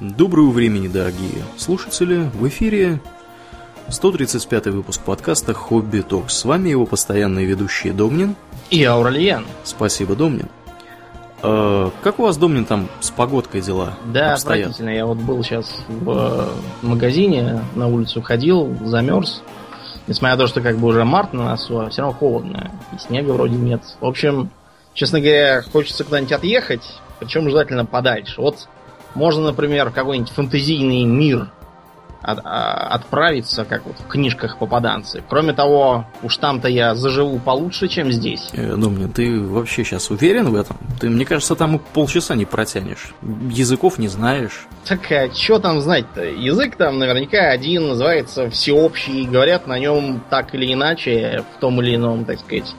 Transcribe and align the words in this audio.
Доброго 0.00 0.48
времени, 0.50 0.88
дорогие 0.88 1.44
слушатели! 1.58 2.30
В 2.32 2.48
эфире 2.48 3.00
135 3.88 4.68
выпуск 4.68 5.02
подкаста 5.02 5.52
«Хобби 5.52 6.00
Токс». 6.00 6.38
С 6.38 6.44
вами 6.46 6.70
его 6.70 6.86
постоянные 6.86 7.44
ведущие 7.44 7.92
Домнин. 7.92 8.34
И 8.70 8.82
Ауральян. 8.82 9.44
Спасибо, 9.62 10.16
Домнин. 10.16 10.48
Э, 11.42 11.90
как 12.02 12.18
у 12.18 12.22
вас, 12.22 12.38
Домнин, 12.38 12.64
там 12.64 12.88
с 13.00 13.10
погодкой 13.10 13.60
дела 13.60 13.92
Да, 14.06 14.32
обстоят? 14.32 14.68
отвратительно. 14.68 14.88
Я 14.88 15.04
вот 15.04 15.18
был 15.18 15.42
сейчас 15.44 15.84
в 15.88 16.10
э, 16.10 16.46
магазине, 16.80 17.62
на 17.74 17.88
улицу 17.88 18.22
ходил, 18.22 18.74
замерз. 18.86 19.42
Несмотря 20.06 20.36
на 20.36 20.42
то, 20.42 20.46
что 20.46 20.62
как 20.62 20.78
бы 20.78 20.88
уже 20.88 21.04
март 21.04 21.34
на 21.34 21.44
носу, 21.44 21.78
а 21.78 21.90
все 21.90 22.00
равно 22.00 22.16
холодно. 22.16 22.70
И 22.94 22.98
снега 22.98 23.32
вроде 23.32 23.56
нет. 23.56 23.82
В 24.00 24.06
общем, 24.06 24.48
честно 24.94 25.20
говоря, 25.20 25.60
хочется 25.60 26.04
куда-нибудь 26.04 26.32
отъехать, 26.32 26.82
причем 27.18 27.50
желательно 27.50 27.84
подальше. 27.84 28.40
Вот 28.40 28.66
можно, 29.14 29.42
например, 29.42 29.90
в 29.90 29.92
какой-нибудь 29.92 30.32
фантазийный 30.32 31.04
мир 31.04 31.48
от- 32.22 32.40
а, 32.44 32.88
отправиться, 32.94 33.64
как 33.64 33.86
вот 33.86 33.96
в 33.98 34.06
книжках 34.06 34.58
попаданцы. 34.58 35.22
Кроме 35.28 35.54
того, 35.54 36.04
уж 36.22 36.36
там-то 36.36 36.68
я 36.68 36.94
заживу 36.94 37.38
получше, 37.38 37.88
чем 37.88 38.12
здесь. 38.12 38.50
Э, 38.52 38.76
Домнин, 38.76 39.10
ты 39.10 39.40
вообще 39.40 39.84
сейчас 39.84 40.10
уверен 40.10 40.50
в 40.50 40.54
этом? 40.54 40.76
Ты, 41.00 41.08
мне 41.08 41.24
кажется, 41.24 41.56
там 41.56 41.76
и 41.76 41.80
полчаса 41.94 42.34
не 42.34 42.44
протянешь. 42.44 43.14
Языков 43.50 43.98
не 43.98 44.08
знаешь. 44.08 44.66
Так 44.84 45.10
а 45.10 45.32
что 45.34 45.58
там 45.60 45.80
знать-то? 45.80 46.22
Язык 46.22 46.76
там 46.76 46.98
наверняка 46.98 47.48
один, 47.50 47.88
называется 47.88 48.50
всеобщий, 48.50 49.22
и 49.22 49.26
говорят 49.26 49.66
на 49.66 49.78
нем 49.78 50.22
так 50.28 50.54
или 50.54 50.72
иначе, 50.74 51.42
в 51.56 51.60
том 51.60 51.80
или 51.80 51.96
ином, 51.96 52.26
так 52.26 52.38
сказать, 52.40 52.74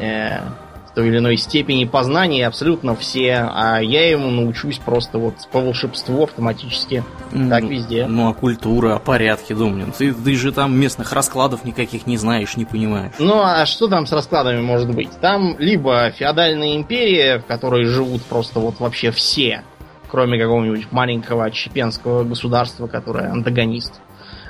э, 0.00 0.38
той 0.94 1.08
или 1.08 1.18
иной 1.18 1.36
степени 1.36 1.84
познания 1.84 2.46
абсолютно 2.46 2.94
все, 2.94 3.48
а 3.50 3.80
я 3.80 4.10
ему 4.10 4.30
научусь 4.30 4.78
просто 4.78 5.18
вот 5.18 5.34
по 5.50 5.60
волшебству 5.60 6.22
автоматически. 6.24 7.02
Так 7.30 7.62
М, 7.62 7.68
везде. 7.68 8.06
Ну, 8.06 8.28
а 8.28 8.34
культура, 8.34 8.94
о 8.94 8.98
порядке, 8.98 9.54
Домнин. 9.54 9.92
Ты, 9.92 10.12
ты 10.12 10.36
же 10.36 10.52
там 10.52 10.78
местных 10.78 11.12
раскладов 11.12 11.64
никаких 11.64 12.06
не 12.06 12.16
знаешь, 12.16 12.56
не 12.56 12.64
понимаешь. 12.64 13.12
Ну 13.18 13.40
а 13.42 13.64
что 13.66 13.88
там 13.88 14.06
с 14.06 14.12
раскладами 14.12 14.60
может 14.60 14.94
быть? 14.94 15.10
Там 15.20 15.56
либо 15.58 16.10
феодальная 16.10 16.76
империя, 16.76 17.38
в 17.38 17.46
которой 17.46 17.84
живут 17.84 18.22
просто 18.22 18.60
вот 18.60 18.80
вообще 18.80 19.10
все, 19.10 19.62
кроме 20.10 20.38
какого-нибудь 20.38 20.92
маленького 20.92 21.50
чепенского 21.50 22.22
государства, 22.24 22.86
которое 22.86 23.30
антагонист. 23.30 24.00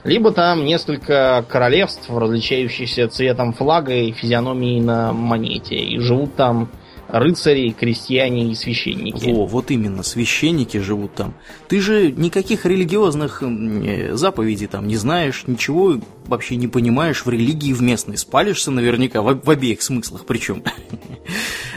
Либо 0.04 0.32
там 0.32 0.64
несколько 0.64 1.44
королевств, 1.48 2.10
различающихся 2.10 3.08
цветом 3.08 3.52
флага 3.52 3.94
и 3.94 4.12
физиономией 4.12 4.80
на 4.80 5.12
монете. 5.12 5.76
И 5.76 5.98
живут 5.98 6.34
там 6.34 6.70
рыцари, 7.12 7.70
крестьяне 7.70 8.50
и 8.50 8.54
священники. 8.54 9.30
Во, 9.30 9.46
вот 9.46 9.70
именно, 9.70 10.02
священники 10.02 10.78
живут 10.78 11.14
там. 11.14 11.34
Ты 11.68 11.80
же 11.80 12.10
никаких 12.10 12.64
религиозных 12.64 13.42
э, 13.42 14.14
заповедей 14.14 14.66
там 14.66 14.88
не 14.88 14.96
знаешь, 14.96 15.44
ничего 15.46 16.00
вообще 16.26 16.56
не 16.56 16.68
понимаешь 16.68 17.24
в 17.24 17.28
религии 17.28 17.74
в 17.74 17.82
местной. 17.82 18.16
Спалишься 18.16 18.70
наверняка 18.70 19.20
в, 19.20 19.40
в 19.40 19.50
обеих 19.50 19.82
смыслах 19.82 20.24
причем. 20.26 20.64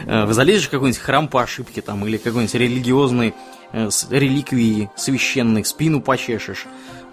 Э, 0.08 0.30
Залезешь 0.30 0.68
в 0.68 0.70
какой-нибудь 0.70 1.00
храм 1.00 1.26
по 1.26 1.42
ошибке 1.42 1.80
там 1.82 2.06
или 2.06 2.16
какой-нибудь 2.16 2.54
религиозный 2.54 3.34
э, 3.72 3.88
реликвии 4.10 4.88
священной 4.94 5.64
спину 5.64 6.00
почешешь. 6.00 6.66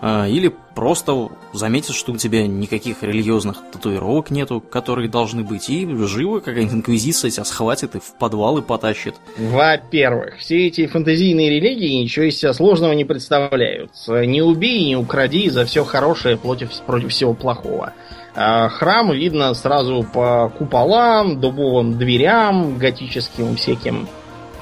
Э, 0.03 0.27
Или 0.29 0.53
просто 0.75 1.29
заметишь, 1.53 1.95
что 1.95 2.11
у 2.11 2.17
тебя 2.17 2.45
никаких 2.45 3.03
религиозных 3.03 3.57
татуировок 3.71 4.31
нету, 4.31 4.59
которые 4.59 5.07
должны 5.07 5.43
быть, 5.43 5.69
и 5.69 5.87
живо 6.05 6.39
какая-нибудь 6.39 6.75
инквизиция 6.75 7.31
тебя 7.31 7.45
схватит 7.45 7.95
и 7.95 7.99
в 7.99 8.15
подвалы 8.19 8.61
потащит. 8.61 9.15
Во-первых, 9.37 10.37
все 10.39 10.67
эти 10.67 10.87
фантазийные 10.87 11.49
религии 11.49 12.01
ничего 12.01 12.25
из 12.25 12.37
себя 12.37 12.53
сложного 12.53 12.91
не 12.91 13.05
представляют. 13.05 13.91
Не 14.07 14.41
убей, 14.41 14.83
не 14.85 14.97
укради, 14.97 15.49
за 15.49 15.63
все 15.65 15.85
хорошее 15.85 16.35
против, 16.35 16.73
против 16.81 17.11
всего 17.11 17.33
плохого. 17.33 17.93
А 18.35 18.67
Храм 18.67 19.11
видно 19.11 19.53
сразу 19.53 20.05
по 20.11 20.51
куполам, 20.57 21.39
дубовым 21.39 21.97
дверям, 21.97 22.77
готическим 22.77 23.55
всяким 23.55 24.07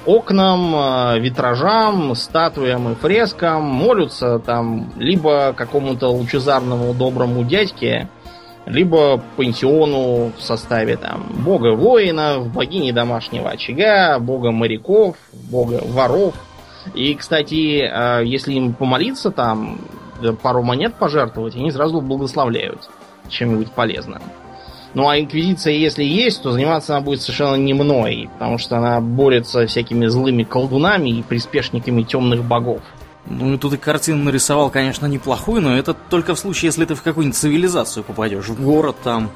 окнам, 0.05 0.75
а, 0.75 1.17
витражам, 1.17 2.15
статуям 2.15 2.91
и 2.91 2.95
фрескам. 2.95 3.63
Молятся 3.63 4.39
там 4.39 4.91
либо 4.97 5.53
какому-то 5.53 6.09
лучезарному 6.09 6.93
доброму 6.93 7.43
дядьке, 7.43 8.07
либо 8.65 9.21
пансиону 9.37 10.31
в 10.37 10.41
составе 10.41 10.97
там 10.97 11.25
бога 11.43 11.75
воинов, 11.75 12.51
богини 12.53 12.91
домашнего 12.91 13.49
очага, 13.49 14.19
бога 14.19 14.51
моряков, 14.51 15.15
бога 15.33 15.81
воров. 15.85 16.35
И, 16.93 17.13
кстати, 17.13 17.81
э, 17.81 18.25
если 18.25 18.53
им 18.53 18.73
помолиться 18.73 19.29
там, 19.29 19.79
пару 20.41 20.63
монет 20.63 20.95
пожертвовать, 20.95 21.55
они 21.55 21.71
сразу 21.71 22.01
благословляют 22.01 22.89
чем-нибудь 23.29 23.71
полезным. 23.71 24.21
Ну 24.93 25.07
а 25.07 25.19
инквизиция, 25.19 25.73
если 25.73 26.03
есть, 26.03 26.43
то 26.43 26.51
заниматься 26.51 26.95
она 26.95 27.01
будет 27.03 27.21
совершенно 27.21 27.55
не 27.55 27.73
мной, 27.73 28.29
потому 28.33 28.57
что 28.57 28.77
она 28.77 28.99
борется 28.99 29.65
всякими 29.65 30.07
злыми 30.07 30.43
колдунами 30.43 31.09
и 31.09 31.23
приспешниками 31.23 32.03
темных 32.03 32.43
богов. 32.43 32.81
Ну, 33.25 33.53
и 33.53 33.57
тут 33.57 33.73
и 33.73 33.77
картину 33.77 34.23
нарисовал, 34.23 34.69
конечно, 34.69 35.05
неплохую, 35.05 35.61
но 35.61 35.77
это 35.77 35.93
только 35.93 36.35
в 36.35 36.39
случае, 36.39 36.67
если 36.67 36.85
ты 36.85 36.95
в 36.95 37.03
какую-нибудь 37.03 37.37
цивилизацию 37.37 38.03
попадешь, 38.03 38.47
в 38.47 38.61
город 38.61 38.95
там. 39.03 39.29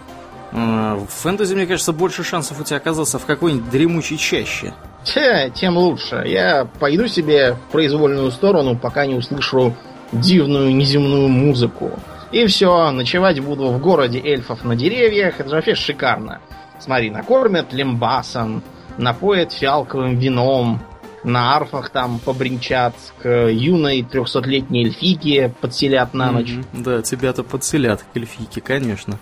Э, 0.51 0.95
В 0.95 1.07
фэнтези, 1.07 1.53
мне 1.53 1.67
кажется, 1.67 1.93
больше 1.93 2.23
шансов 2.23 2.59
у 2.59 2.63
тебя 2.63 2.77
оказаться 2.77 3.19
в 3.19 3.25
какой-нибудь 3.25 3.69
дремучей 3.69 4.17
чаще. 4.17 4.73
Те, 5.03 5.51
тем 5.53 5.77
лучше. 5.77 6.23
Я 6.25 6.67
пойду 6.79 7.07
себе 7.07 7.53
в 7.53 7.71
произвольную 7.71 8.31
сторону, 8.31 8.75
пока 8.75 9.05
не 9.05 9.15
услышу 9.15 9.75
дивную 10.11 10.75
неземную 10.75 11.27
музыку. 11.27 11.91
И 12.35 12.47
все, 12.47 12.91
ночевать 12.91 13.39
буду 13.39 13.67
в 13.67 13.79
городе 13.79 14.19
эльфов 14.19 14.65
на 14.65 14.75
деревьях. 14.75 15.39
Это 15.39 15.47
же 15.47 15.55
вообще 15.55 15.73
шикарно. 15.73 16.41
Смотри, 16.81 17.09
накормят 17.09 17.71
лембасом, 17.71 18.61
напоят 18.97 19.53
фиалковым 19.53 20.17
вином, 20.17 20.81
на 21.23 21.55
арфах 21.55 21.91
там 21.91 22.19
побринчат, 22.19 22.93
к 23.23 23.29
юной 23.49 24.03
трехсотлетней 24.03 24.83
эльфике 24.83 25.53
подселят 25.61 26.13
на 26.13 26.33
ночь. 26.33 26.51
Мгм. 26.51 26.83
Да, 26.83 27.01
тебя-то 27.01 27.43
подселят 27.43 28.03
к 28.03 28.17
эльфийке, 28.17 28.59
конечно. 28.59 29.17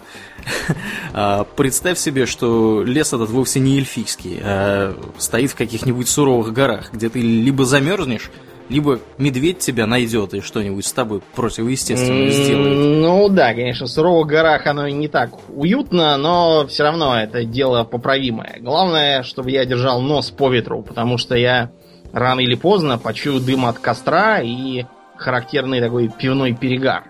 А, 1.14 1.44
Представь 1.44 2.00
себе, 2.00 2.26
что 2.26 2.84
лес 2.84 3.14
этот 3.14 3.30
вовсе 3.30 3.60
не 3.60 3.78
эльфийский, 3.78 4.40
а 4.42 4.98
стоит 5.20 5.52
в 5.52 5.56
каких-нибудь 5.56 6.10
суровых 6.10 6.52
горах, 6.52 6.92
где 6.92 7.10
ты 7.10 7.22
либо 7.22 7.64
замерзнешь, 7.64 8.32
либо 8.70 9.00
медведь 9.18 9.60
тебя 9.60 9.86
найдет 9.86 10.34
и 10.34 10.42
что-нибудь 10.42 10.86
с 10.86 10.94
тобой 10.94 11.22
противоестественное 11.36 12.30
сделает. 12.30 12.78
Ну 13.02 13.30
да, 13.30 13.54
конечно, 13.54 13.86
в 13.86 13.90
суровых 13.90 14.28
горах 14.28 14.66
оно 14.68 14.88
не 14.88 15.08
так 15.08 15.32
уютно, 15.50 16.18
но 16.18 16.66
все 16.68 16.84
равно 16.84 17.20
это 17.20 17.44
дело 17.44 17.84
поправимое. 17.84 18.58
Главное, 18.60 19.24
чтобы 19.24 19.52
я 19.52 19.66
держал 19.66 20.02
нос 20.02 20.32
по 20.32 20.50
ветру, 20.50 20.82
потому 20.82 21.18
что 21.18 21.36
я 21.36 21.72
рано 22.12 22.40
или 22.40 22.56
поздно 22.56 22.98
почую 22.98 23.40
дым 23.40 23.66
от 23.66 23.80
костра 23.80 24.40
и 24.42 24.86
характерный 25.18 25.80
такой 25.80 26.10
пивной 26.10 26.54
перегар. 26.54 27.04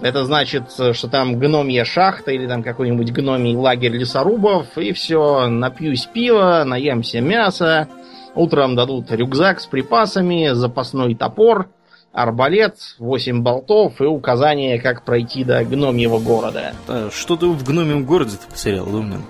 Это 0.00 0.24
значит, 0.24 0.72
что 0.72 1.08
там 1.08 1.38
гномья 1.38 1.84
шахта 1.84 2.32
или 2.32 2.46
там 2.46 2.62
какой-нибудь 2.62 3.12
гномий 3.12 3.54
лагерь 3.54 3.92
лесорубов, 3.92 4.78
и 4.78 4.92
все, 4.92 5.46
напьюсь 5.48 6.06
пива, 6.06 6.62
наемся 6.64 7.20
мяса, 7.20 7.86
утром 8.34 8.76
дадут 8.76 9.10
рюкзак 9.10 9.60
с 9.60 9.66
припасами, 9.66 10.50
запасной 10.52 11.14
топор, 11.14 11.68
арбалет, 12.12 12.76
8 12.98 13.42
болтов 13.42 14.00
и 14.00 14.04
указание, 14.04 14.80
как 14.80 15.04
пройти 15.04 15.44
до 15.44 15.64
гномьего 15.64 16.18
города. 16.18 16.72
А 16.88 17.08
Что 17.12 17.36
ты 17.36 17.46
в 17.46 17.62
гномем 17.64 18.04
городе 18.04 18.36
потерял, 18.50 18.86
Домнин? 18.86 19.22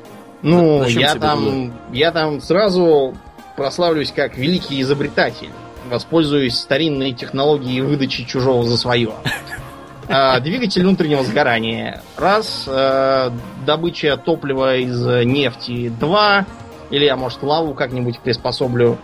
Ну, 0.43 0.81
Зачем 0.85 1.01
я 1.01 1.15
там, 1.17 1.73
я 1.93 2.13
там 2.13 2.41
сразу 2.41 3.15
прославлюсь 3.57 4.11
как 4.13 4.39
великий 4.39 4.81
изобретатель. 4.81 5.51
Воспользуюсь 5.91 6.57
старинной 6.57 7.13
технологией 7.13 7.81
выдачи 7.83 8.25
чужого 8.25 8.65
за 8.65 8.77
свое. 8.79 9.11
А, 10.13 10.41
Двигатель 10.41 10.83
внутреннего 10.83 11.23
сгорания. 11.23 12.03
Раз. 12.17 12.65
э, 12.67 13.31
Добыча 13.65 14.17
топлива 14.17 14.77
из 14.77 15.07
нефти. 15.25 15.89
Два. 16.01 16.47
Или 16.91 17.05
я, 17.05 17.17
может, 17.17 17.43
лаву 17.43 17.75
как-нибудь 17.75 18.21
приспособлю 18.21 18.99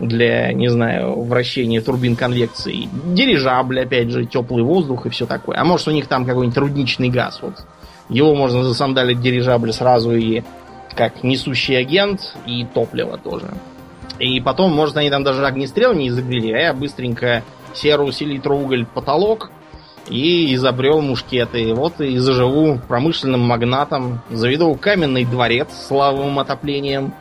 для, 0.00 0.52
не 0.52 0.68
знаю, 0.68 1.22
вращения 1.22 1.80
турбин 1.80 2.16
конвекции. 2.16 2.88
Дирижабль, 3.06 3.80
опять 3.80 4.10
же, 4.10 4.24
теплый 4.24 4.64
воздух 4.64 5.06
и 5.06 5.10
все 5.10 5.26
такое. 5.26 5.58
А 5.58 5.64
может, 5.64 5.88
у 5.88 5.92
них 5.92 6.06
там 6.06 6.24
какой-нибудь 6.24 6.56
рудничный 6.56 7.10
газ. 7.10 7.40
Вот. 7.42 7.54
Его 8.08 8.34
можно 8.34 8.64
засандалить 8.64 9.20
дирижабль 9.20 9.72
сразу 9.72 10.12
и 10.12 10.42
как 10.96 11.22
несущий 11.22 11.78
агент, 11.78 12.34
и 12.46 12.66
топливо 12.74 13.18
тоже. 13.18 13.48
И 14.18 14.40
потом, 14.40 14.72
может, 14.74 14.96
они 14.96 15.10
там 15.10 15.22
даже 15.22 15.46
огнестрел 15.46 15.94
не 15.94 16.08
изобрели, 16.08 16.52
а 16.52 16.58
я 16.58 16.74
быстренько 16.74 17.42
серу 17.72 18.10
селитроуголь 18.10 18.84
потолок 18.84 19.50
и 20.08 20.52
изобрел 20.54 21.00
мушкеты. 21.00 21.72
Вот 21.74 22.00
и 22.00 22.18
заживу 22.18 22.80
промышленным 22.88 23.40
магнатом, 23.40 24.20
заведу 24.30 24.74
каменный 24.74 25.24
дворец 25.24 25.68
с 25.70 25.90
лавовым 25.90 26.38
отоплением, 26.38 27.14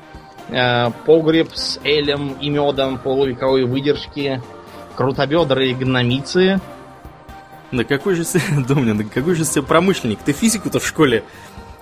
погреб 1.05 1.49
с 1.53 1.79
элем 1.83 2.35
и 2.41 2.49
медом 2.49 2.97
полувековой 2.97 3.65
выдержки, 3.65 4.41
крутобедрые 4.95 5.75
гномицы. 5.75 6.59
Да 7.71 7.83
какой 7.83 8.15
же, 8.15 8.23
Домнин, 8.67 8.97
да 8.97 9.03
какой 9.03 9.35
же 9.35 9.45
ты 9.45 9.61
промышленник? 9.61 10.19
Ты 10.25 10.33
физику-то 10.33 10.79
в 10.79 10.87
школе 10.87 11.23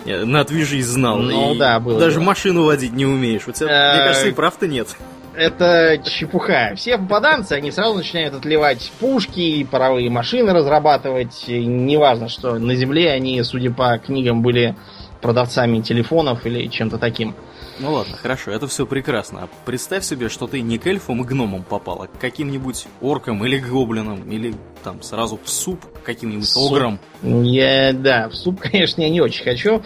э, 0.04 0.24
на 0.24 0.40
отвяжись 0.40 0.86
знал. 0.86 1.18
Ну 1.18 1.54
да, 1.54 1.80
было. 1.80 1.98
Даже 1.98 2.16
дело. 2.16 2.24
машину 2.24 2.64
водить 2.64 2.92
не 2.92 3.06
умеешь. 3.06 3.48
У 3.48 3.52
тебя, 3.52 3.94
мне 3.94 4.04
кажется, 4.04 4.28
и 4.28 4.32
прав-то 4.32 4.66
нет 4.66 4.96
это 5.38 5.98
чепуха. 6.04 6.72
Все 6.74 6.98
попаданцы, 6.98 7.52
они 7.52 7.70
сразу 7.70 7.94
начинают 7.94 8.34
отливать 8.34 8.90
пушки, 8.98 9.64
паровые 9.70 10.10
машины 10.10 10.52
разрабатывать. 10.52 11.44
Неважно, 11.46 12.28
что 12.28 12.58
на 12.58 12.74
Земле 12.74 13.12
они, 13.12 13.42
судя 13.44 13.70
по 13.70 13.98
книгам, 13.98 14.42
были 14.42 14.74
продавцами 15.22 15.80
телефонов 15.80 16.44
или 16.44 16.66
чем-то 16.66 16.98
таким. 16.98 17.34
Ну 17.80 17.92
ладно, 17.92 18.16
хорошо, 18.16 18.50
это 18.50 18.66
все 18.66 18.86
прекрасно. 18.86 19.44
А 19.44 19.48
представь 19.64 20.04
себе, 20.04 20.28
что 20.28 20.46
ты 20.46 20.60
не 20.60 20.78
к 20.78 20.86
эльфам 20.86 21.22
и 21.22 21.24
гномам 21.24 21.62
попала, 21.62 22.04
а 22.04 22.06
к 22.06 22.20
каким-нибудь 22.20 22.86
оркам 23.00 23.44
или 23.44 23.58
гоблинам, 23.58 24.30
или 24.30 24.54
там 24.82 25.02
сразу 25.02 25.38
в 25.42 25.48
суп 25.48 25.84
каким-нибудь 26.02 26.48
суп. 26.48 26.72
огром. 26.72 26.98
Я, 27.22 27.92
да, 27.92 28.28
в 28.28 28.34
суп, 28.34 28.60
конечно, 28.62 29.02
я 29.02 29.10
не 29.10 29.20
очень 29.20 29.44
хочу. 29.44 29.82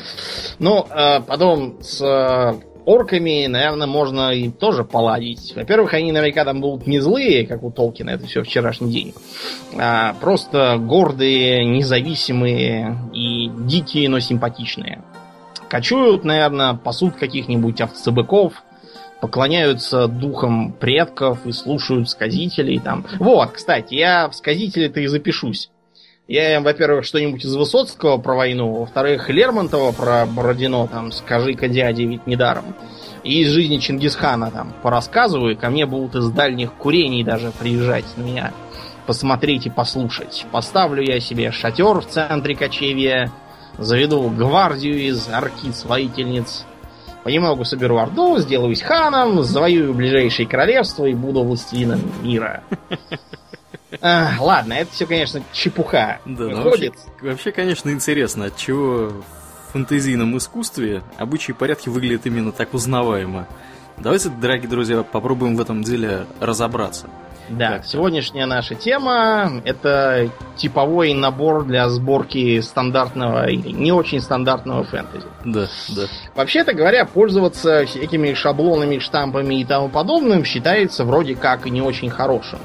Но 0.58 0.86
э, 0.90 1.20
потом 1.20 1.82
с 1.82 2.00
орками, 2.84 3.46
наверное, 3.46 3.86
можно 3.86 4.32
и 4.32 4.50
тоже 4.50 4.84
поладить. 4.84 5.52
Во-первых, 5.54 5.94
они 5.94 6.12
наверняка 6.12 6.44
там 6.44 6.60
будут 6.60 6.86
не 6.86 7.00
злые, 7.00 7.46
как 7.46 7.62
у 7.62 7.70
Толкина, 7.70 8.10
это 8.10 8.26
все 8.26 8.42
вчерашний 8.42 8.90
день, 8.90 9.14
а 9.78 10.14
просто 10.14 10.78
гордые, 10.78 11.64
независимые 11.64 12.98
и 13.14 13.48
дикие, 13.48 14.08
но 14.08 14.20
симпатичные. 14.20 15.02
Кочуют, 15.72 16.22
наверное, 16.22 16.74
пасут 16.74 17.16
каких-нибудь 17.16 17.80
овцебыков, 17.80 18.62
поклоняются 19.22 20.06
духам 20.06 20.74
предков 20.74 21.46
и 21.46 21.52
слушают 21.52 22.10
сказителей 22.10 22.78
там. 22.78 23.06
Вот, 23.18 23.52
кстати, 23.52 23.94
я 23.94 24.28
в 24.28 24.34
сказители-то 24.34 25.00
и 25.00 25.06
запишусь. 25.06 25.70
Я 26.28 26.54
им, 26.56 26.62
во-первых, 26.62 27.06
что-нибудь 27.06 27.42
из 27.46 27.56
Высоцкого 27.56 28.18
про 28.18 28.34
войну, 28.34 28.80
во-вторых, 28.80 29.30
Лермонтова 29.30 29.92
про 29.92 30.26
Бородино, 30.26 30.86
там, 30.88 31.10
скажи-ка 31.10 31.68
дяде, 31.68 32.04
ведь 32.04 32.26
недаром. 32.26 32.76
И 33.24 33.40
из 33.40 33.48
жизни 33.48 33.78
Чингисхана 33.78 34.50
там 34.50 34.74
порассказываю, 34.82 35.56
ко 35.56 35.70
мне 35.70 35.86
будут 35.86 36.16
из 36.16 36.28
дальних 36.28 36.74
курений 36.74 37.24
даже 37.24 37.50
приезжать 37.50 38.04
на 38.18 38.22
меня 38.24 38.52
посмотреть 39.06 39.66
и 39.66 39.70
послушать. 39.70 40.44
Поставлю 40.52 41.02
я 41.02 41.18
себе 41.18 41.50
шатер 41.50 42.00
в 42.00 42.06
центре 42.06 42.54
кочевья, 42.54 43.32
заведу 43.78 44.28
гвардию 44.30 44.98
из 44.98 45.28
аркиц 45.28 45.84
воительниц, 45.84 46.64
понемногу 47.24 47.64
соберу 47.64 47.98
орду, 47.98 48.38
сделаюсь 48.38 48.82
ханом, 48.82 49.42
завоюю 49.42 49.94
ближайшие 49.94 50.46
королевства 50.46 51.06
и 51.06 51.14
буду 51.14 51.42
властелином 51.42 52.00
мира. 52.22 52.62
А, 54.00 54.32
ладно, 54.40 54.72
это 54.72 54.90
все, 54.90 55.04
конечно, 55.04 55.42
чепуха. 55.52 56.18
Да, 56.24 56.44
выходит. 56.44 56.94
Вообще, 56.94 57.28
вообще, 57.28 57.52
конечно, 57.52 57.90
интересно, 57.90 58.46
от 58.46 58.56
чего 58.56 59.10
в 59.10 59.72
фэнтезийном 59.72 60.36
искусстве 60.38 61.02
обычаи 61.18 61.52
и 61.52 61.54
порядки 61.54 61.90
выглядят 61.90 62.24
именно 62.24 62.52
так 62.52 62.72
узнаваемо. 62.72 63.46
Давайте, 63.98 64.30
дорогие 64.30 64.68
друзья, 64.68 65.02
попробуем 65.02 65.56
в 65.56 65.60
этом 65.60 65.82
деле 65.82 66.26
разобраться. 66.40 67.08
Да, 67.48 67.70
как 67.74 67.86
сегодняшняя 67.86 68.46
наша 68.46 68.74
тема 68.74 69.60
это 69.64 70.30
типовой 70.56 71.12
набор 71.12 71.64
для 71.64 71.88
сборки 71.88 72.60
стандартного 72.60 73.48
или 73.48 73.70
не 73.70 73.92
очень 73.92 74.20
стандартного 74.20 74.84
фэнтези. 74.84 75.26
Да, 75.44 75.66
да. 75.88 76.02
Вообще-то 76.34 76.72
говоря, 76.72 77.04
пользоваться 77.04 77.84
всякими 77.86 78.34
шаблонами, 78.34 78.98
штампами 78.98 79.60
и 79.60 79.64
тому 79.64 79.88
подобным 79.88 80.44
считается 80.44 81.04
вроде 81.04 81.34
как 81.34 81.66
и 81.66 81.70
не 81.70 81.82
очень 81.82 82.10
хорошим. 82.10 82.58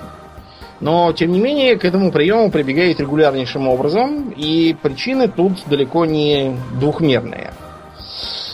Но, 0.80 1.12
тем 1.12 1.32
не 1.32 1.40
менее, 1.40 1.76
к 1.76 1.86
этому 1.86 2.12
приему 2.12 2.52
прибегает 2.52 3.00
регулярнейшим 3.00 3.68
образом, 3.68 4.30
и 4.30 4.76
причины 4.80 5.28
тут 5.28 5.64
далеко 5.66 6.06
не 6.06 6.56
двухмерные. 6.80 7.52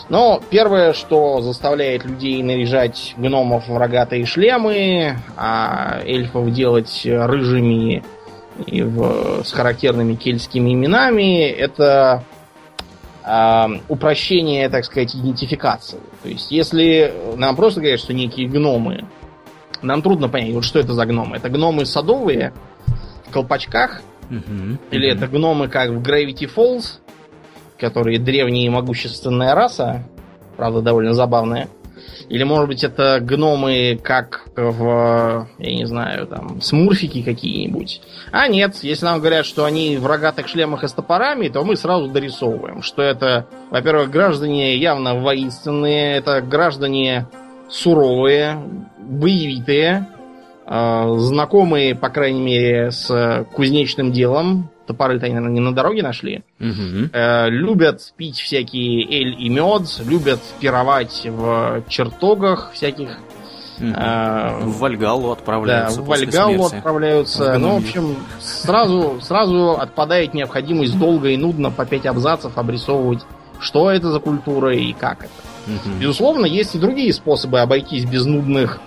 Но 0.08 0.40
первое, 0.50 0.92
что 0.92 1.40
заставляет 1.40 2.04
людей 2.04 2.42
наряжать 2.42 3.14
гномов 3.16 3.68
в 3.68 3.76
рогатые 3.76 4.26
шлемы, 4.26 5.16
а 5.36 6.00
эльфов 6.04 6.52
делать 6.52 7.02
рыжими 7.04 8.02
и 8.66 8.82
в, 8.82 9.42
с 9.44 9.52
характерными 9.52 10.14
кельтскими 10.14 10.74
именами, 10.74 11.48
это 11.48 12.22
э, 13.24 13.66
упрощение, 13.88 14.68
так 14.68 14.84
сказать, 14.84 15.14
идентификации. 15.14 15.98
То 16.22 16.28
есть, 16.28 16.50
если 16.50 17.12
нам 17.36 17.56
просто 17.56 17.80
говорят, 17.80 18.00
что 18.00 18.12
некие 18.12 18.46
гномы 18.46 19.04
нам 19.84 20.02
трудно 20.02 20.28
понять, 20.28 20.52
вот 20.52 20.64
что 20.64 20.78
это 20.78 20.94
за 20.94 21.04
гномы. 21.06 21.36
Это 21.36 21.48
гномы 21.48 21.84
садовые 21.84 22.52
в 23.26 23.30
колпачках? 23.30 24.02
Угу, 24.30 24.78
Или 24.90 25.10
угу. 25.10 25.16
это 25.16 25.26
гномы, 25.26 25.68
как 25.68 25.90
в 25.90 26.00
Gravity 26.00 26.50
Falls, 26.54 27.00
которые 27.84 28.18
древняя 28.18 28.64
и 28.64 28.70
могущественная 28.70 29.54
раса, 29.54 30.04
правда, 30.56 30.80
довольно 30.80 31.12
забавная. 31.12 31.68
Или, 32.30 32.42
может 32.44 32.68
быть, 32.68 32.82
это 32.82 33.18
гномы, 33.20 34.00
как 34.02 34.46
в, 34.56 35.46
я 35.58 35.74
не 35.74 35.84
знаю, 35.84 36.26
там, 36.26 36.62
смурфики 36.62 37.22
какие-нибудь. 37.22 38.00
А 38.32 38.48
нет, 38.48 38.76
если 38.82 39.04
нам 39.04 39.20
говорят, 39.20 39.44
что 39.44 39.66
они 39.66 39.98
в 39.98 40.06
рогатых 40.06 40.48
шлемах 40.48 40.84
и 40.84 40.88
с 40.88 40.92
топорами, 40.92 41.48
то 41.48 41.62
мы 41.62 41.76
сразу 41.76 42.08
дорисовываем, 42.08 42.82
что 42.82 43.02
это, 43.02 43.46
во-первых, 43.70 44.10
граждане 44.10 44.76
явно 44.76 45.14
воинственные, 45.20 46.16
это 46.16 46.40
граждане 46.40 47.26
суровые, 47.68 48.56
боевитые, 48.98 50.08
э, 50.66 51.14
знакомые, 51.18 51.94
по 51.94 52.08
крайней 52.08 52.42
мере, 52.42 52.90
с 52.90 53.46
кузнечным 53.52 54.12
делом. 54.12 54.70
Топоры-то 54.86 55.26
они, 55.26 55.34
наверное, 55.34 55.54
не 55.54 55.60
на 55.60 55.74
дороге 55.74 56.02
нашли. 56.02 56.42
Угу. 56.60 57.10
Э, 57.12 57.48
любят 57.48 58.12
пить 58.16 58.38
всякие 58.38 59.04
эль 59.04 59.42
и 59.42 59.48
мед, 59.48 59.82
любят 60.06 60.40
пировать 60.60 61.22
в 61.24 61.84
чертогах 61.88 62.72
всяких. 62.72 63.18
Угу. 63.78 63.88
Э, 63.88 64.58
в 64.60 64.78
Вальгалу 64.78 65.32
отправляются. 65.32 65.98
Да, 65.98 66.02
в 66.02 66.06
Вальгалу 66.06 66.54
смерти. 66.54 66.76
отправляются. 66.76 67.52
В 67.54 67.58
ну, 67.58 67.74
в 67.74 67.76
общем, 67.78 68.16
сразу, 68.40 69.20
сразу 69.22 69.72
отпадает 69.72 70.34
необходимость 70.34 70.98
долго 70.98 71.28
и 71.28 71.36
нудно 71.36 71.70
по 71.70 71.86
пять 71.86 72.06
абзацев 72.06 72.56
обрисовывать, 72.56 73.24
что 73.60 73.90
это 73.90 74.12
за 74.12 74.20
культура 74.20 74.74
и 74.74 74.92
как 74.92 75.24
это. 75.24 75.32
Угу. 75.66 75.98
Безусловно, 76.00 76.46
есть 76.46 76.74
и 76.74 76.78
другие 76.78 77.12
способы 77.12 77.60
обойтись 77.60 78.04
без 78.04 78.26
нудных 78.26 78.80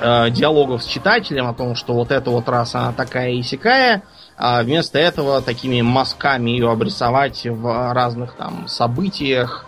э, 0.00 0.30
диалогов 0.30 0.82
с 0.82 0.86
читателем 0.86 1.46
о 1.46 1.54
том, 1.54 1.74
что 1.74 1.94
вот 1.94 2.10
эта 2.10 2.30
вот 2.30 2.48
раса 2.48 2.80
она 2.80 2.92
такая 2.92 3.32
и 3.32 3.42
сякая, 3.42 4.02
а 4.36 4.62
вместо 4.62 4.98
этого 4.98 5.40
такими 5.40 5.80
мазками 5.80 6.50
ее 6.50 6.70
обрисовать 6.70 7.46
в 7.46 7.92
разных 7.92 8.34
там 8.34 8.68
событиях, 8.68 9.64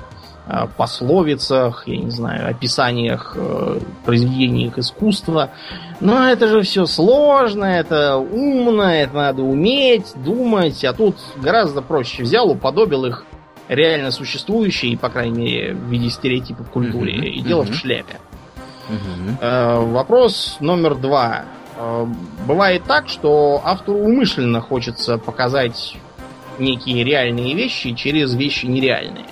э, 0.46 0.66
пословицах, 0.76 1.84
я 1.86 1.96
не 1.96 2.10
знаю, 2.10 2.50
описаниях, 2.50 3.34
э, 3.36 3.80
произведениях 4.04 4.78
искусства. 4.78 5.50
Но 6.00 6.28
это 6.28 6.48
же 6.48 6.62
все 6.62 6.86
сложно, 6.86 7.64
это 7.64 8.18
умно, 8.18 8.84
это 8.84 9.14
надо 9.14 9.42
уметь, 9.42 10.12
думать, 10.16 10.84
а 10.84 10.92
тут 10.92 11.16
гораздо 11.36 11.80
проще 11.80 12.22
взял, 12.22 12.50
уподобил 12.50 13.06
их 13.06 13.24
реально 13.68 14.10
существующие, 14.10 14.98
по 14.98 15.08
крайней 15.08 15.38
мере, 15.38 15.74
в 15.74 15.84
виде 15.88 16.10
стереотипов 16.10 16.68
в 16.68 16.70
культуре, 16.70 17.14
mm-hmm. 17.14 17.28
и 17.28 17.40
дело 17.40 17.62
mm-hmm. 17.62 17.72
в 17.72 17.74
шляпе. 17.74 18.16
Э, 19.40 19.78
вопрос 19.80 20.56
номер 20.60 20.94
два. 20.94 21.44
Э, 21.78 22.06
бывает 22.46 22.82
так, 22.84 23.08
что 23.08 23.60
автору 23.64 23.98
умышленно 23.98 24.60
хочется 24.60 25.16
показать 25.16 25.96
некие 26.58 27.04
реальные 27.04 27.54
вещи 27.54 27.94
через 27.94 28.34
вещи 28.34 28.66
нереальные. 28.66 29.26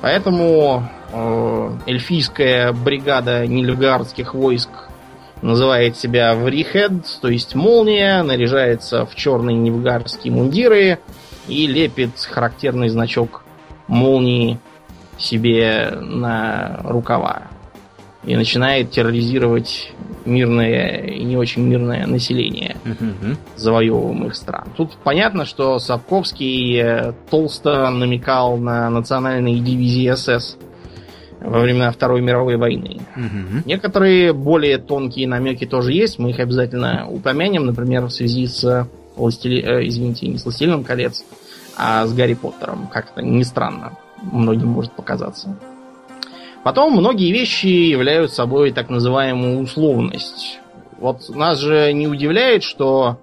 Поэтому 0.00 0.88
э, 1.12 1.70
эльфийская 1.86 2.72
бригада 2.72 3.46
нильфгардских 3.46 4.32
войск 4.32 4.70
называет 5.42 5.96
себя 5.96 6.34
Врихед, 6.34 7.04
то 7.20 7.28
есть 7.28 7.54
молния, 7.54 8.22
наряжается 8.22 9.04
в 9.04 9.14
черные 9.14 9.56
нильфгардские 9.56 10.32
мундиры 10.32 11.00
и 11.48 11.66
лепит 11.66 12.18
характерный 12.18 12.88
значок 12.88 13.44
молнии 13.88 14.58
себе 15.18 15.90
на 16.00 16.80
рукава. 16.84 17.42
И 18.24 18.36
начинает 18.36 18.90
терроризировать 18.90 19.92
мирное 20.24 21.06
и 21.06 21.22
не 21.24 21.36
очень 21.36 21.62
мирное 21.62 22.06
население 22.06 22.76
uh-huh. 22.84 23.36
завоевываемых 23.56 24.34
стран. 24.34 24.68
Тут 24.76 24.96
понятно, 25.04 25.44
что 25.44 25.78
Сапковский 25.78 26.80
э, 26.80 27.12
толсто 27.30 27.88
намекал 27.90 28.56
на 28.56 28.90
национальные 28.90 29.60
дивизии 29.60 30.12
СС 30.14 30.56
во 31.40 31.60
времена 31.60 31.90
Второй 31.92 32.20
мировой 32.20 32.56
войны. 32.56 32.98
Uh-huh. 33.16 33.62
Некоторые 33.64 34.32
более 34.32 34.78
тонкие 34.78 35.28
намеки 35.28 35.64
тоже 35.64 35.92
есть, 35.92 36.18
мы 36.18 36.30
их 36.30 36.40
обязательно 36.40 37.06
упомянем, 37.08 37.66
например, 37.66 38.04
в 38.06 38.10
связи 38.10 38.46
с 38.46 38.88
Властели... 39.16 39.62
Э, 39.62 39.86
извините, 39.86 40.28
не 40.28 40.38
с 40.38 40.44
Властелином 40.44 40.84
колец, 40.84 41.24
а 41.76 42.06
с 42.06 42.12
Гарри 42.12 42.34
Поттером. 42.34 42.88
Как-то 42.88 43.22
не 43.22 43.44
странно. 43.44 43.92
Многим 44.22 44.68
может 44.68 44.92
показаться. 44.92 45.56
Потом 46.68 46.92
многие 46.92 47.32
вещи 47.32 47.66
являются 47.66 48.36
собой 48.36 48.72
так 48.72 48.90
называемую 48.90 49.60
условность. 49.60 50.60
Вот 50.98 51.26
нас 51.30 51.60
же 51.60 51.94
не 51.94 52.06
удивляет, 52.06 52.62
что, 52.62 53.16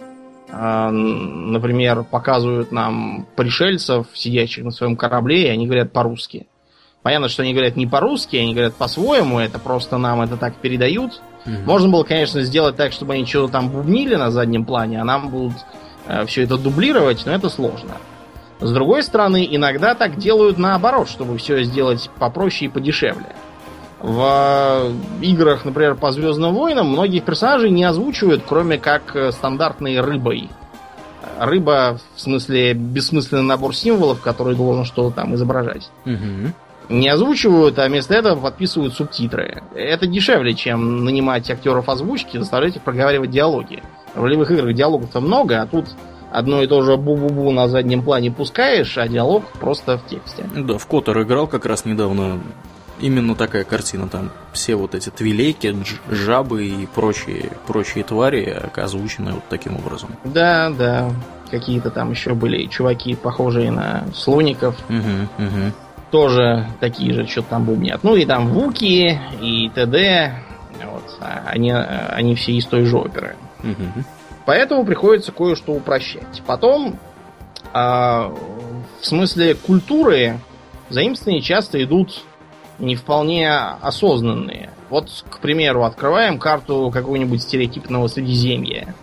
э, 0.50 0.90
например, 0.90 2.06
показывают 2.06 2.72
нам 2.72 3.28
пришельцев, 3.36 4.08
сидящих 4.16 4.64
на 4.64 4.72
своем 4.72 4.96
корабле, 4.96 5.44
и 5.44 5.50
они 5.50 5.68
говорят 5.68 5.92
по-русски. 5.92 6.48
Понятно, 7.04 7.30
что 7.30 7.44
они 7.44 7.54
говорят 7.54 7.76
не 7.76 7.86
по-русски, 7.86 8.38
они 8.38 8.54
говорят 8.54 8.74
по-своему, 8.74 9.38
это 9.38 9.60
просто 9.60 10.00
нам 10.00 10.22
это 10.22 10.38
так 10.38 10.56
передают. 10.56 11.22
Угу. 11.46 11.56
Можно 11.68 11.90
было, 11.90 12.04
конечно, 12.04 12.42
сделать 12.42 12.76
так, 12.76 12.94
чтобы 12.94 13.14
они 13.14 13.28
что-то 13.28 13.54
там 13.54 13.70
бубнили 13.70 14.16
на 14.16 14.32
заднем 14.32 14.66
плане, 14.66 15.00
а 15.00 15.06
нам 15.06 15.30
будут 15.30 15.54
э, 16.08 16.26
все 16.26 16.42
это 16.42 16.58
дублировать, 16.58 17.22
но 17.28 17.34
это 17.34 17.50
сложно. 17.50 17.92
С 18.60 18.72
другой 18.72 19.04
стороны, 19.04 19.48
иногда 19.50 19.96
так 19.96 20.18
делают 20.18 20.58
наоборот, 20.58 21.10
чтобы 21.10 21.38
все 21.38 21.64
сделать 21.64 22.10
попроще 22.20 22.70
и 22.70 22.74
подешевле. 22.74 23.36
В 24.02 24.92
играх, 25.22 25.66
например, 25.66 25.96
по 25.96 26.12
Звездным 26.12 26.54
войнам 26.54 26.88
многих 26.88 27.24
персонажей 27.24 27.72
не 27.72 27.84
озвучивают, 27.84 28.44
кроме 28.48 28.78
как 28.78 29.16
э, 29.16 29.32
стандартной 29.32 30.00
рыбой. 30.00 30.50
Рыба, 31.40 32.00
в 32.16 32.22
смысле, 32.22 32.74
бессмысленный 32.74 33.44
набор 33.44 33.76
символов, 33.76 34.22
который 34.22 34.56
должен 34.56 34.86
что-то 34.86 35.16
там 35.16 35.34
изображать. 35.34 35.90
Угу 36.06 36.54
не 36.90 37.10
озвучивают, 37.10 37.80
а 37.80 37.88
вместо 37.88 38.14
этого 38.14 38.40
подписывают 38.40 38.94
субтитры. 38.94 39.64
Это 39.74 40.08
дешевле, 40.08 40.54
чем 40.54 41.04
нанимать 41.04 41.50
актеров 41.50 41.90
озвучки, 41.90 42.38
заставлять 42.38 42.76
их 42.76 42.82
проговаривать 42.82 43.32
диалоги. 43.32 43.84
В 44.14 44.24
ролевых 44.24 44.52
играх 44.52 44.74
диалогов-то 44.74 45.20
много, 45.20 45.62
а 45.62 45.68
тут 45.68 45.88
одно 46.36 46.62
и 46.62 46.68
то 46.68 46.82
же 46.82 46.94
бу-бу-бу 46.94 47.52
на 47.52 47.68
заднем 47.68 48.02
плане 48.02 48.32
пускаешь, 48.32 48.98
а 48.98 49.08
диалог 49.08 49.46
просто 49.60 49.98
в 49.98 50.06
тексте. 50.08 50.44
Да, 50.56 50.78
в 50.78 50.86
Котор 50.86 51.22
играл 51.22 51.48
как 51.48 51.66
раз 51.66 51.86
недавно. 51.86 52.40
Именно 53.00 53.36
такая 53.36 53.66
картина 53.66 54.08
там. 54.08 54.32
Все 54.54 54.76
вот 54.76 54.96
эти 54.96 55.10
твилейки, 55.10 55.76
жабы 56.10 56.66
и 56.66 56.86
прочие, 56.86 57.52
прочие 57.68 58.06
твари 58.06 58.58
озвучены 58.74 59.34
вот 59.34 59.44
таким 59.50 59.76
образом. 59.76 60.16
Да, 60.24 60.70
да. 60.70 61.12
Какие-то 61.52 61.90
там 61.90 62.12
еще 62.12 62.34
были 62.34 62.66
чуваки, 62.68 63.16
похожие 63.16 63.70
на 63.70 64.06
слоников. 64.14 64.76
Угу, 64.90 65.46
угу 65.46 65.74
тоже 66.12 66.68
такие 66.80 67.14
же 67.14 67.28
что-то 67.28 67.50
там 67.50 67.66
бубнят. 67.66 68.02
Ну 68.04 68.16
и 68.16 68.26
там 68.26 68.48
Вуки 68.48 69.20
и 69.42 69.70
ТД, 69.70 70.32
вот, 70.86 71.18
а 71.20 71.44
они, 71.48 71.72
они 71.72 72.36
все 72.36 72.54
из 72.54 72.66
той 72.68 72.86
же 72.86 72.96
оперы. 72.96 73.36
Угу. 73.62 74.06
Поэтому 74.46 74.86
приходится 74.86 75.32
кое-что 75.32 75.74
упрощать. 75.74 76.44
Потом, 76.46 77.00
э, 77.74 77.78
в 77.78 78.34
смысле 79.02 79.56
культуры, 79.56 80.40
заимствования 80.90 81.42
часто 81.42 81.84
идут 81.84 82.24
не 82.80 82.96
вполне 82.96 83.52
осознанные. 83.52 84.70
Вот, 84.90 85.26
к 85.30 85.40
примеру, 85.40 85.84
открываем 85.84 86.38
карту 86.38 86.92
какого-нибудь 86.94 87.42
стереотипного 87.42 88.08
Средиземья. 88.08 88.94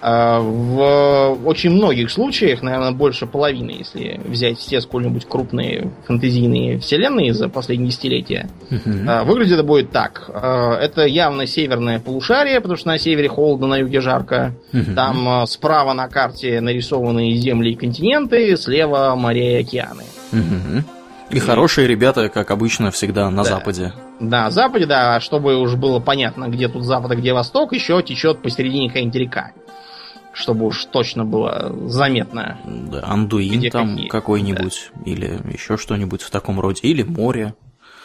А, 0.00 0.40
в 0.40 1.38
очень 1.44 1.70
многих 1.70 2.10
случаях, 2.10 2.62
наверное, 2.62 2.92
больше 2.92 3.26
половины, 3.26 3.70
если 3.70 4.20
взять 4.24 4.58
все 4.58 4.80
сколь-нибудь 4.80 5.26
крупные 5.28 5.90
фэнтезийные 6.06 6.78
вселенные 6.78 7.34
за 7.34 7.48
последние 7.48 7.90
десятилетия, 7.90 8.48
uh-huh. 8.70 9.24
выглядит 9.24 9.54
это 9.54 9.64
будет 9.64 9.90
так. 9.90 10.30
А, 10.32 10.76
это 10.76 11.04
явно 11.04 11.46
северное 11.46 11.98
полушарие, 11.98 12.60
потому 12.60 12.76
что 12.76 12.88
на 12.88 12.98
севере 12.98 13.28
холодно, 13.28 13.66
на 13.66 13.78
юге 13.78 14.00
жарко. 14.00 14.54
Там 14.94 15.46
справа 15.46 15.92
на 15.92 16.08
карте 16.08 16.60
нарисованы 16.60 17.32
земли 17.34 17.72
и 17.72 17.74
континенты, 17.74 18.56
слева 18.56 19.14
моря 19.16 19.58
и 19.58 19.62
океаны. 19.62 20.04
И, 21.30 21.40
хорошие 21.40 21.86
ребята, 21.86 22.30
как 22.30 22.50
обычно, 22.50 22.90
всегда 22.90 23.28
на 23.30 23.42
да. 23.42 23.50
западе. 23.50 23.92
Да, 24.18 24.50
западе, 24.50 24.86
да, 24.86 25.20
чтобы 25.20 25.56
уже 25.56 25.76
было 25.76 26.00
понятно, 26.00 26.48
где 26.48 26.68
тут 26.68 26.84
запад, 26.84 27.10
а 27.10 27.16
где 27.16 27.34
восток, 27.34 27.74
еще 27.74 28.02
течет 28.02 28.40
посередине 28.40 28.88
какая-нибудь 28.88 29.16
река 29.16 29.52
чтобы 30.32 30.66
уж 30.66 30.84
точно 30.86 31.24
было 31.24 31.72
заметно. 31.88 32.58
Да, 32.64 33.02
Андуин 33.04 33.70
там 33.70 34.08
какой-нибудь, 34.08 34.90
да. 34.94 35.10
или 35.10 35.40
еще 35.52 35.76
что-нибудь 35.76 36.22
в 36.22 36.30
таком 36.30 36.60
роде, 36.60 36.80
или 36.82 37.02
море. 37.02 37.54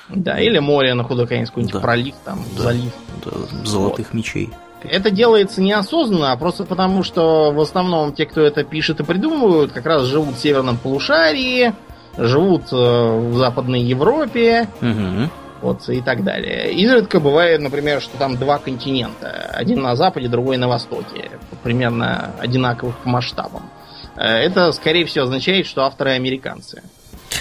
Да, 0.10 0.40
или 0.40 0.60
море 0.60 0.94
на 0.94 1.04
худой 1.04 1.28
конец, 1.28 1.50
какой-нибудь 1.50 1.74
да. 1.74 1.80
пролив, 1.80 2.16
там, 2.26 2.40
да. 2.58 2.64
залив. 2.64 2.94
Да, 3.24 3.32
золотых 3.66 4.08
вот. 4.08 4.14
мечей. 4.14 4.50
Это 4.84 5.12
делается 5.12 5.62
неосознанно, 5.62 6.34
а 6.34 6.38
просто 6.38 6.66
потому, 6.66 7.04
что 7.04 7.52
в 7.52 7.62
основном 7.62 8.14
те, 8.14 8.26
кто 8.26 8.42
это 8.42 8.66
пишет 8.66 9.00
и 9.00 9.04
придумывают, 9.04 9.72
как 9.72 9.86
раз 9.86 10.04
живут 10.04 10.36
в 10.36 10.40
северном 10.40 10.78
полушарии, 10.78 11.74
живут 12.18 12.64
э, 12.74 12.76
в 12.76 13.34
Западной 13.36 13.82
Европе. 13.82 14.68
Угу 14.82 15.30
вот, 15.64 15.88
и 15.88 16.02
так 16.02 16.26
далее. 16.26 16.74
Изредка 16.74 17.22
бывает, 17.22 17.62
например, 17.62 18.02
что 18.02 18.18
там 18.18 18.36
два 18.36 18.60
континента. 18.60 19.50
Один 19.54 19.82
на 19.82 19.96
западе, 19.96 20.28
другой 20.28 20.58
на 20.58 20.68
востоке. 20.68 21.32
Примерно 21.64 22.32
одинаковых 22.38 22.98
по 22.98 23.08
масштабам. 23.10 23.70
Э, 24.18 24.26
это, 24.26 24.74
скорее 24.74 25.06
всего, 25.06 25.24
означает, 25.24 25.66
что 25.66 25.84
авторы 25.84 26.12
американцы. 26.12 26.84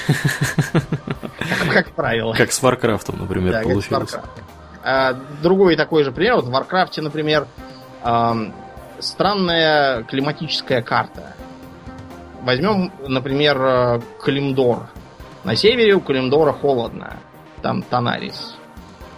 Как 1.73 1.91
правило. 1.91 2.33
Как 2.35 2.53
с 2.53 2.63
Warcraft 2.63 3.03
ом, 3.03 3.19
например, 3.19 3.61
получилось. 3.65 4.15
А, 4.85 5.15
другой 5.43 5.75
такой 5.75 6.05
же 6.05 6.13
пример. 6.13 6.37
Вот 6.37 6.45
в 6.45 6.51
Warcraft 6.51 6.92
е, 6.92 7.03
например, 7.03 7.49
странная 9.01 10.05
климатическая 10.05 10.81
карта. 10.81 11.35
Возьмем, 12.43 12.93
например, 13.07 13.61
э, 13.61 14.01
Калимдор. 14.21 14.89
На 15.45 15.55
севере 15.57 15.95
у 15.95 16.01
Калимдора 16.01 16.53
холодно 16.53 17.17
там 17.63 17.83
Танарис. 17.83 18.57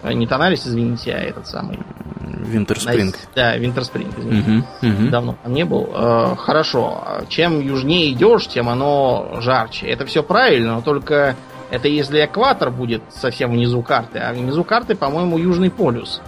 Э, 0.03 0.13
не 0.13 0.27
Тонарис, 0.27 0.67
извините, 0.67 1.13
а 1.13 1.19
этот 1.19 1.47
самый. 1.47 1.79
Winterspring. 2.21 3.17
Да, 3.35 3.57
Winterspring, 3.57 4.19
извините. 4.19 4.65
Угу, 4.83 4.89
угу. 4.89 5.11
Давно 5.11 5.37
там 5.43 5.53
не 5.53 5.65
был. 5.65 5.91
Э, 5.95 6.37
хорошо. 6.37 7.23
Чем 7.29 7.61
южнее 7.61 8.13
идешь, 8.13 8.47
тем 8.47 8.69
оно 8.69 9.39
жарче. 9.41 9.87
Это 9.87 10.05
все 10.07 10.23
правильно, 10.23 10.75
но 10.75 10.81
только 10.83 11.37
это 11.71 11.89
если 11.89 12.25
экватор 12.25 12.71
будет 12.71 13.03
совсем 13.11 13.53
внизу 13.53 13.83
карты. 13.83 14.19
А 14.19 14.33
внизу 14.33 14.63
карты, 14.63 14.95
по-моему, 14.95 15.39
Южный 15.39 15.71
полюс. 15.71 16.21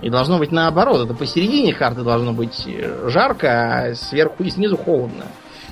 И 0.00 0.10
должно 0.10 0.38
быть 0.38 0.52
наоборот. 0.52 1.04
Это 1.04 1.14
посередине 1.14 1.72
карты 1.72 2.02
должно 2.02 2.32
быть 2.32 2.66
жарко, 3.06 3.48
а 3.90 3.94
сверху 3.94 4.44
и 4.44 4.50
снизу 4.50 4.76
холодно. 4.76 5.24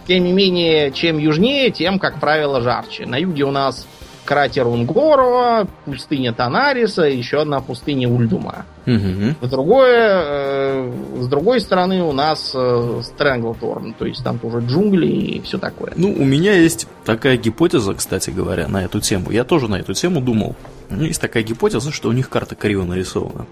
Тем 0.06 0.24
не 0.24 0.32
менее, 0.32 0.92
чем 0.92 1.18
южнее, 1.18 1.70
тем, 1.70 1.98
как 1.98 2.20
правило, 2.20 2.60
жарче. 2.60 3.06
На 3.06 3.16
юге 3.16 3.44
у 3.44 3.50
нас 3.50 3.86
кратер 4.26 4.66
Унгорова, 4.66 5.66
пустыня 5.86 6.34
Танариса, 6.34 7.04
еще 7.04 7.40
одна 7.40 7.60
пустыня 7.60 8.08
Ульдума. 8.08 8.66
Угу. 8.86 9.48
Другое, 9.48 10.22
э, 10.24 10.92
с 11.20 11.28
другой 11.28 11.60
стороны 11.60 12.02
у 12.02 12.12
нас 12.12 12.52
э, 12.54 13.00
Стрэнглторн, 13.02 13.94
то 13.94 14.04
есть 14.04 14.22
там 14.22 14.38
тоже 14.38 14.58
джунгли 14.58 15.06
и 15.06 15.40
все 15.40 15.58
такое. 15.58 15.92
Ну, 15.96 16.12
у 16.12 16.24
меня 16.24 16.54
есть 16.54 16.86
такая 17.04 17.36
гипотеза, 17.36 17.94
кстати 17.94 18.30
говоря, 18.30 18.68
на 18.68 18.84
эту 18.84 19.00
тему. 19.00 19.30
Я 19.30 19.44
тоже 19.44 19.68
на 19.68 19.76
эту 19.76 19.94
тему 19.94 20.20
думал. 20.20 20.54
Есть 20.90 21.20
такая 21.20 21.42
гипотеза, 21.42 21.90
что 21.90 22.08
у 22.08 22.12
них 22.12 22.28
карта 22.28 22.54
криво 22.54 22.84
нарисована. 22.84 23.46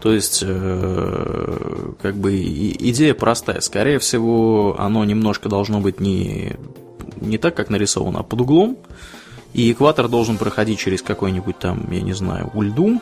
То 0.00 0.12
есть, 0.12 0.42
э, 0.46 1.92
как 2.00 2.16
бы 2.16 2.36
идея 2.40 3.14
простая. 3.14 3.60
Скорее 3.60 3.98
всего, 3.98 4.76
оно 4.78 5.04
немножко 5.04 5.48
должно 5.48 5.80
быть 5.80 6.00
не, 6.00 6.56
не 7.20 7.38
так, 7.38 7.54
как 7.54 7.70
нарисовано, 7.70 8.20
а 8.20 8.22
под 8.22 8.40
углом. 8.40 8.78
И 9.52 9.72
экватор 9.72 10.08
должен 10.08 10.38
проходить 10.38 10.78
через 10.78 11.02
какой-нибудь 11.02 11.58
там, 11.58 11.90
я 11.90 12.00
не 12.00 12.12
знаю, 12.12 12.50
Ульдум. 12.54 13.00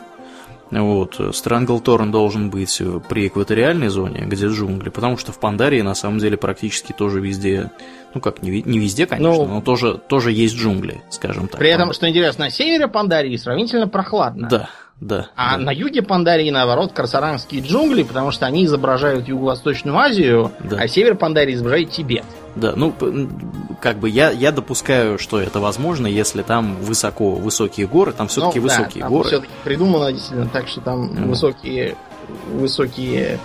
Вот. 0.71 1.19
Странглторн 1.33 2.11
должен 2.11 2.49
быть 2.49 2.81
при 3.07 3.27
экваториальной 3.27 3.87
зоне, 3.87 4.25
где 4.27 4.47
джунгли, 4.47 4.89
потому 4.89 5.17
что 5.17 5.31
в 5.31 5.39
Пандарии 5.39 5.81
на 5.81 5.95
самом 5.95 6.19
деле 6.19 6.37
практически 6.37 6.91
тоже 6.91 7.19
везде, 7.19 7.71
ну 8.13 8.21
как, 8.21 8.43
не, 8.43 8.61
не 8.61 8.77
везде, 8.77 9.07
конечно, 9.07 9.45
ну, 9.45 9.47
но 9.47 9.61
тоже, 9.61 9.97
тоже 9.97 10.31
есть 10.31 10.55
джунгли, 10.55 11.01
скажем 11.09 11.47
так. 11.47 11.59
При 11.59 11.69
этом, 11.69 11.91
что 11.93 12.07
интересно, 12.07 12.45
на 12.45 12.51
севере 12.51 12.87
Пандарии 12.87 13.35
сравнительно 13.35 13.87
прохладно. 13.87 14.47
Да, 14.47 14.69
да. 15.01 15.29
А 15.35 15.57
да. 15.57 15.63
на 15.65 15.71
юге 15.71 16.01
Пандарии, 16.01 16.49
наоборот, 16.49 16.91
карсаранские 16.91 17.61
джунгли, 17.61 18.03
потому 18.03 18.31
что 18.31 18.45
они 18.45 18.65
изображают 18.65 19.27
Юго-Восточную 19.27 19.97
Азию, 19.97 20.51
да. 20.59 20.77
а 20.77 20.87
север 20.87 21.15
Пандарии 21.15 21.53
изображает 21.53 21.91
Тибет. 21.91 22.25
Да, 22.55 22.73
ну, 22.75 22.93
как 23.79 23.97
бы 23.97 24.09
я, 24.09 24.31
я 24.31 24.51
допускаю, 24.51 25.17
что 25.17 25.39
это 25.39 25.59
возможно, 25.59 26.07
если 26.07 26.41
там 26.41 26.75
высоко 26.77 27.31
высокие 27.31 27.87
горы, 27.87 28.11
там 28.11 28.27
все-таки 28.27 28.59
ну, 28.59 28.63
высокие 28.65 28.95
да, 28.95 29.01
там 29.01 29.09
горы. 29.09 29.27
Все-таки 29.29 29.53
придумано 29.63 30.11
действительно 30.11 30.49
так, 30.49 30.67
что 30.67 30.81
там 30.81 31.11
mm. 31.11 31.27
высокие, 31.27 31.95
высокие 32.51 33.39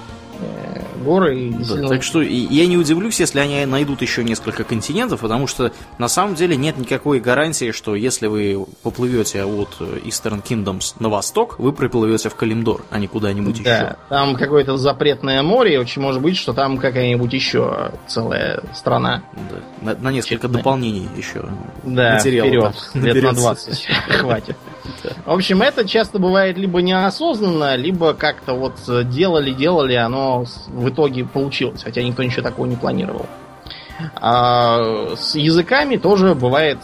Э, 0.44 0.82
горы. 1.04 1.52
Да, 1.68 1.88
так 1.88 2.02
что 2.02 2.22
я 2.22 2.66
не 2.66 2.76
удивлюсь, 2.76 3.20
если 3.20 3.38
они 3.38 3.64
найдут 3.66 4.02
еще 4.02 4.24
несколько 4.24 4.64
континентов, 4.64 5.20
потому 5.20 5.46
что 5.46 5.72
на 5.98 6.08
самом 6.08 6.34
деле 6.34 6.56
нет 6.56 6.78
никакой 6.78 7.20
гарантии, 7.20 7.72
что 7.72 7.94
если 7.94 8.26
вы 8.26 8.64
поплывете 8.82 9.44
от 9.44 9.80
Eastern 9.80 10.42
Kingdoms 10.42 10.94
на 10.98 11.08
восток, 11.08 11.58
вы 11.58 11.72
приплывете 11.72 12.28
в 12.28 12.34
Калимдор, 12.34 12.84
а 12.90 12.98
не 12.98 13.06
куда-нибудь 13.06 13.62
да, 13.62 13.76
еще. 13.76 13.96
Там 14.08 14.36
какое-то 14.36 14.76
запретное 14.76 15.42
море, 15.42 15.78
очень 15.78 16.02
может 16.02 16.22
быть, 16.22 16.36
что 16.36 16.52
там 16.52 16.78
какая-нибудь 16.78 17.32
еще 17.32 17.92
целая 18.06 18.62
страна. 18.74 19.22
Да, 19.50 19.92
на, 19.92 20.00
на 20.00 20.12
несколько 20.12 20.46
Честно. 20.46 20.58
дополнений 20.58 21.08
еще. 21.16 21.44
Да, 21.82 22.14
материала 22.14 22.72
вперед, 22.72 22.90
лет 23.14 23.22
на 23.22 23.32
20 23.32 23.88
хватит. 24.20 24.56
В 25.24 25.30
общем, 25.30 25.62
это 25.62 25.86
часто 25.86 26.18
бывает 26.18 26.58
либо 26.58 26.82
неосознанно, 26.82 27.76
либо 27.76 28.14
как-то 28.14 28.54
вот 28.54 28.74
делали-делали, 29.08 29.94
оно 29.94 30.44
в 30.68 30.88
итоге 30.88 31.24
получилось, 31.24 31.82
хотя 31.82 32.02
никто 32.02 32.22
ничего 32.22 32.42
такого 32.42 32.66
не 32.66 32.76
планировал. 32.76 33.26
А 34.16 35.14
с 35.16 35.34
языками 35.36 35.96
тоже 35.96 36.34
бывает 36.34 36.78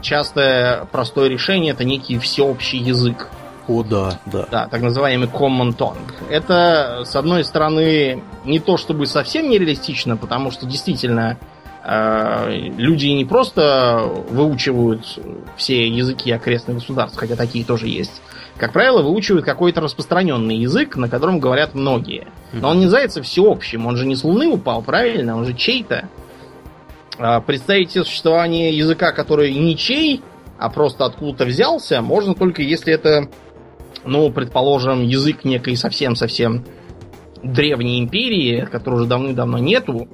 частое 0.00 0.86
простое 0.92 1.28
решение, 1.28 1.72
это 1.72 1.84
некий 1.84 2.18
всеобщий 2.18 2.78
язык. 2.78 3.28
О, 3.68 3.82
да, 3.82 4.20
да. 4.26 4.46
Да, 4.50 4.68
так 4.68 4.80
называемый 4.80 5.26
common 5.26 5.76
tongue. 5.76 6.12
Это, 6.30 7.02
с 7.04 7.16
одной 7.16 7.42
стороны, 7.42 8.22
не 8.44 8.60
то 8.60 8.76
чтобы 8.76 9.06
совсем 9.06 9.50
нереалистично, 9.50 10.16
потому 10.16 10.52
что 10.52 10.66
действительно 10.66 11.32
э, 11.32 11.55
люди 11.88 13.06
не 13.06 13.24
просто 13.24 14.02
выучивают 14.30 15.20
все 15.56 15.86
языки 15.86 16.32
окрестных 16.32 16.78
государств, 16.78 17.16
хотя 17.16 17.36
такие 17.36 17.64
тоже 17.64 17.86
есть. 17.86 18.22
Как 18.56 18.72
правило, 18.72 19.02
выучивают 19.02 19.44
какой-то 19.44 19.80
распространенный 19.82 20.56
язык, 20.56 20.96
на 20.96 21.08
котором 21.08 21.38
говорят 21.38 21.74
многие. 21.74 22.26
Но 22.52 22.70
он 22.70 22.78
не 22.78 22.84
называется 22.86 23.22
всеобщим, 23.22 23.86
он 23.86 23.96
же 23.96 24.06
не 24.06 24.16
с 24.16 24.24
Луны 24.24 24.48
упал, 24.48 24.82
правильно? 24.82 25.36
Он 25.36 25.44
же 25.44 25.54
чей-то. 25.54 26.08
А 27.18 27.40
представить 27.40 27.92
себе 27.92 28.04
существование 28.04 28.76
языка, 28.76 29.12
который 29.12 29.54
ничей, 29.54 30.22
а 30.58 30.70
просто 30.70 31.04
откуда-то 31.04 31.44
взялся, 31.44 32.00
можно 32.02 32.34
только 32.34 32.62
если 32.62 32.92
это 32.92 33.28
ну, 34.06 34.30
предположим, 34.30 35.02
язык 35.02 35.44
некой 35.44 35.76
совсем-совсем 35.76 36.64
древней 37.42 38.00
империи, 38.00 38.66
которой 38.70 38.96
уже 38.96 39.06
давным-давно 39.06 39.58
нету, 39.58 40.08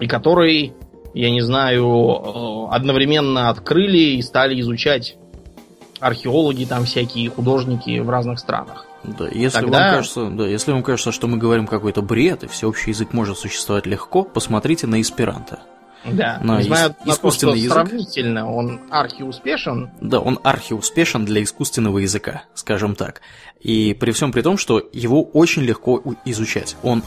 и 0.00 0.06
который, 0.06 0.74
я 1.14 1.30
не 1.30 1.40
знаю, 1.40 1.86
э, 1.86 2.74
одновременно 2.74 3.50
открыли 3.50 4.16
и 4.16 4.22
стали 4.22 4.60
изучать 4.60 5.16
археологи 6.00 6.64
там 6.64 6.84
всякие, 6.84 7.30
художники 7.30 7.98
в 7.98 8.08
разных 8.08 8.38
странах. 8.38 8.86
Да, 9.04 9.28
если 9.28 9.60
Тогда... 9.60 9.78
вам 9.78 9.96
кажется, 9.96 10.30
да, 10.30 10.46
если 10.46 10.72
вам 10.72 10.82
кажется, 10.82 11.12
что 11.12 11.26
мы 11.28 11.38
говорим 11.38 11.66
какой-то 11.66 12.02
бред, 12.02 12.44
и 12.44 12.48
всеобщий 12.48 12.90
язык 12.90 13.12
может 13.12 13.38
существовать 13.38 13.86
легко, 13.86 14.24
посмотрите 14.24 14.86
на 14.86 15.00
эсперанто. 15.00 15.60
Да, 16.04 16.38
на 16.42 16.58
несмотря 16.58 16.94
на 17.04 17.16
то, 17.16 17.30
что 17.30 17.54
язык. 17.54 17.72
сравнительно 17.72 18.50
он 18.52 18.80
архиуспешен. 18.90 19.90
Да, 20.00 20.20
он 20.20 20.38
архиуспешен 20.42 21.24
для 21.24 21.42
искусственного 21.42 21.98
языка, 21.98 22.44
скажем 22.54 22.94
так. 22.94 23.20
И 23.60 23.94
при 23.94 24.12
всем 24.12 24.32
при 24.32 24.42
том, 24.42 24.58
что 24.58 24.82
его 24.92 25.22
очень 25.22 25.62
легко 25.62 26.00
изучать. 26.24 26.76
Он, 26.82 27.02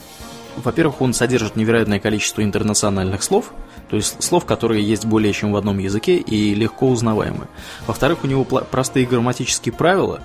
во-первых, 0.57 1.01
он 1.01 1.13
содержит 1.13 1.55
невероятное 1.55 1.99
количество 1.99 2.43
интернациональных 2.43 3.23
слов, 3.23 3.51
то 3.89 3.95
есть 3.95 4.21
слов, 4.23 4.45
которые 4.45 4.83
есть 4.83 5.05
более 5.05 5.33
чем 5.33 5.51
в 5.51 5.55
одном 5.55 5.79
языке 5.79 6.17
и 6.17 6.53
легко 6.53 6.89
узнаваемы. 6.89 7.47
Во-вторых, 7.87 8.19
у 8.23 8.27
него 8.27 8.43
простые 8.43 9.05
грамматические 9.05 9.73
правила, 9.73 10.21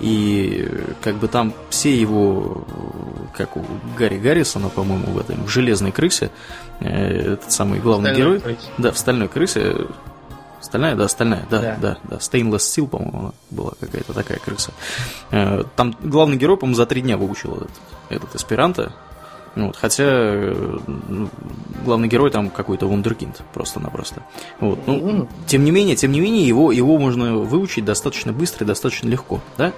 и 0.00 0.68
как 1.00 1.16
бы 1.16 1.28
там 1.28 1.54
все 1.70 1.98
его, 1.98 2.66
как 3.34 3.56
у 3.56 3.64
Гарри 3.98 4.18
Гаррисона, 4.18 4.68
по-моему, 4.68 5.12
в 5.12 5.18
этом 5.18 5.44
в 5.44 5.48
«Железной 5.48 5.92
крысе», 5.92 6.30
э, 6.80 7.32
этот 7.32 7.50
самый 7.50 7.80
главный 7.80 8.10
Стальной 8.10 8.38
герой. 8.38 8.40
Крысе. 8.40 8.70
Да, 8.78 8.92
в 8.92 8.98
«Стальной 8.98 9.28
крысе». 9.28 9.74
Стальная, 10.60 10.96
да, 10.96 11.06
стальная, 11.06 11.46
да, 11.48 11.60
да, 11.60 11.76
да, 11.80 11.98
да. 12.02 12.16
Stainless 12.16 12.56
Steel, 12.56 12.88
по-моему, 12.88 13.34
была 13.50 13.72
какая-то 13.78 14.12
такая 14.12 14.38
крыса. 14.38 14.72
Э, 15.30 15.62
там 15.76 15.94
главный 16.02 16.36
герой, 16.36 16.56
по-моему, 16.56 16.76
за 16.76 16.86
три 16.86 17.02
дня 17.02 17.16
выучил 17.16 17.54
этот, 17.54 17.70
этот 18.08 18.34
аспиранта. 18.34 18.92
Ну 19.56 19.68
вот, 19.68 19.76
хотя 19.76 20.04
э, 20.06 20.78
ну, 21.08 21.28
главный 21.84 22.08
герой 22.08 22.30
там 22.30 22.50
какой-то 22.50 22.86
вундеркинд 22.86 23.40
просто-напросто. 23.54 24.22
Вот, 24.60 24.86
ну, 24.86 25.26
тем 25.46 25.64
не 25.64 25.70
менее, 25.70 25.96
тем 25.96 26.12
не 26.12 26.20
менее, 26.20 26.46
его, 26.46 26.72
его 26.72 26.98
можно 26.98 27.38
выучить 27.38 27.84
достаточно 27.84 28.34
быстро 28.34 28.64
и 28.64 28.68
достаточно 28.68 29.08
легко, 29.08 29.40
да? 29.56 29.72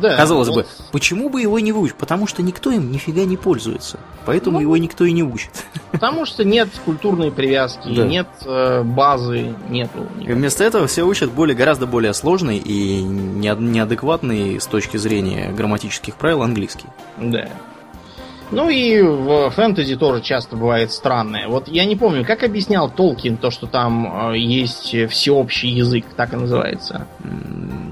Да. 0.00 0.16
Казалось 0.16 0.48
вот. 0.48 0.56
бы, 0.56 0.66
почему 0.92 1.28
бы 1.28 1.42
его 1.42 1.58
не 1.58 1.72
выучить? 1.72 1.96
Потому 1.96 2.26
что 2.26 2.42
никто 2.42 2.70
им 2.70 2.90
нифига 2.90 3.24
не 3.24 3.36
пользуется. 3.36 3.98
Поэтому 4.24 4.58
ну, 4.58 4.62
его 4.62 4.76
никто 4.76 5.04
и 5.04 5.12
не 5.12 5.22
учит. 5.22 5.50
Потому 5.90 6.26
что 6.26 6.44
нет 6.44 6.68
культурной 6.84 7.30
привязки, 7.30 7.92
да. 7.94 8.06
нет 8.06 8.28
э, 8.44 8.82
базы, 8.82 9.54
нету. 9.68 10.06
И 10.20 10.32
вместо 10.32 10.64
этого 10.64 10.86
все 10.86 11.02
учат 11.02 11.30
более, 11.32 11.56
гораздо 11.56 11.86
более 11.86 12.14
сложный 12.14 12.58
и 12.58 13.02
неадекватный 13.02 14.60
с 14.60 14.66
точки 14.66 14.96
зрения 14.96 15.50
грамматических 15.50 16.14
правил 16.14 16.42
английский. 16.42 16.86
Да. 17.18 17.48
Ну 18.54 18.68
и 18.68 19.00
в 19.02 19.50
фэнтези 19.50 19.96
тоже 19.96 20.22
часто 20.22 20.56
бывает 20.56 20.92
странное. 20.92 21.48
Вот 21.48 21.68
я 21.68 21.84
не 21.84 21.96
помню, 21.96 22.24
как 22.24 22.42
объяснял 22.42 22.90
Толкин 22.90 23.36
то, 23.36 23.50
что 23.50 23.66
там 23.66 24.32
э, 24.32 24.38
есть 24.38 24.94
всеобщий 25.10 25.70
язык, 25.70 26.04
так 26.16 26.32
и 26.32 26.36
называется. 26.36 27.06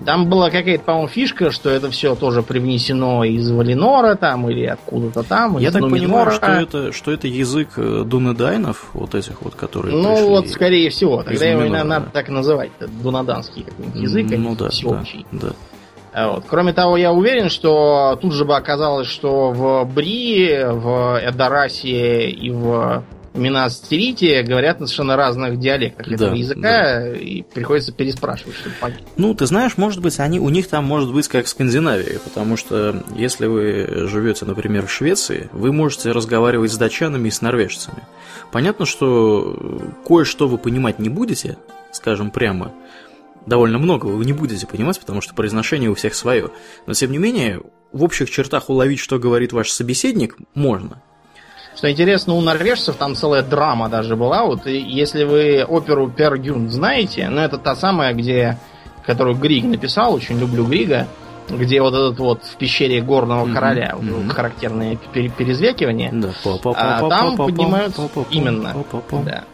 Там 0.04 0.28
была 0.28 0.50
какая-то, 0.50 0.84
по-моему, 0.84 1.08
фишка, 1.08 1.50
что 1.50 1.70
это 1.70 1.90
все 1.90 2.14
тоже 2.14 2.42
привнесено 2.42 3.24
из 3.24 3.50
Валинора 3.50 4.16
там 4.16 4.48
или 4.50 4.64
откуда-то 4.64 5.22
там. 5.22 5.58
Я 5.58 5.70
так 5.70 5.82
понимаю, 5.82 6.30
что 6.32 6.46
это, 6.46 6.92
что 6.92 7.12
это 7.12 7.28
язык 7.28 7.70
э, 7.76 8.02
Дунедайнов, 8.04 8.90
вот 8.94 9.14
этих 9.14 9.42
вот, 9.42 9.54
которые 9.54 9.96
Ну 9.96 10.28
вот, 10.28 10.48
скорее 10.48 10.90
всего. 10.90 11.22
Тогда 11.22 11.46
его 11.46 11.64
надо 11.64 12.08
так 12.12 12.28
называть. 12.28 12.70
Дунаданский 13.02 13.64
какой-нибудь 13.64 14.00
язык, 14.00 14.26
ну, 14.30 14.56
да, 14.56 14.68
всеобщий. 14.70 15.26
Да, 15.32 15.48
да. 15.48 15.52
А 16.12 16.32
вот. 16.32 16.44
Кроме 16.48 16.72
того, 16.72 16.96
я 16.96 17.12
уверен, 17.12 17.48
что 17.48 18.18
тут 18.20 18.34
же 18.34 18.44
бы 18.44 18.56
оказалось, 18.56 19.08
что 19.08 19.50
в 19.50 19.84
Бри, 19.84 20.62
в 20.62 21.18
Эдарасе 21.22 22.28
и 22.28 22.50
в 22.50 23.02
Минастерите 23.34 24.42
говорят 24.42 24.78
на 24.78 24.86
совершенно 24.86 25.16
разных 25.16 25.58
диалектах 25.58 26.06
да, 26.06 26.14
этого 26.14 26.34
языка, 26.34 26.60
да. 26.60 27.12
и 27.12 27.40
приходится 27.42 27.90
переспрашивать, 27.90 28.56
чтобы 28.56 28.74
понять. 28.78 29.00
Ну, 29.16 29.34
ты 29.34 29.46
знаешь, 29.46 29.78
может 29.78 30.02
быть, 30.02 30.20
они, 30.20 30.38
у 30.38 30.50
них 30.50 30.68
там 30.68 30.84
может 30.84 31.12
быть 31.12 31.28
как 31.28 31.46
в 31.46 31.48
Скандинавии, 31.48 32.18
потому 32.22 32.58
что 32.58 33.02
если 33.16 33.46
вы 33.46 34.06
живете, 34.08 34.44
например, 34.44 34.86
в 34.86 34.92
Швеции, 34.92 35.48
вы 35.52 35.72
можете 35.72 36.12
разговаривать 36.12 36.72
с 36.72 36.76
датчанами 36.76 37.28
и 37.28 37.30
с 37.30 37.40
норвежцами. 37.40 38.02
Понятно, 38.50 38.84
что 38.84 39.80
кое-что 40.06 40.46
вы 40.46 40.58
понимать 40.58 40.98
не 40.98 41.08
будете, 41.08 41.56
скажем 41.90 42.30
прямо, 42.30 42.72
довольно 43.46 43.78
много 43.78 44.06
вы 44.06 44.24
не 44.24 44.32
будете 44.32 44.66
понимать, 44.66 44.98
потому 45.00 45.20
что 45.20 45.34
произношение 45.34 45.90
у 45.90 45.94
всех 45.94 46.14
свое. 46.14 46.50
Но 46.86 46.92
тем 46.92 47.12
не 47.12 47.18
менее, 47.18 47.60
в 47.92 48.02
общих 48.02 48.30
чертах 48.30 48.70
уловить, 48.70 48.98
что 48.98 49.18
говорит 49.18 49.52
ваш 49.52 49.70
собеседник, 49.70 50.36
можно. 50.54 51.02
Что 51.76 51.90
интересно, 51.90 52.34
у 52.34 52.40
норвежцев 52.40 52.96
там 52.96 53.14
целая 53.14 53.42
драма 53.42 53.88
даже 53.88 54.14
была. 54.14 54.44
Вот 54.44 54.66
и 54.66 54.78
если 54.78 55.24
вы 55.24 55.64
оперу 55.64 56.10
Пергюн 56.10 56.70
знаете, 56.70 57.28
ну 57.30 57.40
это 57.40 57.58
та 57.58 57.74
самая, 57.74 58.12
где 58.12 58.58
которую 59.06 59.36
Григ 59.36 59.64
написал, 59.64 60.14
очень 60.14 60.38
люблю 60.38 60.64
Грига, 60.64 61.08
где 61.48 61.80
вот 61.80 61.94
этот 61.94 62.18
вот 62.18 62.44
в 62.44 62.56
пещере 62.56 63.00
горного 63.00 63.46
mm-hmm. 63.46 63.54
короля 63.54 63.96
mm-hmm. 63.98 64.28
характерное 64.30 64.96
перезвякивание. 64.96 66.10
Да, 66.12 66.30
а 66.76 67.08
там 67.08 67.36
поднимают 67.36 67.94
именно. 68.30 68.74
Да. 69.24 69.44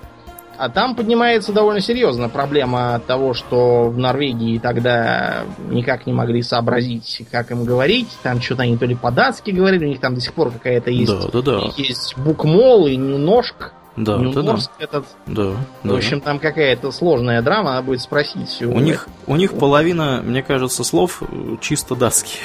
А 0.58 0.68
там 0.68 0.96
поднимается 0.96 1.52
довольно 1.52 1.80
серьезно 1.80 2.28
проблема 2.28 3.00
того, 3.06 3.32
что 3.32 3.90
в 3.90 3.96
Норвегии 3.96 4.58
тогда 4.58 5.44
никак 5.70 6.04
не 6.04 6.12
могли 6.12 6.42
сообразить, 6.42 7.22
как 7.30 7.52
им 7.52 7.64
говорить. 7.64 8.08
Там 8.24 8.40
что-то 8.40 8.64
они 8.64 8.76
то 8.76 8.84
ли 8.84 8.96
по-датски 8.96 9.52
говорили, 9.52 9.86
у 9.86 9.88
них 9.88 10.00
там 10.00 10.16
до 10.16 10.20
сих 10.20 10.34
пор 10.34 10.50
какая-то 10.50 10.90
есть. 10.90 11.12
Да, 11.12 11.40
да, 11.40 11.42
да. 11.42 11.60
Есть 11.76 12.18
букмол 12.18 12.88
и 12.88 12.96
нюножк. 12.96 13.72
Да, 13.94 14.16
Нюнорск 14.16 14.70
да, 14.78 14.84
этот. 14.84 15.06
Да, 15.26 15.52
да. 15.82 15.92
В 15.92 15.96
общем, 15.96 16.20
там 16.20 16.38
какая-то 16.38 16.92
сложная 16.92 17.42
драма, 17.42 17.72
надо 17.72 17.86
будет 17.86 18.00
спросить. 18.00 18.58
У, 18.60 18.70
у 18.70 18.80
них, 18.80 19.08
у 19.26 19.34
них 19.34 19.58
половина, 19.58 20.22
мне 20.24 20.42
кажется, 20.42 20.84
слов 20.84 21.22
чисто 21.60 21.96
датские. 21.96 22.40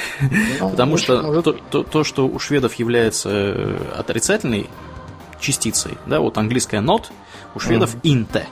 Ну, 0.60 0.70
Потому 0.72 0.98
что 0.98 1.42
то, 1.42 1.54
то, 1.54 1.84
то, 1.84 2.04
что 2.04 2.28
у 2.28 2.40
шведов 2.40 2.74
является 2.76 3.30
э, 3.30 3.78
отрицательной 3.98 4.68
частицей, 5.40 5.98
да, 6.08 6.20
вот 6.22 6.38
английская 6.38 6.82
not, 6.82 7.06
у 7.56 7.60
шведов 7.60 7.96
инте. 8.04 8.46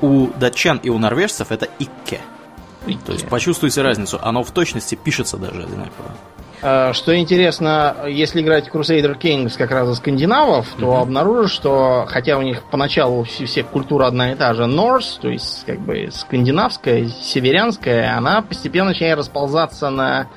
У 0.00 0.28
датчан 0.38 0.78
и 0.82 0.90
у 0.90 0.98
норвежцев 0.98 1.50
это 1.52 1.68
икке. 1.78 2.20
То 3.06 3.12
есть 3.12 3.28
почувствуйте 3.28 3.82
разницу. 3.82 4.18
Оно 4.22 4.42
в 4.42 4.50
точности 4.50 4.94
пишется 4.94 5.36
даже 5.36 5.62
одинаково. 5.62 6.12
А, 6.66 6.94
что 6.94 7.14
интересно, 7.14 7.94
если 8.08 8.40
играть 8.40 8.68
Crusader 8.68 9.18
Kings 9.18 9.56
как 9.58 9.70
раз 9.70 9.86
за 9.86 9.94
скандинавов, 9.96 10.66
то 10.78 10.86
mm-hmm. 10.86 11.02
обнаружишь, 11.02 11.50
что 11.50 12.06
хотя 12.08 12.38
у 12.38 12.42
них 12.42 12.62
поначалу 12.70 13.20
у 13.20 13.24
всех 13.24 13.66
культура 13.66 14.06
одна 14.06 14.32
и 14.32 14.34
та 14.34 14.54
же, 14.54 14.62
Norse, 14.64 15.20
то 15.20 15.28
есть 15.28 15.64
как 15.66 15.80
бы 15.80 16.08
скандинавская, 16.10 17.08
северянская, 17.08 18.16
она 18.16 18.40
постепенно 18.40 18.88
начинает 18.90 19.18
расползаться 19.18 19.90
на 19.90 20.28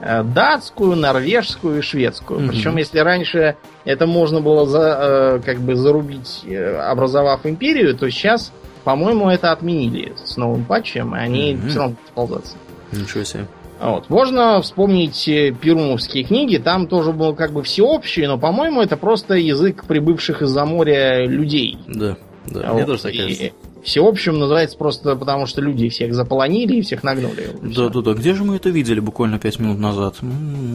датскую, 0.00 0.96
норвежскую 0.96 1.78
и 1.78 1.82
шведскую. 1.82 2.40
Mm-hmm. 2.40 2.48
Причем, 2.48 2.76
если 2.76 2.98
раньше 3.00 3.56
это 3.84 4.06
можно 4.06 4.40
было 4.40 4.66
за, 4.66 4.98
э, 5.00 5.40
как 5.44 5.58
бы 5.60 5.74
зарубить, 5.74 6.42
э, 6.46 6.76
образовав 6.76 7.44
империю, 7.44 7.96
то 7.96 8.10
сейчас, 8.10 8.52
по-моему, 8.84 9.28
это 9.28 9.52
отменили 9.52 10.14
с 10.24 10.36
новым 10.36 10.64
патчем, 10.64 11.14
и 11.14 11.18
они 11.18 11.52
mm-hmm. 11.52 11.68
все 11.68 11.78
равно 11.78 11.96
сползаться. 12.08 12.56
Ничего 12.92 13.24
себе. 13.24 13.46
Вот. 13.80 14.10
Можно 14.10 14.60
вспомнить 14.60 15.24
перумовские 15.60 16.24
книги, 16.24 16.58
там 16.58 16.86
тоже 16.86 17.12
был 17.12 17.34
как 17.34 17.52
бы 17.52 17.62
всеобщий, 17.62 18.26
но, 18.26 18.38
по-моему, 18.38 18.82
это 18.82 18.96
просто 18.96 19.34
язык 19.34 19.84
прибывших 19.86 20.42
из-за 20.42 20.66
моря 20.66 21.26
людей. 21.26 21.78
Да, 21.86 22.16
да, 22.46 22.68
вот. 22.68 22.74
мне 22.74 22.84
тоже 22.84 23.02
так 23.02 23.16
кажется. 23.16 23.50
Всеобщим 23.82 24.38
называется 24.38 24.76
просто 24.76 25.16
потому, 25.16 25.46
что 25.46 25.60
люди 25.60 25.88
всех 25.88 26.14
заполонили 26.14 26.76
и 26.76 26.82
всех 26.82 27.02
нагнули. 27.02 27.48
Да, 27.62 27.88
да, 27.88 28.00
да. 28.00 28.12
Где 28.14 28.34
же 28.34 28.44
мы 28.44 28.56
это 28.56 28.70
видели 28.70 29.00
буквально 29.00 29.38
пять 29.38 29.58
минут 29.58 29.78
назад? 29.78 30.16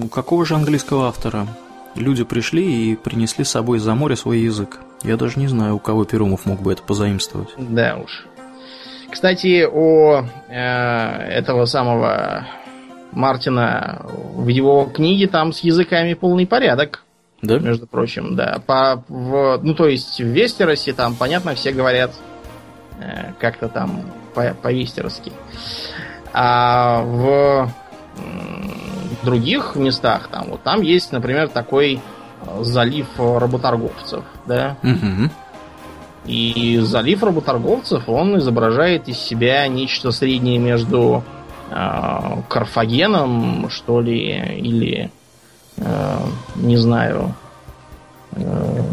У 0.04 0.08
какого 0.08 0.46
же 0.46 0.56
английского 0.56 1.08
автора? 1.08 1.48
Люди 1.96 2.24
пришли 2.24 2.92
и 2.92 2.96
принесли 2.96 3.46
с 3.46 3.52
собой 3.52 3.80
за 3.80 3.96
море 3.96 4.16
свой 4.16 4.40
язык. 4.40 4.80
Я 5.04 5.18
даже 5.18 5.40
не 5.40 5.48
знаю, 5.48 5.76
у 5.76 5.80
кого 5.80 6.04
Перумов 6.04 6.46
мог 6.46 6.62
бы 6.62 6.74
это 6.74 6.84
позаимствовать. 6.84 7.50
Да 7.58 7.98
уж. 8.04 8.28
Кстати, 9.10 9.66
у 9.66 10.26
э, 10.50 10.54
этого 10.54 11.66
самого 11.66 12.48
Мартина 13.14 14.06
в 14.36 14.48
его 14.50 14.86
книге 14.86 15.28
там 15.28 15.54
с 15.54 15.62
языками 15.62 16.16
полный 16.16 16.46
порядок. 16.46 17.04
Да? 17.42 17.60
Между 17.60 17.88
прочим, 17.88 18.36
да. 18.36 18.62
По, 18.66 19.04
в, 19.08 19.60
ну, 19.64 19.74
то 19.74 19.88
есть 19.88 20.20
в 20.20 20.26
Вестеросе 20.26 20.92
там, 20.94 21.16
понятно, 21.16 21.56
все 21.56 21.72
говорят 21.72 22.12
как-то 23.40 23.70
там 23.70 24.02
по- 24.34 24.56
по-вестерски. 24.62 25.32
А 26.34 27.02
в 27.04 27.70
в 29.22 29.26
других 29.26 29.76
местах, 29.76 30.30
там, 30.32 30.50
вот 30.50 30.64
там 30.64 30.82
есть, 30.82 31.12
например, 31.12 31.50
такой 31.50 32.00
э, 32.42 32.64
залив 32.64 33.08
работорговцев, 33.18 34.24
да. 34.46 34.78
Угу. 34.84 35.30
И 36.26 36.80
залив 36.80 37.24
работорговцев, 37.24 38.08
он 38.08 38.38
изображает 38.38 39.08
из 39.08 39.18
себя 39.18 39.68
нечто 39.68 40.12
среднее 40.12 40.60
между 40.60 41.24
э, 41.72 42.42
Карфагеном, 42.50 43.70
что 43.70 44.02
ли, 44.02 44.58
или 44.58 45.12
э, 45.78 46.18
не 46.56 46.78
знаю, 46.78 47.34
э, 48.34 48.84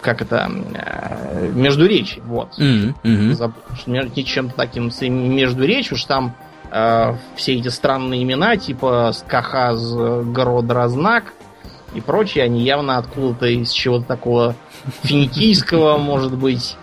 как 0.00 0.22
это, 0.22 0.50
э, 0.74 1.50
Междуречь, 1.54 2.18
вот. 2.24 2.50
Угу. 2.58 2.94
Угу. 3.04 3.32
Забыл, 3.34 3.62
между 3.86 4.22
чем-то 4.22 4.54
таким 4.56 4.90
Междуречь, 5.00 5.92
уж 5.92 6.04
там 6.04 6.34
э, 6.70 7.14
все 7.36 7.56
эти 7.56 7.68
странные 7.68 8.22
имена, 8.22 8.56
типа 8.56 9.12
Скахаз, 9.12 9.94
Городразнак 9.94 11.32
и 11.94 12.00
прочие, 12.00 12.44
они 12.44 12.62
явно 12.62 12.98
откуда-то 12.98 13.46
из 13.46 13.70
чего-то 13.70 14.06
такого 14.06 14.54
финикийского, 15.02 15.98
может 15.98 16.36
быть, 16.36 16.76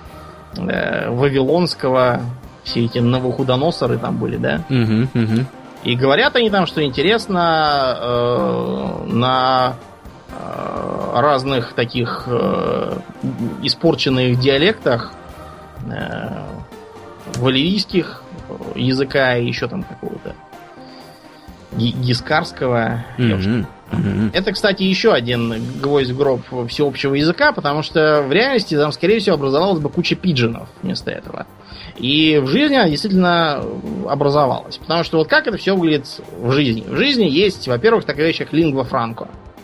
э, 0.57 1.09
вавилонского. 1.09 2.21
Все 2.63 2.85
эти 2.85 2.97
новохудоносоры 2.97 3.99
там 3.99 4.17
были, 4.17 4.37
да? 4.37 4.63
Угу. 4.69 5.23
Угу. 5.23 5.45
И 5.83 5.95
говорят 5.95 6.35
они 6.35 6.49
там, 6.49 6.65
что 6.65 6.83
интересно, 6.83 7.95
э, 8.01 9.05
на 9.05 9.75
разных 11.21 11.73
таких 11.73 12.23
э, 12.27 12.97
испорченных 13.63 14.39
диалектах 14.39 15.13
э, 15.89 16.45
валерийских 17.35 18.21
э, 18.49 18.79
языка 18.79 19.37
и 19.37 19.47
еще 19.47 19.67
там 19.67 19.83
какого-то 19.83 20.35
ги- 21.73 21.91
гискарского. 21.91 23.05
Это, 24.33 24.51
кстати, 24.51 24.83
еще 24.83 25.13
один 25.13 25.53
гвоздь 25.81 26.11
в 26.11 26.17
гроб 26.17 26.41
всеобщего 26.67 27.13
языка, 27.15 27.51
потому 27.51 27.83
что 27.83 28.23
в 28.27 28.31
реальности 28.31 28.75
там, 28.75 28.91
скорее 28.91 29.19
всего, 29.19 29.35
образовалась 29.35 29.79
бы 29.79 29.89
куча 29.89 30.15
пиджинов 30.15 30.67
вместо 30.81 31.11
этого. 31.11 31.45
И 31.97 32.39
в 32.43 32.47
жизни 32.47 32.75
она 32.75 32.89
действительно 32.89 33.63
образовалась. 34.09 34.77
Потому 34.77 35.03
что 35.03 35.17
вот 35.17 35.27
как 35.27 35.47
это 35.47 35.57
все 35.57 35.75
выглядит 35.75 36.07
в 36.37 36.51
жизни? 36.51 36.83
В 36.85 36.95
жизни 36.95 37.25
есть, 37.25 37.67
во-первых, 37.67 38.05
такая 38.05 38.27
вещь, 38.27 38.39
как 38.39 38.51
лингва 38.51 38.83
франко. 38.83 39.25
Э, 39.25 39.54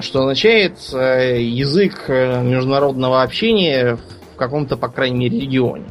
Что 0.00 0.20
означает 0.20 0.78
э, 0.94 1.42
язык 1.42 2.04
э, 2.08 2.42
международного 2.42 3.22
общения 3.22 3.98
в 4.34 4.36
каком-то, 4.36 4.76
по 4.78 4.88
крайней 4.88 5.18
мере, 5.18 5.40
регионе. 5.40 5.84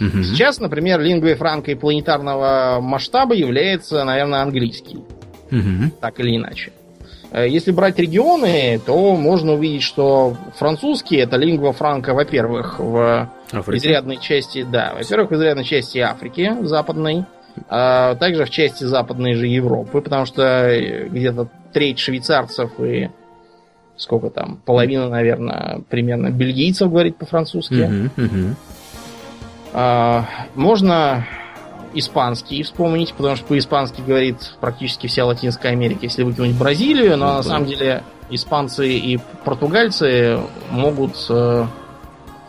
Угу. 0.00 0.22
Сейчас, 0.22 0.60
например, 0.60 1.00
лингвой 1.00 1.34
франко 1.34 1.72
и 1.72 1.74
планетарного 1.74 2.78
масштаба 2.80 3.34
является, 3.34 4.04
наверное, 4.04 4.42
английский 4.42 4.98
Угу. 5.50 5.92
так 6.00 6.20
или 6.20 6.36
иначе. 6.36 6.72
Э, 7.32 7.48
Если 7.48 7.72
брать 7.72 7.98
регионы, 7.98 8.80
то 8.84 9.16
можно 9.16 9.54
увидеть, 9.54 9.82
что 9.82 10.36
французский 10.56 11.16
это 11.16 11.36
лингва 11.36 11.72
франка, 11.72 12.14
во-первых, 12.14 12.78
в 12.78 13.30
изрядной 13.52 14.18
части, 14.18 14.62
да, 14.70 14.94
во-первых, 14.94 15.30
в 15.30 15.34
изрядной 15.34 15.64
части 15.64 15.98
Африки 15.98 16.54
западной, 16.62 17.24
а 17.68 18.14
также 18.14 18.44
в 18.44 18.50
части 18.50 18.84
западной 18.84 19.34
же 19.34 19.46
Европы, 19.46 20.00
потому 20.00 20.26
что 20.26 20.42
э, 20.42 21.08
где-то 21.08 21.48
треть 21.78 22.00
швейцарцев 22.00 22.72
и 22.80 23.08
сколько 23.96 24.30
там, 24.30 24.60
половина, 24.64 25.08
наверное, 25.08 25.82
примерно 25.88 26.30
бельгийцев 26.30 26.90
говорит 26.90 27.16
по-французски. 27.16 28.10
Угу. 28.16 28.56
А, 29.74 30.24
можно 30.56 31.24
испанский 31.94 32.64
вспомнить, 32.64 33.14
потому 33.14 33.36
что 33.36 33.46
по-испански 33.46 34.00
говорит 34.00 34.54
практически 34.60 35.06
вся 35.06 35.24
Латинская 35.24 35.68
Америка, 35.68 36.00
если 36.02 36.24
выкинуть 36.24 36.56
Бразилию, 36.56 37.16
но 37.16 37.28
Ну 37.28 37.36
на 37.36 37.42
самом 37.44 37.66
деле 37.66 38.02
испанцы 38.28 38.88
и 38.88 39.20
португальцы 39.44 40.40
могут, 40.72 41.14
э, 41.30 41.66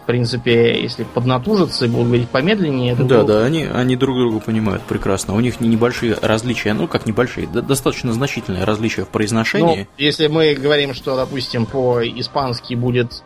принципе, 0.10 0.82
если 0.82 1.04
поднатужиться 1.04 1.86
и 1.86 1.88
будут 1.88 2.08
говорить 2.08 2.30
помедленнее, 2.30 2.95
то 2.95 3.04
Да, 3.04 3.22
будут- 3.22 3.28
да, 3.28 3.43
они, 3.45 3.63
они 3.65 3.95
друг 3.95 4.17
друга 4.17 4.39
понимают 4.39 4.82
прекрасно. 4.82 5.36
У 5.36 5.39
них 5.39 5.60
не 5.62 5.67
небольшие 5.69 6.15
различия, 6.19 6.74
ну 6.74 6.88
как 6.88 7.06
небольшие, 7.06 7.45
да- 7.48 7.62
достаточно 7.62 8.12
значительные 8.12 8.63
различия 8.63 9.04
в 9.04 9.06
Ну, 9.06 9.12
произношении. 9.12 9.88
если 10.00 10.26
мы 10.26 10.56
говорим, 10.56 10.95
что, 10.95 11.15
допустим, 11.15 11.67
по-испански 11.67 12.74
будет 12.74 13.22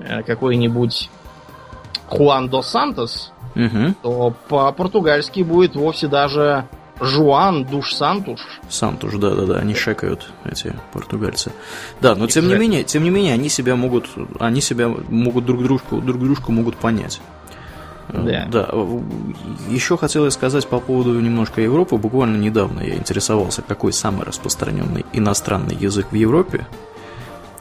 э, 0.00 0.22
какой-нибудь 0.22 1.10
Хуан 2.06 2.48
дос 2.48 2.68
Сантос, 2.68 3.30
Угу. 3.54 3.94
то 4.02 4.34
по-португальски 4.48 5.42
будет 5.42 5.76
вовсе 5.76 6.08
даже 6.08 6.64
Жуан 7.02 7.64
Душ 7.64 7.94
Сантуш. 7.94 8.40
Сантуш, 8.68 9.14
да, 9.14 9.34
да, 9.34 9.44
да, 9.44 9.54
они 9.56 9.74
шекают 9.74 10.30
эти 10.44 10.72
португальцы. 10.92 11.52
Да, 12.00 12.14
но 12.14 12.28
тем 12.28 12.46
не 12.46 12.54
менее, 12.54 12.84
тем 12.84 13.02
не 13.02 13.10
менее, 13.10 13.34
они 13.34 13.48
себя 13.48 13.74
могут, 13.74 14.08
они 14.38 14.60
себя 14.60 14.88
могут 14.88 15.44
друг 15.44 15.62
дружку, 15.62 16.00
друг 16.00 16.20
дружку 16.20 16.52
могут 16.52 16.76
понять. 16.76 17.20
Да. 18.08 18.46
Да. 18.46 18.70
Еще 19.68 19.96
хотел 19.96 20.24
я 20.24 20.30
сказать 20.30 20.68
по 20.68 20.80
поводу 20.80 21.18
немножко 21.18 21.60
Европы. 21.60 21.96
Буквально 21.96 22.36
недавно 22.36 22.80
я 22.80 22.94
интересовался, 22.94 23.62
какой 23.62 23.92
самый 23.92 24.24
распространенный 24.24 25.04
иностранный 25.12 25.74
язык 25.74 26.08
в 26.10 26.14
Европе. 26.14 26.66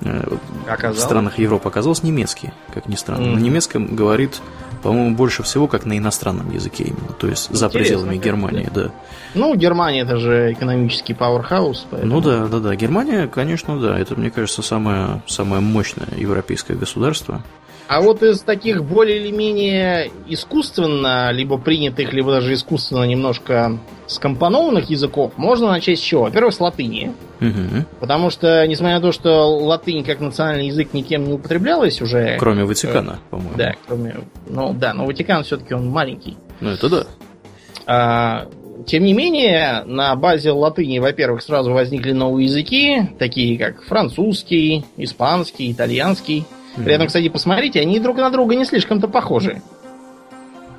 Э, 0.01 0.23
вот 0.29 0.39
В 0.65 0.69
Оказалось. 0.71 1.01
странах 1.01 1.39
Европы 1.39 1.67
оказался 1.69 2.05
немецкий, 2.05 2.51
как 2.73 2.87
ни 2.87 2.95
странно. 2.95 3.27
На 3.27 3.31
Мгм. 3.33 3.43
немецком 3.43 3.95
говорит, 3.95 4.41
по-моему, 4.81 5.15
больше 5.15 5.43
всего 5.43 5.67
как 5.67 5.85
на 5.85 5.97
иностранном 5.97 6.51
языке 6.51 6.85
именно, 6.85 7.13
то 7.17 7.27
есть 7.27 7.49
за 7.53 7.67
Интересно, 7.67 7.79
пределами 7.97 8.15
как, 8.15 8.25
Германии, 8.25 8.69
да. 8.73 8.91
Ну, 9.35 9.53
Германия 9.55 10.01
это 10.01 10.17
же 10.17 10.53
экономический 10.53 11.13
пауэрхаус, 11.13 11.87
поэтому... 11.91 12.15
Ну 12.15 12.21
да, 12.21 12.47
да, 12.47 12.59
да. 12.59 12.75
Германия, 12.75 13.27
конечно, 13.27 13.79
да. 13.79 13.97
Это, 13.99 14.15
мне 14.15 14.31
кажется, 14.31 14.61
самое, 14.61 15.21
самое 15.27 15.61
мощное 15.61 16.07
европейское 16.17 16.75
государство. 16.75 17.41
А 17.91 17.99
вот 17.99 18.23
из 18.23 18.39
таких 18.39 18.85
более 18.85 19.17
или 19.17 19.31
менее 19.31 20.11
искусственно, 20.25 21.29
либо 21.33 21.57
принятых, 21.57 22.13
либо 22.13 22.31
даже 22.31 22.53
искусственно 22.53 23.03
немножко 23.03 23.79
скомпонованных 24.07 24.89
языков, 24.89 25.33
можно 25.35 25.67
начать 25.67 25.99
с 25.99 26.01
чего? 26.01 26.23
Во-первых, 26.23 26.53
с 26.53 26.61
латыни. 26.61 27.11
Мгм. 27.41 27.85
Потому 27.99 28.29
что, 28.29 28.65
несмотря 28.65 28.95
на 28.95 29.01
то, 29.01 29.11
что 29.11 29.57
латынь 29.57 30.05
как 30.05 30.21
национальный 30.21 30.67
язык 30.67 30.93
никем 30.93 31.25
не 31.25 31.33
употреблялась 31.33 32.01
уже... 32.01 32.37
Кроме 32.39 32.63
Ватикана, 32.63 33.19
по-моему. 33.29 33.57
Да, 33.57 33.73
кроме... 33.85 34.21
Ну 34.47 34.73
да, 34.73 34.93
но 34.93 35.05
Ватикан 35.05 35.43
все-таки 35.43 35.73
он 35.73 35.89
маленький. 35.89 36.37
Ну 36.61 36.69
это 36.69 36.87
да. 36.87 37.07
А, 37.87 38.47
тем 38.87 39.03
не 39.03 39.11
менее, 39.11 39.83
на 39.85 40.15
базе 40.15 40.51
латыни, 40.51 40.99
во-первых, 40.99 41.41
сразу 41.41 41.73
возникли 41.73 42.13
новые 42.13 42.45
языки, 42.45 43.09
такие 43.19 43.57
как 43.57 43.83
французский, 43.83 44.85
испанский, 44.95 45.69
итальянский. 45.73 46.45
При 46.75 46.93
этом, 46.93 47.07
кстати, 47.07 47.29
посмотрите, 47.29 47.81
они 47.81 47.99
друг 47.99 48.17
на 48.17 48.29
друга 48.29 48.55
не 48.55 48.65
слишком-то 48.65 49.07
похожи. 49.07 49.61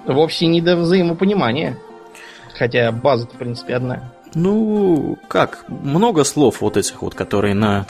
Вовсе 0.07 0.46
не 0.46 0.61
до 0.61 0.76
взаимопонимания. 0.76 1.78
Хотя 2.55 2.92
база-то, 2.92 3.35
в 3.35 3.38
принципе, 3.38 3.76
одна. 3.76 4.12
Ну, 4.35 5.18
как, 5.28 5.64
много 5.68 6.24
слов 6.24 6.61
вот 6.61 6.76
этих 6.76 7.02
вот, 7.02 7.14
которые 7.14 7.55
на 7.55 7.87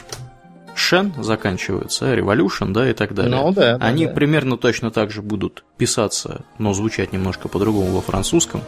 шен 0.75 1.13
заканчиваются, 1.17 2.13
revolution, 2.15 2.73
да, 2.73 2.89
и 2.89 2.93
так 2.93 3.13
далее. 3.13 3.35
Ну 3.35 3.51
да, 3.51 3.77
да, 3.77 3.85
Они 3.85 4.05
да. 4.05 4.13
примерно 4.13 4.57
точно 4.57 4.91
так 4.91 5.11
же 5.11 5.21
будут 5.21 5.63
писаться, 5.77 6.43
но 6.57 6.73
звучать 6.73 7.13
немножко 7.13 7.47
по-другому 7.47 7.91
во 7.91 8.01
французском. 8.01 8.61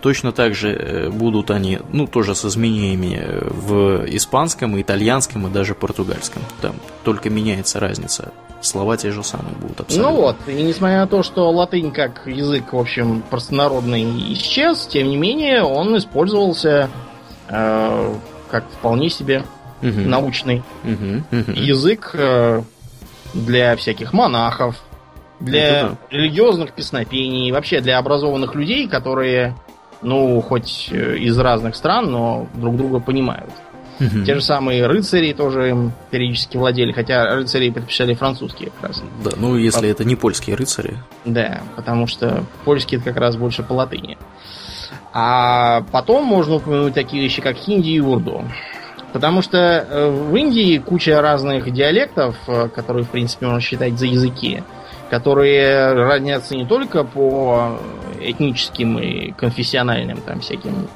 Точно 0.00 0.30
так 0.32 0.54
же 0.54 0.70
э, 0.70 1.10
будут 1.10 1.50
они, 1.50 1.80
ну, 1.92 2.06
тоже 2.06 2.34
с 2.34 2.44
изменениями 2.44 3.18
э, 3.20 3.48
в 3.50 4.04
испанском, 4.14 4.80
итальянском 4.80 5.46
и 5.46 5.50
даже 5.50 5.74
португальском. 5.74 6.42
Там 6.60 6.76
только 7.02 7.30
меняется 7.30 7.80
разница. 7.80 8.32
Слова 8.60 8.96
те 8.96 9.10
же 9.10 9.22
самые 9.24 9.54
будут 9.56 9.80
абсолютно. 9.80 10.10
Ну 10.10 10.16
вот, 10.16 10.36
и 10.46 10.62
несмотря 10.62 10.98
на 10.98 11.06
то, 11.06 11.22
что 11.22 11.50
латынь 11.50 11.90
как 11.92 12.22
язык, 12.26 12.72
в 12.72 12.78
общем, 12.78 13.22
простонародный 13.30 14.32
исчез, 14.34 14.86
тем 14.86 15.08
не 15.08 15.16
менее 15.16 15.62
он 15.62 15.96
использовался 15.96 16.88
э, 17.48 18.14
как 18.50 18.64
вполне 18.70 19.10
себе 19.10 19.44
Мгм. 19.80 20.10
научный 20.10 20.62
Мгм, 20.82 21.24
мгм. 21.30 21.52
язык 21.54 22.10
э, 22.14 22.62
для 23.34 23.76
всяких 23.76 24.12
монахов, 24.12 24.76
Для 25.38 25.96
религиозных 26.10 26.72
песнопений, 26.72 27.52
вообще 27.52 27.80
для 27.80 27.98
образованных 27.98 28.56
людей, 28.56 28.88
которые, 28.88 29.54
ну, 30.02 30.40
хоть 30.40 30.88
э, 30.90 31.16
из 31.18 31.38
разных 31.38 31.76
стран, 31.76 32.10
но 32.10 32.48
друг 32.54 32.76
друга 32.76 33.00
понимают. 33.00 33.50
Угу. 34.00 34.24
Те 34.24 34.34
же 34.34 34.40
самые 34.40 34.86
рыцари 34.86 35.32
тоже 35.32 35.70
им 35.70 35.92
периодически 36.10 36.56
владели, 36.56 36.92
хотя 36.92 37.34
рыцари 37.34 37.70
предпочитали 37.70 38.14
французские 38.14 38.70
как 38.70 38.90
раз. 38.90 39.02
Да, 39.24 39.32
ну 39.36 39.56
если 39.56 39.86
по... 39.86 39.90
это 39.90 40.04
не 40.04 40.14
польские 40.14 40.56
рыцари. 40.56 40.98
Да, 41.24 41.62
потому 41.74 42.06
что 42.06 42.44
польские 42.64 43.00
это 43.00 43.10
как 43.10 43.20
раз 43.20 43.36
больше 43.36 43.62
по 43.62 43.72
латыни. 43.72 44.16
А 45.12 45.82
потом 45.90 46.24
можно 46.24 46.56
упомянуть 46.56 46.94
такие 46.94 47.22
вещи, 47.22 47.42
как 47.42 47.56
хинди 47.56 47.90
и 47.90 48.00
урду. 48.00 48.44
Потому 49.12 49.42
что 49.42 49.58
э, 49.58 50.10
в 50.10 50.36
Индии 50.36 50.78
куча 50.78 51.20
разных 51.20 51.72
диалектов, 51.72 52.36
э, 52.46 52.68
которые, 52.68 53.04
в 53.04 53.08
принципе, 53.08 53.46
можно 53.46 53.60
считать 53.60 53.98
за 53.98 54.06
языки, 54.06 54.62
которые 55.10 55.92
разнятся 55.94 56.56
не 56.56 56.66
только 56.66 57.04
по 57.04 57.78
этническим 58.20 58.98
и 58.98 59.32
конфессиональным 59.32 60.20
там 60.20 60.40
всяким 60.40 60.88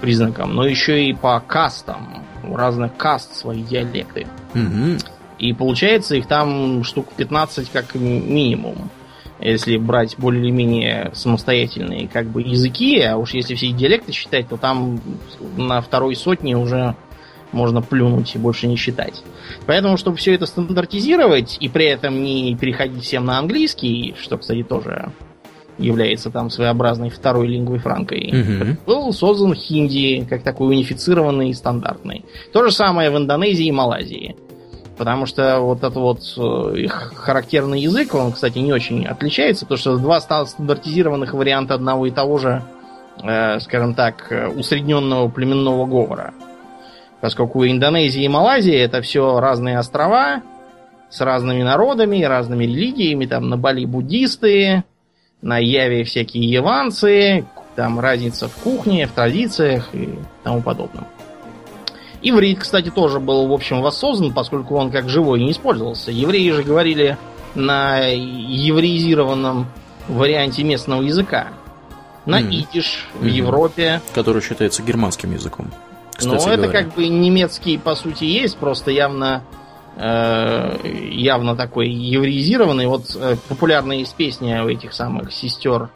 признакам, 0.00 0.54
но 0.54 0.66
еще 0.66 1.04
и 1.04 1.12
по 1.12 1.40
кастам 1.40 2.24
у 2.42 2.56
разных 2.56 2.96
каст 2.96 3.34
свои 3.34 3.62
диалекты. 3.62 4.26
Угу. 4.54 4.98
И 5.38 5.52
получается 5.52 6.16
их 6.16 6.26
там 6.26 6.84
штук 6.84 7.08
15 7.16 7.70
как 7.70 7.94
минимум. 7.94 8.90
Если 9.38 9.78
брать 9.78 10.16
более-менее 10.18 11.12
самостоятельные 11.14 12.08
как 12.08 12.26
бы 12.26 12.42
языки, 12.42 13.00
а 13.00 13.16
уж 13.16 13.32
если 13.32 13.54
все 13.54 13.72
диалекты 13.72 14.12
считать, 14.12 14.48
то 14.48 14.58
там 14.58 15.00
на 15.56 15.80
второй 15.80 16.14
сотне 16.14 16.58
уже 16.58 16.94
можно 17.52 17.82
плюнуть 17.82 18.34
и 18.34 18.38
больше 18.38 18.66
не 18.66 18.76
считать. 18.76 19.22
Поэтому, 19.66 19.96
чтобы 19.96 20.16
все 20.16 20.34
это 20.34 20.46
стандартизировать 20.46 21.56
и 21.60 21.68
при 21.68 21.86
этом 21.86 22.22
не 22.22 22.56
переходить 22.56 23.02
всем 23.02 23.24
на 23.24 23.38
английский, 23.38 24.14
что, 24.20 24.38
кстати, 24.38 24.62
тоже 24.62 25.12
является 25.78 26.30
там 26.30 26.50
своеобразной 26.50 27.10
второй 27.10 27.48
лингвой 27.48 27.78
франкой, 27.78 28.28
угу. 28.28 28.76
был 28.86 29.12
создан 29.12 29.54
хинди 29.54 30.26
как 30.28 30.42
такой 30.42 30.68
унифицированный 30.68 31.50
и 31.50 31.54
стандартный. 31.54 32.24
То 32.52 32.64
же 32.64 32.70
самое 32.70 33.10
в 33.10 33.16
Индонезии 33.16 33.66
и 33.66 33.72
Малайзии. 33.72 34.36
Потому 34.98 35.24
что 35.24 35.60
вот 35.60 35.78
этот 35.78 35.96
вот 35.96 36.20
э, 36.36 36.80
их 36.80 37.14
характерный 37.16 37.80
язык, 37.80 38.14
он, 38.14 38.32
кстати, 38.32 38.58
не 38.58 38.70
очень 38.70 39.06
отличается, 39.06 39.64
потому 39.64 39.78
что 39.78 39.96
два 39.96 40.20
стандартизированных 40.20 41.32
варианта 41.32 41.72
одного 41.72 42.04
и 42.04 42.10
того 42.10 42.36
же, 42.36 42.62
э, 43.22 43.60
скажем 43.60 43.94
так, 43.94 44.30
э, 44.30 44.48
усредненного 44.48 45.30
племенного 45.30 45.86
говора. 45.86 46.34
Поскольку 47.20 47.66
Индонезия 47.66 48.24
и 48.24 48.28
Малайзия 48.28 48.84
это 48.84 49.02
все 49.02 49.40
разные 49.40 49.78
острова 49.78 50.42
с 51.10 51.20
разными 51.20 51.62
народами, 51.62 52.22
разными 52.22 52.64
религиями, 52.64 53.26
там 53.26 53.48
на 53.48 53.56
Бали 53.56 53.84
буддисты, 53.84 54.84
на 55.42 55.58
Яве 55.58 56.04
всякие 56.04 56.50
яванцы, 56.50 57.44
там 57.76 58.00
разница 58.00 58.48
в 58.48 58.54
кухне, 58.56 59.06
в 59.06 59.12
традициях 59.12 59.90
и 59.92 60.18
тому 60.44 60.62
подобном. 60.62 61.06
Иврит, 62.22 62.58
кстати, 62.60 62.90
тоже 62.90 63.18
был, 63.18 63.46
в 63.46 63.52
общем, 63.52 63.80
воссоздан, 63.80 64.32
поскольку 64.32 64.76
он 64.76 64.90
как 64.90 65.08
живой 65.08 65.40
не 65.40 65.52
использовался. 65.52 66.10
Евреи 66.10 66.50
же 66.50 66.62
говорили 66.62 67.16
на 67.54 68.00
евреизированном 68.06 69.66
варианте 70.08 70.62
местного 70.62 71.02
языка. 71.02 71.48
На 72.26 72.40
mm. 72.42 72.50
идиш 72.50 73.08
в 73.14 73.24
mm-hmm. 73.24 73.30
Европе. 73.30 74.00
Который 74.14 74.42
считается 74.42 74.82
германским 74.82 75.32
языком. 75.32 75.70
Ну, 76.22 76.34
это 76.34 76.68
как 76.68 76.94
бы 76.94 77.08
немецкий, 77.08 77.78
по 77.78 77.94
сути, 77.94 78.24
есть, 78.24 78.56
просто 78.56 78.90
явно 78.90 79.42
Э, 79.96 80.78
явно 80.84 81.56
такой 81.56 81.90
евреизированный. 81.90 82.86
Вот 82.86 83.14
э, 83.16 83.36
популярная 83.48 83.98
есть 83.98 84.14
песня 84.14 84.64
у 84.64 84.68
этих 84.68 84.94
самых 84.94 85.30
сестер. 85.32 85.90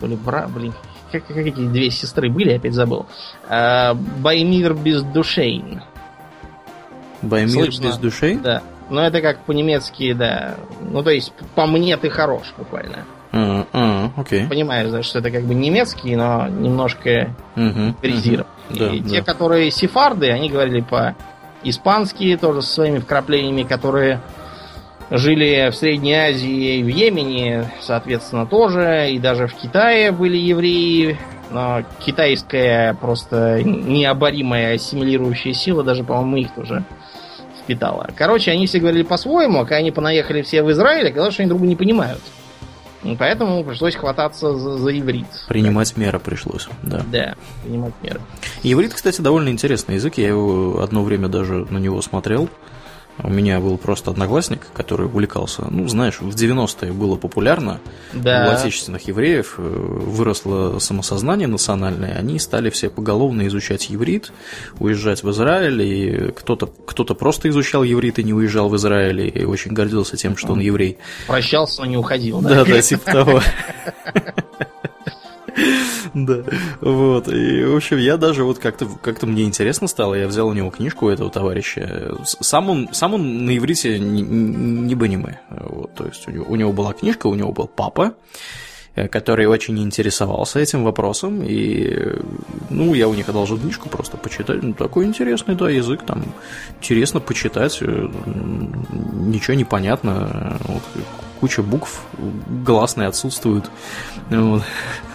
Ли 0.00 0.16
бра, 0.16 0.46
блин, 0.48 0.72
как, 1.10 1.26
как 1.26 1.36
эти 1.38 1.58
две 1.66 1.90
сестры 1.90 2.30
были, 2.30 2.52
опять 2.52 2.74
забыл. 2.74 3.06
Э, 3.48 3.94
Баймир 3.94 4.74
без 4.74 5.02
душей. 5.02 5.62
Баймир 7.22 7.66
без 7.66 7.96
душей? 7.96 8.36
Да. 8.36 8.62
Но 8.90 9.04
это 9.04 9.20
как 9.20 9.44
по-немецки, 9.44 10.12
да. 10.12 10.54
Ну, 10.80 11.02
то 11.02 11.10
есть, 11.10 11.32
по 11.54 11.66
мне 11.66 11.96
ты 11.96 12.10
хорош, 12.10 12.54
буквально. 12.56 13.04
А, 13.32 13.66
а, 13.72 14.10
окей. 14.16 14.46
Понимаешь, 14.46 14.90
да, 14.90 15.02
что 15.02 15.18
это 15.18 15.30
как 15.30 15.44
бы 15.44 15.54
немецкий, 15.54 16.16
но 16.16 16.48
немножко 16.48 17.34
uh-huh, 17.56 17.94
uh-huh. 18.02 18.46
И 18.72 18.78
да, 18.78 19.08
те, 19.08 19.18
да. 19.18 19.22
которые 19.22 19.70
сефарды, 19.70 20.30
они 20.30 20.48
говорили 20.48 20.80
по 20.80 21.14
испанские 21.62 22.36
тоже 22.36 22.62
со 22.62 22.72
своими 22.74 22.98
вкраплениями, 22.98 23.62
которые 23.62 24.20
жили 25.10 25.70
в 25.70 25.76
Средней 25.76 26.14
Азии 26.14 26.78
и 26.78 26.82
в 26.82 26.86
Йемене, 26.86 27.70
соответственно, 27.80 28.46
тоже, 28.46 29.10
и 29.10 29.18
даже 29.18 29.48
в 29.48 29.54
Китае 29.54 30.12
были 30.12 30.36
евреи, 30.36 31.18
но 31.50 31.82
китайская 31.98 32.94
просто 32.94 33.60
необоримая 33.64 34.74
ассимилирующая 34.74 35.52
сила, 35.52 35.82
даже, 35.82 36.04
по-моему, 36.04 36.36
их 36.36 36.54
тоже 36.54 36.84
впитала. 37.62 38.08
Короче, 38.16 38.52
они 38.52 38.66
все 38.66 38.78
говорили 38.78 39.02
по-своему, 39.02 39.60
а 39.60 39.62
когда 39.64 39.76
они 39.76 39.90
понаехали 39.90 40.42
все 40.42 40.62
в 40.62 40.70
Израиль, 40.70 41.08
оказалось, 41.08 41.34
что 41.34 41.42
они 41.42 41.50
друг 41.50 41.62
не 41.62 41.76
понимают. 41.76 42.20
И 43.02 43.16
поэтому 43.16 43.64
пришлось 43.64 43.96
хвататься 43.96 44.54
за, 44.54 44.76
за 44.76 44.98
иврит. 44.98 45.26
Принимать 45.48 45.96
меры 45.96 46.18
пришлось, 46.18 46.68
да. 46.82 47.02
Да, 47.10 47.34
принимать 47.64 47.94
меры. 48.02 48.20
Иврит, 48.62 48.92
кстати, 48.92 49.20
довольно 49.22 49.48
интересный 49.48 49.94
язык. 49.94 50.18
Я 50.18 50.28
его 50.28 50.80
одно 50.82 51.02
время 51.02 51.28
даже 51.28 51.66
на 51.70 51.78
него 51.78 52.02
смотрел. 52.02 52.50
У 53.22 53.30
меня 53.30 53.60
был 53.60 53.76
просто 53.78 54.10
одноклассник, 54.10 54.66
который 54.72 55.06
увлекался. 55.06 55.66
Ну, 55.70 55.88
знаешь, 55.88 56.20
в 56.20 56.28
90-е 56.28 56.92
было 56.92 57.16
популярно. 57.16 57.80
Да. 58.12 58.48
У 58.48 58.54
отечественных 58.54 59.08
евреев 59.08 59.54
э, 59.58 59.62
выросло 59.62 60.78
самосознание 60.78 61.48
национальное. 61.48 62.16
Они 62.16 62.38
стали 62.38 62.70
все 62.70 62.90
поголовно 62.90 63.46
изучать 63.48 63.90
еврит, 63.90 64.32
уезжать 64.78 65.22
в 65.22 65.30
Израиль. 65.30 65.82
И 65.82 66.30
кто-то 66.32 66.66
кто 66.86 67.04
просто 67.14 67.48
изучал 67.48 67.82
еврит 67.82 68.18
и 68.18 68.24
не 68.24 68.32
уезжал 68.32 68.68
в 68.68 68.76
Израиль. 68.76 69.32
И 69.34 69.44
очень 69.44 69.72
гордился 69.72 70.16
тем, 70.16 70.36
что 70.36 70.52
он 70.52 70.60
еврей. 70.60 70.98
Прощался, 71.26 71.82
но 71.82 71.86
не 71.86 71.96
уходил. 71.96 72.40
Да, 72.40 72.48
да, 72.48 72.64
да 72.64 72.82
типа 72.82 73.10
того. 73.10 73.42
Да, 76.14 76.42
вот. 76.80 77.28
И, 77.28 77.64
в 77.64 77.76
общем, 77.76 77.98
я 77.98 78.16
даже 78.16 78.44
вот 78.44 78.58
как-то 78.58 78.86
как 79.02 79.22
мне 79.22 79.44
интересно 79.44 79.86
стало, 79.86 80.14
я 80.14 80.26
взял 80.26 80.48
у 80.48 80.52
него 80.52 80.70
книжку 80.70 81.06
у 81.06 81.08
этого 81.08 81.30
товарища. 81.30 82.16
Сам 82.24 82.70
он, 82.70 82.88
сам 82.92 83.14
он 83.14 83.46
на 83.46 83.56
иврите 83.56 83.98
не, 83.98 84.22
не 84.22 84.94
банимы. 84.94 85.38
Вот, 85.50 85.94
то 85.94 86.06
есть 86.06 86.26
у 86.28 86.30
него, 86.30 86.44
у 86.48 86.56
него 86.56 86.72
была 86.72 86.92
книжка, 86.92 87.26
у 87.26 87.34
него 87.34 87.52
был 87.52 87.66
папа, 87.68 88.14
который 89.10 89.46
очень 89.46 89.78
интересовался 89.78 90.58
этим 90.60 90.84
вопросом, 90.84 91.42
и, 91.42 92.16
ну, 92.70 92.94
я 92.94 93.08
у 93.08 93.14
них 93.14 93.28
одолжил 93.28 93.58
книжку 93.58 93.88
просто 93.88 94.16
почитать, 94.16 94.62
ну, 94.62 94.72
такой 94.72 95.04
интересный, 95.04 95.54
да, 95.54 95.70
язык, 95.70 96.04
там, 96.04 96.24
интересно 96.80 97.20
почитать, 97.20 97.78
э, 97.82 98.08
ничего 99.12 99.54
не 99.54 99.64
понятно, 99.64 100.58
вот, 100.64 100.82
куча 101.40 101.62
букв, 101.62 102.02
гласные 102.64 103.08
отсутствуют. 103.08 103.70
Вот. 104.28 104.62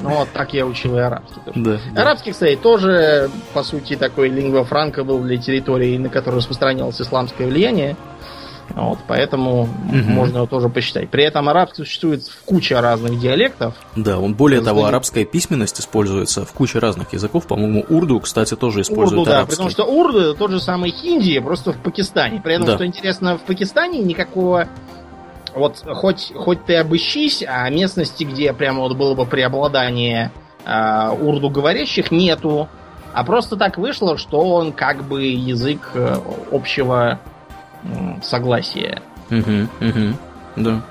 Ну 0.01 0.09
вот 0.09 0.29
так 0.33 0.53
я 0.53 0.65
учил 0.65 0.97
и 0.97 0.99
арабский 0.99 1.39
тоже. 1.45 1.79
Да, 1.93 2.01
арабский, 2.01 2.31
кстати, 2.31 2.55
тоже, 2.55 3.29
по 3.53 3.63
сути, 3.63 3.95
такой 3.95 4.29
лингва 4.29 4.65
франка 4.65 5.03
был 5.03 5.19
для 5.19 5.37
территории, 5.37 5.97
на 5.97 6.09
которой 6.09 6.37
распространялось 6.37 6.99
исламское 6.99 7.47
влияние. 7.47 7.95
Вот, 8.69 8.99
поэтому 9.07 9.61
угу. 9.61 9.69
можно 9.89 10.37
его 10.37 10.47
тоже 10.47 10.69
посчитать. 10.69 11.09
При 11.09 11.23
этом 11.23 11.47
арабский 11.47 11.83
существует 11.83 12.23
в 12.23 12.43
куче 12.45 12.79
разных 12.79 13.19
диалектов. 13.19 13.75
Да, 13.95 14.19
он 14.19 14.33
более 14.33 14.61
Сдаю. 14.61 14.75
того, 14.75 14.87
арабская 14.87 15.23
письменность 15.23 15.79
используется 15.79 16.45
в 16.45 16.51
куче 16.51 16.79
разных 16.79 17.13
языков. 17.13 17.47
По-моему, 17.47 17.85
урду, 17.87 18.19
кстати, 18.19 18.55
тоже 18.55 18.81
использует 18.81 19.19
урду, 19.19 19.31
арабский. 19.31 19.51
да, 19.51 19.51
потому 19.51 19.69
что 19.69 19.85
урду 19.85 20.19
это 20.19 20.33
тот 20.33 20.51
же 20.51 20.59
самый 20.59 20.91
хинди, 20.91 21.39
просто 21.39 21.73
в 21.73 21.77
Пакистане. 21.77 22.41
При 22.41 22.55
этом, 22.55 22.65
да. 22.67 22.75
что 22.75 22.85
интересно, 22.85 23.37
в 23.37 23.41
Пакистане 23.41 23.99
никакого 23.99 24.67
вот 25.55 25.83
хоть, 25.87 26.33
хоть 26.35 26.65
ты 26.65 26.75
обыщись, 26.75 27.43
а 27.47 27.69
местности, 27.69 28.25
где 28.25 28.51
прямо 28.51 28.81
вот 28.81 28.97
было 28.97 29.15
бы 29.15 29.25
преобладание 29.25 30.31
э, 30.65 31.09
урду 31.21 31.49
говорящих, 31.49 32.11
нету. 32.11 32.67
А 33.13 33.23
просто 33.23 33.55
так 33.55 33.77
вышло, 33.77 34.17
что 34.17 34.41
он 34.41 34.73
как 34.73 35.05
бы 35.05 35.23
язык 35.23 35.91
э, 35.93 36.17
общего 36.51 37.21
согласия. 38.21 39.01
Угу, 39.29 39.87
угу, 39.87 40.17
да. 40.55 40.81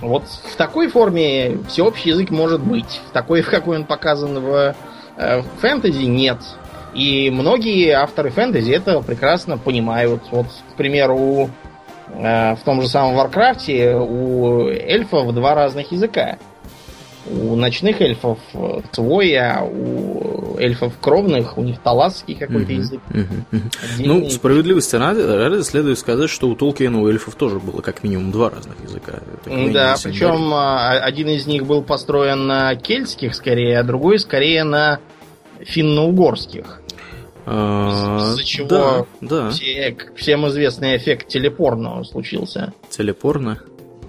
Вот 0.00 0.24
в 0.24 0.56
такой 0.56 0.88
форме 0.88 1.58
всеобщий 1.68 2.10
язык 2.10 2.30
может 2.30 2.60
быть. 2.60 3.00
В 3.08 3.12
такой, 3.12 3.42
в 3.42 3.50
какой 3.50 3.78
он 3.78 3.84
показан 3.84 4.40
в 4.40 4.74
э, 5.16 5.42
фэнтези, 5.60 6.04
нет. 6.04 6.38
И 6.94 7.30
многие 7.30 7.90
авторы 7.90 8.30
фэнтези 8.30 8.72
это 8.72 9.00
прекрасно 9.00 9.58
понимают. 9.58 10.22
Вот, 10.30 10.46
к 10.72 10.76
примеру, 10.76 11.50
Э, 12.14 12.54
в 12.54 12.60
том 12.64 12.80
же 12.82 12.88
самом 12.88 13.14
Warcraft 13.14 13.85
е 13.85 13.94
у 13.94 14.68
эльфов 14.68 15.32
два 15.34 15.54
разных 15.54 15.92
языка. 15.92 16.38
У 17.26 17.56
ночных 17.56 18.00
эльфов 18.00 18.38
свой, 18.92 19.34
а 19.36 19.62
у 19.62 20.56
эльфов 20.58 20.94
кровных 21.00 21.58
у 21.58 21.62
них 21.62 21.78
таласский 21.80 22.34
какой-то 22.34 22.70
Мгм, 22.72 22.80
язык. 22.80 23.00
мгм, 23.10 23.44
мгм. 23.50 23.70
Отдельный. 23.82 24.20
Ну, 24.24 24.30
справедливости 24.30 24.96
ради, 24.96 25.20
ради 25.20 25.62
следует 25.62 25.98
сказать, 25.98 26.30
что 26.30 26.48
у 26.48 26.54
Толкиена 26.54 27.02
у 27.02 27.08
эльфов 27.08 27.34
тоже 27.34 27.58
было 27.58 27.80
как 27.82 28.02
минимум 28.02 28.30
два 28.32 28.48
разных 28.50 28.76
языка. 28.82 29.14
Да, 29.44 29.96
причем 30.02 30.52
а, 30.54 30.92
один 30.92 31.28
из 31.28 31.46
них 31.46 31.66
был 31.66 31.82
построен 31.82 32.46
на 32.46 32.74
кельтских 32.76 33.34
скорее, 33.34 33.78
а 33.78 33.82
другой 33.82 34.18
скорее 34.18 34.64
на 34.64 35.00
финно-угорских. 35.60 36.80
А, 37.46 38.18
из-за 38.32 38.44
чего 38.44 38.68
Да, 38.68 39.04
да, 39.20 39.50
Все- 39.50 39.96
всем 40.16 40.46
известный 40.48 40.96
эффект 40.96 41.28
телепорно 41.28 42.04
случился. 42.04 42.72
телепорно. 42.90 43.58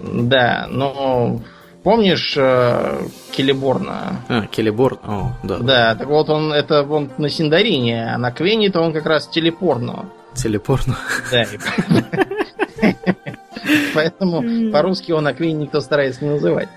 Да, 0.02 0.66
но 0.70 1.40
помнишь 1.82 2.34
э, 2.36 3.02
Келеборна? 3.32 4.22
А, 4.28 4.46
Келеборн, 4.46 4.98
о, 5.04 5.32
да. 5.42 5.58
Да, 5.58 5.94
так 5.94 6.08
вот 6.08 6.28
он 6.30 6.52
это 6.52 6.82
он 6.82 7.10
на 7.18 7.28
Синдарине, 7.28 8.12
а 8.14 8.18
на 8.18 8.30
Квене 8.32 8.70
то 8.70 8.80
он 8.80 8.92
как 8.92 9.06
раз 9.06 9.26
телепорно. 9.28 10.06
Телепорно. 10.34 10.96
Да. 11.32 11.44
Поэтому 13.94 14.70
по-русски 14.72 15.12
он 15.12 15.24
на 15.24 15.34
Квене 15.34 15.54
никто 15.64 15.80
старается 15.80 16.24
не 16.24 16.30
называть. 16.30 16.68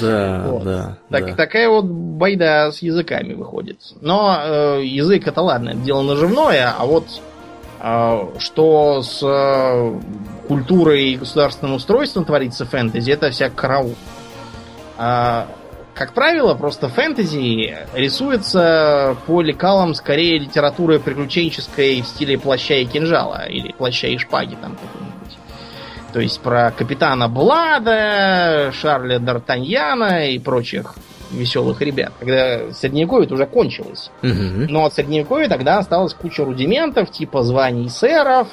Да, 0.00 0.44
Вот. 0.46 0.64
да, 0.64 0.96
Так, 1.10 1.26
да. 1.26 1.34
Такая 1.34 1.68
вот 1.68 1.84
байда 1.86 2.70
с 2.72 2.78
языками 2.82 3.34
выходит. 3.34 3.78
Но 4.00 4.38
э, 4.40 4.84
язык 4.84 5.26
это 5.26 5.42
ладно, 5.42 5.70
это 5.70 5.78
дело 5.80 6.02
наживное, 6.02 6.72
а 6.78 6.84
вот 6.86 7.04
э, 7.80 8.26
что 8.38 9.02
с 9.02 9.20
э, 9.22 10.00
культурой 10.46 11.10
и 11.10 11.16
государственным 11.16 11.74
устройством 11.74 12.24
творится 12.24 12.64
в 12.64 12.68
фэнтези, 12.70 13.10
это 13.10 13.30
вся 13.30 13.50
караул. 13.50 13.96
А, 14.98 15.48
как 15.94 16.12
правило, 16.12 16.54
просто 16.54 16.88
фэнтези 16.88 17.74
рисуется 17.94 19.16
по 19.26 19.40
лекалам 19.40 19.94
скорее 19.94 20.38
литературы 20.38 20.98
приключенческой 20.98 22.02
в 22.02 22.06
стиле 22.06 22.38
плаща 22.38 22.74
и 22.74 22.84
кинжала, 22.84 23.46
или 23.48 23.72
плаща 23.72 24.08
и 24.08 24.18
шпаги 24.18 24.56
там 24.60 24.76
какой-нибудь. 24.76 25.38
То 26.12 26.20
есть 26.20 26.40
про 26.40 26.70
капитана 26.70 27.28
Блада, 27.28 28.70
Шарля 28.72 29.18
Д'Артаньяна 29.18 30.28
и 30.28 30.38
прочих 30.38 30.94
веселых 31.30 31.80
ребят. 31.80 32.12
Когда 32.18 32.72
средневековье 32.72 33.28
уже 33.32 33.46
кончилось. 33.46 34.10
Мгм. 34.22 34.66
Но 34.68 34.84
от 34.84 34.94
средневековья 34.94 35.48
тогда 35.48 35.78
осталось 35.78 36.14
куча 36.14 36.44
рудиментов, 36.44 37.10
типа 37.10 37.42
званий 37.42 37.90
сэров, 37.90 38.48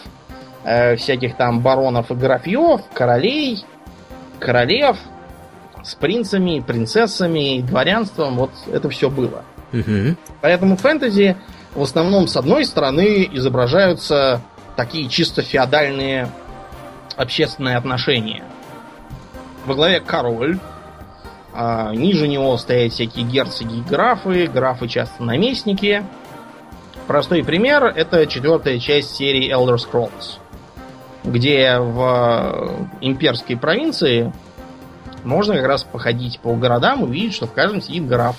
э, 0.63 0.95
всяких 0.95 1.37
там 1.37 1.61
баронов 1.61 2.11
и 2.11 2.15
графьев, 2.15 2.81
королей, 2.93 3.63
королев 4.39 4.97
с 5.83 5.95
принцами, 5.95 6.63
принцессами, 6.65 7.61
дворянством. 7.61 8.37
Вот 8.37 8.51
это 8.71 8.89
все 8.89 9.09
было. 9.09 9.43
Мгм. 9.71 10.17
Поэтому 10.41 10.77
фэнтези 10.77 11.35
в 11.75 11.81
основном 11.81 12.27
с 12.27 12.37
одной 12.37 12.65
стороны 12.65 13.27
изображаются 13.31 14.41
такие 14.75 15.09
чисто 15.09 15.41
феодальные 15.41 16.29
общественные 17.17 17.77
отношения. 17.77 18.43
Во 19.65 19.75
главе 19.75 19.99
король, 19.99 20.59
а 21.53 21.93
ниже 21.93 22.27
него 22.27 22.57
стоят 22.57 22.93
всякие 22.93 23.25
герцоги 23.25 23.77
и 23.77 23.81
графы, 23.81 24.47
графы 24.47 24.87
часто 24.87 25.23
наместники. 25.23 26.03
Простой 27.07 27.43
пример 27.43 27.83
это 27.83 28.25
четвертая 28.27 28.79
часть 28.79 29.15
серии 29.15 29.53
Elder 29.53 29.75
Scrolls, 29.75 30.39
где 31.23 31.77
в 31.77 32.87
имперской 33.01 33.57
провинции 33.57 34.33
можно 35.23 35.55
как 35.55 35.65
раз 35.65 35.83
походить 35.83 36.39
по 36.39 36.55
городам 36.55 37.01
и 37.01 37.03
увидеть, 37.03 37.33
что 37.33 37.47
в 37.47 37.53
каждом 37.53 37.81
сидит 37.81 38.07
граф. 38.07 38.35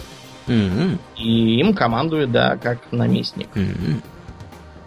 Мгм. 0.47 0.99
И 1.17 1.61
им 1.61 1.75
командует, 1.75 2.31
да, 2.31 2.57
как 2.63 2.79
наместник. 2.91 3.49
Мгм. 3.55 4.03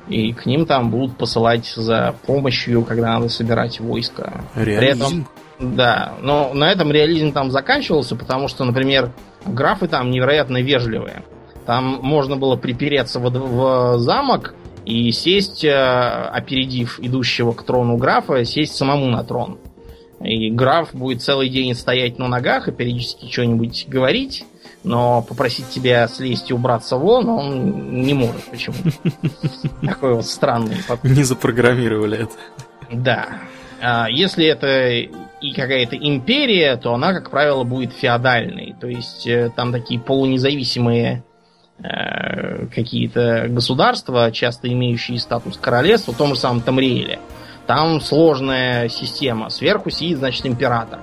И 0.08 0.32
к 0.32 0.46
ним 0.46 0.66
там 0.66 0.90
будут 0.90 1.18
посылать 1.18 1.66
за 1.66 2.16
помощью, 2.26 2.84
когда 2.84 3.14
надо 3.14 3.30
собирать 3.30 3.80
войско. 3.80 4.42
При 4.54 4.74
этом, 4.74 5.00
Реализм. 5.00 5.28
да, 5.60 6.14
но 6.22 6.54
на 6.54 6.72
этом 6.72 6.92
реализм 6.92 7.34
там 7.34 7.52
заканчивался, 7.52 8.16
потому 8.16 8.48
что, 8.48 8.64
например, 8.64 9.12
графы 9.46 9.88
там 9.88 10.10
невероятно 10.10 10.62
вежливые. 10.62 11.24
Там 11.66 12.00
можно 12.02 12.38
было 12.38 12.56
припереться 12.56 13.20
в, 13.20 13.30
в 13.30 14.00
замок 14.00 14.54
и 14.86 15.12
сесть, 15.12 15.66
э, 15.66 15.74
опередив 15.74 17.00
идущего 17.02 17.52
к 17.52 17.64
трону 17.64 17.98
графа, 17.98 18.46
сесть 18.46 18.76
самому 18.76 19.08
на 19.08 19.26
трон. 19.26 19.58
И 20.22 20.50
граф 20.50 20.94
будет 20.94 21.22
целый 21.22 21.50
день 21.50 21.76
стоять 21.76 22.18
на 22.18 22.28
ногах 22.28 22.68
и 22.68 22.72
периодически 22.72 23.30
что-нибудь 23.32 23.86
говорить, 23.88 24.46
но 24.84 25.22
попросить 25.22 25.70
тебя 25.70 26.08
слезть 26.08 26.50
и 26.50 26.54
убраться 26.54 26.98
вон 26.98 27.30
он 27.30 28.02
не 28.04 28.14
может 28.14 28.44
почему-то. 28.46 28.92
Такой 29.86 30.16
вот 30.16 30.26
странный 30.26 30.78
подход. 30.88 31.12
Не 31.12 31.24
запрограммировали 31.24 32.24
это. 32.24 32.34
Да. 32.92 33.28
А 33.80 34.10
если 34.10 34.46
это 34.46 34.90
и 35.42 35.54
какая-то 35.54 35.96
империя, 35.96 36.78
то 36.78 36.94
она, 36.94 37.14
как 37.14 37.30
правило, 37.30 37.64
будет 37.64 37.94
феодальной. 37.94 38.76
То 38.80 38.88
есть 38.88 39.28
э, 39.28 39.52
там 39.56 39.72
такие 39.72 40.00
полунезависимые 40.00 41.24
э, 41.78 42.66
какие-то 42.74 43.46
государства, 43.50 44.32
часто 44.32 44.72
имеющие 44.72 45.20
статус 45.20 45.58
королевства, 45.58 46.14
в 46.14 46.18
том 46.18 46.34
же 46.34 46.40
самом 46.40 46.62
Тамриэле. 46.62 47.20
Там 47.68 48.00
сложная 48.00 48.88
система. 48.88 49.50
Сверху 49.50 49.90
сидит, 49.90 50.20
значит, 50.20 50.46
император. 50.46 51.02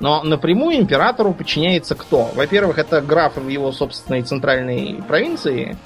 Но 0.00 0.22
напрямую 0.22 0.76
императору 0.78 1.32
подчиняется 1.32 1.94
кто? 1.94 2.30
Во-первых, 2.34 2.78
это 2.78 3.00
графы 3.00 3.40
в 3.40 3.48
его 3.48 3.70
собственной 3.70 4.22
центральной 4.22 5.00
провинции. 5.06 5.76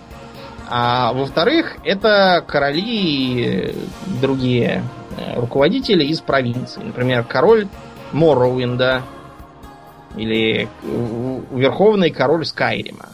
А 0.68 1.12
во-вторых, 1.12 1.76
это 1.84 2.42
короли 2.46 2.80
и 2.80 3.74
другие 4.20 4.82
э, 5.18 5.38
руководители 5.38 6.04
из 6.04 6.20
провинции. 6.20 6.80
Например, 6.82 7.22
король 7.22 7.68
Морроуинда 8.12 9.02
или 10.16 10.68
э, 10.82 11.40
верховный 11.52 12.10
король 12.10 12.46
Скайрима. 12.46 13.10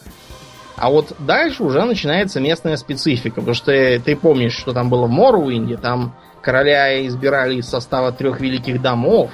А 0.76 0.90
вот 0.90 1.14
дальше 1.18 1.64
уже 1.64 1.84
начинается 1.84 2.40
местная 2.40 2.76
специфика, 2.76 3.40
потому 3.40 3.54
что 3.54 3.72
ты, 3.98 4.16
помнишь, 4.16 4.56
что 4.56 4.72
там 4.72 4.88
было 4.88 5.06
в 5.06 5.10
Морроуинде, 5.10 5.76
там 5.76 6.14
короля 6.40 7.06
избирали 7.06 7.56
из 7.56 7.68
состава 7.68 8.12
трех 8.12 8.40
великих 8.40 8.80
домов, 8.82 9.30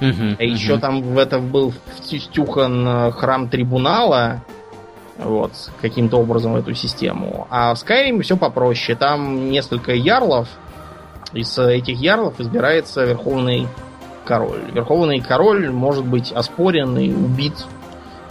Мгм. 0.00 0.36
а 0.38 0.42
еще 0.42 0.72
Мгм. 0.74 0.80
там 0.80 1.02
в 1.02 1.18
это 1.18 1.38
был 1.38 1.72
втюхан 2.00 2.86
э, 2.86 3.10
храм 3.12 3.48
трибунала, 3.48 4.42
вот, 5.18 5.52
каким-то 5.80 6.16
образом 6.18 6.56
эту 6.56 6.74
систему. 6.74 7.46
А 7.50 7.74
в 7.74 7.78
Skyrim 7.78 8.20
все 8.22 8.36
попроще. 8.36 8.96
Там 8.98 9.50
несколько 9.50 9.92
ярлов. 9.94 10.48
Из 11.32 11.56
этих 11.58 11.98
ярлов 12.00 12.40
избирается 12.40 13.04
верховный 13.04 13.68
король. 14.24 14.60
Верховный 14.72 15.20
король 15.20 15.70
может 15.70 16.04
быть 16.04 16.32
оспорен 16.32 16.96
и 16.98 17.12
убит 17.12 17.54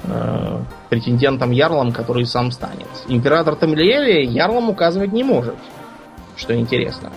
э, 0.06 0.60
претендентом 0.90 1.52
ярлом, 1.52 1.92
который 1.94 2.26
сам 2.26 2.52
станет. 2.52 2.88
Император 3.08 3.56
Тамлиэли 3.56 4.26
ярлом 4.26 4.70
указывать 4.70 5.14
не 5.14 5.24
может, 5.24 5.56
что 6.36 6.54
интересно. 6.56 7.12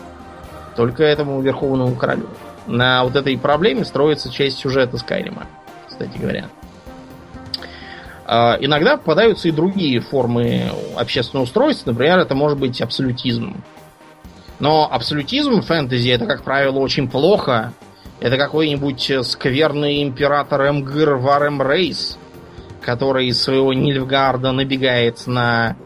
Только 0.77 1.05
этому 1.05 1.41
верховному 1.41 1.97
королю. 1.97 2.29
На 2.67 3.05
вот 3.05 3.17
этой 3.17 3.39
проблеме 3.39 3.85
строится 3.85 4.31
часть 4.31 4.59
сюжета 4.59 4.99
Скайрима, 4.99 5.47
кстати 5.89 6.19
говоря. 6.19 6.49
А, 8.27 8.59
Иногда 8.61 8.97
попадаются 8.97 9.49
и 9.49 9.53
другие 9.53 10.01
формы 10.01 10.71
общественного 10.97 11.45
устройства. 11.45 11.93
Например, 11.93 12.19
это 12.19 12.35
может 12.35 12.59
быть 12.59 12.81
абсолютизм. 12.83 13.63
Но 14.59 14.89
абсолютизм 14.91 15.61
в 15.61 15.67
фэнтези 15.67 16.09
это, 16.11 16.27
как 16.27 16.43
правило, 16.43 16.79
очень 16.79 17.09
плохо. 17.09 17.73
Это 18.21 18.37
какой-нибудь 18.37 19.13
скверный 19.23 20.03
император 20.03 20.69
Эмгыр 20.69 21.17
Варем 21.17 21.63
Рейс, 21.63 22.19
который 22.81 23.29
из 23.29 23.41
своего 23.41 23.73
Нильфгарда 23.73 24.53
набегает 24.53 25.27
на 25.27 25.77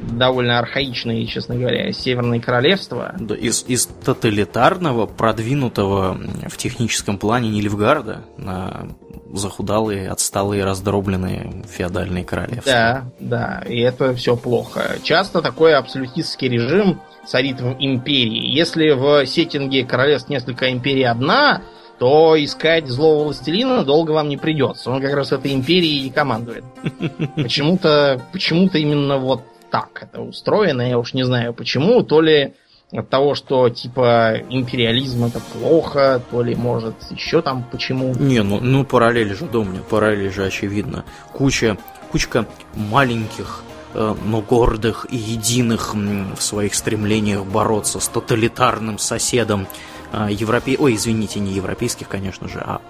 довольно 0.00 0.58
архаичные, 0.58 1.26
честно 1.26 1.56
говоря, 1.56 1.92
Северное 1.92 2.40
Королевство. 2.40 3.14
Да, 3.18 3.34
из, 3.34 3.64
из 3.66 3.86
тоталитарного, 3.86 5.06
продвинутого 5.06 6.18
в 6.48 6.56
техническом 6.56 7.18
плане 7.18 7.50
Нильфгарда 7.50 8.24
на 8.36 8.88
захудалые, 9.32 10.08
отсталые, 10.10 10.64
раздробленные 10.64 11.64
феодальные 11.68 12.24
королевства. 12.24 12.72
Да, 12.72 13.04
да, 13.20 13.62
и 13.68 13.80
это 13.80 14.14
все 14.14 14.36
плохо. 14.36 14.96
Часто 15.02 15.42
такой 15.42 15.74
абсолютистский 15.74 16.48
режим 16.48 17.00
царит 17.26 17.60
в 17.60 17.76
империи. 17.78 18.54
Если 18.54 18.90
в 18.90 19.26
сеттинге 19.26 19.84
королевств 19.84 20.30
несколько 20.30 20.70
империй 20.72 21.04
одна, 21.04 21.62
то 21.98 22.36
искать 22.42 22.88
злого 22.88 23.24
властелина 23.24 23.84
долго 23.84 24.12
вам 24.12 24.28
не 24.28 24.36
придется. 24.36 24.90
Он 24.90 25.00
как 25.00 25.14
раз 25.14 25.32
этой 25.32 25.52
империей 25.52 26.06
и 26.06 26.10
командует. 26.10 26.64
Почему-то 27.36 28.20
почему 28.32 28.68
именно 28.68 29.16
вот 29.16 29.42
так 29.76 30.02
это 30.02 30.22
устроено, 30.22 30.88
я 30.88 30.98
уж 30.98 31.12
не 31.12 31.24
знаю 31.24 31.52
почему. 31.52 32.02
То 32.02 32.22
ли 32.22 32.54
от 32.92 33.10
того, 33.10 33.34
что 33.34 33.68
типа 33.68 34.36
империализм 34.48 35.24
это 35.24 35.40
плохо, 35.52 36.22
то 36.30 36.42
ли 36.42 36.54
может 36.54 36.94
еще 37.10 37.42
там 37.42 37.62
почему. 37.70 38.14
Не, 38.14 38.42
ну, 38.42 38.58
ну 38.60 38.84
параллель 38.84 39.34
же, 39.34 39.44
Домнин, 39.44 39.82
параллель 39.82 40.32
же 40.32 40.46
очевидно. 40.46 41.04
Куча, 41.34 41.76
кучка 42.10 42.46
маленьких, 42.74 43.64
э, 43.92 44.14
но 44.24 44.40
гордых 44.40 45.06
и 45.10 45.16
единых 45.16 45.94
в 45.94 46.40
своих 46.40 46.74
стремлениях 46.74 47.44
бороться 47.44 48.00
с 48.00 48.08
тоталитарным 48.08 48.98
соседом 48.98 49.66
э, 50.12 50.28
европей... 50.30 50.78
Ой, 50.78 50.94
извините, 50.94 51.38
не 51.38 51.52
европейских, 51.52 52.08
конечно 52.08 52.48
же, 52.48 52.60
а 52.60 52.80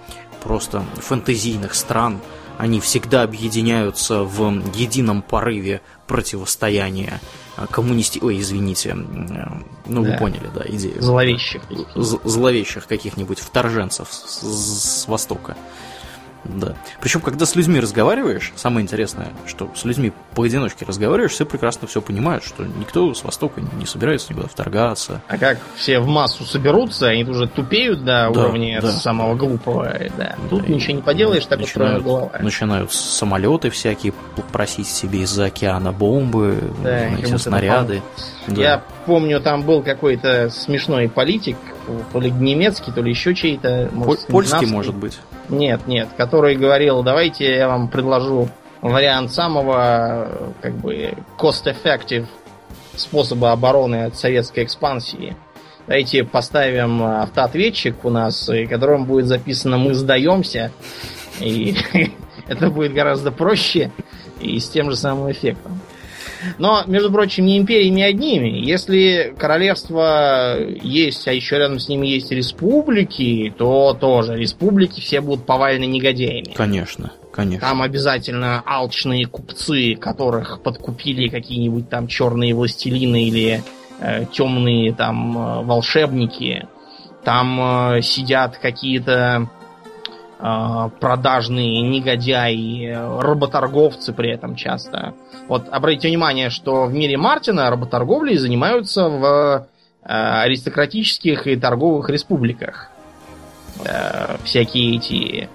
просто 0.41 0.85
фэнтезийных 0.95 1.75
стран. 1.75 2.21
Они 2.57 2.79
всегда 2.79 3.23
объединяются 3.23 4.23
в 4.23 4.61
едином 4.73 5.21
порыве 5.21 5.81
противостояния 6.07 7.21
а, 7.55 7.67
коммунисти... 7.67 8.19
Ой, 8.21 8.39
извините. 8.39 8.93
Ну, 8.93 10.03
да. 10.03 10.11
вы 10.11 10.17
поняли, 10.17 10.49
да, 10.53 10.63
идею. 10.65 11.01
Зловещих. 11.01 11.61
Зловещих 11.95 12.87
каких-нибудь 12.87 13.39
вторженцев 13.39 14.07
с, 14.11 14.41
с 14.41 15.07
Востока. 15.07 15.55
Да. 16.47 16.75
Причем, 17.01 17.21
когда 17.21 17.45
с 17.45 17.55
людьми 17.55 17.79
разговариваешь, 17.79 18.53
самое 18.55 18.83
интересное, 18.83 19.29
что 19.45 19.69
с 19.75 19.85
людьми 19.85 20.13
поодиночке 20.35 20.85
разговариваешь, 20.85 21.31
все 21.31 21.45
прекрасно 21.45 21.87
все 21.87 22.01
понимают, 22.01 22.43
что 22.43 22.63
никто 22.63 23.13
с 23.13 23.23
Востока 23.23 23.61
не 23.61 23.85
собирается 23.85 24.31
никуда 24.31 24.47
вторгаться. 24.47 25.21
А 25.27 25.37
как 25.37 25.59
все 25.75 25.99
в 25.99 26.07
массу 26.07 26.45
соберутся, 26.45 27.07
они 27.07 27.23
уже 27.23 27.47
тупеют 27.47 27.99
до 27.99 28.05
да, 28.05 28.29
уровня 28.29 28.81
да. 28.81 28.91
самого 28.91 29.35
глупого. 29.35 29.93
Да. 30.17 30.35
Тут 30.49 30.65
да, 30.65 30.73
ничего 30.73 30.95
не 30.95 31.01
поделаешь, 31.01 31.45
так 31.45 31.59
начинают, 31.59 32.03
голова. 32.03 32.31
Начинают 32.39 32.91
самолеты 32.91 33.69
всякие 33.69 34.13
просить 34.51 34.87
себе 34.87 35.21
из-за 35.21 35.45
океана 35.45 35.91
бомбы, 35.91 36.57
да, 36.83 37.09
знаете, 37.09 37.37
снаряды. 37.37 38.01
Да. 38.47 38.61
Я 38.61 38.83
помню, 39.05 39.41
там 39.41 39.63
был 39.63 39.83
какой-то 39.83 40.49
смешной 40.49 41.09
политик, 41.09 41.57
то 42.13 42.19
ли 42.19 42.31
немецкий, 42.31 42.91
то 42.91 43.01
ли 43.01 43.09
еще 43.09 43.35
чей-то. 43.35 43.91
Польский, 44.29 44.67
может 44.67 44.95
быть. 44.95 45.19
Нет, 45.49 45.87
нет, 45.87 46.09
который 46.17 46.55
говорил, 46.55 47.03
давайте 47.03 47.55
я 47.55 47.67
вам 47.67 47.89
предложу 47.89 48.49
вариант 48.81 49.33
самого, 49.33 50.53
как 50.61 50.75
бы, 50.75 51.13
cost-effective 51.37 52.25
способа 52.95 53.51
обороны 53.51 54.05
от 54.05 54.17
советской 54.17 54.63
экспансии. 54.63 55.35
Давайте 55.87 56.23
поставим 56.23 57.01
автоответчик 57.01 58.03
у 58.03 58.09
нас, 58.09 58.49
и 58.49 58.65
которым 58.65 59.05
будет 59.05 59.27
записано 59.27 59.77
«Мы 59.77 59.93
сдаемся», 59.93 60.71
и 61.39 61.75
это 62.47 62.69
будет 62.69 62.93
гораздо 62.93 63.31
проще 63.31 63.91
и 64.39 64.59
с 64.59 64.69
тем 64.69 64.91
же 64.91 64.97
самым 64.97 65.31
эффектом. 65.31 65.79
Но, 66.57 66.83
между 66.87 67.11
прочим, 67.11 67.45
не 67.45 67.57
империями 67.57 68.01
одними. 68.01 68.49
Если 68.49 69.33
королевство 69.37 70.57
есть, 70.81 71.27
а 71.27 71.33
еще 71.33 71.57
рядом 71.57 71.79
с 71.79 71.87
ними 71.87 72.07
есть 72.07 72.31
республики, 72.31 73.53
то 73.57 73.95
тоже 73.99 74.37
республики 74.37 75.01
все 75.01 75.21
будут 75.21 75.45
повалены 75.45 75.85
негодяями. 75.85 76.53
Конечно, 76.55 77.11
конечно. 77.31 77.67
Там 77.67 77.81
обязательно 77.81 78.63
алчные 78.65 79.25
купцы, 79.25 79.95
которых 79.95 80.61
подкупили 80.61 81.27
какие-нибудь 81.27 81.89
там 81.89 82.07
черные 82.07 82.53
властелины 82.53 83.23
или 83.25 83.63
э, 83.99 84.25
темные 84.31 84.93
там 84.93 85.37
э, 85.37 85.63
волшебники. 85.63 86.67
Там 87.23 87.59
э, 87.95 88.01
сидят 88.01 88.57
какие-то 88.57 89.49
продажные 90.37 91.81
негодяи, 91.81 92.93
работорговцы 93.21 94.13
при 94.13 94.31
этом 94.31 94.55
часто 94.55 95.15
вот 95.47 95.67
обратите 95.71 96.09
внимание, 96.09 96.49
что 96.49 96.85
в 96.85 96.93
мире 96.93 97.17
Мартина 97.17 97.69
работорговлей 97.69 98.37
занимаются 98.37 99.07
в 99.07 99.23
э, 100.03 100.07
аристократических 100.07 101.47
и 101.47 101.55
торговых 101.55 102.09
республиках. 102.09 102.89
Э, 103.85 104.37
всякие 104.43 104.97
эти 104.97 105.49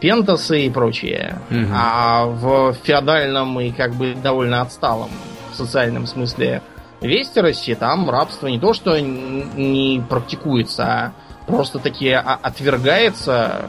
пентасы 0.00 0.66
и 0.66 0.70
прочее. 0.70 1.38
Угу. 1.50 1.66
А 1.72 2.26
в 2.26 2.72
феодальном 2.82 3.60
и 3.60 3.70
как 3.70 3.94
бы 3.94 4.14
довольно 4.14 4.62
отсталом 4.62 5.10
в 5.52 5.56
социальном 5.56 6.06
смысле 6.06 6.62
Вестеросе 7.00 7.74
там 7.74 8.08
рабство 8.08 8.46
не 8.46 8.58
то, 8.58 8.72
что 8.72 8.98
не 8.98 10.02
практикуется, 10.08 10.84
а 10.84 11.12
просто 11.46 11.78
таки 11.78 12.08
отвергается 12.08 13.66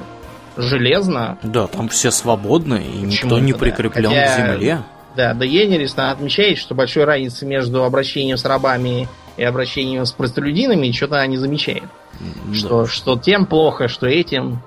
железно. 0.57 1.37
Да, 1.43 1.67
там 1.67 1.89
все 1.89 2.11
свободны, 2.11 2.83
и 2.83 2.97
никто 3.01 3.39
не 3.39 3.53
прикреплен 3.53 4.09
Хотя... 4.11 4.35
к 4.35 4.37
земле. 4.37 4.79
Да, 5.15 5.33
Дейенерис 5.33 5.93
отмечает, 5.97 6.57
что 6.57 6.75
большой 6.75 7.05
разницы 7.05 7.45
между 7.45 7.83
обращением 7.83 8.37
с 8.37 8.43
рабами 8.43 9.07
и 9.37 9.43
обращением 9.43 10.05
с 10.05 10.11
простолюдинами 10.11 10.91
что-то 10.91 11.15
она 11.15 11.27
не 11.27 11.37
замечает. 11.37 11.83
Да. 12.19 12.53
Что, 12.53 12.85
что 12.85 13.17
тем 13.17 13.45
плохо, 13.45 13.87
что 13.87 14.07
этим 14.07 14.61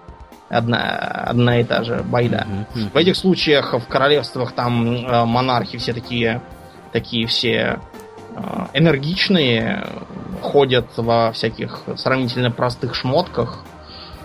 одна, 0.48 0.80
одна 1.26 1.60
и 1.60 1.64
та 1.64 1.84
же 1.84 2.02
байда. 2.02 2.46
Mm-hmm. 2.48 2.92
В 2.92 2.96
этих 2.96 3.16
случаях 3.16 3.74
в 3.74 3.86
королевствах 3.86 4.52
там 4.52 5.06
э, 5.06 5.24
монархи 5.24 5.78
все 5.78 5.92
такие, 5.92 6.42
такие 6.92 7.26
все 7.26 7.80
э, 8.34 8.66
энергичные, 8.72 9.86
ходят 10.40 10.86
во 10.96 11.32
всяких 11.32 11.80
сравнительно 11.96 12.50
простых 12.50 12.94
шмотках. 12.94 13.58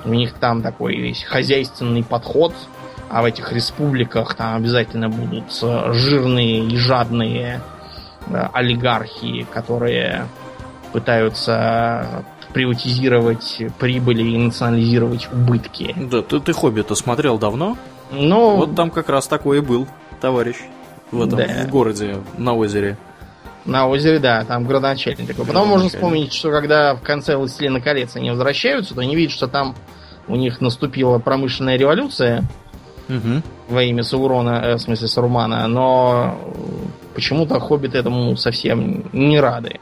У 0.06 0.10
них 0.10 0.34
там 0.34 0.62
такой 0.62 0.96
весь 0.96 1.24
хозяйственный 1.24 2.04
подход– 2.04 2.54
а 3.14 3.22
в 3.22 3.26
этих 3.26 3.52
республиках 3.54 4.34
там 4.34 4.56
обязательно 4.56 5.08
будут 5.08 5.46
э, 5.62 5.94
жирные 5.94 6.66
и 6.66 6.76
жадные 6.78 7.62
да, 8.26 8.50
олигархи, 8.52 9.46
которые 9.52 10.26
пытаются 10.92 12.26
приватизировать 12.54 13.62
прибыли 13.78 14.24
и 14.24 14.38
национализировать 14.40 15.30
убытки. 15.32 15.96
Да, 15.96 16.24
ты, 16.24 16.40
ты 16.40 16.54
«Хоббита» 16.54 16.96
смотрел 16.96 17.38
давно? 17.38 17.78
Ну... 18.12 18.56
Вот 18.56 18.76
там 18.76 18.90
как 18.90 19.10
раз 19.10 19.28
такой 19.28 19.60
и 19.60 19.62
был, 19.62 19.88
товарищ. 20.20 20.58
В 21.12 21.22
этом, 21.22 21.38
да. 21.38 21.66
в 21.68 21.70
городе, 21.70 22.18
на 22.40 22.56
озере. 22.56 22.98
На 23.66 23.88
озере, 23.88 24.20
да, 24.20 24.44
там 24.44 24.66
градоначальник 24.66 25.26
такой. 25.26 25.46
Потом 25.46 25.70
можно 25.70 25.88
вспомнить, 25.88 26.34
что 26.34 26.52
когда 26.52 26.96
в 26.96 27.02
конце 27.02 27.38
«Властелина 27.38 27.80
колец» 27.80 28.16
они 28.16 28.30
возвращаются, 28.30 28.94
то 28.94 29.02
они 29.02 29.16
видят, 29.16 29.32
что 29.32 29.48
там 29.48 29.76
у 30.28 30.36
них 30.36 30.60
наступила 30.60 31.20
промышленная 31.20 31.78
революция, 31.78 32.44
угу. 33.10 33.42
во 33.70 33.84
имя 33.84 34.04
Саурона, 34.04 34.62
э, 34.64 34.76
в 34.76 34.80
смысле 34.80 35.08
Сарумана, 35.08 35.68
но 35.68 36.38
почему-то 37.16 37.60
хоббиты 37.60 37.98
этому 37.98 38.36
совсем 38.38 39.06
не 39.14 39.40
рады. 39.40 39.80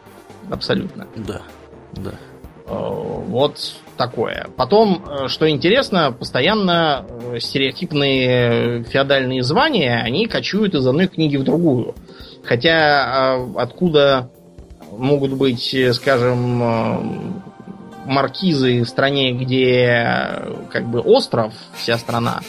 Абсолютно. 0.50 1.08
Да, 1.16 1.42
да. 1.94 2.12
Э, 2.68 2.74
вот 3.28 3.76
такое. 3.98 4.48
Потом, 4.58 5.04
э, 5.08 5.28
что 5.28 5.50
интересно, 5.50 6.12
постоянно 6.12 7.06
стереотипные 7.40 8.84
феодальные 8.84 9.44
звания, 9.44 10.02
они 10.04 10.28
кочуют 10.28 10.76
из 10.76 10.86
одной 10.86 11.08
книги 11.08 11.38
в 11.38 11.44
другую. 11.44 11.96
Хотя 12.44 13.36
откуда 13.56 14.30
могут 14.92 15.34
быть, 15.34 15.76
скажем, 15.94 17.42
маркизы 18.06 18.82
в 18.84 18.90
стране, 18.90 19.32
где 19.34 20.44
как 20.72 20.86
бы 20.88 21.00
остров, 21.00 21.54
вся 21.76 21.98
страна. 21.98 22.42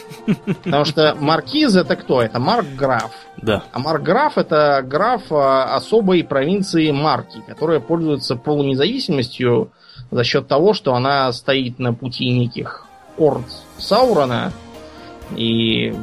Потому 0.64 0.84
что 0.84 1.14
маркиз 1.18 1.76
это 1.76 1.96
кто? 1.96 2.22
Это 2.22 2.38
маркграф. 2.38 3.12
Да. 3.40 3.64
А 3.72 3.78
маркграф 3.78 4.38
это 4.38 4.82
граф 4.84 5.22
а, 5.30 5.74
особой 5.74 6.22
провинции 6.24 6.90
Марки, 6.90 7.42
которая 7.46 7.80
пользуется 7.80 8.36
полунезависимостью 8.36 9.72
за 10.10 10.24
счет 10.24 10.46
того, 10.46 10.74
что 10.74 10.94
она 10.94 11.32
стоит 11.32 11.78
на 11.78 11.92
пути 11.92 12.30
неких 12.30 12.86
орд 13.18 13.44
Саурона, 13.78 14.52
и 15.36 15.94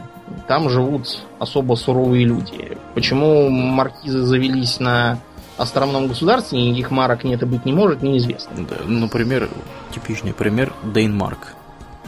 там 0.47 0.69
живут 0.69 1.25
особо 1.39 1.75
суровые 1.75 2.25
люди. 2.25 2.77
Почему 2.93 3.49
маркизы 3.49 4.23
завелись 4.23 4.79
на 4.79 5.19
островном 5.57 6.07
государстве 6.07 6.61
никаких 6.61 6.91
марок 6.91 7.23
нет 7.23 7.41
и 7.41 7.45
быть 7.45 7.65
не 7.65 7.73
может, 7.73 8.01
неизвестно. 8.01 8.65
Да, 8.65 8.77
например, 8.85 9.49
типичный 9.93 10.33
пример 10.33 10.73
Дейнмарк. 10.83 11.55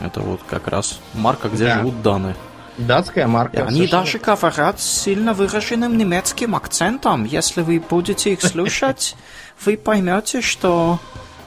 Это 0.03 0.21
вот 0.21 0.41
как 0.49 0.67
раз 0.67 0.99
марка, 1.13 1.49
где 1.49 1.65
да. 1.65 1.79
живут 1.79 2.01
даны. 2.01 2.35
Датская 2.77 3.27
марка. 3.27 3.65
Они 3.65 3.85
даже 3.87 4.17
говорят 4.17 4.79
с 4.79 4.83
сильно 4.83 5.33
выраженным 5.33 5.97
немецким 5.97 6.55
акцентом. 6.55 7.25
Если 7.25 7.61
вы 7.61 7.79
будете 7.79 8.33
их 8.33 8.41
слушать, 8.41 9.15
вы 9.65 9.77
поймете, 9.77 10.41
что 10.41 10.99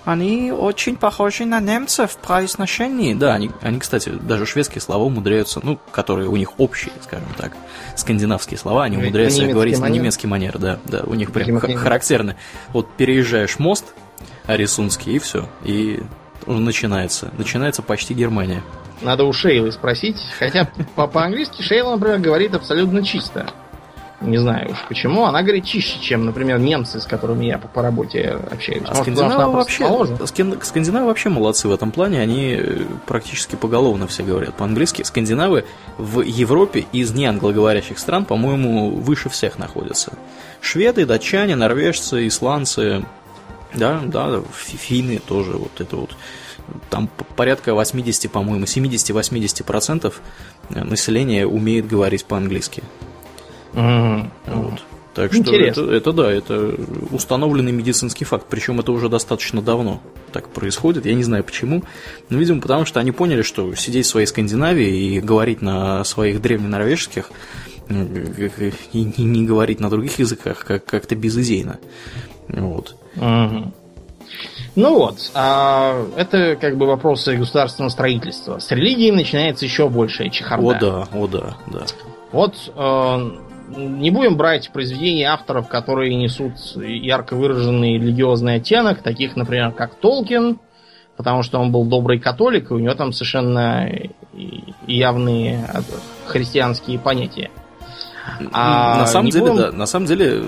они 0.04 0.52
очень 0.52 0.96
похожи 0.96 1.44
на 1.44 1.60
немцев 1.60 2.12
в 2.12 2.16
произношении. 2.18 3.14
Да, 3.14 3.34
они, 3.34 3.50
они, 3.62 3.78
кстати, 3.80 4.10
даже 4.10 4.46
шведские 4.46 4.80
слова 4.82 5.04
умудряются, 5.04 5.60
ну, 5.62 5.78
которые 5.90 6.28
у 6.28 6.36
них 6.36 6.58
общие, 6.58 6.92
скажем 7.02 7.28
так, 7.38 7.52
скандинавские 7.96 8.58
слова, 8.58 8.84
они 8.84 8.96
умудряются 8.98 9.46
говорить 9.46 9.78
манер? 9.78 9.90
на 9.94 9.98
немецкий 9.98 10.26
манер, 10.26 10.58
да, 10.58 10.78
да, 10.84 11.02
у 11.04 11.14
них 11.14 11.32
прям 11.32 11.58
х- 11.58 11.74
характерно. 11.76 12.36
Вот 12.72 12.88
переезжаешь 12.96 13.58
мост 13.58 13.94
Арисунский, 14.46 15.14
и 15.16 15.18
все, 15.18 15.48
и 15.64 16.02
начинается, 16.46 17.30
начинается 17.38 17.82
почти 17.82 18.12
Германия. 18.14 18.62
Надо 19.00 19.24
у 19.24 19.32
Шейлы 19.32 19.72
спросить, 19.72 20.16
хотя 20.38 20.68
по-английски 20.94 21.62
Шейла, 21.62 21.92
например, 21.92 22.18
говорит 22.20 22.54
абсолютно 22.54 23.04
чисто. 23.04 23.46
Не 24.24 24.38
знаю 24.38 24.70
уж 24.70 24.78
почему. 24.88 25.24
Она 25.24 25.42
говорит 25.42 25.64
чище, 25.64 25.98
чем, 26.00 26.24
например, 26.24 26.58
немцы, 26.58 27.00
с 27.00 27.06
которыми 27.06 27.46
я 27.46 27.58
по, 27.58 27.68
по 27.68 27.82
работе 27.82 28.38
общаюсь. 28.50 28.82
А 28.86 28.94
скандинавы 28.94 29.52
вообще, 29.52 29.86
скандинавы 30.62 31.06
вообще 31.06 31.28
молодцы 31.28 31.68
в 31.68 31.72
этом 31.72 31.90
плане. 31.90 32.20
Они 32.20 32.56
э, 32.58 32.84
практически 33.06 33.56
поголовно 33.56 34.06
все 34.06 34.22
говорят 34.22 34.54
по-английски. 34.54 35.02
Скандинавы 35.02 35.64
в 35.98 36.20
Европе 36.20 36.86
из 36.92 37.12
неанглоговорящих 37.12 37.98
стран, 37.98 38.24
по-моему, 38.24 38.90
выше 38.90 39.28
всех 39.28 39.58
находятся. 39.58 40.12
Шведы, 40.60 41.06
датчане, 41.06 41.56
норвежцы, 41.56 42.26
исландцы, 42.26 43.04
да, 43.74 44.00
да, 44.04 44.42
финны 44.52 45.18
тоже 45.18 45.52
вот 45.52 45.80
это 45.80 45.96
вот 45.96 46.16
там 46.90 47.08
порядка 47.36 47.74
80, 47.74 48.30
по-моему, 48.30 48.64
70-80% 48.64 50.14
населения 50.70 51.46
умеет 51.46 51.86
говорить 51.86 52.24
по-английски. 52.24 52.82
Mm-hmm. 53.74 54.30
Вот. 54.46 54.80
Так 55.14 55.32
что 55.32 55.54
это, 55.54 55.82
это 55.92 56.12
да, 56.12 56.30
это 56.32 56.74
установленный 57.12 57.70
медицинский 57.70 58.24
факт, 58.24 58.46
причем 58.50 58.80
это 58.80 58.90
уже 58.90 59.08
достаточно 59.08 59.62
давно 59.62 60.00
так 60.32 60.48
происходит. 60.48 61.06
Я 61.06 61.14
не 61.14 61.22
знаю 61.22 61.44
почему, 61.44 61.84
но, 62.30 62.38
видимо, 62.38 62.60
потому 62.60 62.84
что 62.84 62.98
они 62.98 63.12
поняли, 63.12 63.42
что 63.42 63.72
сидеть 63.76 64.06
в 64.06 64.08
своей 64.08 64.26
Скандинавии 64.26 65.14
и 65.14 65.20
говорить 65.20 65.62
на 65.62 66.02
своих 66.02 66.42
древненорвежских 66.42 67.30
и 67.88 69.22
не 69.22 69.46
говорить 69.46 69.78
на 69.78 69.88
других 69.88 70.18
языках 70.18 70.64
как- 70.64 70.84
как-то 70.84 71.14
безыдейно. 71.14 71.78
Вот. 72.48 72.96
Угу. 73.16 73.72
Ну 74.74 74.98
вот, 74.98 75.30
а 75.34 76.04
это 76.16 76.56
как 76.56 76.76
бы 76.76 76.86
вопросы 76.86 77.36
государственного 77.36 77.90
строительства. 77.90 78.58
С 78.58 78.72
религией 78.72 79.12
начинается 79.12 79.64
еще 79.64 79.88
большая 79.88 80.30
чехарда. 80.30 80.66
О 80.66 80.80
да, 80.80 81.08
о 81.12 81.26
да, 81.28 81.56
да. 81.68 81.86
Вот 82.32 82.56
э, 82.74 83.30
не 83.68 84.10
будем 84.10 84.36
брать 84.36 84.70
произведения 84.70 85.26
авторов, 85.26 85.68
которые 85.68 86.14
несут 86.14 86.54
ярко 86.76 87.34
выраженный 87.34 87.94
религиозный 87.94 88.56
оттенок, 88.56 89.02
таких, 89.02 89.36
например, 89.36 89.72
как 89.72 89.94
Толкин, 89.94 90.58
потому 91.16 91.42
что 91.42 91.58
он 91.58 91.72
был 91.72 91.84
добрый 91.84 92.18
католик, 92.18 92.70
и 92.70 92.74
у 92.74 92.78
него 92.78 92.94
там 92.94 93.12
совершенно 93.12 93.88
явные 94.86 95.66
христианские 96.26 96.98
понятия. 96.98 97.50
А 98.52 99.00
на 99.00 99.06
самом 99.06 99.30
деле, 99.30 99.46
будем... 99.46 99.56
да, 99.56 99.72
на 99.72 99.86
самом 99.86 100.06
деле 100.06 100.42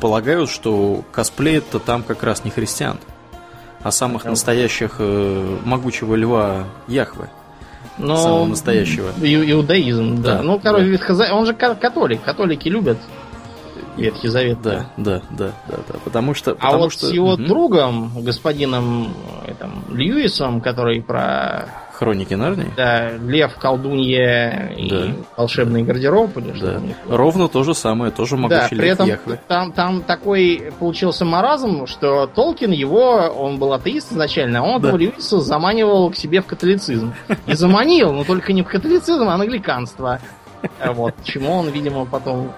полагают, 0.00 0.50
что 0.50 1.02
косплей 1.12 1.58
это 1.58 1.78
там 1.78 2.02
как 2.02 2.22
раз 2.22 2.44
не 2.44 2.50
христиан, 2.50 2.98
а 3.82 3.90
самых 3.90 4.24
настоящих 4.24 4.96
э, 4.98 5.58
могучего 5.64 6.14
льва 6.14 6.64
Яхвы. 6.88 7.28
Но... 7.98 8.16
Самого 8.16 8.46
настоящего. 8.46 9.10
Иудаизм, 9.20 10.22
да. 10.22 10.36
да 10.36 10.42
ну, 10.42 10.58
короче, 10.58 10.98
да. 11.08 11.34
он 11.34 11.46
же 11.46 11.54
католик. 11.54 12.22
Католики 12.22 12.68
любят 12.68 12.98
Ветхий 13.96 14.28
Завет. 14.28 14.60
Да, 14.62 14.86
да, 14.96 15.22
да, 15.30 15.52
да, 15.68 15.76
да. 15.88 15.94
Потому 16.04 16.34
что. 16.34 16.52
А 16.52 16.54
потому 16.54 16.84
вот 16.84 16.92
что... 16.92 17.06
с 17.06 17.12
его 17.12 17.34
угу. 17.34 17.44
другом, 17.44 18.12
господином 18.16 19.14
этим, 19.46 19.84
Льюисом, 19.90 20.60
который 20.60 21.02
про 21.02 21.68
Хроники 21.94 22.34
Нарнии? 22.34 22.72
Да, 22.76 23.12
Лев, 23.12 23.54
колдунья 23.56 24.72
и 24.76 24.90
да. 24.90 25.06
волшебный 25.36 25.82
гардероб 25.82 26.36
или 26.38 26.52
что 26.54 26.80
да. 26.80 26.80
Ровно 27.08 27.48
то 27.48 27.62
же 27.62 27.74
самое, 27.74 28.10
тоже 28.10 28.36
могучий 28.36 28.74
да, 28.74 28.76
при 28.76 28.88
этом 28.88 29.06
Яхве. 29.06 29.40
Там, 29.48 29.72
там 29.72 30.02
такой 30.02 30.72
получился 30.78 31.24
маразм, 31.24 31.86
что 31.86 32.26
Толкин 32.26 32.72
его, 32.72 33.32
он 33.36 33.58
был 33.58 33.72
атеист 33.72 34.12
изначально, 34.12 34.60
а 34.60 34.62
он 34.62 34.82
да. 34.82 34.90
Льюиса 34.90 35.40
заманивал 35.40 36.10
к 36.10 36.16
себе 36.16 36.40
в 36.40 36.46
католицизм. 36.46 37.14
И 37.46 37.54
заманил, 37.54 38.12
но 38.12 38.24
только 38.24 38.52
не 38.52 38.62
в 38.62 38.66
католицизм, 38.66 39.28
а 39.28 39.36
в 39.36 39.40
англиканство. 39.40 40.20
Вот, 40.84 41.14
чему 41.24 41.52
он, 41.52 41.68
видимо, 41.68 42.06
потом 42.06 42.52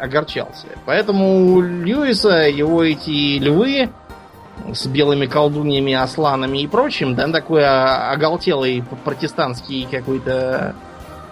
огорчался. 0.00 0.66
Поэтому 0.86 1.52
у 1.54 1.60
Льюиса 1.60 2.48
его 2.48 2.82
эти 2.82 3.38
львы 3.38 3.90
с 4.72 4.86
белыми 4.86 5.26
колдуньями, 5.26 5.92
асланами 5.92 6.58
и 6.58 6.66
прочим, 6.66 7.14
да, 7.14 7.28
такой 7.28 7.64
оголтелый 7.64 8.84
протестантский 9.04 9.86
какой-то 9.90 10.74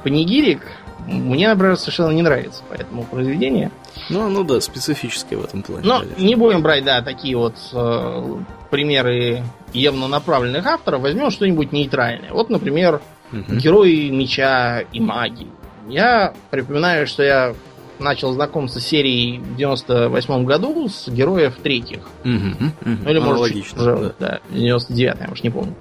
панигирик, 0.03 0.63
мне, 1.07 1.49
например, 1.49 1.77
совершенно 1.77 2.11
не 2.11 2.23
нравится 2.23 2.63
по 2.69 2.75
этому 2.75 3.05
произведению. 3.05 3.71
Ну, 4.11 4.29
ну 4.29 4.45
да, 4.45 4.61
специфическое 4.61 5.39
в 5.39 5.45
этом 5.45 5.63
плане. 5.63 5.87
Но 5.87 6.01
конечно. 6.01 6.23
не 6.23 6.35
будем 6.35 6.63
брать, 6.63 6.85
да, 6.85 7.03
такие 7.03 7.37
вот 7.37 7.55
э, 7.73 8.37
примеры 8.71 9.43
явно 9.73 10.09
направленных 10.09 10.67
авторов. 10.67 11.03
Возьмем 11.03 11.31
что-нибудь 11.31 11.73
нейтральное. 11.73 12.33
Вот, 12.33 12.51
например, 12.51 13.01
угу. 13.33 13.57
герои 13.57 14.11
меча 14.11 14.81
и 14.93 15.01
магии. 15.01 15.49
Я 15.89 16.35
припоминаю, 16.51 17.07
что 17.07 17.23
я 17.23 17.55
начал 17.99 18.33
знакомиться 18.33 18.81
с 18.81 18.85
серией 18.85 19.39
в 19.39 19.57
98 19.57 20.45
году 20.45 20.89
с 20.89 21.09
героев 21.09 21.57
третьих. 21.63 22.01
Угу, 22.25 22.33
угу. 22.33 22.73
Ну 23.05 23.11
или 23.11 23.19
может 23.19 23.57
уже, 23.77 24.15
да. 24.19 24.29
да, 24.29 24.41
99 24.51 25.17
я 25.21 25.29
уж 25.33 25.43
не 25.43 25.51
помню. 25.51 25.75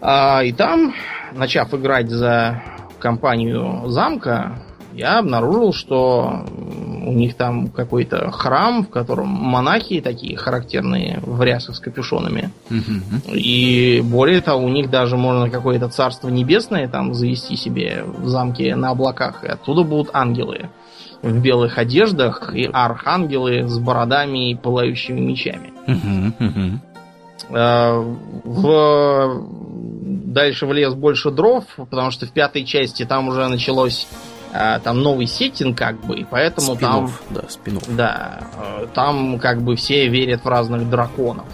А, 0.00 0.42
и 0.42 0.52
там, 0.52 0.94
начав 1.32 1.72
играть 1.74 2.10
за 2.10 2.62
компанию 2.98 3.88
замка, 3.88 4.62
я 4.92 5.18
обнаружил, 5.18 5.72
что 5.72 6.44
у 7.06 7.12
них 7.12 7.34
там 7.36 7.68
какой-то 7.68 8.30
храм, 8.30 8.84
в 8.84 8.88
котором 8.88 9.28
монахи 9.28 10.00
такие 10.00 10.36
характерные 10.36 11.20
в 11.22 11.42
рясах 11.42 11.76
с 11.76 11.80
капюшонами. 11.80 12.50
Угу. 12.70 13.34
И 13.34 14.02
более 14.04 14.40
того, 14.40 14.64
у 14.64 14.68
них 14.68 14.90
даже 14.90 15.16
можно 15.16 15.48
какое-то 15.48 15.88
царство 15.88 16.28
небесное 16.28 16.88
там 16.88 17.14
завести 17.14 17.56
себе 17.56 18.04
в 18.04 18.28
замке 18.28 18.74
на 18.74 18.90
облаках, 18.90 19.44
и 19.44 19.48
оттуда 19.48 19.82
будут 19.84 20.10
ангелы 20.12 20.68
в 21.22 21.40
белых 21.40 21.78
одеждах 21.78 22.54
и 22.54 22.68
архангелы 22.72 23.68
с 23.68 23.78
бородами 23.78 24.50
и 24.50 24.54
пылающими 24.54 25.20
мечами. 25.20 25.72
Э, 27.50 27.98
в... 28.44 29.46
Дальше 30.02 30.66
в 30.66 30.72
лес 30.72 30.94
больше 30.94 31.30
дров, 31.30 31.64
потому 31.76 32.10
что 32.10 32.26
в 32.26 32.30
пятой 32.30 32.64
части 32.64 33.04
там 33.04 33.28
уже 33.28 33.48
началось 33.48 34.06
э, 34.52 34.78
там 34.84 35.00
новый 35.00 35.26
сеттинг, 35.26 35.76
как 35.76 36.00
бы, 36.00 36.16
и 36.16 36.24
поэтому 36.24 36.76
там... 36.76 37.10
Да, 37.30 37.42
спинов. 37.48 37.82
Да, 37.88 38.40
э, 38.56 38.86
там 38.94 39.38
как 39.38 39.62
бы 39.62 39.74
все 39.74 40.08
верят 40.08 40.44
в 40.44 40.48
разных 40.48 40.88
драконов. 40.88 41.46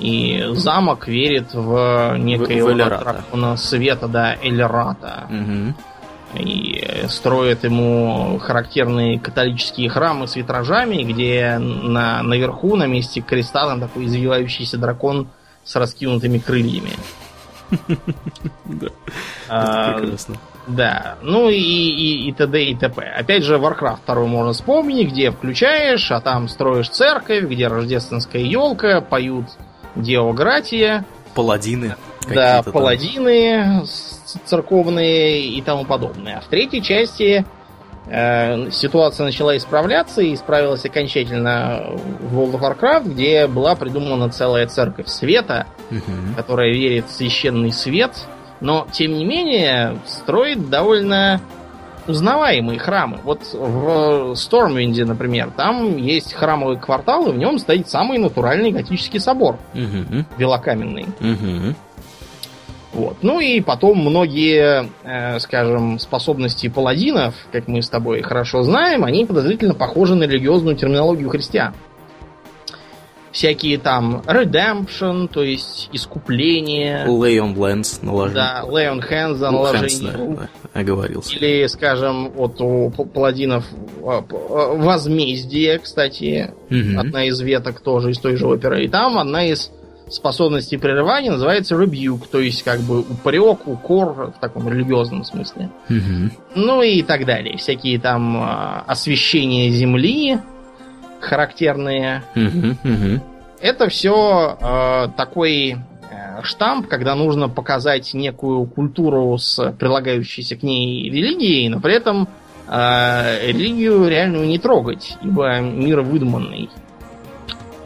И 0.00 0.44
замок 0.52 1.06
верит 1.06 1.52
в 1.52 2.16
некоего 2.18 2.70
в, 2.70 2.72
в 2.72 2.76
дракона 2.76 3.56
света, 3.56 4.08
да, 4.08 4.34
Эльрата. 4.42 5.28
Угу 5.30 5.74
и 6.34 7.06
строят 7.08 7.64
ему 7.64 8.38
характерные 8.38 9.18
католические 9.18 9.88
храмы 9.90 10.26
с 10.26 10.36
витражами, 10.36 11.02
где 11.02 11.58
на, 11.58 12.22
наверху, 12.22 12.76
на 12.76 12.86
месте 12.86 13.20
креста, 13.20 13.66
там 13.66 13.80
такой 13.80 14.06
извивающийся 14.06 14.78
дракон 14.78 15.28
с 15.64 15.76
раскинутыми 15.76 16.38
крыльями. 16.38 16.92
Да. 18.64 18.88
А, 19.48 19.98
прекрасно. 19.98 20.36
Да, 20.66 21.16
ну 21.22 21.48
и, 21.48 21.56
и, 21.56 22.28
и 22.28 22.32
т.д. 22.32 22.64
и 22.64 22.74
т.п. 22.76 23.02
Опять 23.02 23.42
же, 23.42 23.56
Warcraft 23.56 24.00
2 24.06 24.14
можно 24.26 24.52
вспомнить, 24.52 25.10
где 25.10 25.30
включаешь, 25.30 26.10
а 26.12 26.20
там 26.20 26.48
строишь 26.48 26.88
церковь, 26.88 27.44
где 27.44 27.66
рождественская 27.66 28.42
елка, 28.42 29.00
поют 29.00 29.46
Деогратия. 29.96 31.04
Паладины. 31.34 31.96
Да, 32.28 32.62
паладины 32.62 33.84
церковные 34.44 35.46
и 35.46 35.60
тому 35.62 35.84
подобное. 35.84 36.38
А 36.38 36.40
в 36.40 36.46
третьей 36.46 36.82
части 36.82 37.44
э, 38.06 38.70
ситуация 38.70 39.24
начала 39.24 39.56
исправляться 39.56 40.22
и 40.22 40.34
исправилась 40.34 40.84
окончательно 40.84 41.84
в 42.20 42.38
World 42.38 42.58
of 42.58 42.60
Warcraft, 42.60 43.10
где 43.10 43.46
была 43.46 43.74
придумана 43.74 44.30
целая 44.30 44.66
церковь 44.66 45.08
света, 45.08 45.66
угу. 45.90 46.36
которая 46.36 46.72
верит 46.72 47.06
в 47.06 47.12
священный 47.12 47.72
свет, 47.72 48.12
но 48.60 48.86
тем 48.92 49.14
не 49.14 49.24
менее 49.24 49.98
строит 50.06 50.70
довольно 50.70 51.40
узнаваемые 52.06 52.78
храмы. 52.78 53.18
Вот 53.22 53.40
в 53.52 54.34
Стормвинде, 54.34 55.04
например, 55.04 55.52
там 55.56 55.96
есть 55.96 56.32
храмовый 56.32 56.76
квартал, 56.78 57.28
и 57.28 57.32
в 57.32 57.36
нем 57.36 57.58
стоит 57.58 57.88
самый 57.88 58.18
натуральный 58.18 58.72
готический 58.72 59.20
собор. 59.20 59.58
Угу. 59.74 60.24
Велокаменный. 60.38 61.06
Угу. 61.20 61.74
Вот. 62.92 63.18
Ну 63.22 63.40
и 63.40 63.60
потом 63.60 63.98
многие, 63.98 64.90
э, 65.04 65.40
скажем, 65.40 65.98
способности 65.98 66.68
паладинов, 66.68 67.34
как 67.50 67.66
мы 67.66 67.82
с 67.82 67.88
тобой 67.88 68.22
хорошо 68.22 68.62
знаем, 68.62 69.04
они 69.04 69.24
подозрительно 69.24 69.74
похожи 69.74 70.14
на 70.14 70.24
религиозную 70.24 70.76
терминологию 70.76 71.30
христиан. 71.30 71.74
Всякие 73.30 73.78
там 73.78 74.22
redemption, 74.26 75.26
то 75.26 75.42
есть 75.42 75.88
искупление. 75.90 77.06
Lay 77.06 77.38
on 77.38 77.54
lands 77.54 78.04
наложение. 78.04 78.34
Да, 78.34 78.64
lay 78.68 78.92
on 78.92 79.00
hands, 79.00 79.34
за 79.36 79.50
наложение. 79.50 80.12
Hands, 80.12 80.36
да, 80.36 80.48
да, 80.74 80.80
оговорился. 80.80 81.34
Или, 81.36 81.66
скажем, 81.68 82.30
вот 82.32 82.60
у 82.60 82.90
паладинов 82.90 83.64
а, 84.04 84.22
а, 84.30 84.74
возмездие, 84.74 85.78
кстати, 85.78 86.52
угу. 86.68 87.00
одна 87.00 87.24
из 87.24 87.40
веток 87.40 87.80
тоже 87.80 88.10
из 88.10 88.18
той 88.18 88.36
же 88.36 88.46
оперы. 88.46 88.84
И 88.84 88.88
там 88.88 89.16
одна 89.16 89.46
из 89.46 89.70
способности 90.10 90.76
прерывания 90.76 91.30
называется 91.30 91.74
rebuke, 91.74 92.28
то 92.30 92.40
есть 92.40 92.62
как 92.62 92.80
бы 92.80 93.00
упрек, 93.00 93.66
укор 93.66 94.32
в 94.36 94.40
таком 94.40 94.68
религиозном 94.68 95.24
смысле. 95.24 95.70
Мгм. 95.88 96.32
Ну 96.54 96.82
и 96.82 97.02
так 97.02 97.24
далее. 97.24 97.56
Всякие 97.56 97.98
там 97.98 98.36
а, 98.36 98.84
освещения 98.86 99.70
земли 99.70 100.38
характерные. 101.20 102.22
Мгм. 102.34 102.78
Мгм. 102.82 103.22
Это 103.60 103.88
все 103.88 104.58
такой 105.16 105.76
э, 106.10 106.42
штамп, 106.42 106.88
когда 106.88 107.14
нужно 107.14 107.48
показать 107.48 108.12
некую 108.12 108.66
культуру 108.66 109.38
с 109.38 109.72
прилагающейся 109.78 110.56
к 110.56 110.64
ней 110.64 111.08
религией, 111.08 111.68
но 111.68 111.78
при 111.80 111.94
этом 111.94 112.26
э, 112.68 113.46
религию 113.46 114.08
реальную 114.08 114.48
не 114.48 114.58
трогать, 114.58 115.16
ибо 115.22 115.60
мир 115.60 116.00
выдуманный. 116.00 116.70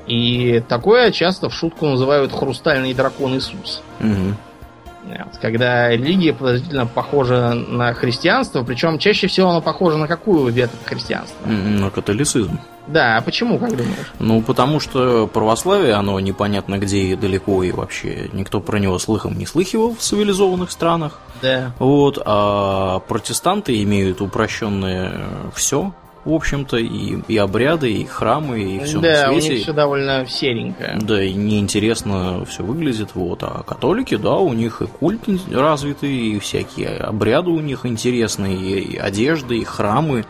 И 0.07 0.63
такое 0.69 1.11
часто 1.11 1.49
в 1.49 1.55
шутку 1.55 1.87
называют 1.87 2.33
хрустальный 2.33 2.95
дракон 2.95 3.37
Иисус. 3.37 3.83
Вот, 4.01 5.39
Когда 5.41 5.91
религия 5.91 6.33
подозрительно 6.33 6.87
похожа 6.87 7.55
на 7.55 7.93
христианство, 7.95 8.65
причем 8.65 8.99
чаще 8.99 9.29
всего 9.29 9.51
она 9.51 9.61
похожа 9.61 9.97
на 9.97 10.09
какую 10.09 10.53
ветвь 10.53 10.73
христианства? 10.85 11.47
На 11.47 11.91
католицизм. 11.91 12.59
Да, 12.87 13.17
а 13.17 13.21
почему, 13.21 13.59
как 13.59 13.71
думаешь? 13.71 14.13
Ну, 14.21 14.43
потому 14.43 14.79
что 14.79 15.27
православие, 15.27 15.95
оно 15.95 16.21
непонятно 16.21 16.79
где 16.79 16.99
и 16.99 17.17
далеко, 17.17 17.63
и 17.65 17.73
вообще 17.73 18.31
никто 18.33 18.61
про 18.61 18.79
него 18.79 18.99
слыхом 18.99 19.37
не 19.37 19.47
слыхивал 19.47 19.95
в 19.95 19.99
цивилизованных 19.99 20.71
странах. 20.71 21.21
Да. 21.43 21.73
Вот, 21.79 22.23
а 22.25 23.01
протестанты 23.01 23.83
имеют 23.83 24.21
упрощенное 24.21 25.27
все, 25.55 25.93
в 26.27 26.33
общем-то, 26.33 26.77
и, 26.77 27.19
и 27.29 27.37
обряды, 27.39 27.93
и 27.93 28.05
храмы, 28.05 28.61
и 28.61 28.81
все 28.81 29.01
да, 29.01 29.27
на 29.27 29.33
у 29.33 29.41
свете. 29.41 29.55
них 29.55 29.63
все 29.63 29.73
довольно 29.73 30.27
серенькое. 30.27 30.99
Да, 31.01 31.23
и 31.23 31.33
неинтересно 31.33 32.45
все 32.45 32.65
выглядит, 32.65 33.11
вот. 33.15 33.43
А 33.45 33.63
католики, 33.63 34.17
да, 34.17 34.35
у 34.35 34.53
них 34.53 34.83
и 34.83 34.87
культ 34.87 35.23
развитый, 35.51 36.15
и 36.15 36.39
всякие 36.41 36.99
обряды 36.99 37.51
у 37.51 37.61
них 37.61 37.87
интересные, 37.87 38.57
и, 38.57 38.95
и 38.95 38.97
одежды, 38.97 39.59
и 39.59 39.65
храмы. 39.65 40.27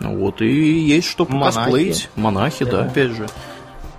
Вот, 0.00 0.42
и 0.42 0.46
есть 0.46 1.08
что 1.08 1.24
покосплеить. 1.24 2.10
Монахи, 2.14 2.64
да. 2.64 2.82
Да. 2.82 2.84
опять 2.84 3.10
же. 3.10 3.26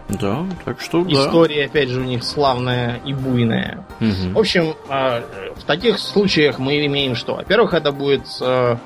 Да, 0.08 0.44
так 0.66 0.82
что 0.82 1.04
да. 1.04 1.12
История, 1.12 1.66
опять 1.66 1.90
же, 1.90 2.02
у 2.02 2.04
них 2.04 2.24
славная 2.24 3.00
и 3.06 3.14
буйная. 3.14 3.86
Мгм. 4.00 4.34
В 4.34 4.40
общем, 4.40 4.76
э, 4.90 5.22
в 5.56 5.64
таких 5.66 6.00
случаях 6.00 6.58
мы 6.58 6.84
имеем 6.86 7.16
что? 7.16 7.36
Во-первых, 7.36 7.74
это 7.74 7.92
будет 7.92 8.26
э, 8.42 8.78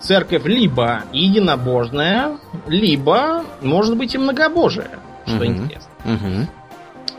церковь 0.00 0.44
либо 0.44 1.02
единобожная, 1.12 2.38
либо, 2.66 3.44
может 3.62 3.96
быть, 3.96 4.14
и 4.14 4.18
многобожие, 4.18 4.90
что 5.26 5.36
Мгм. 5.36 5.46
интересно. 5.46 5.90
Мгм. 6.04 6.48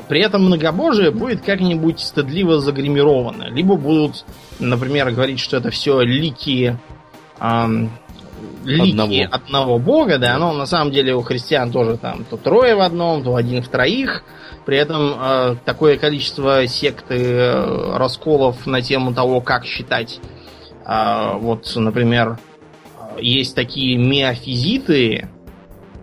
При 0.07 0.21
этом 0.21 0.45
многобожие 0.45 1.11
будет 1.11 1.41
как-нибудь 1.41 1.99
стыдливо 1.99 2.59
загримировано. 2.59 3.49
Либо 3.49 3.75
будут, 3.75 4.23
например, 4.59 5.11
говорить, 5.11 5.39
что 5.39 5.57
это 5.57 5.69
все 5.69 5.99
лики, 6.01 6.77
ам, 7.39 7.89
лики 8.63 8.91
Одного. 8.91 9.15
одного. 9.31 9.79
бога, 9.79 10.17
да, 10.17 10.37
но 10.37 10.53
на 10.53 10.65
самом 10.65 10.91
деле 10.91 11.13
у 11.15 11.21
христиан 11.21 11.71
тоже 11.71 11.97
там 11.97 12.23
то 12.23 12.37
трое 12.37 12.75
в 12.75 12.81
одном, 12.81 13.23
то 13.23 13.35
один 13.35 13.61
в 13.61 13.67
троих. 13.67 14.23
При 14.65 14.77
этом 14.77 15.13
э, 15.19 15.55
такое 15.65 15.97
количество 15.97 16.65
сект 16.67 17.05
и 17.11 17.15
э, 17.15 17.97
расколов 17.97 18.65
на 18.65 18.81
тему 18.81 19.13
того, 19.13 19.41
как 19.41 19.65
считать. 19.65 20.19
А, 20.85 21.33
вот, 21.37 21.69
например, 21.75 22.37
э, 22.37 22.56
есть 23.19 23.55
такие 23.55 23.97
миофизиты, 23.97 25.29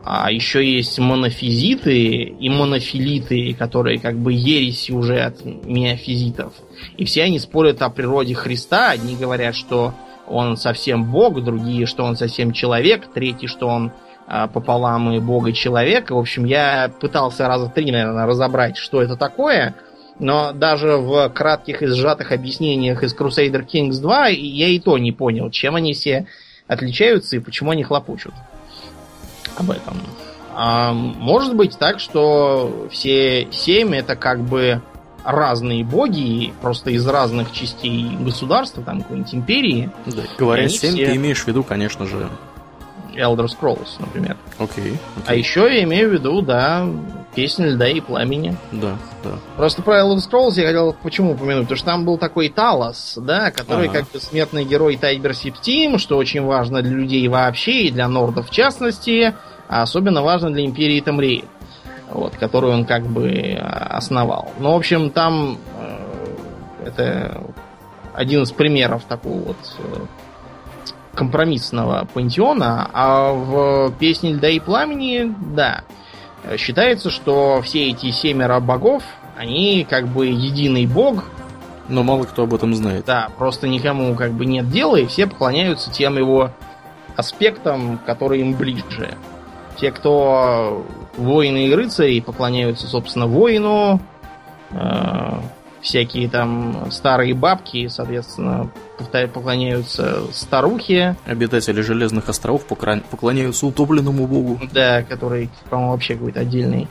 а 0.04 0.30
еще 0.30 0.64
есть 0.64 0.98
монофизиты 0.98 1.96
и 2.22 2.50
монофилиты, 2.50 3.54
которые 3.54 3.98
как 3.98 4.16
бы 4.16 4.32
ереси 4.34 4.92
уже 4.92 5.20
от 5.20 5.42
миофизитов. 5.44 6.52
И 6.98 7.06
все 7.06 7.22
они 7.22 7.38
спорят 7.38 7.80
о 7.80 7.88
природе 7.88 8.34
Христа. 8.34 8.90
Одни 8.90 9.16
говорят, 9.16 9.54
что 9.54 9.94
он 10.28 10.58
совсем 10.58 11.10
Бог, 11.10 11.42
другие, 11.42 11.86
что 11.86 12.04
он 12.04 12.16
совсем 12.16 12.52
человек, 12.52 13.06
третий, 13.14 13.46
что 13.46 13.66
он 13.66 13.92
а, 14.26 14.46
пополам 14.46 15.10
и 15.12 15.20
Бог 15.20 15.48
и 15.48 15.54
человек. 15.54 16.10
В 16.10 16.18
общем, 16.18 16.44
я 16.44 16.90
пытался 17.00 17.48
раза 17.48 17.68
три, 17.68 17.90
наверное, 17.90 18.26
разобрать, 18.26 18.76
что 18.76 19.02
это 19.02 19.16
такое. 19.16 19.74
Но 20.18 20.52
даже 20.52 20.96
в 20.96 21.28
кратких 21.30 21.82
и 21.82 21.86
сжатых 21.86 22.30
объяснениях 22.30 23.02
из 23.02 23.14
Crusader 23.14 23.66
Kings 23.66 24.00
2 24.00 24.28
я 24.28 24.68
и 24.68 24.78
то 24.78 24.96
не 24.98 25.12
понял, 25.12 25.50
чем 25.50 25.74
они 25.74 25.92
все 25.94 26.26
отличаются 26.66 27.36
и 27.36 27.38
почему 27.40 27.70
они 27.70 27.82
хлопочут 27.82 28.34
об 29.56 29.70
этом. 29.70 30.00
А, 30.56 30.92
может 30.92 31.54
быть 31.56 31.78
так, 31.78 32.00
что 32.00 32.86
все 32.90 33.48
семь 33.50 33.94
это 33.94 34.16
как 34.16 34.40
бы 34.40 34.80
разные 35.24 35.84
боги, 35.84 36.52
просто 36.60 36.90
из 36.90 37.06
разных 37.06 37.52
частей 37.52 38.16
государства, 38.20 38.82
там 38.82 39.02
какой-нибудь 39.02 39.34
империи. 39.34 39.90
Да, 40.06 40.22
говоря 40.38 40.68
7, 40.68 40.94
все- 40.94 41.06
ты 41.06 41.16
имеешь 41.16 41.42
в 41.42 41.48
виду, 41.48 41.64
конечно 41.64 42.06
же. 42.06 42.28
Elder 43.16 43.46
Scrolls, 43.46 43.90
например. 43.98 44.36
Окей. 44.58 44.98
А 45.26 45.34
еще 45.34 45.62
я 45.62 45.82
имею 45.84 46.10
в 46.10 46.12
виду, 46.12 46.42
да, 46.42 46.86
песня 47.34 47.66
льда 47.66 47.88
и 47.88 48.00
пламени. 48.00 48.56
Да, 48.72 48.96
да. 49.22 49.30
Просто 49.56 49.82
про 49.82 50.00
Elder 50.00 50.18
Scrolls 50.18 50.52
я 50.56 50.66
хотел 50.66 50.94
почему 51.02 51.32
упомянуть, 51.32 51.64
потому 51.64 51.76
что 51.76 51.86
там 51.86 52.04
был 52.04 52.18
такой 52.18 52.48
Талос, 52.48 53.18
да, 53.20 53.50
который 53.50 53.88
Ага. 53.88 54.00
как 54.00 54.10
бы 54.10 54.20
смертный 54.20 54.64
герой 54.64 54.96
Тайбер 54.96 55.34
Септим, 55.34 55.98
что 55.98 56.16
очень 56.16 56.42
важно 56.42 56.82
для 56.82 56.92
людей 56.92 57.26
вообще 57.28 57.84
и 57.84 57.90
для 57.90 58.08
нордов 58.08 58.48
в 58.48 58.50
частности, 58.50 59.34
а 59.68 59.82
особенно 59.82 60.22
важно 60.22 60.52
для 60.52 60.64
империи 60.64 61.00
Тамриэль, 61.00 61.46
вот, 62.10 62.36
которую 62.36 62.74
он 62.74 62.84
как 62.84 63.04
бы 63.06 63.58
а, 63.60 63.96
основал. 63.96 64.52
Ну, 64.58 64.72
в 64.72 64.76
общем, 64.76 65.10
там 65.10 65.58
э, 65.78 66.86
это 66.86 67.40
один 68.14 68.42
из 68.42 68.52
примеров 68.52 69.04
такого 69.04 69.38
вот 69.38 69.56
э, 69.78 69.96
компромиссного 71.14 72.06
пантеона, 72.12 72.90
а 72.92 73.32
в 73.32 73.92
песне 73.98 74.32
льда 74.34 74.48
и 74.50 74.60
пламени, 74.60 75.34
да, 75.54 75.84
Считается, 76.58 77.10
что 77.10 77.62
все 77.62 77.88
эти 77.90 78.10
семеро 78.10 78.60
богов, 78.60 79.02
они 79.36 79.86
как 79.88 80.06
бы 80.08 80.26
единый 80.26 80.86
бог, 80.86 81.24
Но 81.88 82.02
мало 82.02 82.24
кто 82.24 82.42
об 82.42 82.54
этом 82.54 82.74
знает. 82.74 83.06
да, 83.06 83.30
просто 83.38 83.66
никому 83.66 84.14
как 84.14 84.32
бы 84.32 84.44
нет 84.44 84.68
дела, 84.70 84.96
и 84.96 85.06
все 85.06 85.26
поклоняются 85.26 85.90
тем 85.90 86.18
его 86.18 86.50
аспектам, 87.16 87.98
которые 88.04 88.42
им 88.42 88.54
ближе. 88.54 89.16
Те, 89.76 89.90
кто 89.90 90.86
воины 91.16 91.68
и 91.68 91.74
рыцари, 91.74 92.20
поклоняются, 92.20 92.86
собственно, 92.86 93.26
воину, 93.26 94.00
э, 94.70 95.40
всякие 95.84 96.28
там 96.30 96.90
старые 96.90 97.34
бабки, 97.34 97.86
соответственно, 97.88 98.70
поклоняются 99.32 100.22
старухе, 100.32 101.16
Обитатели 101.26 101.80
Железных 101.82 102.28
островов 102.28 102.64
поклоняются 102.66 103.66
утопленному 103.66 104.26
богу. 104.26 104.58
да, 104.72 105.02
который, 105.02 105.50
по-моему, 105.70 105.92
вообще 105.92 106.14
какой-то 106.14 106.40
отдельный. 106.40 106.88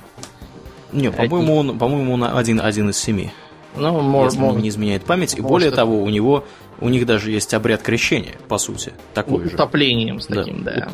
Не, 0.91 1.11
по-моему, 1.11 1.55
он, 1.57 1.77
по-моему, 1.79 2.13
он 2.13 2.23
один, 2.23 2.61
один 2.61 2.91
из 2.91 2.97
семи. 2.97 3.31
Ну, 3.75 3.99
может, 4.01 4.39
если 4.39 4.61
не 4.61 4.69
изменяет 4.69 5.03
память. 5.05 5.33
И 5.33 5.41
может, 5.41 5.49
более 5.51 5.67
это- 5.69 5.77
того, 5.77 6.03
у 6.03 6.09
него 6.09 6.45
у 6.79 6.89
них 6.89 7.07
даже 7.07 7.31
есть 7.31 7.51
обряд 7.55 7.81
крещения, 7.81 8.33
по 8.47 8.59
сути, 8.59 8.93
такой 9.15 9.45
же. 9.49 9.55
утоплением 9.55 10.19
с 10.19 10.27
Да. 10.27 10.35
таким, 10.35 10.63
да. 10.63 10.89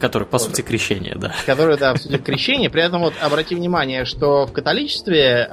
Который, 0.00 0.26
по 0.26 0.38
сути, 0.38 0.62
крещение, 0.62 1.14
да. 1.16 1.34
Который, 1.44 1.76
да, 1.76 1.90
обсудит 1.92 2.22
крещение. 2.22 2.70
При 2.70 2.82
этом 2.82 3.02
вот 3.02 3.12
обрати 3.20 3.54
внимание, 3.54 4.06
что 4.06 4.46
в 4.46 4.52
католичестве 4.52 5.46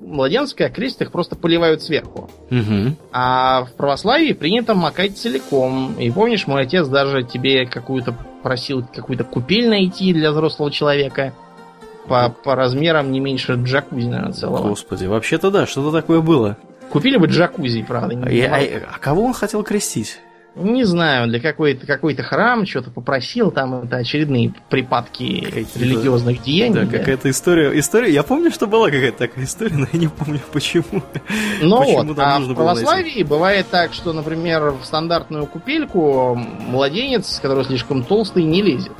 младенцев, 0.00 0.56
как 0.56 0.72
крестят, 0.74 1.02
их 1.02 1.12
просто 1.12 1.36
поливают 1.36 1.82
сверху. 1.82 2.30
Угу. 2.50 2.96
А 3.12 3.64
в 3.64 3.72
православии 3.72 4.32
принято 4.32 4.74
макать 4.74 5.16
целиком. 5.18 5.94
И 5.98 6.10
помнишь, 6.10 6.46
мой 6.46 6.62
отец 6.62 6.86
даже 6.88 7.22
тебе 7.22 7.66
какую-то 7.66 8.14
просил 8.42 8.84
какую-то 8.84 9.24
купель 9.24 9.68
найти 9.68 10.12
для 10.12 10.30
взрослого 10.32 10.70
человека. 10.70 11.32
По, 12.08 12.30
по 12.30 12.56
размерам 12.56 13.12
не 13.12 13.20
меньше 13.20 13.54
джакузи, 13.54 14.06
наверное, 14.08 14.32
целого. 14.32 14.68
Господи, 14.68 15.04
вообще-то 15.04 15.50
да, 15.50 15.66
что-то 15.66 15.92
такое 15.92 16.20
было. 16.20 16.56
Купили 16.90 17.18
бы 17.18 17.26
джакузи, 17.26 17.82
правда. 17.82 18.18
А, 18.24 18.28
Не, 18.28 18.36
я- 18.38 18.54
а- 18.56 18.94
а 18.96 18.98
кого 18.98 19.24
он 19.24 19.32
хотел 19.32 19.62
крестить? 19.62 20.18
Не 20.56 20.84
знаю, 20.84 21.28
для 21.28 21.40
какой-то 21.40 21.86
какой-то 21.86 22.22
храм 22.22 22.66
что-то 22.66 22.90
попросил, 22.90 23.50
там 23.50 23.84
это 23.84 23.96
очередные 23.96 24.52
припадки 24.68 25.42
Какие-то, 25.44 25.78
религиозных 25.78 26.42
деяний. 26.42 26.74
Да, 26.74 26.84
да. 26.86 26.98
какая-то 26.98 27.30
история. 27.30 27.78
История. 27.78 28.12
Я 28.12 28.22
помню, 28.22 28.50
что 28.50 28.66
была 28.66 28.86
какая-то 28.86 29.18
такая 29.18 29.44
история, 29.44 29.76
но 29.76 29.86
я 29.92 29.98
не 29.98 30.08
помню 30.08 30.40
почему. 30.52 31.02
Ну 31.62 31.78
Почему 31.78 32.02
вот, 32.04 32.18
а 32.18 32.38
в 32.40 32.54
православии 32.54 33.22
бывает 33.22 33.66
так, 33.70 33.92
что, 33.92 34.12
например, 34.12 34.70
в 34.72 34.84
стандартную 34.84 35.46
купельку 35.46 36.34
младенец, 36.34 37.38
который 37.40 37.64
слишком 37.64 38.02
толстый, 38.02 38.42
не 38.42 38.62
лезет. 38.62 38.92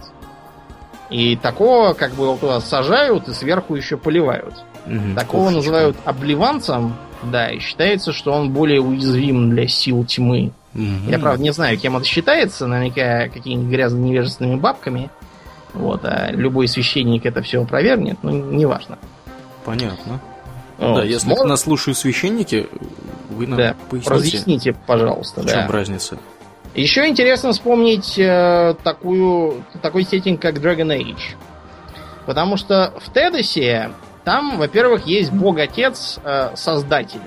И 1.11 1.37
такого 1.37 1.93
как 1.95 2.13
бы 2.13 2.27
вот 2.27 2.41
туда 2.41 2.61
сажают 2.61 3.27
и 3.29 3.33
сверху 3.33 3.75
еще 3.75 3.97
поливают. 3.97 4.55
Мгм, 4.87 5.15
Такого 5.17 5.43
кошечка. 5.49 5.57
называют 5.57 5.97
обливанцем, 6.05 6.95
да, 7.25 7.51
и 7.51 7.59
считается, 7.59 8.13
что 8.13 8.33
он 8.33 8.51
более 8.51 8.81
уязвим 8.81 9.51
для 9.51 9.67
сил 9.67 10.05
тьмы. 10.05 10.53
Я, 10.75 11.19
правда, 11.19 11.43
не 11.43 11.53
знаю, 11.53 11.79
кем 11.79 11.97
это 11.97 12.07
считается, 12.07 12.67
наверняка 12.67 13.29
какими-нибудь 13.29 13.73
грязно-невежественными 13.73 14.57
бабками. 14.57 15.11
Вот, 15.73 16.05
а 16.05 16.31
любой 16.31 16.69
священник 16.69 17.27
это 17.27 17.43
все 17.43 17.63
опровергнет, 17.63 18.19
ну, 18.23 18.31
неважно. 18.31 18.99
Понятно. 19.65 20.21
Вот. 20.79 20.97
Да, 20.97 21.05
если 21.05 21.29
Может... 21.29 21.47
нас 21.47 21.61
слушают 21.61 21.99
священники, 21.99 22.69
вы 23.29 23.47
нам 23.47 23.59
да. 23.59 23.77
поясните. 23.89 24.15
Разъясните, 24.15 24.73
пожалуйста. 24.87 25.43
В 25.43 25.47
чем 25.47 25.67
да. 25.67 25.73
разница? 25.73 26.19
Еще 26.75 27.07
интересно 27.09 27.53
вспомнить 27.53 28.19
э, 28.19 28.75
такую, 28.83 29.65
такой 29.83 30.05
сеттинг, 30.05 30.41
как 30.41 30.57
Dragon 30.57 30.97
Age. 30.97 31.37
Потому 32.27 32.57
что 32.57 32.95
в 32.99 33.13
Тедосе 33.13 33.91
там, 34.25 34.57
во-первых, 34.59 35.07
есть 35.07 35.33
бог-отец 35.33 36.19
э, 36.23 36.51
создателей. 36.55 37.23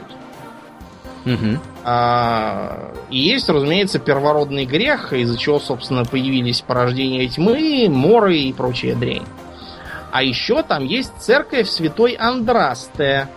Угу. 1.25 1.59
А, 1.85 2.93
и 3.09 3.19
есть, 3.19 3.49
разумеется, 3.49 3.99
первородный 3.99 4.65
грех, 4.65 5.11
из-за 5.11 5.37
чего, 5.37 5.59
собственно, 5.59 6.05
появились 6.05 6.61
порождения 6.61 7.27
тьмы, 7.27 7.87
моры 7.89 8.37
и 8.37 8.53
прочая 8.53 8.95
дрянь. 8.95 9.25
А 10.11 10.23
еще 10.23 10.63
там 10.63 10.85
есть 10.85 11.11
церковь 11.19 11.67
святой 11.67 12.13
Андрасте, 12.13 13.27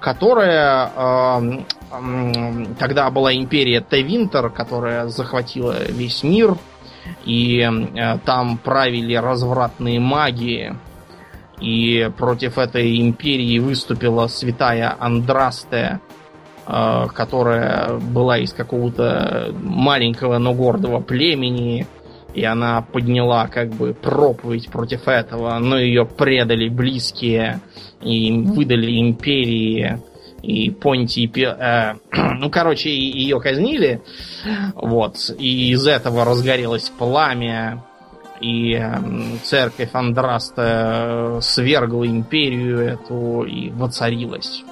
которая 0.00 0.90
э, 0.94 1.58
э, 1.92 2.64
тогда 2.78 3.10
была 3.10 3.34
империя 3.34 3.84
Тевинтер, 3.88 4.50
которая 4.50 5.08
захватила 5.08 5.84
весь 5.88 6.22
мир, 6.22 6.56
и 7.24 7.60
э, 7.60 8.18
там 8.24 8.56
правили 8.56 9.14
развратные 9.14 10.00
маги, 10.00 10.74
и 11.60 12.10
против 12.16 12.56
этой 12.56 13.00
империи 13.00 13.58
выступила 13.58 14.28
святая 14.28 14.96
Андрасте, 14.98 16.00
которая 16.66 17.98
была 17.98 18.38
из 18.38 18.52
какого-то 18.52 19.52
маленького, 19.60 20.38
но 20.38 20.54
гордого 20.54 21.00
племени, 21.00 21.86
и 22.34 22.44
она 22.44 22.82
подняла 22.82 23.48
как 23.48 23.70
бы 23.70 23.94
проповедь 23.94 24.70
против 24.70 25.08
этого, 25.08 25.58
но 25.58 25.78
ее 25.78 26.04
предали 26.06 26.68
близкие 26.68 27.60
и 28.00 28.30
выдали 28.32 29.00
империи 29.00 30.00
и 30.42 30.70
Понтий, 30.70 31.30
э, 31.36 31.94
ну, 32.38 32.50
короче, 32.50 32.90
ее 32.90 33.40
казнили, 33.40 34.02
вот, 34.74 35.16
и 35.38 35.70
из 35.70 35.86
этого 35.86 36.24
разгорелось 36.24 36.90
пламя, 36.90 37.84
и 38.40 38.74
э, 38.74 38.94
церковь 39.42 39.90
Андраста 39.92 41.38
свергла 41.42 42.06
империю 42.06 42.78
эту 42.80 43.42
и 43.42 43.70
воцарилась. 43.70 44.64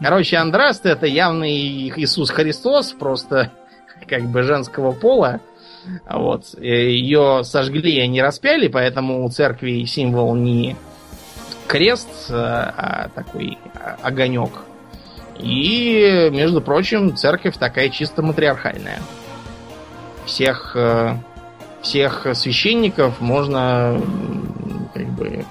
Короче, 0.00 0.36
Андраст 0.36 0.86
это 0.86 1.06
явный 1.06 1.88
Иисус 1.96 2.30
Христос, 2.30 2.92
просто 2.92 3.52
как 4.06 4.22
бы 4.22 4.42
женского 4.42 4.92
пола, 4.92 5.40
вот. 6.08 6.54
Ее 6.58 7.42
сожгли, 7.44 8.00
а 8.00 8.06
не 8.06 8.22
распяли, 8.22 8.68
поэтому 8.68 9.24
у 9.24 9.30
церкви 9.30 9.84
символ 9.84 10.34
не 10.34 10.76
крест, 11.66 12.08
а 12.30 13.08
такой 13.14 13.58
огонек. 14.02 14.50
И, 15.38 16.28
между 16.30 16.60
прочим, 16.60 17.16
церковь 17.16 17.56
такая 17.56 17.88
чисто 17.88 18.22
матриархальная. 18.22 19.00
Всех, 20.24 20.76
э, 20.76 21.16
всех 21.80 22.26
священников 22.34 23.20
можно 23.20 24.00
как 24.94 25.06
бы 25.08 25.44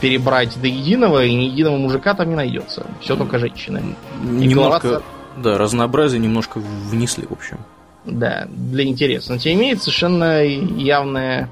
перебрать 0.00 0.60
до 0.60 0.66
единого, 0.66 1.24
и 1.24 1.34
ни 1.34 1.44
единого 1.44 1.76
мужика 1.76 2.14
там 2.14 2.30
не 2.30 2.34
найдется. 2.34 2.86
Все 3.00 3.16
только 3.16 3.38
женщины. 3.38 3.96
Немножко, 4.22 5.02
да, 5.36 5.58
разнообразие 5.58 6.20
немножко 6.20 6.58
внесли, 6.58 7.26
в 7.26 7.32
общем. 7.32 7.58
Да, 8.04 8.46
для 8.48 8.84
интереса. 8.84 9.32
Но 9.32 9.38
тем 9.38 9.58
не 9.58 9.65
менее 9.65 9.82
совершенно 9.82 10.42
явное 10.42 11.50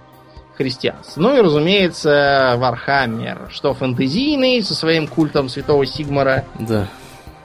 христианство. 0.56 1.20
Ну 1.20 1.36
и, 1.36 1.40
разумеется, 1.40 2.56
Warhammer, 2.58 3.48
что 3.50 3.74
фэнтезийный, 3.74 4.62
со 4.62 4.74
своим 4.74 5.06
культом 5.06 5.48
святого 5.48 5.86
Сигмара. 5.86 6.44
Да. 6.58 6.88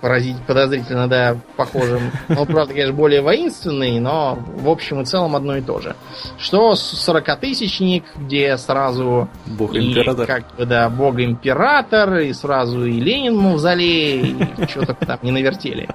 Поразить, 0.04 0.36
подозрительно, 0.46 1.08
да, 1.08 1.38
похожим. 1.56 2.12
Ну, 2.28 2.46
правда, 2.46 2.74
конечно, 2.74 2.92
более 2.92 3.22
воинственный, 3.22 4.02
но 4.02 4.38
в 4.58 4.68
общем 4.68 5.00
и 5.00 5.06
целом 5.06 5.34
одно 5.34 5.56
и 5.56 5.62
то 5.62 5.80
же. 5.80 5.96
Что 6.38 6.76
сорокатысячник, 6.76 8.04
где 8.18 8.58
сразу... 8.58 9.30
Бог-император. 9.46 10.28
Как 10.28 10.56
бы, 10.58 10.66
да, 10.66 10.90
бог-император, 10.90 12.18
и 12.18 12.34
сразу 12.34 12.86
и 12.86 13.00
Ленин 13.00 13.38
в 13.38 13.42
мавзолее, 13.44 14.36
и 14.58 14.68
что-то 14.68 14.94
там 14.94 15.20
не 15.22 15.32
навертели. 15.32 15.88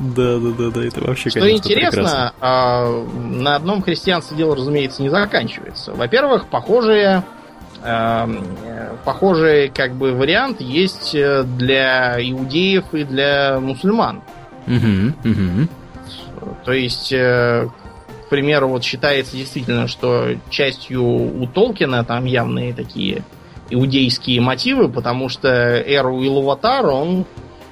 Да, 0.00 0.40
да, 0.40 0.50
да, 0.58 0.70
да, 0.70 0.84
это 0.84 1.00
вообще, 1.04 1.30
Что 1.30 1.48
интересно, 1.48 2.32
а, 2.40 3.04
на 3.14 3.54
одном 3.54 3.82
христианстве 3.82 4.36
дело, 4.36 4.56
разумеется, 4.56 5.04
не 5.04 5.10
заканчивается. 5.10 5.94
Во-первых, 5.94 6.48
похожие 6.48 7.22
похожий 9.04 9.68
как 9.68 9.94
бы 9.94 10.12
вариант 10.12 10.60
есть 10.60 11.14
э, 11.14 11.44
для 11.44 12.16
иудеев 12.18 12.92
и 12.92 13.04
для 13.04 13.58
мусульман. 13.60 14.22
Угу, 14.66 15.30
угу. 15.30 15.68
То 16.64 16.72
есть, 16.72 17.12
э, 17.12 17.68
к 18.26 18.28
примеру, 18.28 18.68
вот 18.68 18.82
считается 18.82 19.36
действительно, 19.36 19.86
что 19.86 20.34
частью 20.50 21.04
у 21.04 21.46
Толкина 21.46 22.04
там 22.04 22.24
явные 22.24 22.74
такие 22.74 23.22
иудейские 23.70 24.40
мотивы, 24.40 24.88
потому 24.88 25.28
что 25.28 25.48
Эру 25.48 26.22
Илуватар, 26.22 26.86
он 26.86 27.24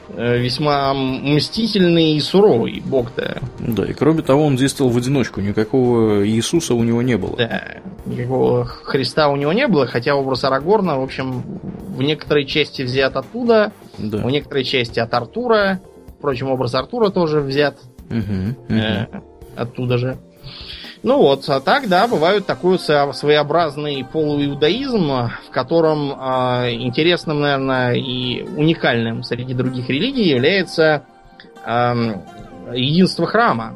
весьма 0.08 0.94
мстительный 0.94 2.14
и 2.14 2.20
суровый 2.20 2.82
бог-то. 2.84 3.40
Да, 3.58 3.84
и 3.84 3.92
кроме 3.92 4.22
того, 4.22 4.44
он 4.44 4.56
действовал 4.56 4.90
в 4.90 4.96
одиночку, 4.96 5.40
никакого 5.40 6.26
Иисуса 6.26 6.74
у 6.74 6.82
него 6.82 7.02
не 7.02 7.16
было. 7.16 7.36
Да, 7.36 7.62
никакого 8.06 8.64
Христа 8.64 9.28
у 9.28 9.36
него 9.36 9.52
не 9.52 9.66
было, 9.66 9.86
хотя 9.86 10.14
образ 10.14 10.44
Арагорна, 10.44 10.98
в 10.98 11.02
общем, 11.02 11.42
в 11.62 12.02
некоторой 12.02 12.44
части 12.46 12.82
взят 12.82 13.16
оттуда, 13.16 13.72
да. 13.98 14.18
в 14.18 14.30
некоторой 14.30 14.64
части 14.64 14.98
от 15.00 15.12
Артура. 15.14 15.80
Впрочем, 16.18 16.50
образ 16.50 16.74
Артура 16.74 17.10
тоже 17.10 17.40
взят 17.40 17.78
угу, 18.10 18.54
угу. 18.68 18.74
Э, 18.74 19.06
оттуда 19.56 19.98
же. 19.98 20.18
Ну 21.04 21.18
вот, 21.18 21.46
а 21.50 21.60
так, 21.60 21.86
да, 21.86 22.08
бывают 22.08 22.46
такой 22.46 22.78
своеобразный 22.78 24.06
полуиудаизм, 24.10 25.28
в 25.46 25.50
котором 25.50 26.12
э, 26.12 26.72
интересным, 26.76 27.42
наверное, 27.42 27.92
и 27.92 28.40
уникальным 28.42 29.22
среди 29.22 29.52
других 29.52 29.90
религий 29.90 30.30
является 30.30 31.04
э, 31.62 31.94
единство 32.72 33.26
храма. 33.26 33.74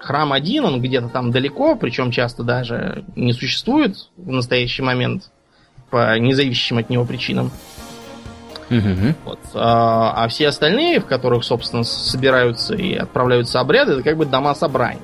Храм 0.00 0.34
один, 0.34 0.66
он 0.66 0.82
где-то 0.82 1.08
там 1.08 1.30
далеко, 1.30 1.76
причем 1.76 2.10
часто 2.10 2.42
даже 2.42 3.04
не 3.16 3.32
существует 3.32 3.96
в 4.18 4.30
настоящий 4.30 4.82
момент 4.82 5.30
по 5.88 6.18
независящим 6.18 6.76
от 6.76 6.90
него 6.90 7.06
причинам. 7.06 7.50
Угу. 8.68 9.14
Вот. 9.24 9.40
А, 9.54 10.24
а 10.24 10.28
все 10.28 10.48
остальные, 10.48 11.00
в 11.00 11.06
которых, 11.06 11.42
собственно, 11.42 11.84
собираются 11.84 12.74
и 12.74 12.94
отправляются 12.94 13.60
обряды, 13.60 13.92
это 13.92 14.02
как 14.02 14.18
бы 14.18 14.26
дома 14.26 14.54
собраний. 14.54 15.00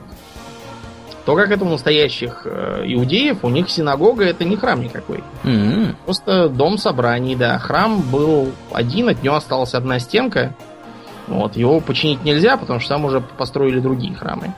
То, 1.24 1.36
как 1.36 1.50
это 1.50 1.64
у 1.64 1.68
настоящих 1.68 2.42
э, 2.44 2.82
иудеев, 2.86 3.44
у 3.44 3.48
них 3.48 3.70
синагога 3.70 4.24
это 4.24 4.44
не 4.44 4.56
храм 4.56 4.82
никакой. 4.82 5.24
Mm-hmm. 5.44 5.94
Просто 6.04 6.48
дом 6.50 6.76
собраний, 6.76 7.34
да. 7.34 7.58
Храм 7.58 8.02
был 8.02 8.52
один, 8.72 9.08
от 9.08 9.22
него 9.22 9.36
осталась 9.36 9.72
одна 9.74 9.98
стенка. 9.98 10.54
Вот, 11.26 11.56
его 11.56 11.80
починить 11.80 12.22
нельзя, 12.24 12.58
потому 12.58 12.80
что 12.80 12.90
там 12.90 13.06
уже 13.06 13.22
построили 13.22 13.80
другие 13.80 14.14
храмы. 14.14 14.52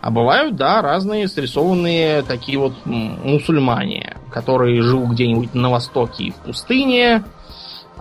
А 0.00 0.10
бывают, 0.10 0.56
да, 0.56 0.80
разные 0.80 1.28
срисованные 1.28 2.22
такие 2.22 2.58
вот 2.58 2.72
мусульмане, 2.86 4.16
которые 4.30 4.82
живут 4.82 5.10
где-нибудь 5.10 5.54
на 5.54 5.70
востоке 5.70 6.24
и 6.24 6.30
в 6.30 6.36
пустыне, 6.36 7.22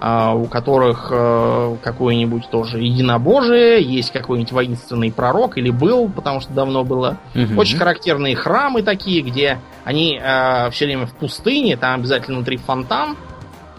у 0.01 0.45
которых 0.45 1.09
э, 1.11 1.75
какое-нибудь 1.83 2.49
тоже 2.49 2.79
единобожие, 2.79 3.83
есть 3.83 4.11
какой-нибудь 4.11 4.51
воинственный 4.51 5.11
пророк, 5.11 5.59
или 5.59 5.69
был, 5.69 6.09
потому 6.09 6.41
что 6.41 6.51
давно 6.53 6.83
было. 6.83 7.19
Угу. 7.35 7.59
Очень 7.59 7.77
характерные 7.77 8.35
храмы 8.35 8.81
такие, 8.81 9.21
где 9.21 9.59
они 9.83 10.19
э, 10.19 10.71
все 10.71 10.85
время 10.85 11.05
в 11.05 11.13
пустыне, 11.13 11.77
там 11.77 11.99
обязательно 11.99 12.37
внутри 12.37 12.57
фонтан, 12.57 13.15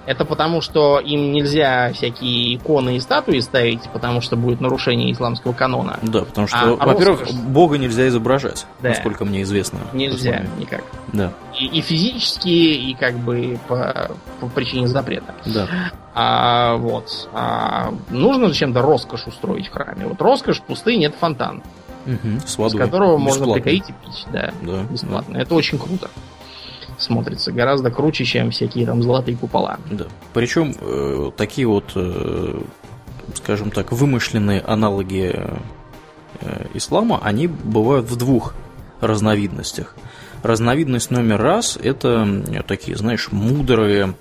это 0.06 0.24
потому, 0.24 0.60
что 0.60 0.98
им 0.98 1.32
нельзя 1.32 1.92
всякие 1.92 2.56
иконы 2.56 2.96
и 2.96 3.00
статуи 3.00 3.38
ставить, 3.40 3.82
потому 3.92 4.20
что 4.20 4.36
будет 4.36 4.60
нарушение 4.60 5.12
исламского 5.12 5.52
канона. 5.52 5.98
Да, 6.02 6.24
потому 6.24 6.46
что, 6.46 6.76
а, 6.78 6.86
во-первых, 6.86 7.20
роскошь... 7.20 7.36
Бога 7.40 7.78
нельзя 7.78 8.08
изображать, 8.08 8.66
да. 8.80 8.90
насколько 8.90 9.24
мне 9.24 9.42
известно. 9.42 9.80
Нельзя 9.92 10.44
никак. 10.58 10.82
Да. 11.12 11.32
И, 11.58 11.66
и 11.66 11.80
физически, 11.80 12.48
и 12.48 12.94
как 12.94 13.16
бы 13.16 13.58
по, 13.68 14.10
по 14.40 14.48
причине 14.48 14.88
запрета. 14.88 15.34
Да. 15.46 15.68
А, 16.14 16.76
вот. 16.76 17.28
А, 17.32 17.94
нужно 18.10 18.48
зачем-то 18.48 18.82
роскошь 18.82 19.26
устроить 19.26 19.68
в 19.68 19.72
храме. 19.72 20.06
Вот 20.06 20.20
роскошь 20.20 20.60
в 20.60 20.62
пустыне 20.62 21.06
это 21.06 21.16
фонтан. 21.18 21.62
Угу, 22.04 22.40
с, 22.44 22.58
водой. 22.58 22.80
с 22.80 22.82
которого 22.82 23.16
бесплатно. 23.16 23.46
можно 23.46 23.54
прикоить 23.54 23.88
и 23.88 23.92
пить. 23.92 24.26
Да, 24.32 24.52
да 24.62 24.82
бесплатно. 24.90 25.34
Да. 25.34 25.40
Это 25.40 25.54
очень 25.54 25.78
круто 25.78 26.10
смотрится. 27.02 27.52
Гораздо 27.52 27.90
круче, 27.90 28.24
чем 28.24 28.50
всякие 28.50 28.86
там 28.86 29.02
золотые 29.02 29.36
купола. 29.36 29.78
Да. 29.90 30.06
Причем 30.32 30.74
э, 30.80 31.30
такие 31.36 31.66
вот, 31.66 31.92
э, 31.94 32.60
скажем 33.34 33.70
так, 33.70 33.92
вымышленные 33.92 34.60
аналоги 34.60 35.32
э, 36.40 36.66
ислама, 36.74 37.20
они 37.22 37.46
бывают 37.46 38.06
в 38.06 38.16
двух 38.16 38.54
разновидностях. 39.00 39.96
Разновидность 40.42 41.10
номер 41.10 41.40
раз– 41.40 41.78
это 41.82 42.44
такие, 42.66 42.96
знаешь, 42.96 43.30
мудрые, 43.30 44.14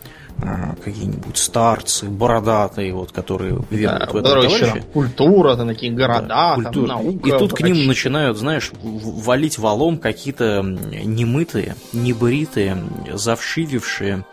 какие-нибудь 0.83 1.37
старцы, 1.37 2.05
бородатые, 2.07 2.93
вот, 2.93 3.11
которые 3.11 3.63
веруют 3.69 3.99
Да, 3.99 4.07
в 4.11 4.15
это 4.15 4.29
товарища. 4.33 4.83
культура, 4.93 5.55
там 5.55 5.67
такие 5.67 5.91
города, 5.93 6.21
Да, 6.27 6.53
там 6.55 6.63
культура. 6.65 6.87
наука. 6.87 7.29
И 7.29 7.31
тут 7.37 7.53
к 7.53 7.61
ним 7.61 7.87
начинают, 7.87 8.37
знаешь, 8.37 8.71
валить 8.81 9.57
валом 9.57 9.97
какие-то 9.97 10.61
немытые, 10.63 11.75
небритые, 11.93 12.77
завшивившие 13.13 14.25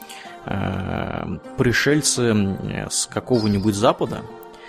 э, 0.46 1.24
пришельцы 1.56 2.34
с 2.90 3.06
какого-нибудь 3.06 3.74
запада, 3.74 4.22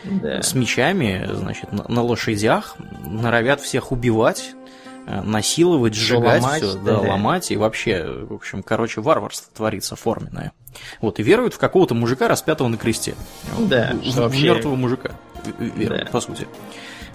Да. 0.03 0.41
с 0.41 0.53
мечами, 0.53 1.29
значит, 1.33 1.71
на, 1.71 1.85
на 1.87 2.01
лошадях, 2.03 2.75
норовят 3.05 3.61
всех 3.61 3.91
убивать, 3.91 4.51
насиловать, 5.23 5.95
Всё 5.95 6.15
сжигать 6.15 6.41
ломать, 6.41 6.63
все, 6.63 6.73
да, 6.77 6.91
да. 6.93 6.99
ломать, 6.99 7.51
и 7.51 7.57
вообще, 7.57 8.05
в 8.29 8.33
общем, 8.33 8.63
короче, 8.63 9.01
варварство 9.01 9.51
творится 9.55 9.95
форменное. 9.95 10.51
Вот, 11.01 11.19
и 11.19 11.23
веруют 11.23 11.53
в 11.53 11.57
какого-то 11.59 11.95
мужика, 11.95 12.27
распятого 12.27 12.67
на 12.67 12.77
кресте. 12.77 13.15
Да, 13.59 13.91
В- 13.93 14.05
что 14.11 14.21
вообще- 14.23 14.43
мертвого 14.43 14.75
мужика 14.75 15.11
веруют, 15.57 16.05
Да. 16.05 16.11
по 16.11 16.21
сути. 16.21 16.47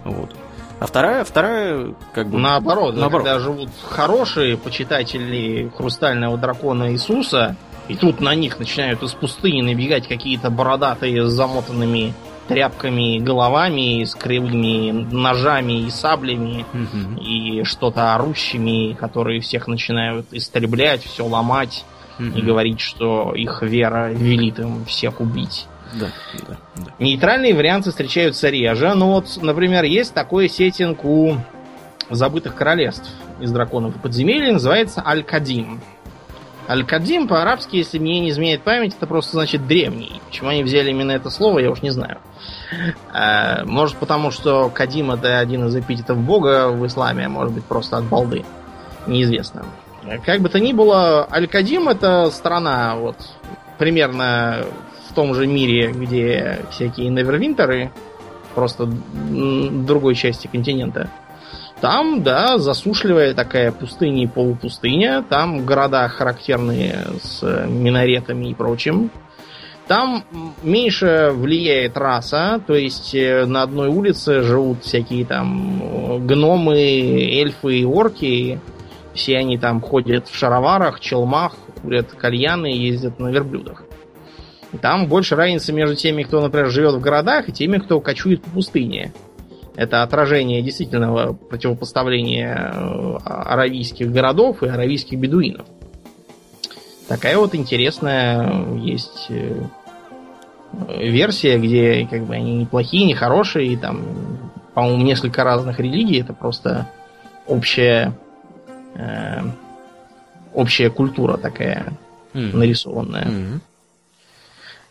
Вот. 0.05 0.35
А 0.81 0.87
вторая, 0.87 1.25
вторая, 1.25 1.95
как 2.13 2.29
бы... 2.29 2.39
Наоборот, 2.39 2.97
наоборот. 2.97 3.27
когда 3.27 3.39
живут 3.39 3.71
хорошие 3.89 4.57
почитатели 4.57 5.71
хрустального 5.77 6.37
дракона 6.37 6.93
Иисуса, 6.93 7.57
и 7.87 7.95
тут 7.95 8.21
на 8.21 8.35
них 8.35 8.59
начинают 8.59 9.03
из 9.03 9.13
пустыни 9.13 9.63
набегать 9.63 10.09
какие-то 10.09 10.51
бородатые 10.51 11.27
с 11.29 11.33
замотанными 11.33 12.13
тряпками 12.49 13.19
головами, 13.19 14.05
с 14.05 14.15
кривыми 14.15 14.91
ножами 14.91 15.87
и 15.87 15.91
саблями, 15.91 16.65
Мгм. 16.73 17.17
и 17.19 17.65
что-то 17.65 18.15
орущими, 18.15 18.93
которые 18.95 19.41
всех 19.41 19.67
начинают 19.69 20.27
истреблять, 20.33 21.03
все 21.05 21.27
ломать 21.27 21.85
и 22.19 22.23
Мгм. 22.23 22.47
говорить, 22.47 22.81
что 22.81 23.33
их 23.35 23.63
вера 23.63 24.13
велит 24.13 24.59
им 24.59 24.85
всех 24.85 25.21
убить. 25.21 25.67
Да, 25.95 26.07
да, 26.49 26.57
да. 26.77 26.83
Нейтральные 26.99 27.55
варианты 27.55 27.91
встречаются 27.91 28.49
реже. 28.51 28.95
Ну 28.95 29.13
вот, 29.13 29.39
например, 29.41 29.85
есть 29.85 30.13
такой 30.13 30.49
сеттинг 30.49 31.05
у 31.05 31.37
забытых 32.11 32.55
королевств 32.55 33.09
из 33.41 33.51
драконов 33.53 33.97
и 33.97 33.99
подземелья, 33.99 34.53
называется 34.53 35.03
Аль-Кадим. 35.07 35.81
Аль-Кадим 36.69 37.29
по-арабски, 37.29 37.77
если 37.77 37.99
мне 37.99 38.21
не 38.21 38.31
изменяет 38.31 38.63
память, 38.63 38.95
это 38.97 39.07
просто 39.07 39.33
значит 39.33 39.67
древний. 39.67 40.21
Почему 40.27 40.49
они 40.49 40.63
взяли 40.63 40.91
именно 40.91 41.13
это 41.13 41.31
слово, 41.31 41.59
я 41.59 41.71
уж 41.71 41.83
не 41.83 41.91
знаю. 41.91 42.19
Э, 43.13 43.65
Может 43.65 43.97
потому, 43.97 44.31
что 44.31 44.71
Кадим 44.71 45.11
это 45.11 45.39
один 45.39 45.67
из 45.67 45.77
эпитетов 45.77 46.19
бога 46.19 46.69
в 46.69 46.87
исламе, 46.87 47.27
а 47.27 47.29
может 47.29 47.53
быть 47.53 47.65
просто 47.65 47.99
от 47.99 48.05
балды. 48.05 48.45
Неизвестно. 49.07 49.67
Как 50.25 50.41
бы 50.41 50.49
то 50.49 50.61
ни 50.61 50.73
было, 50.73 51.29
Аль-Кадим 51.31 51.89
это 51.89 52.31
страна 52.31 52.97
вот 52.97 53.17
примерно 53.79 54.65
в 55.09 55.15
том 55.15 55.35
же 55.35 55.47
мире, 55.47 55.93
где 55.93 56.61
всякие 56.71 57.09
Невервинтеры, 57.09 57.91
просто 58.55 58.87
другой 58.87 60.15
части 60.15 60.47
континента. 60.47 61.11
Там, 61.85 62.23
да, 62.23 62.57
засушливая 62.57 63.35
такая 63.35 63.71
пустыня 63.71 64.25
и 64.25 64.27
полупустыня. 64.27 65.23
Там 65.23 65.67
города 65.67 66.09
характерные 66.09 67.05
с 67.21 67.43
минаретами 67.43 68.47
и 68.47 68.55
прочим. 68.55 69.11
Там 69.87 70.25
меньше 70.63 71.31
влияет 71.35 71.99
раса, 71.99 72.59
то 72.67 72.73
есть 72.73 73.15
э, 73.15 73.45
на 73.45 73.61
одной 73.61 73.89
улице 73.89 74.41
живут 74.41 74.83
всякие 74.83 75.27
там 75.27 75.83
э, 75.83 76.19
гномы, 76.21 76.79
эльфы 76.79 77.81
и 77.81 77.85
орки. 77.85 78.61
Все 79.13 79.37
они 79.37 79.59
там 79.59 79.83
ходят 79.83 80.29
в 80.29 80.35
шароварах, 80.35 81.01
челмах, 81.01 81.53
курят 81.83 82.13
кальяны 82.13 82.73
и 82.73 82.87
ездят 82.87 83.19
на 83.19 83.29
верблюдах. 83.29 83.83
Там 84.81 85.07
больше 85.07 85.37
разницы 85.37 85.71
между 85.75 85.97
теми, 85.97 86.23
кто, 86.23 86.41
например, 86.41 86.71
живет 86.71 86.95
в 86.95 87.01
городах, 87.01 87.51
и 87.51 87.53
теми, 87.53 87.77
кто 87.77 88.01
кочует 88.01 88.43
по 88.43 88.49
пустыне. 88.49 89.13
Это 89.77 90.03
отражение 90.03 90.63
действительного 90.63 91.33
противопоставления 91.33 92.73
э, 92.73 93.17
аравийских 93.25 94.13
городов 94.13 94.63
и 94.63 94.69
аравийских 94.69 95.19
бедуинов. 95.19 95.67
Такая 97.09 97.37
вот 97.37 97.55
интересная 97.55 98.77
есть 98.77 99.27
э, 99.31 99.65
версия, 100.89 101.59
где 101.59 102.07
как 102.09 102.25
бы 102.25 102.35
они 102.35 102.57
не 102.57 102.67
плохие, 102.67 103.05
не 103.07 103.15
хорошие, 103.15 103.73
и 103.73 103.77
там, 103.77 104.03
по-моему, 104.75 105.03
несколько 105.03 105.43
разных 105.43 105.81
религий. 105.81 106.21
Это 106.21 106.33
просто 106.33 106.89
общая 107.49 108.13
э, 108.95 109.41
общая 110.55 110.89
культура 110.91 111.37
такая 111.37 111.93
Мгм. 112.33 112.59
нарисованная. 112.59 113.27
Мгм. 113.27 113.61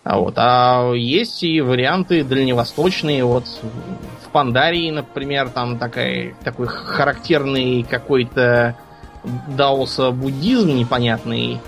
А 0.04 0.20
вот, 0.20 0.34
а 0.38 0.92
есть 0.94 1.44
и 1.44 1.62
варианты 1.62 2.24
дальневосточные. 2.24 3.24
Вот 3.24 3.46
в 4.26 4.30
Пандарии, 4.30 4.90
например, 4.92 5.50
там 5.50 5.78
такая, 5.78 6.36
такой 6.44 6.68
характерный 6.68 7.84
какой-то 7.84 8.76
даоса-буддизм 9.48 10.76
непонятный, 10.76 11.62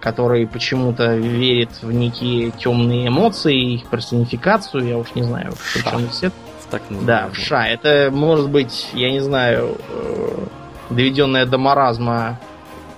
который 0.00 0.48
почему-то 0.48 1.14
верит 1.14 1.70
в 1.82 1.92
некие 1.92 2.50
темные 2.50 3.06
эмоции, 3.06 3.74
их 3.74 3.86
персонификацию, 3.86 4.88
я 4.88 4.98
уж 4.98 5.14
не 5.14 5.22
знаю, 5.22 5.52
в 5.52 5.74
чем. 5.74 5.82
Так 5.82 6.82
Да, 7.02 7.28
в 7.32 7.36
ша. 7.36 7.66
Это 7.66 8.10
может 8.12 8.48
быть, 8.48 8.88
я 8.94 9.10
не 9.10 9.20
знаю, 9.20 9.76
э, 9.88 10.46
доведенная 10.90 11.46
до 11.46 11.58
маразма 11.58 12.38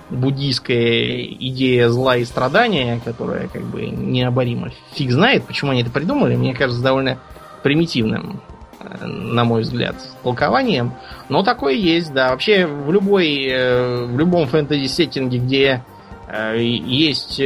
буддийская 0.09 1.23
идея 1.39 1.89
зла 1.89 2.17
и 2.17 2.25
страдания, 2.25 2.99
которая 3.03 3.47
как 3.47 3.63
бы 3.63 3.85
необорима. 3.87 4.71
Фиг 4.93 5.11
знает, 5.11 5.45
почему 5.45 5.71
они 5.71 5.81
это 5.81 5.91
придумали. 5.91 6.35
Мне 6.35 6.53
кажется, 6.53 6.83
довольно 6.83 7.17
примитивным, 7.63 8.41
э, 8.79 9.05
на 9.05 9.43
мой 9.43 9.61
взгляд, 9.61 9.95
толкованием. 10.23 10.93
Но 11.29 11.43
такое 11.43 11.73
есть, 11.73 12.13
да. 12.13 12.29
Вообще 12.29 12.65
в 12.65 12.91
любой, 12.91 13.45
э, 13.45 14.05
в 14.05 14.17
любом 14.17 14.47
фэнтези-сеттинге, 14.47 15.37
где 15.39 15.83
э, 16.27 16.57
есть 16.61 17.41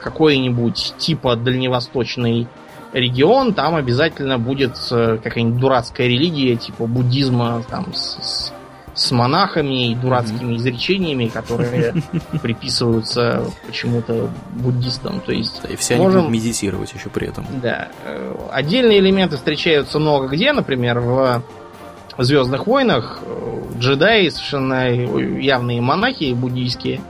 какой-нибудь 0.00 0.94
типа 0.98 1.36
дальневосточный 1.36 2.46
регион, 2.92 3.52
там 3.52 3.74
обязательно 3.74 4.38
будет 4.38 4.76
какая-нибудь 4.88 5.60
дурацкая 5.60 6.06
религия, 6.06 6.56
типа 6.56 6.86
буддизма, 6.86 7.62
там, 7.68 7.92
с, 7.92 8.16
с- 8.22 8.52
с 8.98 9.12
монахами 9.12 9.92
и 9.92 9.94
дурацкими 9.94 10.56
изречениями, 10.56 11.26
которые 11.26 11.94
приписываются 12.42 13.44
почему-то 13.66 14.28
буддистам. 14.56 15.20
То 15.20 15.32
есть, 15.32 15.60
И 15.70 15.76
все 15.76 15.94
они 15.94 16.02
можем- 16.04 16.20
будут 16.22 16.32
медитировать 16.34 16.92
еще 16.92 17.08
при 17.08 17.28
этом. 17.28 17.46
да. 17.62 17.88
э, 18.04 18.34
Отдельные 18.50 18.98
элементы 18.98 19.36
встречаются 19.36 19.98
много 20.00 20.26
где, 20.28 20.52
например, 20.52 20.98
в 21.00 21.42
Звездных 22.18 22.66
войнах 22.66 23.20
джедаи 23.78 24.28
совершенно 24.30 24.90
явные 24.90 25.80
монахи 25.80 26.32
буддийские, 26.32 27.00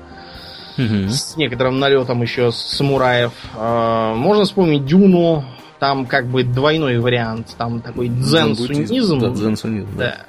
Мгм. 0.77 1.09
с 1.09 1.37
некоторым 1.37 1.79
налетом 1.79 2.21
еще 2.21 2.53
самураев. 2.53 3.33
Э, 3.57 4.13
Можно 4.15 4.45
вспомнить 4.45 4.85
Дюну, 4.85 5.45
там 5.79 6.05
как 6.07 6.27
бы 6.27 6.45
двойной 6.45 6.99
вариант, 6.99 7.55
там 7.57 7.81
такой 7.81 8.09
дзен-сунизм, 8.09 9.19
Да, 9.21 9.29
дзен-сунизм, 9.31 9.89
да. 9.97 10.05
да, 10.05 10.28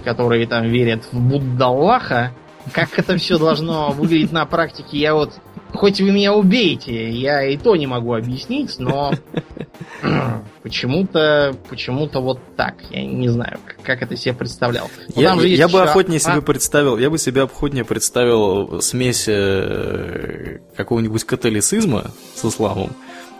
которые 0.00 0.46
там 0.46 0.66
верят 0.68 1.04
в 1.12 1.20
Будда-Аллаха. 1.20 2.32
Как 2.72 2.98
это 2.98 3.16
все 3.16 3.38
должно 3.38 3.90
выглядеть 3.90 4.32
на 4.32 4.44
практике, 4.46 4.98
я 4.98 5.14
вот... 5.14 5.32
Хоть 5.72 6.00
вы 6.00 6.10
меня 6.10 6.34
убейте, 6.34 7.10
я 7.10 7.44
и 7.44 7.56
то 7.56 7.76
не 7.76 7.86
могу 7.86 8.12
объяснить, 8.14 8.76
но 8.80 9.12
почему-то 10.62 11.54
почему-то 11.68 12.20
вот 12.20 12.40
так. 12.56 12.74
Я 12.90 13.04
не 13.04 13.28
знаю, 13.28 13.58
как- 13.84 14.02
это 14.02 14.16
себе 14.16 14.34
представлял. 14.34 14.90
Но 15.14 15.22
Я, 15.22 15.30
я 15.34 15.68
бы 15.68 15.78
еще- 15.78 15.82
охотнее 15.82 16.18
а, 16.18 16.20
себе 16.20 16.42
представил, 16.42 16.98
я 16.98 17.10
бы 17.10 17.18
себе 17.18 17.42
охотнее 17.42 17.84
представил 17.84 18.80
смесь 18.82 19.26
э, 19.28 20.58
какого-нибудь 20.76 21.24
католицизма 21.24 22.10
с 22.34 22.44
исламом, 22.44 22.90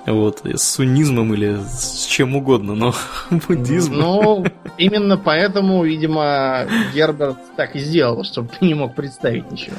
вот, 0.07 0.41
с 0.45 0.63
суннизмом 0.63 1.35
или 1.35 1.59
с 1.59 2.07
чем 2.07 2.35
угодно, 2.37 2.75
но 2.75 2.95
буддизм. 3.49 3.95
Ну, 3.95 4.45
именно 4.79 5.17
поэтому, 5.17 5.85
видимо, 5.85 6.67
Герберт 6.95 7.37
так 7.57 7.77
и 7.77 7.79
сделал, 7.79 8.25
чтобы 8.25 8.49
ты 8.49 8.65
не 8.65 8.75
мог 8.75 8.95
представить 8.95 9.51
ничего. 9.51 9.77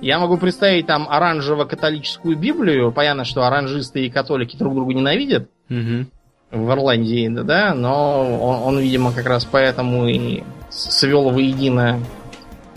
Я 0.00 0.18
могу 0.20 0.36
представить 0.36 0.86
там 0.86 1.08
оранжево-католическую 1.10 2.36
Библию. 2.36 2.92
Понятно, 2.92 3.24
что 3.24 3.42
оранжисты 3.46 4.06
и 4.06 4.10
католики 4.10 4.56
друг 4.56 4.74
друга 4.74 4.94
ненавидят 4.94 5.48
Мгм. 5.68 6.06
в 6.52 6.70
Ирландии, 6.70 7.28
да, 7.28 7.42
да, 7.42 7.74
но 7.74 8.38
он, 8.40 8.62
он, 8.74 8.78
видимо, 8.78 9.12
как 9.12 9.26
раз 9.26 9.44
поэтому 9.44 10.06
и 10.06 10.44
свел 10.70 11.30
воедино 11.30 11.98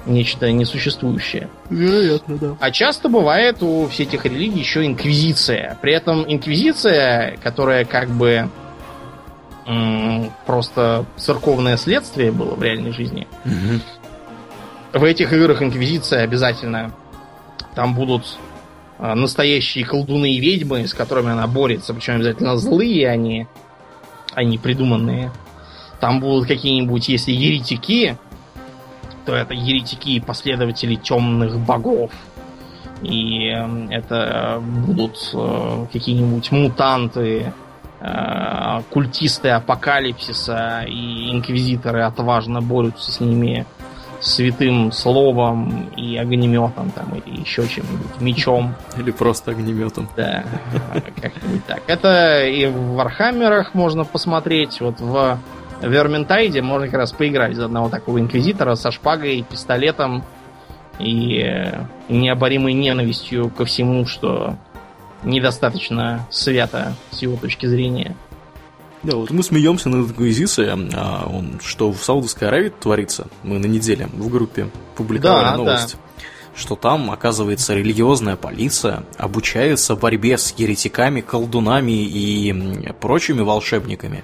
нечто 0.06 0.52
несуществующее. 0.52 1.50
Вероятно, 1.70 2.38
да. 2.38 2.56
А 2.60 2.72
часто 2.72 3.10
бывает 3.10 3.62
у 3.62 3.88
всех 3.88 4.10
этих 4.10 4.26
религий 4.26 4.60
еще 4.60 4.86
инквизиция. 4.86 5.78
При 5.82 5.94
этом 5.94 6.26
инквизиция, 6.28 7.38
которая 7.44 7.86
как 7.86 8.10
бы 8.10 8.50
м, 9.68 10.32
просто 10.46 11.06
церковное 11.18 11.78
следствие 11.78 12.32
было 12.32 12.56
в 12.56 12.64
реальной 12.64 12.92
жизни, 12.92 13.28
в 14.94 15.04
этих 15.04 15.32
играх 15.32 15.62
инквизиция 15.62 16.24
обязательно 16.24 16.92
там 17.76 17.94
будут 17.96 18.38
э, 19.00 19.14
настоящие 19.14 19.86
колдуны 19.86 20.34
и 20.34 20.40
ведьмы, 20.40 20.88
с 20.88 20.94
которыми 20.94 21.32
она 21.32 21.48
борется, 21.48 21.94
причем 21.94 22.16
обязательно 22.16 22.58
злые 22.58 23.08
они, 23.08 23.48
а 24.34 24.44
не 24.44 24.58
придуманные. 24.58 25.32
Там 26.02 26.20
будут 26.20 26.48
какие-нибудь, 26.48 27.08
если 27.08 27.32
еретики, 27.32 28.18
то 29.26 29.36
это 29.36 29.54
еретики 29.54 30.10
и 30.10 30.20
последователи 30.20 30.96
темных 30.96 31.60
богов. 31.60 32.12
И 33.02 33.50
э, 33.50 33.88
это 33.90 34.62
будут 34.62 35.32
э, 35.34 35.86
какие-нибудь 35.92 36.52
мутанты, 36.52 37.52
э, 38.00 38.82
культисты 38.92 39.50
апокалипсиса 39.50 40.84
и 40.88 41.32
инквизиторы 41.32 42.04
отважно 42.04 42.62
борются 42.62 43.12
с 43.12 43.20
ними 43.20 43.66
святым 44.22 44.92
словом 44.92 45.90
и 45.98 46.16
огнеметом 46.16 46.92
там 46.92 47.16
или 47.16 47.42
еще 47.42 47.68
чем-нибудь, 47.68 48.22
мечом. 48.22 48.76
Или 48.98 49.10
просто 49.10 49.52
огнеметом. 49.52 50.08
Да, 50.16 50.44
как-нибудь 51.22 51.66
так. 51.66 51.82
Это 51.88 52.46
и 52.46 52.68
в 52.68 52.94
Вархаммерах 52.94 53.74
можно 53.74 54.06
посмотреть. 54.06 54.80
Вот 54.80 55.00
в 55.00 55.40
Верментайде 55.82 56.62
можно 56.62 56.88
как 56.88 56.98
раз 56.98 57.12
поиграть 57.12 57.56
за 57.56 57.66
одного 57.66 57.90
такого 57.90 58.20
инквизитора 58.20 58.76
со 58.76 58.92
шпагой, 58.92 59.46
пистолетом 59.50 60.24
и 61.00 61.40
э, 61.40 61.86
необоримой 62.10 62.74
ненавистью 62.74 63.50
ко 63.50 63.66
всему, 63.66 64.06
что 64.06 64.58
недостаточно 65.24 66.28
свято 66.30 66.96
с 67.12 67.22
его 67.22 67.36
точки 67.38 67.66
зрения. 67.66 68.16
Да, 69.04 69.16
вот 69.16 69.32
мы 69.32 69.42
смеемся 69.42 69.90
над 69.90 70.10
инквизицией, 70.10 70.70
а 70.94 71.28
он, 71.28 71.60
что 71.64 71.92
в 71.92 72.04
Саудовской 72.04 72.48
Аравии 72.48 72.70
творится, 72.70 73.28
мы 73.42 73.58
на 73.58 73.66
неделе 73.66 74.08
в 74.14 74.30
группе 74.30 74.70
публиковали 74.96 75.46
да, 75.46 75.58
новость. 75.58 75.96
Да. 75.96 76.24
Что 76.54 76.76
там, 76.76 77.10
оказывается, 77.10 77.74
религиозная 77.74 78.36
полиция 78.36 79.04
обучается 79.18 79.96
борьбе 79.96 80.38
с 80.38 80.54
еретиками, 80.58 81.22
колдунами 81.22 81.94
и 81.94 82.54
прочими 83.00 83.42
волшебниками. 83.42 84.24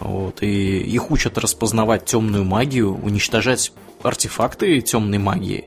Вот, 0.00 0.42
и 0.42 0.78
их 0.78 1.10
учат 1.10 1.38
распознавать 1.38 2.04
темную 2.04 2.44
магию, 2.44 2.94
уничтожать 3.02 3.72
артефакты 4.02 4.80
темной 4.80 5.18
магии 5.18 5.64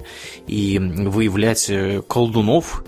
и 0.47 0.79
выявлять 0.79 1.69
э, 1.69 2.01
колдунов, 2.07 2.83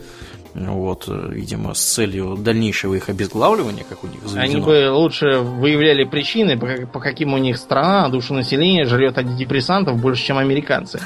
вот, 0.54 1.06
э, 1.08 1.30
видимо, 1.32 1.74
с 1.74 1.82
целью 1.82 2.38
дальнейшего 2.38 2.94
их 2.96 3.10
обезглавливания, 3.10 3.84
как 3.88 4.04
у 4.04 4.08
них 4.08 4.22
заведено. 4.26 4.42
Они 4.42 4.66
бы 4.66 4.92
лучше 4.92 5.40
выявляли 5.40 6.04
причины, 6.04 6.58
по, 6.58 7.00
каким 7.00 7.34
у 7.34 7.38
них 7.38 7.58
страна, 7.58 8.08
душу 8.10 8.34
населения 8.34 8.86
жрет 8.86 9.18
антидепрессантов 9.18 10.00
больше, 10.00 10.24
чем 10.24 10.38
американцы. 10.38 11.02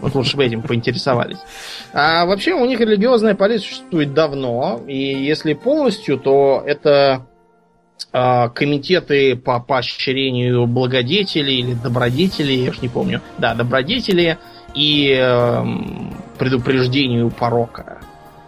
Вот 0.00 0.14
лучше 0.14 0.36
бы 0.36 0.44
этим 0.44 0.62
поинтересовались. 0.62 1.38
А 1.92 2.24
вообще 2.24 2.52
у 2.52 2.64
них 2.66 2.78
религиозная 2.78 3.34
полиция 3.34 3.66
существует 3.66 4.14
давно, 4.14 4.80
и 4.86 4.96
если 4.96 5.54
полностью, 5.54 6.18
то 6.18 6.62
это 6.64 7.26
комитеты 8.10 9.36
по 9.36 9.60
поощрению 9.60 10.66
благодетелей 10.66 11.60
или 11.60 11.74
добродетелей, 11.74 12.64
я 12.64 12.70
уж 12.70 12.80
не 12.80 12.88
помню. 12.88 13.20
Да, 13.38 13.54
добродетели 13.54 14.38
и 14.74 15.14
э, 15.18 15.64
предупреждению 16.38 17.30
порока. 17.30 17.98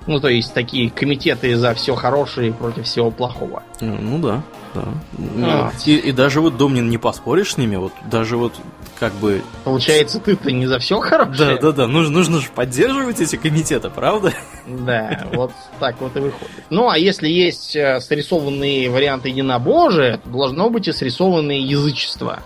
Ну, 0.07 0.19
то 0.19 0.29
есть 0.29 0.55
такие 0.55 0.91
комитеты 0.91 1.57
за 1.57 1.75
все 1.75 1.95
хорошее 1.95 2.53
против 2.53 2.85
всего 2.87 3.11
плохого. 3.11 3.63
Ну 3.81 4.19
да, 4.19 4.43
да. 4.75 4.85
Ну, 5.19 5.71
и, 5.87 5.97
и 5.97 6.13
даже 6.13 6.41
вот, 6.41 6.57
Домнин, 6.57 6.89
не 6.89 6.99
поспоришь 6.99 7.55
с 7.55 7.59
ними, 7.59 7.77
вот 7.77 7.93
даже 8.11 8.37
вот 8.37 8.55
как 9.01 9.15
бы... 9.15 9.43
Получается, 9.65 10.21
ты-то 10.21 10.53
не 10.53 10.67
за 10.67 10.79
все 10.79 11.01
хорошее? 11.01 11.57
Да, 11.57 11.61
да, 11.61 11.73
да, 11.73 11.87
нужно, 11.87 12.19
нужно 12.19 12.39
же 12.39 12.51
поддерживать 12.55 13.19
эти 13.21 13.37
комитеты, 13.37 13.89
правда? 13.89 14.33
Да, 14.67 15.27
вот 15.33 15.53
так 15.81 15.99
вот 16.01 16.15
и 16.17 16.21
выходит. 16.21 16.51
Ну, 16.69 16.91
а 16.91 16.99
если 16.99 17.29
есть 17.29 17.75
э, 17.75 17.99
срисованные 18.01 18.91
варианты 18.91 19.31
единобожия, 19.31 20.19
то 20.19 20.29
должно 20.29 20.69
быть 20.69 20.87
и 20.87 20.93
срисованное 20.93 21.59
язычество. 21.59 22.41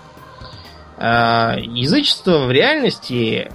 Э, 0.96 1.56
язычество 1.58 2.46
в 2.46 2.52
реальности, 2.52 3.50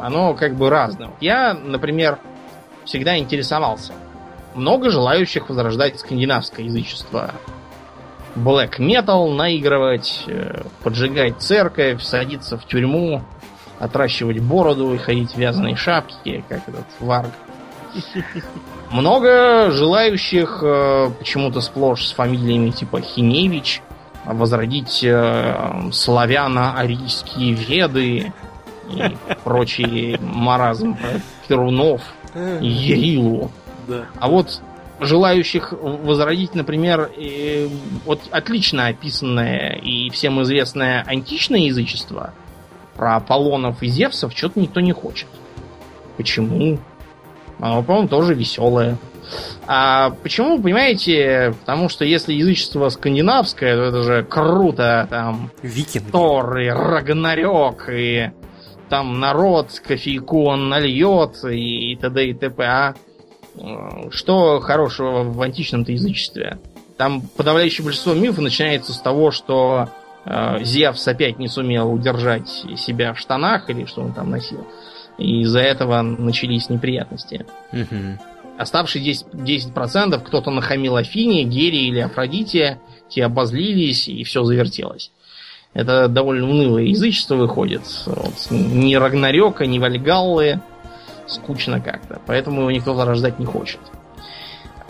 оно 0.00 0.34
как 0.34 0.56
бы 0.56 0.68
разное. 0.68 1.10
Я, 1.20 1.54
например, 1.54 2.18
всегда 2.84 3.16
интересовался. 3.16 3.92
Много 4.56 4.90
желающих 4.90 5.48
возрождать 5.48 6.00
скандинавское 6.00 6.66
язычество. 6.66 7.32
Black 8.38 8.78
metal 8.78 9.34
наигрывать, 9.34 10.24
э, 10.26 10.62
поджигать 10.82 11.40
церковь, 11.40 12.02
садиться 12.02 12.58
в 12.58 12.66
тюрьму, 12.66 13.22
отращивать 13.78 14.40
бороду 14.40 14.94
и 14.94 14.98
ходить 14.98 15.32
в 15.32 15.38
вязаной 15.38 15.76
шапке, 15.76 16.44
как 16.48 16.68
этот 16.68 16.86
варг. 17.00 17.30
Много 18.90 19.70
желающих, 19.70 20.60
э, 20.62 21.10
почему-то 21.18 21.60
сплошь 21.60 22.06
с 22.06 22.12
фамилиями 22.12 22.70
типа 22.70 23.00
Хиневич, 23.00 23.82
возродить 24.24 25.02
э, 25.02 25.90
славяно-арийские 25.92 27.52
веды 27.52 28.32
и 28.88 29.16
прочие 29.44 30.18
маразм 30.20 30.96
Перунов– 31.46 32.02
Ерилу. 32.60 33.50
Да. 33.86 34.04
А 34.18 34.28
вот 34.28 34.60
желающих 35.00 35.72
возродить, 35.72 36.54
например, 36.54 37.10
э, 37.16 37.68
вот 38.04 38.20
отлично 38.30 38.86
описанное 38.88 39.76
и 39.76 40.10
всем 40.10 40.42
известное 40.42 41.04
античное 41.06 41.60
язычество 41.60 42.32
про 42.96 43.16
Аполлонов 43.16 43.82
и 43.82 43.88
Зевсов 43.88 44.32
что-то 44.36 44.60
никто 44.60 44.80
не 44.80 44.92
хочет. 44.92 45.28
Почему? 46.16 46.78
Оно, 47.60 47.82
по-моему, 47.82 48.08
тоже 48.08 48.34
веселое. 48.34 48.98
А 49.66 50.10
почему, 50.22 50.60
понимаете, 50.60 51.54
потому 51.60 51.88
что 51.88 52.04
если 52.04 52.32
язычество 52.32 52.88
скандинавское, 52.88 53.76
то 53.76 53.82
это 53.82 54.02
же 54.02 54.24
круто, 54.24 55.06
там 55.10 55.50
Викинги. 55.62 56.10
Тор 56.10 56.58
и 56.58 56.68
Рагнарёк 56.68 57.88
и 57.90 58.30
там 58.88 59.20
народ 59.20 59.80
кофейку 59.86 60.44
он 60.44 60.70
нальет 60.70 61.44
и, 61.44 61.92
и 61.92 61.96
т.д. 61.96 62.26
и 62.28 62.34
т.п. 62.34 62.64
А 62.64 62.94
что 64.10 64.60
хорошего 64.60 65.22
в 65.24 65.40
античном-то 65.40 65.92
язычестве? 65.92 66.58
Там 66.96 67.20
подавляющее 67.20 67.84
большинство 67.84 68.14
мифов 68.14 68.38
начинается 68.38 68.92
с 68.92 69.00
того, 69.00 69.30
что 69.30 69.88
э, 70.24 70.64
Зевс 70.64 71.06
опять 71.06 71.38
не 71.38 71.48
сумел 71.48 71.92
удержать 71.92 72.48
себя 72.48 73.12
в 73.12 73.18
штанах 73.18 73.70
или 73.70 73.84
что 73.84 74.02
он 74.02 74.12
там 74.12 74.30
носил. 74.30 74.66
И 75.16 75.42
из-за 75.42 75.60
этого 75.60 76.02
начались 76.02 76.68
неприятности. 76.68 77.46
Угу. 77.72 78.18
Оставшие 78.58 79.04
10%, 79.04 79.72
10% 79.74 80.18
кто-то 80.24 80.50
нахамил 80.50 80.96
Афине, 80.96 81.44
Гере 81.44 81.86
или 81.86 82.00
Афродите, 82.00 82.80
те 83.08 83.24
обозлились 83.24 84.08
и 84.08 84.24
все 84.24 84.42
завертелось. 84.42 85.12
Это 85.74 86.08
довольно 86.08 86.48
унылое 86.48 86.84
язычество 86.84 87.36
выходит. 87.36 87.82
Вот, 88.06 88.34
ни 88.50 88.94
Рагнарёка, 88.96 89.66
ни 89.66 89.78
Вальгаллы. 89.78 90.60
Скучно 91.28 91.80
как-то. 91.80 92.20
Поэтому 92.26 92.62
его 92.62 92.70
никто 92.70 92.94
зарождать 92.94 93.38
не 93.38 93.44
хочет. 93.44 93.80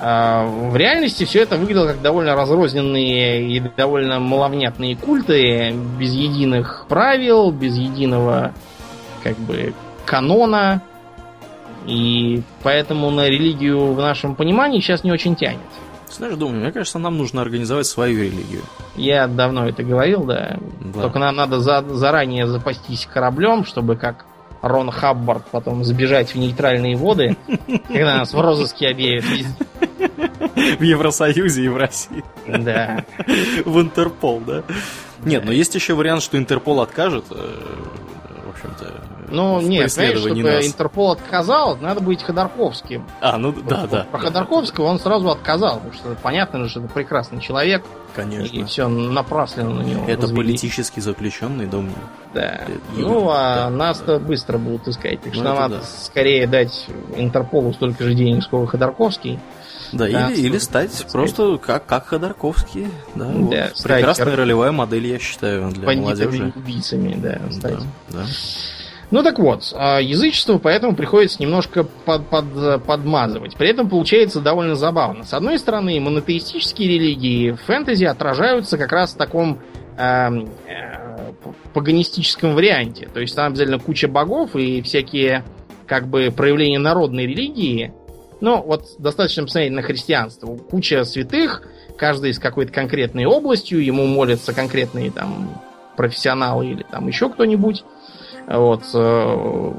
А 0.00 0.46
в 0.46 0.76
реальности 0.76 1.24
все 1.24 1.42
это 1.42 1.56
выглядело 1.56 1.88
как 1.88 2.00
довольно 2.00 2.36
разрозненные 2.36 3.48
и 3.48 3.60
довольно 3.76 4.20
маловнятные 4.20 4.96
культы, 4.96 5.72
без 5.98 6.12
единых 6.12 6.86
правил, 6.88 7.50
без 7.50 7.76
единого 7.76 8.52
как 9.24 9.36
бы 9.38 9.74
канона. 10.06 10.82
И 11.86 12.42
поэтому 12.62 13.10
на 13.10 13.28
религию 13.28 13.92
в 13.92 13.98
нашем 13.98 14.36
понимании 14.36 14.80
сейчас 14.80 15.02
не 15.02 15.10
очень 15.10 15.34
тянет. 15.34 15.58
Знаешь, 16.10 16.36
думаю, 16.36 16.60
мне 16.60 16.72
кажется, 16.72 16.98
нам 16.98 17.18
нужно 17.18 17.42
организовать 17.42 17.86
свою 17.86 18.22
религию. 18.22 18.62
Я 18.96 19.26
давно 19.26 19.68
это 19.68 19.82
говорил, 19.82 20.24
да. 20.24 20.58
да. 20.80 21.02
Только 21.02 21.18
нам 21.18 21.36
надо 21.36 21.60
за, 21.60 21.82
заранее 21.88 22.46
запастись 22.46 23.06
кораблем, 23.12 23.64
чтобы 23.64 23.96
как 23.96 24.24
Рон 24.62 24.90
Хаббард 24.90 25.46
потом 25.50 25.84
сбежать 25.84 26.34
в 26.34 26.38
нейтральные 26.38 26.96
воды, 26.96 27.36
когда 27.88 28.18
нас 28.18 28.32
в 28.32 28.40
розыске 28.40 28.88
объявят. 28.88 29.24
В 30.78 30.82
Евросоюзе 30.82 31.64
и 31.64 31.68
в 31.68 31.76
России. 31.76 32.24
Да. 32.46 33.04
В 33.64 33.80
Интерпол, 33.80 34.40
да? 34.40 34.62
Нет, 35.24 35.44
но 35.44 35.52
есть 35.52 35.74
еще 35.74 35.94
вариант, 35.94 36.22
что 36.22 36.38
Интерпол 36.38 36.80
откажет. 36.80 37.24
Э, 37.30 37.60
в 38.46 38.50
общем-то, 38.50 38.97
ну, 39.30 39.60
нет, 39.60 39.94
понимаешь, 39.94 40.18
чтобы 40.18 40.42
нас. 40.42 40.66
Интерпол 40.66 41.12
отказал, 41.12 41.76
надо 41.76 42.00
быть 42.00 42.22
Ходорковским. 42.22 43.06
А, 43.20 43.38
ну 43.38 43.52
да, 43.52 43.86
да. 43.86 44.06
Про 44.10 44.18
Ходорковского 44.18 44.86
он 44.86 44.98
сразу 44.98 45.30
отказал, 45.30 45.76
потому 45.76 45.94
что 45.94 46.16
понятно 46.22 46.64
же, 46.64 46.70
что 46.70 46.80
это 46.80 46.88
прекрасный 46.88 47.40
человек. 47.40 47.84
Конечно. 48.14 48.56
И 48.56 48.64
все 48.64 48.88
напрасленно 48.88 49.74
на 49.74 49.82
него 49.82 50.04
Это 50.08 50.22
возвели. 50.22 50.42
политически 50.42 51.00
заключенный 51.00 51.66
дом. 51.66 51.90
Да. 52.34 52.62
И, 52.96 53.00
ну, 53.00 53.28
а 53.30 53.64
да, 53.64 53.70
нас-то 53.70 54.18
быстро 54.18 54.58
будут 54.58 54.88
искать. 54.88 55.20
Так 55.22 55.34
ну, 55.34 55.40
что 55.40 55.54
надо 55.54 55.78
да. 55.78 55.82
скорее 55.84 56.46
дать 56.46 56.86
Интерполу 57.16 57.72
столько 57.72 58.04
же 58.04 58.14
денег, 58.14 58.42
сколько 58.42 58.72
Ходорковский. 58.72 59.38
Да, 59.92 60.06
да 60.06 60.30
или, 60.30 60.40
или 60.40 60.58
стать 60.58 60.92
сказать. 60.92 61.12
просто 61.12 61.58
как, 61.58 61.86
как 61.86 62.06
Ходорковский. 62.06 62.88
Да, 63.14 63.26
да 63.26 63.30
вот. 63.32 63.82
Прекрасная 63.82 64.36
ролевая 64.36 64.72
модель, 64.72 65.06
я 65.06 65.18
считаю, 65.18 65.70
для 65.70 65.90
молодежи. 65.90 66.52
убийцами, 66.54 67.14
да, 67.14 67.40
стать. 67.52 67.78
Да, 68.08 68.18
да. 68.20 68.26
Ну 69.10 69.22
так 69.22 69.38
вот, 69.38 69.72
а, 69.74 70.00
язычество 70.00 70.58
поэтому 70.58 70.94
приходится 70.94 71.40
немножко 71.42 71.84
под, 71.84 72.26
под, 72.28 72.84
подмазывать. 72.84 73.56
При 73.56 73.68
этом 73.70 73.88
получается 73.88 74.40
довольно 74.40 74.74
забавно. 74.74 75.24
С 75.24 75.32
одной 75.32 75.58
стороны, 75.58 75.98
монотеистические 75.98 76.88
религии 76.88 77.52
в 77.52 77.56
фэнтези 77.62 78.04
отражаются 78.04 78.76
как 78.76 78.92
раз 78.92 79.14
в 79.14 79.16
таком 79.16 79.60
э, 79.96 80.28
э, 80.28 81.32
паганистическом 81.72 82.54
варианте. 82.54 83.08
То 83.12 83.20
есть 83.20 83.34
там 83.34 83.46
обязательно 83.46 83.78
куча 83.78 84.08
богов 84.08 84.54
и 84.56 84.82
всякие 84.82 85.42
как 85.86 86.06
бы 86.06 86.30
проявления 86.34 86.78
народной 86.78 87.26
религии. 87.26 87.94
Ну, 88.40 88.62
вот 88.62 88.90
достаточно 88.98 89.44
посмотреть 89.44 89.72
на 89.72 89.82
христианство. 89.82 90.54
Куча 90.56 91.04
святых, 91.04 91.62
каждый 91.96 92.30
из 92.30 92.38
какой-то 92.38 92.72
конкретной 92.72 93.24
областью, 93.24 93.82
ему 93.82 94.06
молятся 94.06 94.52
конкретные 94.52 95.10
там 95.10 95.62
профессионалы 95.96 96.68
или 96.68 96.82
там 96.84 97.08
еще 97.08 97.30
кто-нибудь. 97.30 97.84
Вот. 98.48 98.82
Э, 98.94 99.72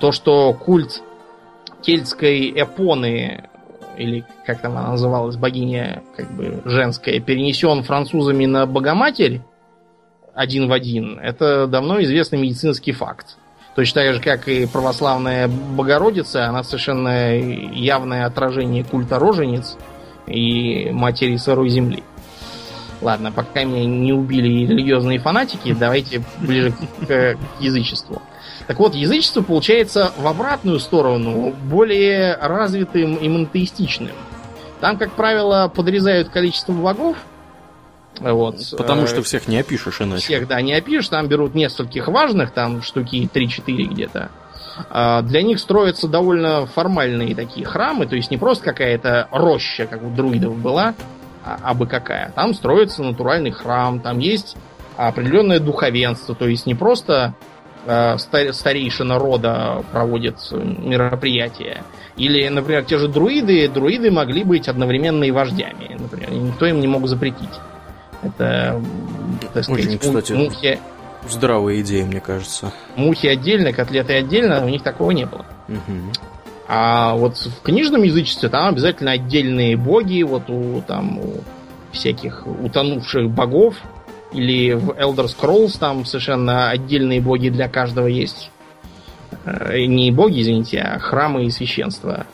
то, 0.00 0.12
что 0.12 0.52
культ 0.52 1.02
кельтской 1.82 2.50
эпоны, 2.50 3.48
или 3.96 4.24
как 4.44 4.60
там 4.60 4.76
она 4.76 4.90
называлась, 4.90 5.36
богиня 5.36 6.02
как 6.16 6.30
бы 6.32 6.60
женская, 6.64 7.20
перенесен 7.20 7.84
французами 7.84 8.46
на 8.46 8.66
Богоматерь 8.66 9.42
один 10.34 10.68
в 10.68 10.72
один, 10.72 11.18
это 11.20 11.66
давно 11.66 12.02
известный 12.02 12.40
медицинский 12.40 12.92
факт. 12.92 13.36
Точно 13.76 14.02
так 14.02 14.14
же, 14.14 14.20
как 14.20 14.48
и 14.48 14.66
православная 14.66 15.48
Богородица, 15.48 16.46
она 16.46 16.62
совершенно 16.64 17.36
явное 17.38 18.26
отражение 18.26 18.84
культа 18.84 19.18
рожениц 19.18 19.76
и 20.26 20.90
матери 20.90 21.36
сырой 21.36 21.68
земли. 21.68 22.02
Ладно, 23.00 23.30
пока 23.30 23.64
меня 23.64 23.84
не 23.84 24.12
убили 24.12 24.66
религиозные 24.66 25.18
фанатики, 25.18 25.74
давайте 25.78 26.22
ближе 26.38 26.72
к, 26.72 27.06
к 27.06 27.38
язычеству. 27.60 28.22
Так 28.66 28.78
вот, 28.78 28.94
язычество 28.94 29.42
получается 29.42 30.12
в 30.16 30.26
обратную 30.26 30.80
сторону, 30.80 31.54
более 31.64 32.36
развитым 32.36 33.16
и 33.16 33.28
монотеистичным. 33.28 34.12
Там, 34.80 34.98
как 34.98 35.12
правило, 35.12 35.70
подрезают 35.74 36.30
количество 36.30 36.72
богов. 36.72 37.16
Вот, 38.18 38.56
Потому 38.76 39.02
э, 39.02 39.06
что 39.06 39.22
всех 39.22 39.46
не 39.46 39.58
опишешь 39.58 40.00
иначе. 40.00 40.22
Всех, 40.22 40.48
да, 40.48 40.60
не 40.62 40.72
опишешь. 40.72 41.08
Там 41.08 41.28
берут 41.28 41.54
нескольких 41.54 42.08
важных, 42.08 42.50
там 42.50 42.82
штуки 42.82 43.28
3-4 43.32 43.84
где-то. 43.84 44.30
А 44.90 45.22
для 45.22 45.42
них 45.42 45.58
строятся 45.60 46.08
довольно 46.08 46.66
формальные 46.66 47.34
такие 47.34 47.66
храмы, 47.66 48.06
то 48.06 48.16
есть 48.16 48.30
не 48.30 48.36
просто 48.36 48.64
какая-то 48.64 49.28
роща, 49.30 49.86
как 49.86 50.02
у 50.02 50.10
друидов 50.10 50.56
была, 50.56 50.94
а, 51.46 51.58
а 51.62 51.74
бы 51.74 51.86
какая. 51.86 52.32
Там 52.32 52.52
строится 52.54 53.02
натуральный 53.04 53.52
храм, 53.52 54.00
там 54.00 54.18
есть 54.18 54.56
определенное 54.96 55.60
духовенство, 55.60 56.34
то 56.34 56.48
есть 56.48 56.66
не 56.66 56.74
просто 56.74 57.34
э, 57.86 58.16
старейшина 58.18 59.18
рода 59.18 59.84
проводит 59.92 60.38
мероприятия. 60.50 61.84
Или, 62.16 62.48
например, 62.48 62.84
те 62.84 62.98
же 62.98 63.08
друиды, 63.08 63.68
друиды 63.68 64.10
могли 64.10 64.42
быть 64.42 64.68
одновременно 64.68 65.24
и 65.24 65.30
вождями, 65.30 65.96
например, 65.98 66.30
никто 66.32 66.66
им 66.66 66.80
не 66.80 66.88
мог 66.88 67.06
запретить. 67.06 67.60
Это, 68.22 68.82
так 69.54 69.62
сказать, 69.64 69.86
Очень, 69.86 69.98
кстати, 69.98 70.32
мухи... 70.32 70.80
здравая 71.28 71.80
идея, 71.82 72.06
мне 72.06 72.20
кажется. 72.20 72.72
Мухи 72.96 73.28
отдельно, 73.28 73.72
котлеты 73.72 74.14
отдельно, 74.14 74.64
у 74.64 74.68
них 74.68 74.82
такого 74.82 75.12
не 75.12 75.26
было. 75.26 75.44
Угу. 75.68 76.35
А 76.68 77.14
вот 77.14 77.36
в 77.36 77.62
книжном 77.62 78.02
язычестве 78.02 78.48
там 78.48 78.68
обязательно 78.68 79.12
отдельные 79.12 79.76
боги, 79.76 80.22
вот 80.22 80.50
у 80.50 80.82
там 80.82 81.20
у 81.20 81.34
всяких 81.92 82.46
утонувших 82.46 83.30
богов, 83.30 83.76
или 84.32 84.72
в 84.72 84.90
Elder 84.90 85.26
Scrolls 85.26 85.78
там 85.78 86.04
совершенно 86.04 86.70
отдельные 86.70 87.20
боги 87.20 87.48
для 87.48 87.68
каждого 87.68 88.08
есть. 88.08 88.50
Э, 89.44 89.78
не 89.78 90.10
боги, 90.10 90.42
извините, 90.42 90.80
а 90.80 90.98
храмы 90.98 91.44
и 91.44 91.50
священства 91.50 92.26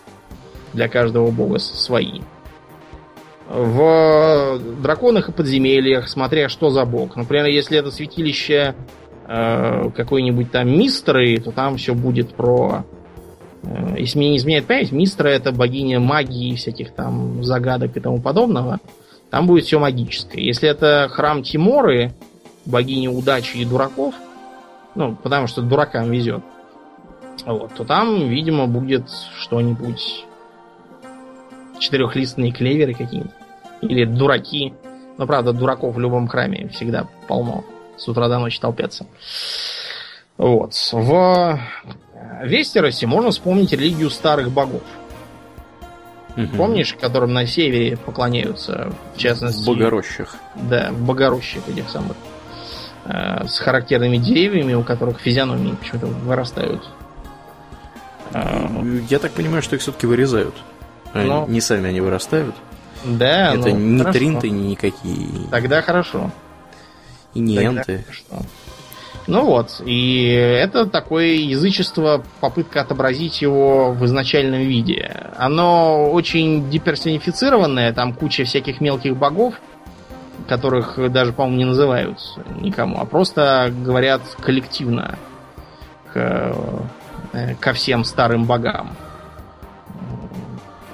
для 0.72 0.88
каждого 0.88 1.30
бога 1.30 1.58
свои. 1.58 2.20
В 3.48 4.58
драконах 4.82 5.28
и 5.28 5.32
подземельях, 5.32 6.08
смотря 6.08 6.48
что 6.48 6.70
за 6.70 6.86
бог. 6.86 7.16
Например, 7.16 7.46
если 7.46 7.78
это 7.78 7.90
святилище 7.90 8.74
э, 9.28 9.90
какой-нибудь 9.94 10.50
там 10.50 10.70
мистеры, 10.70 11.36
то 11.38 11.52
там 11.52 11.76
все 11.76 11.94
будет 11.94 12.34
про 12.34 12.86
если 13.96 14.18
мне 14.18 14.30
не 14.30 14.36
изменяет 14.38 14.66
память, 14.66 14.92
Мистра 14.92 15.28
это 15.28 15.52
богиня 15.52 16.00
магии, 16.00 16.56
всяких 16.56 16.92
там 16.92 17.44
загадок 17.44 17.96
и 17.96 18.00
тому 18.00 18.20
подобного. 18.20 18.80
Там 19.30 19.46
будет 19.46 19.64
все 19.64 19.78
магическое. 19.78 20.42
Если 20.42 20.68
это 20.68 21.08
храм 21.10 21.42
Тиморы, 21.42 22.12
богини 22.66 23.08
удачи 23.08 23.56
и 23.56 23.64
дураков, 23.64 24.14
ну, 24.94 25.16
потому 25.16 25.46
что 25.46 25.62
дуракам 25.62 26.10
везет, 26.10 26.42
вот, 27.46 27.74
то 27.74 27.84
там, 27.84 28.28
видимо, 28.28 28.66
будет 28.66 29.08
что-нибудь 29.38 30.26
четырехлистные 31.78 32.52
клеверы 32.52 32.94
какие-нибудь. 32.94 33.32
Или 33.80 34.04
дураки. 34.04 34.74
Но, 35.18 35.26
правда, 35.26 35.52
дураков 35.52 35.96
в 35.96 36.00
любом 36.00 36.28
храме 36.28 36.68
всегда 36.68 37.08
полно. 37.26 37.64
С 37.96 38.08
утра 38.08 38.28
до 38.28 38.38
ночи 38.38 38.60
толпятся. 38.60 39.06
Вот. 40.38 40.72
В 40.92 41.58
Вестеросе 42.42 43.06
можно 43.06 43.30
вспомнить 43.30 43.72
религию 43.72 44.10
старых 44.10 44.50
богов. 44.50 44.82
Угу. 46.36 46.56
Помнишь, 46.56 46.96
которым 46.98 47.32
на 47.34 47.46
севере 47.46 47.96
поклоняются, 47.96 48.92
в 49.14 49.18
частности... 49.18 49.62
В 49.62 49.66
Богорощах. 49.66 50.36
Да, 50.54 50.90
в 50.90 51.04
Богорощах 51.04 51.68
этих 51.68 51.88
самых. 51.90 52.16
Э, 53.04 53.46
с 53.46 53.58
характерными 53.58 54.16
деревьями, 54.16 54.74
у 54.74 54.82
которых 54.82 55.20
физиономии 55.20 55.72
почему-то 55.72 56.06
вырастают. 56.06 56.88
Э, 58.32 58.66
Я 59.10 59.18
так 59.18 59.32
понимаю, 59.32 59.62
что 59.62 59.76
их 59.76 59.82
все-таки 59.82 60.06
вырезают. 60.06 60.54
Но... 61.12 61.46
Не 61.46 61.60
сами 61.60 61.90
они 61.90 62.00
вырастают. 62.00 62.54
Да, 63.04 63.54
Это 63.54 63.68
ну, 63.68 63.76
не 63.76 63.98
хорошо. 63.98 64.18
тринты, 64.18 64.50
ни 64.50 64.68
никакие. 64.68 65.28
Тогда 65.50 65.82
хорошо. 65.82 66.30
И 67.34 67.40
не 67.40 67.56
Тогда 67.56 67.80
энты. 67.80 68.04
Хорошо. 68.04 68.46
Ну 69.28 69.44
вот, 69.44 69.80
и 69.84 70.24
это 70.32 70.86
такое 70.86 71.34
язычество, 71.34 72.24
попытка 72.40 72.80
отобразить 72.80 73.40
его 73.40 73.92
в 73.92 74.04
изначальном 74.04 74.60
виде. 74.62 75.14
Оно 75.36 76.10
очень 76.10 76.68
деперсонифицированное, 76.70 77.92
там 77.92 78.14
куча 78.14 78.44
всяких 78.44 78.80
мелких 78.80 79.16
богов, 79.16 79.54
которых 80.48 81.12
даже, 81.12 81.32
по-моему, 81.32 81.56
не 81.56 81.64
называют 81.66 82.18
никому, 82.60 82.98
а 82.98 83.04
просто 83.04 83.72
говорят 83.72 84.22
коллективно 84.40 85.16
к, 86.12 86.54
э, 87.32 87.54
ко 87.60 87.72
всем 87.74 88.04
старым 88.04 88.44
богам. 88.44 88.96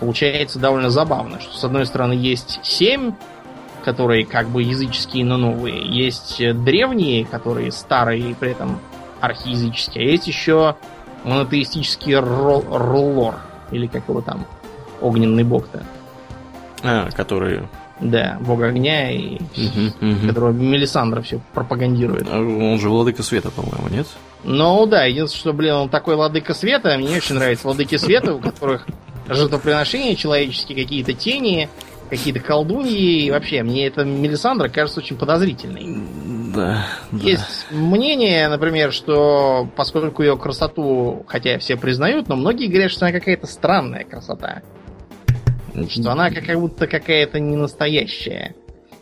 Получается 0.00 0.58
довольно 0.58 0.90
забавно, 0.90 1.40
что 1.40 1.56
с 1.56 1.64
одной 1.64 1.86
стороны 1.86 2.12
есть 2.12 2.60
семь 2.62 3.14
которые 3.88 4.26
как 4.26 4.48
бы 4.50 4.62
языческие, 4.62 5.24
но 5.24 5.38
новые. 5.38 5.80
Есть 5.80 6.42
древние, 6.62 7.24
которые 7.24 7.72
старые 7.72 8.32
и 8.32 8.34
при 8.34 8.50
этом 8.50 8.80
архиязыческие. 9.22 10.08
А 10.08 10.10
есть 10.10 10.26
еще 10.26 10.76
монотеистический 11.24 12.14
роллор. 12.16 13.36
Или 13.70 13.86
как 13.86 14.06
его 14.06 14.20
там, 14.20 14.46
огненный 15.00 15.42
бог-то. 15.42 15.82
А, 16.82 17.08
который... 17.12 17.62
Да, 17.98 18.36
бог 18.42 18.60
огня, 18.60 19.10
и 19.10 19.36
угу, 19.36 20.12
угу. 20.12 20.26
которого 20.28 20.52
Мелисандра 20.52 21.22
все 21.22 21.40
пропагандирует. 21.54 22.28
А 22.30 22.38
он 22.38 22.78
же 22.78 22.90
владыка 22.90 23.22
света, 23.22 23.50
по-моему, 23.50 23.88
нет? 23.88 24.06
Ну 24.44 24.84
да, 24.84 25.04
единственное, 25.04 25.40
что, 25.40 25.52
блин, 25.54 25.74
он 25.74 25.88
такой 25.88 26.14
владыка 26.14 26.52
света. 26.52 26.98
Мне 26.98 27.16
очень 27.16 27.36
нравятся 27.36 27.66
владыки 27.66 27.96
света, 27.96 28.34
у 28.34 28.38
которых 28.38 28.86
жертвоприношения 29.28 30.14
человеческие, 30.14 30.80
какие-то 30.80 31.14
тени, 31.14 31.70
какие-то 32.08 32.40
колдуньи. 32.40 33.24
И 33.24 33.30
вообще, 33.30 33.62
мне 33.62 33.86
это 33.86 34.04
Мелисандра 34.04 34.68
кажется 34.68 35.00
очень 35.00 35.16
подозрительной. 35.16 36.02
Да. 36.54 36.86
Есть 37.12 37.66
да. 37.70 37.76
мнение, 37.76 38.48
например, 38.48 38.92
что 38.92 39.68
поскольку 39.76 40.22
ее 40.22 40.36
красоту, 40.36 41.24
хотя 41.26 41.58
все 41.58 41.76
признают, 41.76 42.28
но 42.28 42.36
многие 42.36 42.66
говорят, 42.66 42.90
что 42.90 43.06
она 43.06 43.12
какая-то 43.18 43.46
странная 43.46 44.04
красота. 44.04 44.62
Что 45.88 46.10
она 46.10 46.30
как 46.30 46.58
будто 46.58 46.86
какая-то 46.86 47.38
не 47.38 47.56
настоящая. 47.56 48.54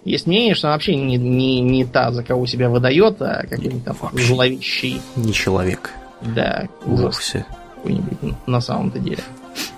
Есть 0.04 0.26
мнение, 0.26 0.54
что 0.54 0.68
она 0.68 0.76
вообще 0.76 0.94
не, 0.94 1.16
не, 1.16 1.60
не 1.60 1.84
та, 1.84 2.12
за 2.12 2.22
кого 2.22 2.46
себя 2.46 2.68
выдает, 2.68 3.20
а 3.22 3.42
какой-нибудь 3.42 3.84
там 3.84 3.96
зловещий. 4.12 5.00
Не 5.16 5.32
человек. 5.32 5.92
Да, 6.20 6.68
ужас. 6.84 7.34
Какой-нибудь 7.74 8.34
на 8.46 8.60
самом-то 8.60 8.98
деле. 8.98 9.22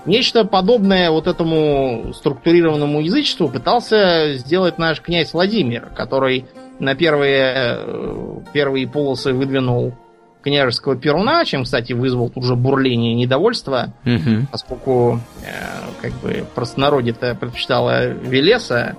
Нечто 0.07 0.45
подобное 0.45 1.11
вот 1.11 1.27
этому 1.27 2.13
структурированному 2.15 3.01
язычеству 3.01 3.49
пытался 3.49 4.35
сделать 4.37 4.79
наш 4.79 5.01
князь 5.01 5.33
Владимир, 5.33 5.89
который 5.95 6.47
на 6.79 6.95
первые, 6.95 7.53
э, 7.55 8.39
первые 8.53 8.89
полосы 8.89 9.33
выдвинул 9.33 9.95
княжеского 10.43 10.97
Перуна, 10.97 11.45
чем, 11.45 11.65
кстати, 11.65 11.93
вызвал 11.93 12.31
тут 12.31 12.45
же 12.45 12.55
бурление 12.55 13.15
недовольства, 13.15 13.93
угу. 14.05 14.47
поскольку 14.51 15.21
э, 15.45 16.01
как 16.01 16.13
бы 16.21 16.45
простонародье-то 16.55 17.35
предпочитало 17.35 18.09
Велеса, 18.09 18.97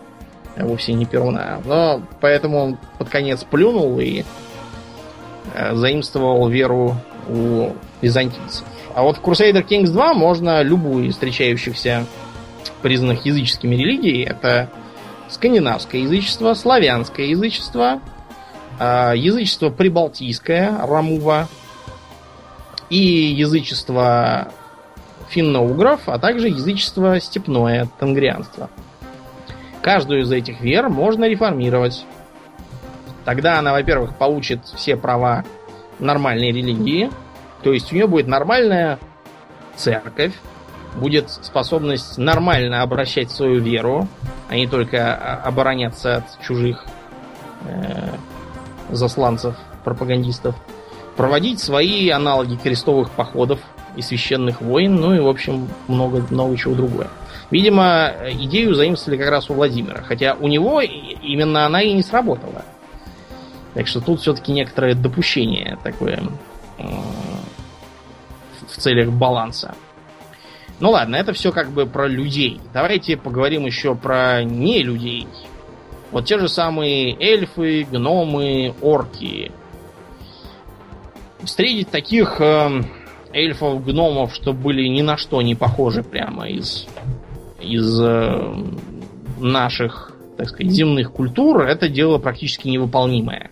а 0.58 0.66
вовсе 0.66 0.94
не 0.94 1.06
Перуна. 1.06 1.60
Но 1.66 2.02
поэтому 2.20 2.60
он 2.60 2.78
под 2.98 3.10
конец 3.10 3.44
плюнул 3.44 4.00
и 4.00 4.24
э, 5.56 5.76
заимствовал 5.76 6.48
веру 6.50 6.96
у 7.30 7.70
византийцев. 8.02 8.66
А 8.96 9.04
вот 9.04 9.18
в 9.18 9.22
Crusader 9.22 9.66
Kings 9.66 9.92
2 9.92 10.14
можно 10.14 10.62
любую 10.62 11.08
из 11.08 11.14
встречающихся 11.14 12.06
признанных 12.82 13.26
языческими 13.26 13.76
религий. 13.76 14.24
Это 14.24 14.70
скандинавское 15.30 16.02
язычество, 16.02 16.54
славянское 16.54 17.28
язычество, 17.28 18.02
а, 18.80 19.14
язычество 19.14 19.70
прибалтийское, 19.70 20.86
Рамува, 20.86 21.48
и 22.90 22.98
язычество 22.98 24.52
финно-угров, 25.30 26.02
а 26.08 26.18
также 26.18 26.48
язычество 26.48 27.20
степное, 27.20 27.88
тангрианство. 28.00 28.70
Каждую 29.82 30.22
из 30.22 30.32
этих 30.32 30.62
вер 30.62 30.90
можно 30.90 31.26
реформировать. 31.26 32.04
Тогда 33.26 33.60
она, 33.60 33.74
во-первых, 33.74 34.18
получит 34.18 34.66
все 34.66 34.98
права 34.98 35.46
нормальной 36.00 36.52
религии, 36.52 37.12
то 37.64 37.74
есть 37.74 37.92
у 37.92 37.96
нее 37.96 38.08
будет 38.08 38.28
нормальная 38.28 39.00
церковь, 39.76 40.34
будет 40.96 41.30
способность 41.30 42.18
нормально 42.18 42.82
обращать 42.82 43.32
свою 43.32 43.60
веру, 43.60 44.08
а 44.50 44.56
не 44.56 44.68
только 44.68 45.16
обороняться 45.16 46.18
от 46.18 46.42
чужих 46.46 46.86
э, 47.66 48.12
засланцев, 48.90 49.56
пропагандистов, 49.84 50.56
проводить 51.16 51.60
свои 51.60 52.10
аналоги 52.10 52.56
крестовых 52.56 53.12
походов 53.12 53.60
и 53.96 54.02
священных 54.02 54.62
войн, 54.62 54.96
ну 54.96 55.14
и, 55.14 55.20
в 55.20 55.28
общем, 55.28 55.68
много, 55.88 56.26
много 56.30 56.58
чего 56.58 56.76
другое. 56.76 57.08
Видимо, 57.52 58.14
идею 58.32 58.76
заимствовали 58.76 59.20
как 59.20 59.30
раз 59.30 59.50
у 59.50 59.54
Владимира, 59.54 60.02
хотя 60.02 60.36
у 60.40 60.48
него 60.48 60.82
именно 60.82 61.66
она 61.66 61.82
и 61.82 61.94
не 61.94 62.04
сработала. 62.04 62.64
Так 63.74 63.88
что 63.88 64.02
тут 64.02 64.22
все-таки 64.22 64.52
некоторое 64.52 64.94
допущение 64.94 65.78
такое 65.84 66.22
в 68.72 68.78
целях 68.78 69.10
баланса. 69.10 69.76
Ну 70.80 70.92
ладно, 70.92 71.18
это 71.18 71.34
все 71.34 71.52
как 71.52 71.72
бы 71.72 71.86
про 71.86 72.08
людей. 72.08 72.60
Давайте 72.74 73.18
поговорим 73.18 73.66
еще 73.66 73.96
про 73.96 74.44
не 74.44 74.82
людей. 74.82 75.28
Вот 76.12 76.26
те 76.26 76.40
же 76.40 76.48
самые 76.48 77.16
эльфы, 77.20 77.86
гномы, 77.90 78.74
орки. 78.82 79.52
Встретить 81.44 81.90
таких 81.90 82.42
э, 82.42 82.82
эльфов, 83.34 83.84
гномов, 83.86 84.34
что 84.34 84.54
были 84.54 84.88
ни 84.88 85.02
на 85.02 85.18
что 85.18 85.42
не 85.42 85.56
похожи 85.56 86.04
прямо 86.04 86.50
из, 86.50 86.88
из 87.62 88.00
э, 88.02 88.54
наших, 89.38 90.12
так 90.38 90.50
сказать, 90.50 90.72
земных 90.72 91.12
культур, 91.12 91.62
это 91.62 91.88
дело 91.88 92.18
практически 92.18 92.68
невыполнимое. 92.68 93.52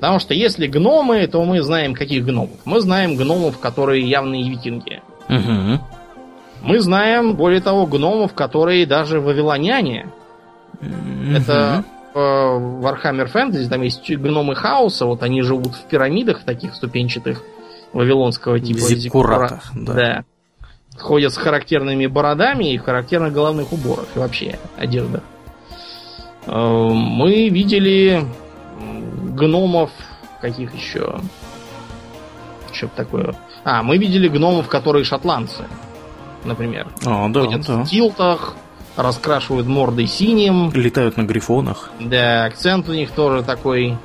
Потому 0.00 0.18
что 0.18 0.32
если 0.32 0.66
гномы, 0.66 1.26
то 1.26 1.44
мы 1.44 1.60
знаем 1.60 1.94
каких 1.94 2.24
гномов. 2.24 2.58
Мы 2.64 2.80
знаем 2.80 3.16
гномов, 3.16 3.58
которые 3.58 4.08
явные 4.08 4.48
викинги. 4.48 5.02
Угу. 5.28 5.78
Мы 6.62 6.80
знаем, 6.80 7.36
более 7.36 7.60
того, 7.60 7.86
гномов, 7.86 8.32
которые 8.32 8.86
даже 8.86 9.20
вавилоняне. 9.20 10.10
Mm-hmm. 10.80 11.36
Это 11.36 11.84
в 12.14 12.84
Warhammer 12.84 13.30
Fantasy, 13.32 13.68
там 13.68 13.82
есть 13.82 14.10
гномы 14.10 14.54
хаоса, 14.54 15.06
вот 15.06 15.22
они 15.22 15.42
живут 15.42 15.74
в 15.74 15.84
пирамидах 15.84 16.44
таких 16.44 16.74
ступенчатых 16.74 17.42
вавилонского 17.92 18.58
типа. 18.58 18.80
Зиккуратах, 18.80 19.70
да. 19.74 19.92
да. 19.92 20.24
Ходят 20.98 21.32
с 21.32 21.36
характерными 21.36 22.06
бородами 22.06 22.72
и 22.72 22.78
в 22.78 22.82
характерных 22.82 23.32
головных 23.32 23.72
уборах 23.72 24.06
и 24.14 24.18
вообще 24.18 24.58
одеждах. 24.76 25.22
Э, 26.46 26.88
мы 26.90 27.48
видели 27.48 28.24
гномов 29.40 29.90
каких 30.40 30.74
еще? 30.74 31.20
Что 32.72 32.88
такое? 32.88 33.34
А, 33.64 33.82
мы 33.82 33.98
видели 33.98 34.28
гномов, 34.28 34.68
которые 34.68 35.04
шотландцы 35.04 35.64
например. 36.44 36.88
А, 37.04 37.28
да, 37.28 37.40
Ходят 37.42 37.66
да. 37.66 37.84
в 37.84 37.88
тилтах, 37.88 38.54
раскрашивают 38.96 39.66
мордой 39.66 40.06
синим. 40.06 40.70
Летают 40.72 41.16
на 41.16 41.22
грифонах. 41.22 41.90
Да, 42.00 42.44
акцент 42.44 42.88
у 42.88 42.92
них 42.92 43.10
тоже 43.10 43.42
такой 43.42 43.96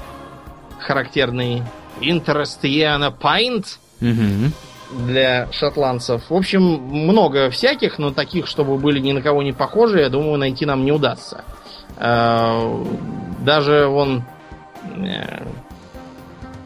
характерный. 0.80 1.64
Interestiana 2.02 3.14
Pint. 3.18 3.66
Угу. 4.02 5.08
Для 5.08 5.52
шотландцев. 5.52 6.30
В 6.30 6.34
общем, 6.34 6.62
много 6.62 7.50
всяких, 7.50 7.98
но 7.98 8.12
таких, 8.12 8.48
чтобы 8.48 8.78
были 8.78 9.00
ни 9.00 9.14
на 9.14 9.22
кого 9.22 9.42
не 9.42 9.52
похожи, 9.52 10.00
я 10.00 10.10
думаю, 10.10 10.38
найти 10.38 10.66
нам 10.66 10.86
не 10.86 10.92
удастся. 10.92 11.44
А, 11.98 12.84
даже 13.40 13.88
вон, 13.88 14.24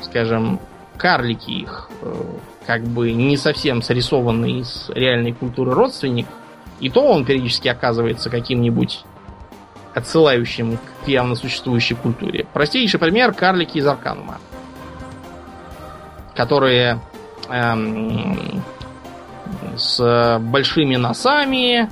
скажем, 0.02 0.60
карлики 0.98 1.52
их 1.52 1.90
э, 2.02 2.14
как 2.66 2.84
бы 2.84 3.12
не 3.12 3.38
совсем 3.38 3.82
срисованный 3.82 4.60
из 4.60 4.90
реальной 4.90 5.34
культуры 5.34 5.74
родственник, 5.74 6.28
и 6.80 6.90
то 6.90 7.02
он 7.02 7.26
периодически 7.26 7.68
оказывается 7.68 8.30
каким-нибудь 8.30 9.04
отсылающим 9.94 10.78
к 10.78 11.08
явно 11.08 11.36
существующей 11.36 11.96
культуре. 11.96 12.46
Простейший 12.54 13.00
пример 13.00 13.34
карлики 13.34 13.78
из 13.78 13.88
Арканума, 13.88 14.38
которые 16.36 17.00
эм, 17.50 18.64
с 19.76 20.40
большими 20.40 20.96
носами 20.96 21.90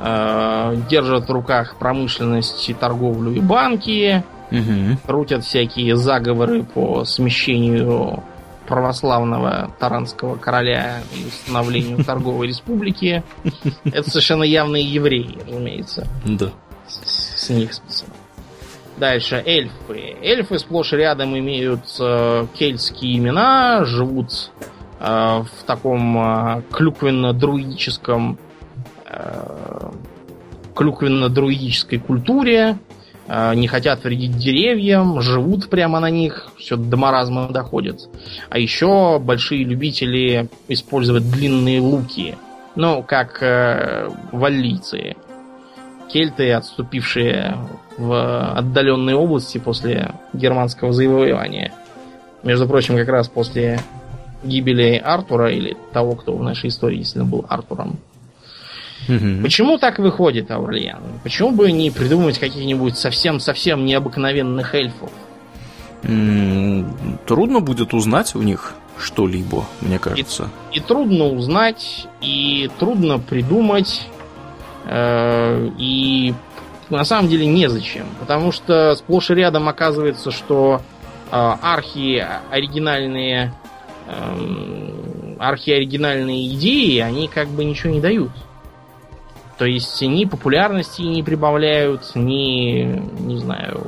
э, 0.00 0.76
держат 0.90 1.28
в 1.28 1.32
руках 1.32 1.76
промышленность, 1.76 2.70
торговлю 2.78 3.32
и 3.32 3.40
банки, 3.40 4.22
угу. 4.58 4.98
крутят 5.06 5.44
всякие 5.44 5.96
заговоры 5.96 6.62
по 6.62 7.04
смещению 7.04 8.22
православного 8.66 9.70
таранского 9.78 10.36
короля 10.36 11.02
и 11.14 11.26
установлению 11.26 12.04
торговой 12.04 12.48
республики. 12.48 13.22
Это 13.84 14.08
совершенно 14.08 14.44
явные 14.44 14.84
евреи, 14.84 15.38
разумеется. 15.46 16.06
Да. 16.24 16.50
С, 16.88 17.48
них 17.50 17.72
списано. 17.74 18.12
Дальше 18.96 19.42
эльфы. 19.44 20.16
Эльфы 20.22 20.58
сплошь 20.58 20.92
и 20.92 20.96
рядом 20.96 21.36
имеют 21.36 21.84
э, 22.00 22.46
кельтские 22.54 23.18
имена, 23.18 23.84
живут 23.84 24.52
э, 25.00 25.04
в 25.04 25.64
таком 25.66 26.18
э, 26.18 26.62
клюквенно-друидическом 26.70 28.38
э, 29.06 29.90
клюквенно-друидической 30.74 31.98
культуре. 31.98 32.78
А, 33.34 33.54
не 33.54 33.66
хотят 33.66 34.04
вредить 34.04 34.36
деревьям, 34.36 35.22
живут 35.22 35.70
прямо 35.70 36.00
на 36.00 36.10
них, 36.10 36.48
все 36.58 36.76
до 36.76 36.98
маразма 36.98 37.48
доходит. 37.48 38.10
А 38.50 38.58
еще 38.58 39.18
большие 39.18 39.64
любители 39.64 40.50
использовать 40.68 41.30
длинные 41.30 41.80
луки, 41.80 42.36
ну, 42.76 43.02
как 43.02 43.42
э, 43.42 44.10
валлийцы. 44.32 45.16
Кельты, 46.12 46.52
отступившие 46.52 47.56
в 47.96 48.52
отдаленные 48.52 49.16
области 49.16 49.56
после 49.56 50.12
германского 50.34 50.92
завоевания. 50.92 51.72
Между 52.42 52.68
прочим, 52.68 52.96
как 52.96 53.08
раз 53.08 53.28
после 53.28 53.80
гибели 54.44 55.00
Артура 55.02 55.50
или 55.50 55.74
того, 55.94 56.16
кто 56.16 56.36
в 56.36 56.42
нашей 56.42 56.68
истории, 56.68 57.02
он 57.18 57.30
был 57.30 57.46
Артуром. 57.48 57.98
Угу. 59.08 59.42
Почему 59.42 59.78
так 59.78 59.98
выходит, 59.98 60.50
Аурлиан? 60.50 61.02
Почему 61.22 61.50
бы 61.50 61.72
не 61.72 61.90
придумать 61.90 62.38
каких-нибудь 62.38 62.96
совсем-совсем 62.96 63.84
необыкновенных 63.84 64.74
эльфов? 64.74 65.10
Трудно 66.02 67.60
будет 67.60 67.94
узнать 67.94 68.34
у 68.34 68.42
них 68.42 68.74
что-либо, 68.98 69.64
мне 69.80 69.98
кажется. 69.98 70.48
И, 70.72 70.78
и 70.78 70.80
трудно 70.80 71.26
узнать, 71.26 72.06
и 72.20 72.70
трудно 72.78 73.18
придумать, 73.18 74.06
э, 74.86 75.68
и 75.78 76.34
на 76.90 77.04
самом 77.04 77.28
деле 77.28 77.46
незачем. 77.46 78.06
Потому 78.20 78.52
что 78.52 78.94
сплошь 78.96 79.30
и 79.30 79.34
рядом 79.34 79.68
оказывается, 79.68 80.30
что 80.30 80.82
э, 81.30 81.52
архи 81.62 82.24
оригинальные 82.50 83.52
э, 84.06 85.36
архиоригинальные 85.38 86.54
идеи, 86.54 86.98
они 86.98 87.28
как 87.28 87.48
бы 87.48 87.64
ничего 87.64 87.92
не 87.92 88.00
дают. 88.00 88.30
То 89.62 89.66
есть 89.66 90.02
ни 90.02 90.24
популярности 90.24 91.02
не 91.02 91.22
прибавляют, 91.22 92.16
ни, 92.16 92.82
не 93.20 93.38
знаю, 93.38 93.86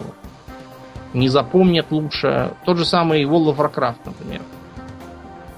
не 1.13 1.29
запомнят 1.29 1.87
лучше. 1.91 2.53
Тот 2.65 2.79
же 2.79 2.85
самый 2.85 3.25
World 3.25 3.57
of 3.57 3.57
Warcraft, 3.57 3.97
например. 4.05 4.43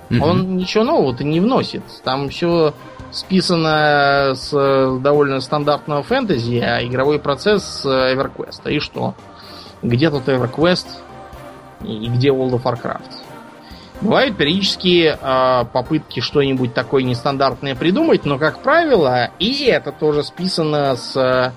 Mm-hmm. 0.09 0.21
Он 0.23 0.57
ничего 0.57 0.85
нового-то 0.85 1.23
не 1.23 1.39
вносит. 1.39 1.83
Там 2.03 2.31
все 2.31 2.73
списано 3.11 4.33
с 4.35 4.53
довольно 5.03 5.41
стандартного 5.41 6.03
фэнтези, 6.03 6.61
а 6.61 6.83
игровой 6.83 7.19
процесс 7.19 7.63
с 7.63 7.85
EverQuest. 7.85 8.71
И 8.71 8.79
что? 8.79 9.15
Где 9.83 10.09
тут 10.09 10.29
EverQuest 10.29 10.87
и 11.85 12.09
где 12.09 12.31
World 12.31 12.53
of 12.53 12.63
Warcraft? 12.63 13.26
Бывают 14.01 14.37
периодически 14.37 15.17
э, 15.19 15.65
попытки 15.73 16.21
что-нибудь 16.21 16.75
такое 16.75 17.03
нестандартное 17.03 17.75
придумать, 17.75 18.25
но, 18.25 18.39
как 18.39 18.63
правило, 18.63 19.31
и 19.39 19.65
это 19.65 19.91
тоже 19.91 20.23
списано 20.23 20.97
с 20.97 21.53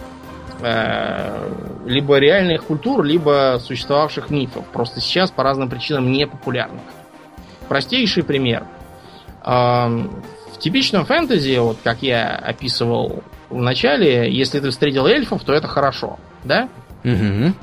э, 0.62 1.50
либо 1.86 2.18
реальных 2.18 2.64
культур, 2.64 3.04
либо 3.04 3.60
существовавших 3.62 4.30
мифов. 4.30 4.66
Просто 4.72 5.02
сейчас 5.02 5.32
по 5.32 5.44
разным 5.44 5.70
причинам 5.70 6.12
не 6.12 6.28
популярных. 6.28 6.82
Простейший 7.68 8.24
пример. 8.24 8.66
В 9.44 10.60
типичном 10.60 11.06
фэнтези, 11.06 11.58
вот 11.58 11.78
как 11.84 12.02
я 12.02 12.36
описывал 12.36 13.24
в 13.50 13.62
начале, 13.62 14.32
если 14.32 14.60
ты 14.60 14.70
встретил 14.72 15.06
эльфов, 15.06 15.44
то 15.44 15.54
это 15.54 15.68
хорошо, 15.68 16.20
да? 16.44 16.68
Угу. 17.04 17.54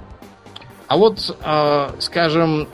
А 0.88 0.96
вот, 0.96 1.36
э, 1.42 1.88
скажем, 1.98 2.68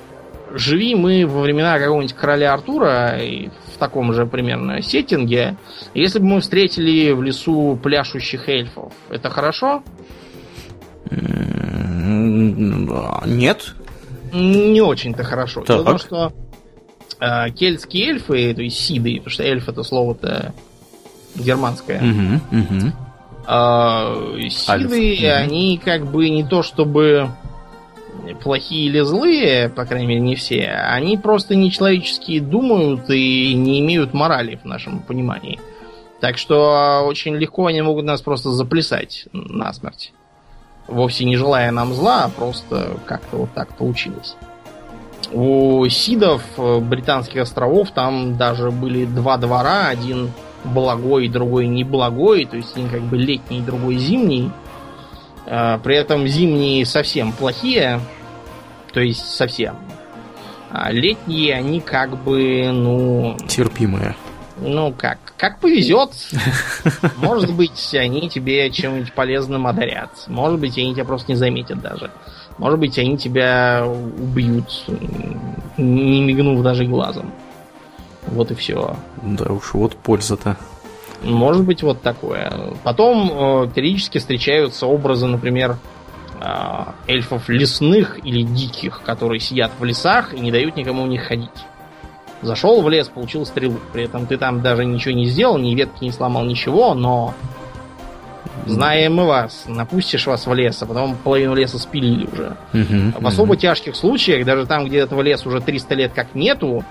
живи 0.54 0.94
мы 0.94 1.26
во 1.26 1.42
времена 1.42 1.78
какого-нибудь 1.78 2.14
короля 2.14 2.52
Артура 2.52 3.18
и 3.18 3.48
в 3.74 3.78
таком 3.78 4.12
же 4.12 4.26
примерно 4.26 4.82
сеттинге, 4.82 5.56
если 5.94 6.18
бы 6.18 6.26
мы 6.26 6.40
встретили 6.40 7.12
в 7.12 7.22
лесу 7.22 7.78
пляшущих 7.82 8.48
эльфов, 8.48 8.92
это 9.10 9.30
хорошо? 9.30 9.82
Нет. 13.26 13.74
Не 14.32 14.80
очень-то 14.80 15.24
хорошо. 15.24 15.62
Так. 15.62 15.84
Том, 15.84 15.98
что 15.98 16.32
э, 17.20 17.50
кельтские 17.50 18.10
эльфы, 18.10 18.54
то 18.54 18.62
есть 18.62 18.78
сиды, 18.78 19.16
потому 19.16 19.30
что 19.30 19.42
эльф 19.42 19.68
это 19.68 19.82
слово-то 19.82 20.54
германское. 21.34 21.98
Угу, 21.98 22.58
угу. 22.58 22.92
А, 23.46 24.14
сиды, 24.48 25.16
Альф, 25.24 25.42
они 25.44 25.80
как 25.84 26.06
бы 26.06 26.30
не 26.30 26.44
то 26.44 26.62
чтобы 26.62 27.30
плохие 28.42 28.86
или 28.86 29.00
злые, 29.00 29.68
по 29.68 29.84
крайней 29.84 30.06
мере, 30.06 30.20
не 30.20 30.36
все, 30.36 30.66
они 30.68 31.16
просто 31.16 31.54
нечеловеческие 31.54 32.40
думают 32.40 33.10
и 33.10 33.54
не 33.54 33.80
имеют 33.80 34.14
морали 34.14 34.58
в 34.62 34.64
нашем 34.64 35.00
понимании. 35.00 35.60
Так 36.20 36.38
что 36.38 37.02
очень 37.04 37.34
легко 37.34 37.66
они 37.66 37.82
могут 37.82 38.04
нас 38.04 38.22
просто 38.22 38.50
заплясать 38.50 39.26
насмерть. 39.32 40.12
Вовсе 40.86 41.24
не 41.24 41.36
желая 41.36 41.70
нам 41.70 41.92
зла, 41.94 42.24
а 42.24 42.28
просто 42.28 42.96
как-то 43.06 43.38
вот 43.38 43.50
так 43.54 43.76
получилось. 43.76 44.36
У 45.32 45.86
сидов 45.88 46.42
британских 46.56 47.42
островов 47.42 47.90
там 47.92 48.36
даже 48.36 48.70
были 48.70 49.04
два 49.04 49.36
двора, 49.36 49.88
один 49.88 50.30
благой, 50.64 51.28
другой 51.28 51.66
неблагой, 51.66 52.44
то 52.44 52.56
есть 52.56 52.76
один 52.76 52.88
как 52.88 53.02
бы 53.02 53.16
летний, 53.16 53.60
другой 53.60 53.96
зимний. 53.96 54.50
А, 55.47 55.78
При 55.78 55.97
этом 55.97 56.27
зимние 56.28 56.85
совсем 56.86 57.32
плохие, 57.32 58.01
то 58.93 59.01
есть 59.01 59.35
совсем. 59.35 59.77
А 60.70 60.90
летние 60.90 61.55
они 61.55 61.81
как 61.81 62.16
бы, 62.23 62.70
ну, 62.73 63.36
Терпимые. 63.47 64.16
ну 64.59 64.93
как, 64.97 65.19
как 65.36 65.59
повезет. 65.60 66.10
Может 67.19 67.52
быть, 67.52 67.94
они 67.94 68.28
тебе 68.31 68.70
чем-нибудь 68.70 69.12
полезным 69.12 69.66
одарят. 69.66 70.10
Может 70.28 70.59
быть, 70.60 70.78
они 70.78 70.94
тебя 70.94 71.05
просто 71.05 71.32
не 71.32 71.36
заметят 71.36 71.81
даже. 71.82 72.10
Может 72.59 72.78
быть, 72.78 72.98
они 72.98 73.19
тебя 73.19 73.85
убьют, 73.86 74.85
не 75.77 76.23
мигнув 76.23 76.62
даже 76.62 76.85
глазом. 76.85 77.32
Вот 78.27 78.51
и 78.51 78.55
все. 78.55 78.97
Да 79.23 79.52
уж, 79.52 79.74
вот 79.74 79.97
польза-то. 79.97 80.56
Может 81.22 81.64
быть, 81.64 81.82
вот 81.82 82.02
такое. 82.02 82.52
Потом 82.82 83.64
э, 83.64 83.68
периодически 83.74 84.18
встречаются 84.18 84.86
образы, 84.86 85.26
например, 85.26 85.76
э, 86.40 86.84
эльфов 87.06 87.48
лесных 87.48 88.24
или 88.24 88.42
диких, 88.42 89.02
которые 89.02 89.40
сидят 89.40 89.72
в 89.78 89.84
лесах 89.84 90.34
и 90.34 90.40
не 90.40 90.50
дают 90.50 90.76
никому 90.76 91.04
в 91.04 91.08
них 91.08 91.22
ходить. 91.22 91.50
Зашел 92.42 92.82
в 92.82 92.88
лес, 92.88 93.08
получил 93.08 93.46
стрелу. 93.46 93.78
При 93.92 94.04
этом 94.04 94.26
ты 94.26 94.36
там 94.36 94.62
даже 94.62 94.84
ничего 94.84 95.14
не 95.14 95.26
сделал, 95.26 95.58
ни 95.58 95.74
ветки 95.74 96.02
не 96.04 96.10
сломал, 96.10 96.44
ничего, 96.44 96.94
но 96.94 97.34
знаем 98.66 99.14
мы 99.14 99.26
вас, 99.26 99.64
напустишь 99.66 100.26
вас 100.26 100.46
в 100.46 100.54
лес, 100.54 100.82
а 100.82 100.86
потом 100.86 101.16
половину 101.16 101.54
леса 101.54 101.78
спилили 101.78 102.26
уже. 102.26 102.56
В 103.18 103.26
особо 103.26 103.56
тяжких 103.56 103.94
случаях, 103.94 104.44
даже 104.44 104.66
там, 104.66 104.86
где 104.86 104.98
этого 104.98 105.22
леса 105.22 105.48
уже 105.48 105.60
300 105.60 105.94
лет 105.94 106.12
как 106.12 106.34
нету, 106.34 106.84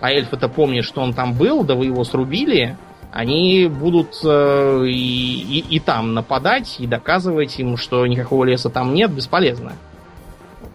а 0.00 0.12
эльфы-то 0.12 0.48
помнят, 0.48 0.84
что 0.84 1.00
он 1.00 1.12
там 1.14 1.34
был, 1.34 1.64
да 1.64 1.74
вы 1.74 1.86
его 1.86 2.04
срубили, 2.04 2.76
они 3.12 3.66
будут 3.66 4.18
э, 4.24 4.84
и, 4.86 5.58
и- 5.60 5.64
и 5.76 5.80
там 5.80 6.14
нападать, 6.14 6.76
и 6.78 6.86
доказывать 6.86 7.58
им, 7.58 7.76
что 7.76 8.06
никакого 8.06 8.44
леса 8.44 8.70
там 8.70 8.94
нет, 8.94 9.10
бесполезно. 9.10 9.72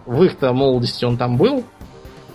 В 0.06 0.22
их-то 0.24 0.52
молодости 0.52 1.04
он 1.04 1.16
там 1.16 1.36
был, 1.36 1.64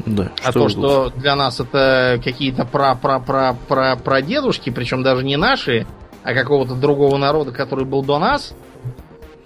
Да, 0.06 0.32
а 0.44 0.52
что 0.52 0.62
то, 0.64 0.70
что 0.70 1.10
для 1.16 1.36
нас 1.36 1.60
это 1.60 2.20
какие-то 2.24 2.66
пра-пра-пра-пра-прадедушки, 2.66 4.70
причем 4.70 5.04
даже 5.04 5.24
не 5.24 5.38
наши, 5.38 5.86
а 6.24 6.34
какого-то 6.34 6.76
другого 6.76 7.18
народа, 7.18 7.52
который 7.52 7.86
был 7.86 8.04
до 8.04 8.20
нас, 8.20 8.54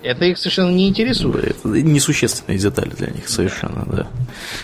это 0.02 0.26
их 0.26 0.38
совершенно 0.38 0.70
не 0.72 0.86
Да, 0.86 0.90
интересует. 0.90 1.46
это 1.46 1.68
несущественные 1.68 2.60
детали 2.60 2.90
для 2.90 3.08
них 3.08 3.28
совершенно, 3.30 3.84
да. 3.88 4.08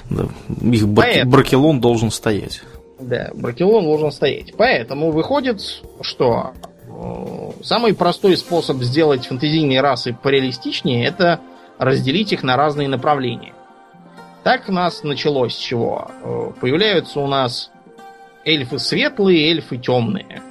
Да. 0.09 0.23
Их 0.69 0.85
Поэтому- 0.95 1.31
бракелон 1.31 1.79
должен 1.81 2.11
стоять. 2.11 2.61
Да, 2.99 3.29
бракелон 3.33 3.85
должен 3.85 4.11
стоять. 4.11 4.53
Поэтому 4.57 5.11
выходит, 5.11 5.61
что 6.01 6.51
э, 6.85 7.51
самый 7.63 7.95
простой 7.95 8.35
способ 8.35 8.77
сделать 8.83 9.25
фэнтезийные 9.27 9.81
расы 9.81 10.13
пореалистичнее 10.21 11.05
это 11.05 11.39
разделить 11.77 12.33
их 12.33 12.43
на 12.43 12.57
разные 12.57 12.89
направления. 12.89 13.53
Так 14.43 14.67
у 14.67 14.71
нас 14.73 15.03
началось 15.03 15.55
с 15.55 15.57
чего? 15.59 16.11
Э, 16.23 16.51
Появляются 16.59 17.21
у 17.21 17.27
нас 17.27 17.71
эльфы 18.43 18.79
светлые, 18.79 19.49
эльфы 19.51 19.77
темные. 19.77 20.41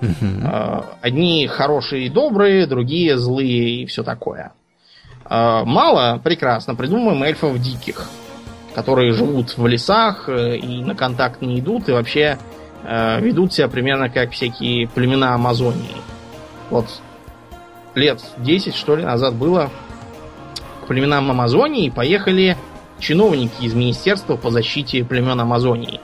Э, 0.00 0.80
Одни 1.00 1.46
хорошие 1.46 2.06
и 2.06 2.08
добрые, 2.08 2.66
другие 2.66 3.16
злые 3.16 3.82
и 3.82 3.86
все 3.86 4.02
такое. 4.02 4.52
Мало, 5.30 6.20
прекрасно, 6.22 6.74
придумаем 6.74 7.22
эльфов 7.22 7.58
диких, 7.58 8.10
которые 8.74 9.12
живут 9.12 9.56
в 9.56 9.66
лесах 9.66 10.28
э, 10.28 10.56
и 10.56 10.82
на 10.82 10.94
контакт 10.94 11.42
не 11.42 11.60
идут, 11.60 11.88
и 11.88 11.92
вообще 11.92 12.38
э, 12.84 13.20
ведут 13.20 13.52
себя 13.52 13.68
примерно 13.68 14.08
как 14.08 14.32
всякие 14.32 14.88
племена 14.88 15.34
Амазонии. 15.34 15.96
Вот 16.70 16.86
лет 17.94 18.22
10, 18.38 18.74
что 18.74 18.96
ли, 18.96 19.04
назад 19.04 19.34
было 19.34 19.70
к 20.82 20.86
племенам 20.86 21.30
Амазонии 21.30 21.90
поехали 21.90 22.56
чиновники 22.98 23.64
из 23.64 23.74
Министерства 23.74 24.36
по 24.36 24.50
защите 24.50 25.04
племен 25.04 25.38
Амазонии. 25.38 26.00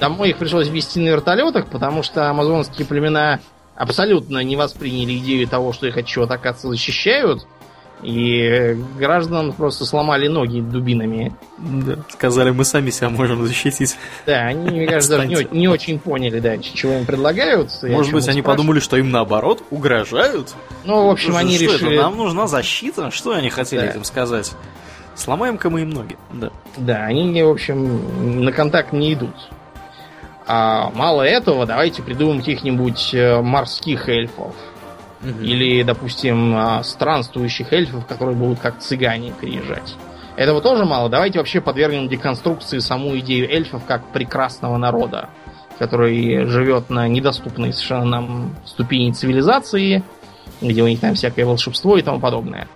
Домой 0.00 0.30
их 0.30 0.38
пришлось 0.38 0.68
везти 0.68 1.00
на 1.00 1.08
вертолетах, 1.08 1.66
потому 1.66 2.02
что 2.02 2.30
амазонские 2.30 2.86
племена 2.86 3.40
абсолютно 3.74 4.38
не 4.38 4.56
восприняли 4.56 5.18
идею 5.18 5.48
того, 5.48 5.72
что 5.72 5.86
их 5.86 5.96
от 5.96 6.06
чего-то, 6.06 6.34
оказывается, 6.34 6.68
защищают. 6.68 7.46
И 8.02 8.76
гражданам 8.98 9.52
просто 9.52 9.86
сломали 9.86 10.28
ноги 10.28 10.60
дубинами. 10.60 11.34
Да. 11.58 11.96
Сказали, 12.10 12.50
мы 12.50 12.64
сами 12.64 12.90
себя 12.90 13.08
можем 13.08 13.46
защитить. 13.46 13.96
Да, 14.26 14.42
они, 14.42 14.70
мне 14.70 14.86
кажется, 14.86 15.16
даже 15.16 15.26
не, 15.28 15.48
не 15.50 15.68
очень 15.68 15.98
поняли, 15.98 16.38
да, 16.40 16.58
чего 16.58 16.92
им 16.92 17.06
предлагают. 17.06 17.70
Может 17.82 18.12
быть, 18.12 18.28
они 18.28 18.42
подумали, 18.42 18.80
что 18.80 18.96
им 18.98 19.10
наоборот 19.10 19.62
угрожают? 19.70 20.54
Ну, 20.84 21.06
в 21.06 21.10
общем, 21.10 21.30
Что 21.30 21.38
они 21.38 21.54
это? 21.56 21.64
решили... 21.64 21.96
Нам 21.96 22.16
нужна 22.16 22.46
защита? 22.46 23.10
Что 23.10 23.32
они 23.32 23.48
хотели 23.48 23.80
Да. 23.80 23.86
этим 23.86 24.04
сказать? 24.04 24.52
Сломаем-ка 25.14 25.70
мы 25.70 25.80
им 25.80 25.90
ноги. 25.90 26.16
Да. 26.32 26.50
Да, 26.76 27.04
они, 27.06 27.42
в 27.42 27.48
общем, 27.48 28.44
на 28.44 28.52
контакт 28.52 28.92
не 28.92 29.14
идут. 29.14 29.34
А 30.46 30.90
мало 30.94 31.22
этого, 31.22 31.64
давайте 31.66 32.02
придумаем 32.02 32.38
каких-нибудь 32.38 33.14
э, 33.14 33.40
морских 33.40 34.08
эльфов. 34.08 34.54
Или, 35.42 35.82
допустим, 35.82 36.54
а, 36.54 36.82
странствующих 36.82 37.72
эльфов, 37.72 38.06
которые 38.06 38.36
будут 38.36 38.60
как 38.60 38.78
цыгане 38.78 39.32
переезжать. 39.40 39.96
Этого 40.36 40.60
тоже 40.60 40.84
мало. 40.84 41.08
Давайте 41.08 41.38
вообще 41.38 41.60
подвергнем 41.60 42.08
деконструкции 42.08 42.78
саму 42.78 43.16
идею 43.18 43.50
эльфов 43.50 43.84
как 43.86 44.12
прекрасного 44.12 44.76
народа, 44.76 45.30
который 45.78 46.44
живет 46.46 46.90
на 46.90 47.08
недоступной 47.08 47.72
совершенно 47.72 48.04
нам 48.04 48.56
ступени 48.66 49.12
цивилизации, 49.12 50.02
где 50.60 50.82
у 50.82 50.88
них 50.88 51.00
там 51.00 51.14
всякое 51.14 51.46
волшебство 51.46 51.96
и 51.96 52.02
тому 52.02 52.20
подобное. 52.20 52.68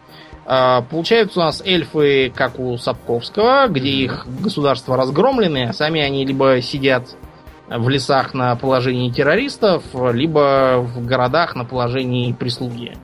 А, 0.47 0.81
Получаются 0.83 1.41
у 1.41 1.43
нас 1.43 1.63
эльфы, 1.65 2.33
как 2.35 2.59
у 2.59 2.77
Сапковского, 2.79 3.69
где 3.69 3.91
их 3.91 4.27
государства 4.41 4.97
разгромлены, 4.97 5.69
а 5.69 5.73
сами 5.73 6.01
они 6.01 6.25
либо 6.25 6.61
сидят 6.63 7.15
в 7.71 7.89
лесах 7.89 8.35
на 8.35 8.57
положении 8.57 9.11
террористов, 9.11 9.85
либо 9.95 10.81
в 10.81 11.05
городах 11.07 11.55
на 11.55 11.65
положении 11.65 12.33
прислуги 12.33 12.97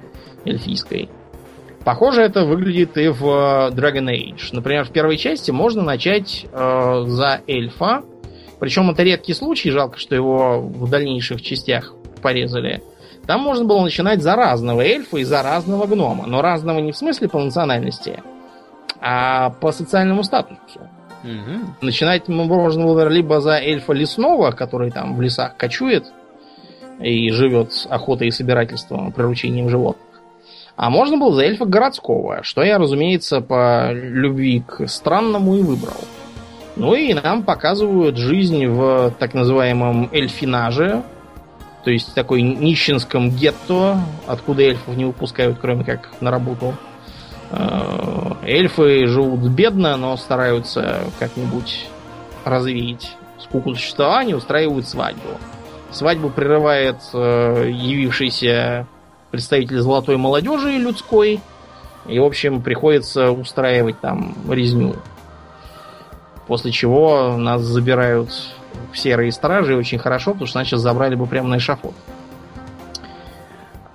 эльфийской. 0.45 1.09
Похоже 1.85 2.23
это 2.23 2.45
выглядит 2.45 2.97
и 2.97 3.07
в 3.09 3.25
э, 3.25 3.71
Dragon 3.71 4.11
Age. 4.11 4.49
Например, 4.51 4.85
в 4.85 4.91
первой 4.91 5.17
части 5.17 5.53
можно 5.53 5.83
начать 5.83 6.45
э, 6.51 7.05
за 7.07 7.43
эльфа. 7.47 8.03
Причем 8.59 8.91
это 8.91 9.05
редкий 9.05 9.35
случай, 9.35 9.71
жалко, 9.71 9.97
что 9.97 10.17
его 10.17 10.61
в 10.61 10.91
дальнейших 10.91 11.41
частях 11.41 11.95
порезали. 12.23 12.83
Там 13.29 13.41
можно 13.41 13.65
было 13.65 13.83
начинать 13.83 14.21
за 14.21 14.35
разного 14.35 14.81
эльфа 14.81 15.19
и 15.19 15.23
за 15.23 15.45
разного 15.45 15.87
гнома. 15.87 16.27
Но 16.27 16.43
разного 16.43 16.81
не 16.81 16.91
в 16.91 16.97
смысле 16.97 17.29
по 17.29 17.39
национальности, 17.39 18.21
а 19.01 19.51
по 19.51 19.71
социальному 19.71 20.25
статусу. 20.25 20.91
Мгм. 21.27 21.77
Начинать 21.81 22.29
можно 22.29 22.85
было 22.85 23.09
либо 23.09 23.41
за 23.41 23.59
эльфа 23.59 23.93
лесного, 23.93 24.53
который 24.53 24.91
там 24.93 25.17
в 25.17 25.21
лесах 25.21 25.57
кочует 25.57 26.07
и 27.01 27.31
живет 27.31 27.87
охотой 27.91 28.29
и 28.29 28.31
собирательством, 28.31 29.13
приручением 29.13 29.69
животных. 29.69 30.05
А 30.77 30.89
можно 30.91 31.17
было 31.17 31.35
за 31.35 31.43
эльфа 31.43 31.65
городского, 31.65 32.43
что 32.43 32.63
я, 32.63 32.79
разумеется, 32.79 33.41
по 33.41 33.91
любви 33.93 34.63
к 34.67 34.87
странному 34.87 35.57
и 35.57 35.63
выбрал. 35.63 35.97
Ну 36.77 36.95
и 36.95 37.15
нам 37.15 37.43
показывают 37.43 38.19
жизнь 38.19 38.67
в 38.67 39.11
так 39.19 39.33
называемом 39.33 40.11
эльфинаже, 40.13 41.03
то 41.85 41.91
есть 41.91 42.15
такой 42.15 42.43
нищенском 42.43 43.31
гетто, 43.31 43.99
откуда 44.27 44.63
эльфов 44.63 44.95
не 44.97 45.07
выпускают, 45.07 45.59
кроме 45.59 45.85
как 45.85 46.11
на 46.21 46.31
работу. 46.31 46.75
Эльфы 48.43 49.07
живут 49.07 49.41
бедно, 49.51 49.97
но 49.97 50.17
стараются 50.17 51.01
как-нибудь 51.19 51.87
развеять 52.45 53.17
скуку 53.39 53.75
существования, 53.75 54.37
устраивают 54.37 54.89
свадьбу. 54.89 55.29
Свадьбу 55.91 56.31
прерывает 56.31 56.97
э, 57.13 57.71
явившийся 57.73 58.87
представитель 59.31 59.81
золотой 59.81 60.17
молодежи 60.17 60.73
людской. 60.79 61.41
И, 62.07 62.19
в 62.19 62.25
общем, 62.25 62.63
приходится 62.63 63.31
устраивать 63.31 64.01
там 64.01 64.35
резню. 64.49 64.97
После 66.47 66.71
чего 66.71 67.37
нас 67.37 67.63
забирают 67.63 68.31
в 68.93 68.99
серые 68.99 69.33
стражи 69.33 69.77
очень 69.77 69.99
хорошо, 69.99 70.33
потому 70.33 70.47
что 70.47 70.59
значит 70.59 70.79
забрали 70.79 71.15
бы 71.15 71.27
прямо 71.27 71.49
на 71.49 71.59
эшафот. 71.59 71.95
Э, 71.95 72.16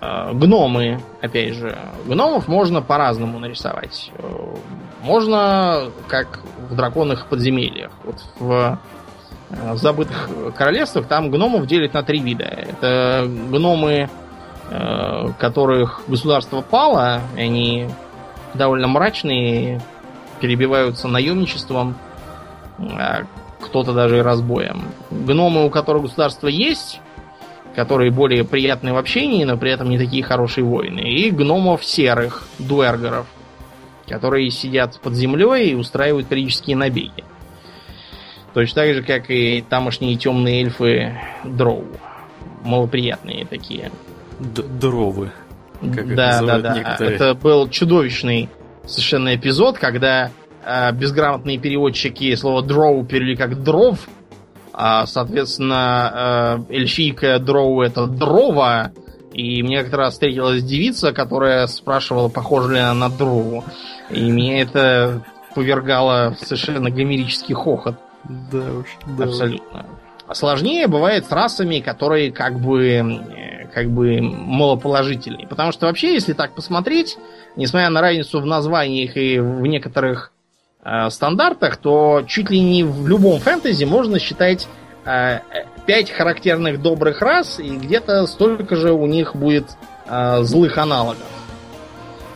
гномы, 0.02 1.00
опять 1.22 1.54
же. 1.54 1.78
Гномов 2.06 2.48
можно 2.48 2.82
по-разному 2.82 3.40
нарисовать. 3.40 4.12
Э, 4.18 4.56
можно, 5.04 5.92
как 6.08 6.40
в 6.70 6.76
драконных 6.76 7.28
подземельях. 7.28 7.92
Вот 8.04 8.16
в 8.40 8.80
э, 9.52 9.76
забытых 9.76 10.30
королевствах 10.56 11.08
там 11.08 11.30
гномов 11.30 11.68
делят 11.68 11.94
на 11.94 12.04
три 12.04 12.20
вида. 12.20 12.46
Это 12.46 13.28
гномы, 13.28 14.10
которых 15.38 16.04
государство 16.08 16.62
пало, 16.62 17.20
они 17.36 17.90
довольно 18.54 18.88
мрачные, 18.88 19.82
перебиваются 20.40 21.10
наемничеством, 21.10 21.96
а 22.80 23.24
кто-то 23.60 23.94
даже 23.94 24.18
и 24.18 24.22
разбоем. 24.22 24.84
Гномы, 25.12 25.66
у 25.66 25.70
которых 25.70 26.04
государство 26.04 26.48
есть, 26.48 27.00
которые 27.76 28.12
более 28.12 28.44
приятные 28.44 28.94
в 28.94 28.98
общении, 28.98 29.44
но 29.44 29.58
при 29.58 29.72
этом 29.72 29.90
не 29.90 29.98
такие 29.98 30.24
хорошие 30.24 30.64
воины. 30.64 31.02
И 31.02 31.32
гномов 31.32 31.84
серых, 31.86 32.44
дуэргеров, 32.60 33.28
которые 34.08 34.50
сидят 34.52 35.00
под 35.00 35.14
землей 35.14 35.72
и 35.72 35.76
устраивают 35.76 36.28
периодические 36.28 36.76
набеги. 36.76 37.24
Точно 38.54 38.84
так 38.84 38.94
же, 38.96 39.04
как 39.04 39.30
и 39.30 39.64
тамошние 39.68 40.18
темные 40.18 40.62
эльфы 40.64 41.18
дроу. 41.46 41.86
Малоприятные 42.64 43.46
такие. 43.46 43.92
Д 44.40 44.64
Дровы. 44.64 45.32
Как 45.80 46.16
да, 46.16 46.42
да, 46.42 46.60
да. 46.60 46.76
Некоторые. 46.76 47.16
Это 47.16 47.34
был 47.34 47.70
чудовищный 47.70 48.50
совершенно 48.86 49.36
эпизод, 49.36 49.78
когда 49.78 50.32
э, 50.64 50.92
безграмотные 50.92 51.58
переводчики 51.58 52.36
слово 52.36 52.62
дроу 52.62 53.04
перевели 53.06 53.36
как 53.36 53.64
дров, 53.64 54.08
а, 54.74 55.06
соответственно, 55.06 56.66
э, 56.70 56.74
эльфийка 56.74 57.40
дроу 57.40 57.82
это 57.82 58.08
дрова. 58.08 58.92
И 59.34 59.64
мне 59.64 59.82
как-то 59.82 59.98
раз 59.98 60.14
встретилась 60.14 60.64
девица, 60.64 61.14
которая 61.14 61.68
спрашивала, 61.68 62.28
похожа 62.28 62.74
ли 62.74 62.80
она 62.80 62.94
на 62.94 63.10
дрову. 63.10 63.64
И 64.10 64.30
меня 64.30 64.62
это 64.62 65.26
повергало 65.56 66.36
в 66.40 66.46
совершенно 66.46 66.90
гомерический 66.90 67.56
хохот. 67.56 67.96
Да 68.52 68.60
уж, 68.60 68.88
да. 69.18 69.26
Абсолютно. 69.26 69.86
Сложнее 70.34 70.88
бывает 70.88 71.26
с 71.26 71.32
расами, 71.32 71.80
которые 71.80 72.32
как 72.32 72.60
бы 72.60 72.88
э, 72.88 73.68
как 73.74 73.90
бы 73.90 74.22
малоположительные. 74.22 75.48
Потому 75.48 75.72
что 75.72 75.88
вообще, 75.88 76.14
если 76.14 76.34
так 76.34 76.54
посмотреть, 76.54 77.18
несмотря 77.56 77.90
на 77.90 78.02
разницу 78.02 78.40
в 78.40 78.46
названиях 78.46 79.18
и 79.18 79.40
в 79.40 79.66
некоторых 79.66 80.31
э, 80.84 81.10
стандартах, 81.10 81.78
то 81.78 82.24
чуть 82.28 82.50
ли 82.50 82.60
не 82.60 82.84
в 82.84 83.08
любом 83.08 83.40
фэнтези 83.40 83.84
можно 83.84 84.20
считать 84.20 84.68
э, 85.06 85.40
5 85.86 86.12
характерных 86.12 86.82
добрых 86.82 87.22
рас, 87.22 87.60
и 87.60 87.70
где-то 87.76 88.28
столько 88.28 88.76
же 88.76 88.92
у 88.94 89.06
них 89.08 89.36
будет 89.36 89.66
э, 90.08 90.44
злых 90.44 90.78
аналогов. 90.78 91.28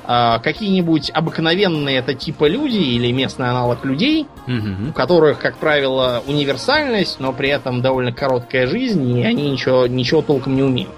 Э, 0.08 0.40
какие-нибудь 0.44 1.12
обыкновенные 1.14 1.98
это 1.98 2.14
типа 2.14 2.48
люди 2.48 2.78
или 2.78 3.12
местный 3.12 3.50
аналог 3.50 3.84
людей, 3.86 4.28
угу. 4.48 4.90
у 4.90 4.94
которых, 4.94 5.40
как 5.40 5.58
правило, 5.58 6.24
универсальность, 6.28 7.20
но 7.20 7.34
при 7.34 7.50
этом 7.50 7.82
довольно 7.82 8.12
короткая 8.12 8.68
жизнь, 8.68 9.18
и 9.18 9.24
они 9.24 9.50
ничего, 9.52 9.88
ничего 9.88 10.22
толком 10.22 10.56
не 10.56 10.64
умеют. 10.64 10.92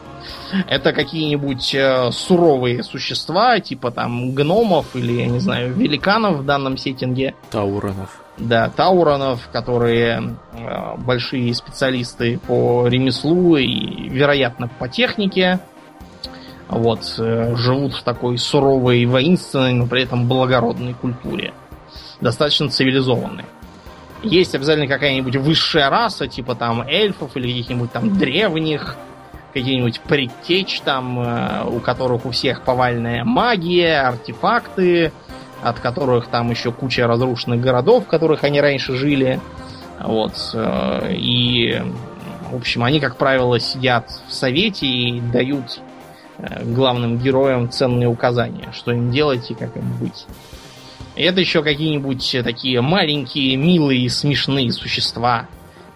Это 0.67 0.93
какие-нибудь 0.93 1.75
э, 1.75 2.11
суровые 2.11 2.83
существа, 2.83 3.59
типа 3.59 3.91
там 3.91 4.33
гномов 4.33 4.95
или, 4.95 5.13
я 5.13 5.27
не 5.27 5.39
знаю, 5.39 5.73
великанов 5.73 6.37
в 6.37 6.45
данном 6.45 6.77
сеттинге. 6.77 7.35
Тауронов. 7.51 8.21
Да, 8.37 8.69
тауронов, 8.69 9.49
которые 9.51 10.35
э, 10.53 10.95
большие 10.97 11.53
специалисты 11.53 12.39
по 12.39 12.87
ремеслу 12.87 13.57
и, 13.57 14.09
вероятно, 14.09 14.67
по 14.67 14.87
технике. 14.87 15.59
Вот, 16.69 17.15
э, 17.17 17.55
живут 17.55 17.93
в 17.93 18.03
такой 18.03 18.37
суровой, 18.37 19.05
воинственной, 19.05 19.73
но 19.73 19.87
при 19.87 20.03
этом 20.03 20.27
благородной 20.27 20.93
культуре. 20.93 21.53
Достаточно 22.21 22.69
цивилизованной. 22.69 23.45
Есть 24.23 24.55
обязательно 24.55 24.87
какая-нибудь 24.87 25.35
высшая 25.37 25.89
раса, 25.89 26.27
типа 26.27 26.55
там 26.55 26.81
эльфов 26.81 27.37
или 27.37 27.47
каких-нибудь 27.47 27.91
там 27.91 28.17
древних, 28.17 28.97
какие-нибудь 29.57 29.99
предтеч 30.01 30.81
там, 30.81 31.19
э, 31.19 31.63
у 31.65 31.79
которых 31.79 32.25
у 32.25 32.31
всех 32.31 32.61
повальная 32.61 33.23
магия, 33.23 34.01
артефакты, 34.01 35.11
от 35.61 35.79
которых 35.79 36.27
там 36.27 36.49
еще 36.51 36.71
куча 36.71 37.07
разрушенных 37.07 37.59
городов, 37.59 38.05
в 38.05 38.07
которых 38.07 38.43
они 38.43 38.61
раньше 38.61 38.95
жили. 38.95 39.39
Вот. 39.99 40.33
Э, 40.53 41.13
и, 41.13 41.81
в 42.51 42.55
общем, 42.55 42.83
они, 42.83 42.99
как 42.99 43.17
правило, 43.17 43.59
сидят 43.59 44.09
в 44.27 44.33
совете 44.33 44.85
и 44.85 45.19
дают 45.19 45.79
э, 46.37 46.63
главным 46.63 47.17
героям 47.17 47.69
ценные 47.69 48.07
указания, 48.07 48.69
что 48.73 48.91
им 48.91 49.11
делать 49.11 49.49
и 49.49 49.53
как 49.55 49.75
им 49.75 49.97
быть. 49.97 50.25
И 51.15 51.23
это 51.23 51.39
еще 51.39 51.63
какие-нибудь 51.63 52.37
такие 52.43 52.79
маленькие, 52.81 53.55
милые, 53.55 54.07
смешные 54.09 54.71
существа, 54.71 55.47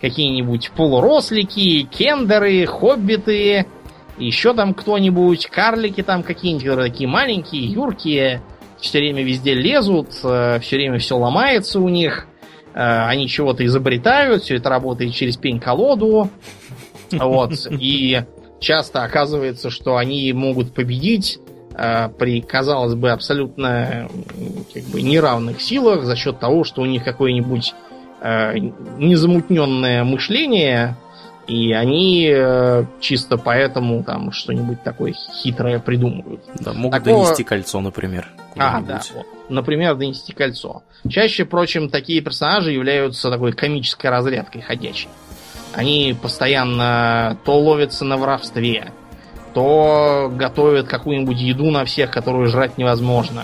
какие-нибудь 0.01 0.71
полурослики, 0.75 1.83
кендеры, 1.83 2.65
хоббиты, 2.65 3.67
еще 4.17 4.53
там 4.53 4.73
кто-нибудь, 4.73 5.47
карлики 5.47 6.01
там 6.01 6.23
какие-нибудь, 6.23 6.65
которые 6.65 6.91
такие 6.91 7.07
маленькие, 7.07 7.65
юркие, 7.65 8.41
все 8.79 8.97
время 8.97 9.23
везде 9.23 9.53
лезут, 9.53 10.09
э, 10.23 10.59
все 10.61 10.75
время 10.75 10.97
все 10.97 11.17
ломается 11.17 11.79
у 11.79 11.87
них, 11.87 12.27
э, 12.73 12.79
они 12.79 13.27
чего-то 13.27 13.65
изобретают, 13.65 14.43
все 14.43 14.57
это 14.57 14.69
работает 14.69 15.13
через 15.13 15.37
пень-колоду, 15.37 16.29
вот, 17.11 17.53
и 17.69 18.21
часто 18.59 19.03
оказывается, 19.03 19.69
что 19.69 19.97
они 19.97 20.33
могут 20.33 20.73
победить 20.73 21.39
э, 21.75 22.09
при, 22.09 22.41
казалось 22.41 22.95
бы, 22.95 23.11
абсолютно 23.11 24.09
как 24.73 24.83
бы 24.85 25.01
неравных 25.01 25.61
силах 25.61 26.05
за 26.05 26.15
счет 26.15 26.39
того, 26.39 26.63
что 26.63 26.81
у 26.81 26.85
них 26.85 27.03
какой-нибудь 27.03 27.73
незамутненное 28.21 30.03
мышление, 30.03 30.95
и 31.47 31.73
они 31.73 32.29
э, 32.31 32.85
чисто 32.99 33.37
поэтому 33.37 34.03
там 34.03 34.31
что-нибудь 34.31 34.83
такое 34.83 35.13
хитрое 35.41 35.79
придумывают. 35.79 36.41
Да, 36.59 36.73
могут 36.73 37.03
Такого... 37.03 37.25
донести 37.25 37.43
кольцо, 37.43 37.81
например. 37.81 38.29
А, 38.57 38.81
да. 38.81 39.01
Вот. 39.13 39.25
Например, 39.49 39.95
донести 39.95 40.33
кольцо. 40.33 40.83
Чаще, 41.09 41.45
впрочем, 41.45 41.89
такие 41.89 42.21
персонажи 42.21 42.71
являются 42.71 43.29
такой 43.29 43.53
комической 43.53 44.09
разрядкой 44.09 44.61
ходячей. 44.61 45.09
Они 45.73 46.15
постоянно 46.21 47.37
то 47.43 47.59
ловятся 47.59 48.05
на 48.05 48.17
воровстве, 48.17 48.91
то 49.53 50.31
готовят 50.33 50.87
какую-нибудь 50.87 51.39
еду 51.39 51.71
на 51.71 51.85
всех, 51.85 52.11
которую 52.11 52.47
жрать 52.47 52.77
невозможно. 52.77 53.43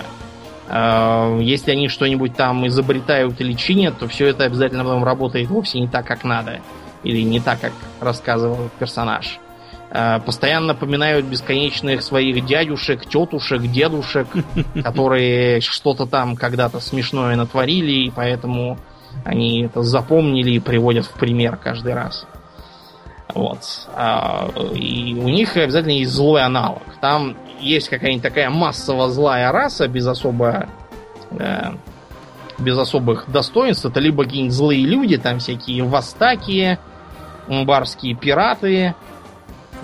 Э, 0.70 1.40
если 1.42 1.72
они 1.72 1.88
что-нибудь 1.88 2.36
там 2.36 2.68
изобретают 2.68 3.40
или 3.42 3.54
чинят, 3.54 3.98
то 3.98 4.08
все 4.08 4.28
это 4.28 4.46
обязательно 4.46 4.84
потом 4.84 5.04
работает 5.04 5.50
вовсе 5.50 5.80
не 5.80 5.88
так, 5.88 6.06
как 6.06 6.24
надо. 6.24 6.60
Или 7.04 7.22
не 7.22 7.40
так, 7.40 7.62
как 7.62 7.74
рассказывал 8.00 8.70
персонаж. 8.80 9.40
Э, 9.90 10.20
постоянно 10.20 10.68
напоминают 10.68 11.26
бесконечных 11.26 12.04
своих 12.04 12.46
дядюшек, 12.46 13.06
тетушек, 13.06 13.62
дедушек, 13.62 14.28
которые 14.84 15.62
что-то 15.62 16.06
там 16.06 16.36
когда-то 16.36 16.80
смешное 16.80 17.36
натворили, 17.36 18.08
и 18.08 18.12
поэтому 18.12 18.78
они 19.24 19.64
это 19.64 19.84
запомнили 19.84 20.52
и 20.52 20.60
приводят 20.60 21.06
в 21.06 21.14
пример 21.14 21.58
каждый 21.58 21.94
раз. 21.94 22.28
Вот. 23.34 23.60
А, 23.94 24.50
и 24.74 25.14
у 25.14 25.30
них 25.30 25.56
обязательно 25.58 25.92
есть 25.92 26.12
злой 26.12 26.44
аналог. 26.44 26.84
Там 27.02 27.36
есть 27.68 27.90
какая-нибудь 27.90 28.24
такая 28.24 28.50
массово 28.50 29.10
злая 29.10 29.52
раса 29.52 29.88
без 29.88 30.08
особо 30.08 30.68
э, 31.32 31.74
без 32.60 32.78
особых 32.78 33.30
достоинств. 33.30 33.86
Это 33.86 34.00
либо 34.00 34.24
какие-нибудь 34.24 34.54
злые 34.54 34.86
люди, 34.86 35.18
там 35.18 35.40
всякие 35.40 35.84
востаки, 35.84 36.80
умбарские 37.48 38.16
пираты, 38.16 38.96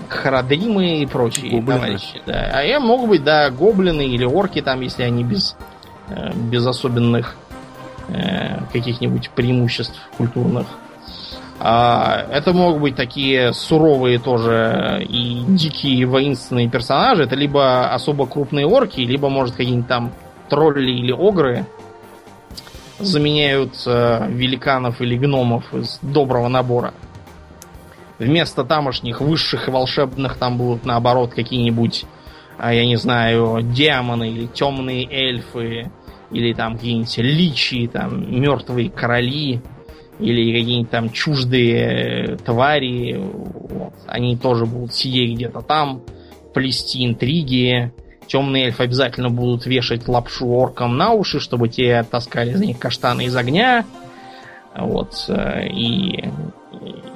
харадримы 0.09 1.01
и 1.01 1.05
прочие 1.05 1.51
гоблины. 1.51 1.79
товарищи. 1.79 2.21
Да. 2.25 2.51
А 2.53 2.63
я 2.63 2.79
могут 2.79 3.09
быть, 3.09 3.23
да, 3.23 3.49
гоблины 3.49 4.05
или 4.07 4.25
орки, 4.25 4.61
там, 4.61 4.81
если 4.81 5.03
они 5.03 5.23
без, 5.23 5.55
э, 6.09 6.33
без 6.33 6.65
особенных 6.65 7.35
э, 8.09 8.59
каких-нибудь 8.71 9.29
преимуществ 9.31 9.99
культурных. 10.17 10.67
А, 11.65 12.25
это 12.29 12.51
могут 12.51 12.81
быть 12.81 12.97
такие 12.97 13.53
суровые 13.53 14.19
тоже 14.19 15.05
и 15.07 15.45
дикие 15.47 16.05
воинственные 16.05 16.69
персонажи. 16.69 17.23
Это 17.23 17.35
либо 17.35 17.93
особо 17.93 18.27
крупные 18.27 18.67
орки, 18.67 18.99
либо, 18.99 19.29
может, 19.29 19.55
какие-нибудь 19.55 19.87
там 19.87 20.11
тролли 20.49 20.91
или 20.91 21.13
огры 21.13 21.65
заменяют 22.99 23.81
э, 23.85 24.27
великанов 24.29 24.99
или 24.99 25.15
гномов 25.17 25.73
из 25.73 25.99
доброго 26.01 26.49
набора. 26.49 26.93
Вместо 28.19 28.65
тамошних 28.65 29.21
высших 29.21 29.69
и 29.69 29.71
волшебных 29.71 30.35
там 30.35 30.57
будут 30.57 30.83
наоборот 30.83 31.33
какие-нибудь, 31.33 32.03
а, 32.57 32.73
я 32.73 32.85
не 32.85 32.97
знаю, 32.97 33.61
демоны 33.61 34.29
или 34.29 34.47
темные 34.47 35.07
эльфы, 35.09 35.89
или 36.29 36.53
там 36.53 36.73
какие-нибудь 36.75 37.17
личи, 37.19 37.87
там 37.87 38.41
мертвые 38.41 38.89
короли, 38.89 39.61
или 40.19 40.59
какие-нибудь 40.59 40.89
там 40.89 41.09
чуждые 41.09 42.37
твари. 42.37 43.17
Вот. 43.17 43.93
Они 44.07 44.37
тоже 44.37 44.65
будут 44.65 44.93
сидеть 44.93 45.35
где-то 45.35 45.61
там, 45.61 46.01
плести 46.53 47.05
интриги. 47.05 47.91
Темные 48.27 48.65
эльфы 48.65 48.83
обязательно 48.83 49.29
будут 49.29 49.65
вешать 49.65 50.07
лапшу 50.07 50.47
оркам 50.47 50.97
на 50.97 51.11
уши, 51.11 51.39
чтобы 51.39 51.67
те 51.67 52.03
таскали 52.03 52.53
за 52.53 52.65
них 52.65 52.79
каштаны 52.79 53.25
из 53.25 53.35
огня. 53.35 53.85
Вот. 54.75 55.25
Э, 55.27 55.67
и 55.67 56.23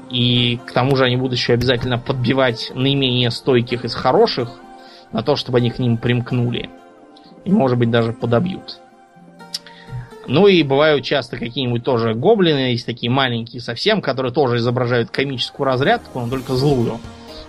и 0.09 0.57
к 0.65 0.71
тому 0.71 0.95
же 0.95 1.05
они 1.05 1.17
будут 1.17 1.33
еще 1.33 1.53
обязательно 1.53 1.97
подбивать 1.97 2.71
наименее 2.73 3.31
стойких 3.31 3.83
из 3.83 3.93
хороших 3.93 4.49
на 5.11 5.21
то, 5.21 5.35
чтобы 5.35 5.57
они 5.57 5.69
к 5.69 5.79
ним 5.79 5.97
примкнули. 5.97 6.69
И, 7.43 7.51
может 7.51 7.77
быть, 7.77 7.91
даже 7.91 8.13
подобьют. 8.13 8.79
Ну 10.27 10.47
и 10.47 10.61
бывают 10.63 11.03
часто 11.03 11.37
какие-нибудь 11.37 11.83
тоже 11.83 12.13
гоблины, 12.13 12.71
есть 12.71 12.85
такие 12.85 13.09
маленькие 13.09 13.61
совсем, 13.61 14.01
которые 14.01 14.33
тоже 14.33 14.57
изображают 14.57 15.09
комическую 15.09 15.65
разрядку, 15.65 16.19
но 16.19 16.29
только 16.29 16.53
злую. 16.53 16.99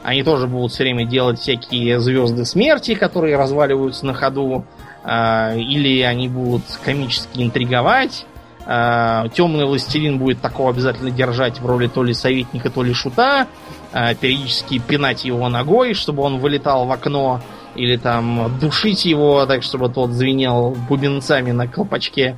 Они 0.05 0.23
тоже 0.23 0.47
будут 0.47 0.73
все 0.73 0.85
время 0.85 1.05
делать 1.05 1.41
всякие 1.41 1.99
звезды 1.99 2.45
смерти, 2.45 2.95
которые 2.95 3.37
разваливаются 3.37 4.07
на 4.07 4.15
ходу. 4.15 4.65
А, 5.05 5.55
или 5.57 6.03
они 6.03 6.29
будут 6.29 6.63
комически 6.85 7.43
интриговать 7.43 8.27
Э, 8.71 9.25
Темный 9.33 9.65
властелин 9.65 10.19
будет 10.19 10.43
такого 10.43 10.71
обязательно 10.71 11.11
держать 11.11 11.59
в 11.59 11.67
роли 11.67 11.87
то 11.87 12.03
ли 12.03 12.13
советника, 12.13 12.69
то 12.69 12.83
ли 12.83 12.93
шута, 12.93 13.47
э, 13.93 14.15
периодически 14.15 14.79
пинать 14.79 15.25
его 15.25 15.49
ногой, 15.49 15.95
чтобы 15.95 16.23
он 16.23 16.39
вылетал 16.39 16.87
в 16.87 16.93
окно, 16.93 17.41
или 17.75 17.97
там 17.97 18.59
душить 18.61 19.07
его, 19.07 19.47
так 19.47 19.63
чтобы 19.63 19.89
тот 19.89 20.11
звенел 20.11 20.77
бубенцами 20.87 21.51
на 21.53 21.67
колпачке. 21.67 22.37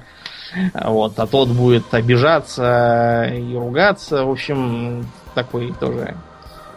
Вот, 0.74 1.18
а 1.18 1.26
тот 1.26 1.48
будет 1.48 1.92
обижаться 1.94 3.30
и 3.32 3.54
ругаться. 3.54 4.24
В 4.24 4.30
общем, 4.30 5.06
такой 5.34 5.72
тоже 5.78 6.16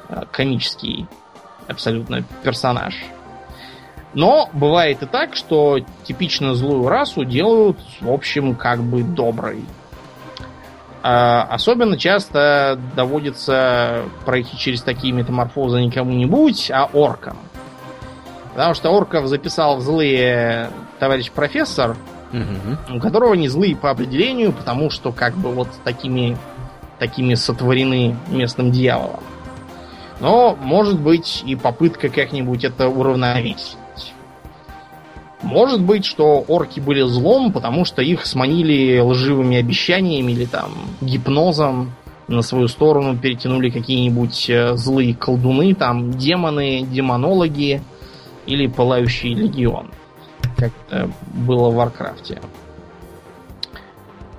э, 0.10 0.22
комический 0.32 1.08
абсолютно 1.68 2.24
персонаж. 2.44 2.96
Но 4.14 4.50
бывает 4.54 5.02
и 5.02 5.06
так, 5.08 5.36
что 5.36 5.80
типично 6.04 6.54
злую 6.54 6.88
расу 6.88 7.26
делают, 7.26 7.80
в 8.00 8.12
общем, 8.12 8.56
как 8.56 8.80
бы 8.82 9.02
доброй. 9.02 9.64
А 11.02 11.44
особенно 11.44 11.98
часто 11.98 12.80
доводится 12.96 14.04
пройти 14.26 14.58
через 14.58 14.82
такие 14.84 15.14
метаморфозы 15.14 15.82
не 15.82 15.92
кому-нибудь, 15.92 16.72
а 16.72 16.86
оркам. 16.94 17.38
Потому 18.54 18.76
что 18.76 18.92
орков 18.92 19.26
записал 19.28 19.78
в 19.78 19.82
злые 19.82 20.70
товарищ 21.00 21.32
профессор, 21.32 21.98
угу. 22.34 22.96
у 22.96 23.00
которого 23.00 23.34
не 23.36 23.48
злые 23.48 23.76
по 23.76 23.92
определению, 23.92 24.52
потому 24.52 24.90
что 24.90 25.12
как 25.12 25.36
бы 25.36 25.52
вот 25.52 25.70
такими, 25.84 26.38
такими 27.00 27.36
сотворены 27.36 28.16
местным 28.30 28.72
дьяволом. 28.72 29.22
Но 30.20 30.58
может 30.62 31.00
быть 31.00 31.44
и 31.46 31.56
попытка 31.56 32.10
как-нибудь 32.10 32.64
это 32.64 32.88
уравновесить. 32.88 33.78
Может 35.42 35.82
быть, 35.82 36.06
что 36.06 36.44
орки 36.48 36.80
были 36.80 37.02
злом, 37.02 37.52
потому 37.52 37.84
что 37.84 38.02
их 38.02 38.26
сманили 38.26 39.00
лживыми 39.00 39.58
обещаниями 39.58 40.32
или 40.32 40.46
там 40.46 40.72
гипнозом 41.02 41.92
на 42.30 42.42
свою 42.42 42.70
сторону 42.70 43.18
перетянули 43.18 43.70
какие-нибудь 43.70 44.50
э, 44.50 44.78
злые 44.78 45.14
колдуны, 45.14 45.76
там 45.76 46.12
демоны, 46.12 46.84
демонологи 46.84 47.82
или 48.46 48.68
пылающий 48.68 49.34
легион, 49.34 49.92
как 50.58 50.72
это 50.88 51.10
было 51.34 51.70
в 51.70 51.76
Warcraft 51.76 52.27
е. 52.27 52.40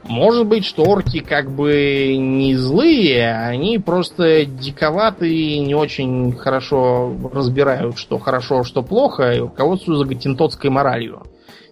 Может 0.04 0.46
быть, 0.46 0.66
что 0.66 0.82
орки 0.82 1.20
как 1.20 1.50
бы 1.50 2.16
не 2.18 2.54
злые, 2.56 3.34
они 3.34 3.78
просто 3.78 4.44
диковатые, 4.44 5.60
не 5.60 5.74
очень 5.74 6.36
хорошо 6.36 7.14
разбирают, 7.32 7.98
что 7.98 8.18
хорошо, 8.18 8.64
что 8.64 8.82
плохо, 8.82 9.32
и 9.32 9.40
руководствуются 9.40 10.06
гатентотской 10.06 10.68
моралью. 10.68 11.22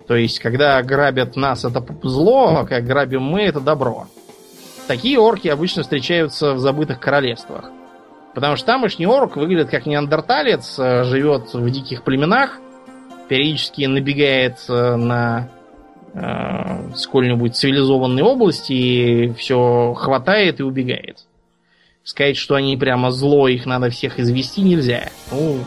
То 0.08 0.16
есть, 0.16 0.38
когда 0.38 0.82
грабят 0.82 1.36
нас, 1.36 1.64
это 1.64 1.84
зло, 2.02 2.60
а 2.60 2.64
как 2.64 2.84
грабим 2.84 3.22
мы, 3.22 3.42
это 3.42 3.60
добро. 3.60 4.06
Такие 4.88 5.18
орки 5.18 5.48
обычно 5.48 5.82
встречаются 5.82 6.54
в 6.54 6.58
забытых 6.58 7.00
королевствах. 7.00 7.70
Потому 8.34 8.56
что 8.56 8.66
тамошний 8.66 9.06
орк 9.06 9.36
выглядит 9.36 9.68
как 9.68 9.84
неандерталец, 9.84 10.78
э, 10.78 11.04
живет 11.04 11.52
в 11.52 11.70
диких 11.70 12.02
племенах, 12.02 12.58
периодически 13.28 13.84
набегает 13.86 14.58
на 14.68 15.48
э, 16.14 16.94
сколь-нибудь 16.96 17.56
цивилизованной 17.56 18.22
области 18.22 18.72
и 18.72 19.32
все 19.34 19.94
хватает 19.94 20.60
и 20.60 20.62
убегает. 20.62 21.18
Сказать, 22.04 22.36
что 22.36 22.56
они 22.56 22.76
прямо 22.76 23.10
зло, 23.10 23.48
их 23.48 23.64
надо 23.64 23.90
всех 23.90 24.18
извести, 24.18 24.60
нельзя. 24.60 25.10
Ну, 25.30 25.58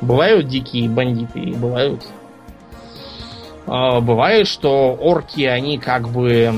бывают 0.00 0.46
дикие 0.46 0.88
бандиты, 0.88 1.54
бывают. 1.56 2.06
Э, 3.66 4.00
бывает, 4.00 4.46
что 4.46 4.94
орки, 4.94 5.42
они 5.42 5.78
как 5.78 6.08
бы 6.08 6.54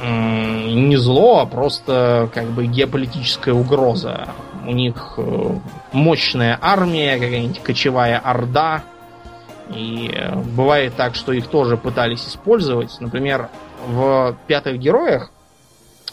э, 0.00 0.68
не 0.70 0.96
зло, 0.96 1.40
а 1.40 1.46
просто 1.46 2.30
как 2.32 2.46
бы 2.50 2.66
геополитическая 2.66 3.54
угроза. 3.54 4.28
У 4.66 4.72
них 4.72 5.14
э, 5.16 5.50
мощная 5.92 6.58
армия, 6.60 7.18
какая-нибудь 7.18 7.60
кочевая 7.60 8.18
орда, 8.18 8.84
и 9.68 10.10
э, 10.12 10.34
бывает 10.36 10.94
так, 10.96 11.14
что 11.14 11.32
их 11.32 11.46
тоже 11.48 11.76
пытались 11.76 12.26
использовать. 12.26 12.96
Например, 13.00 13.48
в 13.86 14.36
пятых 14.46 14.78
героях 14.78 15.30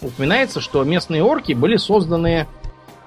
упоминается, 0.01 0.59
что 0.61 0.83
местные 0.83 1.23
орки 1.23 1.53
были 1.53 1.77
созданы 1.77 2.47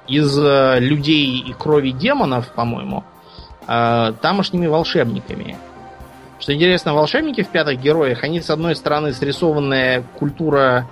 из 0.06 0.36
э, 0.38 0.78
людей 0.80 1.38
и 1.40 1.52
крови 1.52 1.90
демонов, 1.90 2.48
по-моему, 2.52 3.04
э, 3.66 4.12
тамошними 4.20 4.66
волшебниками. 4.66 5.56
Что 6.40 6.54
интересно, 6.54 6.94
волшебники 6.94 7.42
в 7.42 7.48
пятых 7.48 7.80
героях, 7.80 8.22
они 8.22 8.40
с 8.40 8.48
одной 8.48 8.76
стороны 8.76 9.12
срисованная 9.12 10.04
культура 10.18 10.88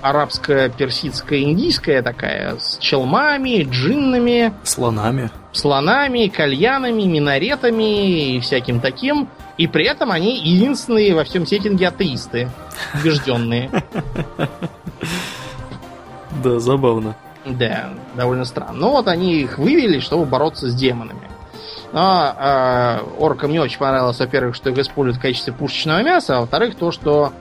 арабская, 0.00 0.68
персидская, 0.68 1.40
индийская 1.40 2.02
такая, 2.02 2.56
с 2.58 2.78
челмами, 2.78 3.62
джиннами. 3.62 4.52
Слонами. 4.64 5.30
Слонами, 5.52 6.28
кальянами, 6.28 7.02
минаретами 7.02 8.36
и 8.36 8.40
всяким 8.40 8.80
таким. 8.80 9.28
И 9.58 9.66
при 9.66 9.86
этом 9.86 10.10
они 10.10 10.38
единственные 10.38 11.14
во 11.14 11.24
всем 11.24 11.46
сеттинге 11.46 11.88
атеисты. 11.88 12.48
Убежденные. 12.94 13.70
Да, 16.42 16.58
забавно. 16.58 17.14
Да, 17.44 17.90
довольно 18.16 18.44
странно. 18.44 18.72
Но 18.72 18.90
вот 18.90 19.06
они 19.06 19.42
их 19.42 19.58
вывели, 19.58 20.00
чтобы 20.00 20.24
бороться 20.24 20.68
с 20.68 20.74
демонами. 20.74 21.30
Но 21.92 22.34
э, 22.36 23.00
оркам 23.18 23.52
не 23.52 23.60
очень 23.60 23.78
понравилось, 23.78 24.18
во-первых, 24.18 24.56
что 24.56 24.70
их 24.70 24.78
используют 24.78 25.18
в 25.18 25.20
качестве 25.20 25.52
пушечного 25.52 26.02
мяса, 26.02 26.38
а 26.38 26.40
во-вторых, 26.40 26.74
то, 26.74 26.90
что 26.90 27.32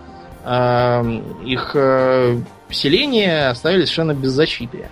Эм, 0.44 1.44
их 1.44 1.72
э, 1.76 2.36
селения 2.70 3.50
оставили 3.50 3.86
совершенно 3.86 4.14
без 4.14 4.32
защиты. 4.32 4.90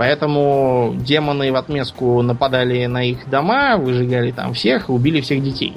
Поэтому 0.00 0.94
демоны 0.96 1.52
в 1.52 1.56
отместку 1.56 2.22
нападали 2.22 2.86
на 2.86 3.04
их 3.04 3.28
дома, 3.28 3.76
выжигали 3.76 4.30
там 4.30 4.54
всех 4.54 4.88
и 4.88 4.92
убили 4.92 5.20
всех 5.20 5.42
детей. 5.42 5.76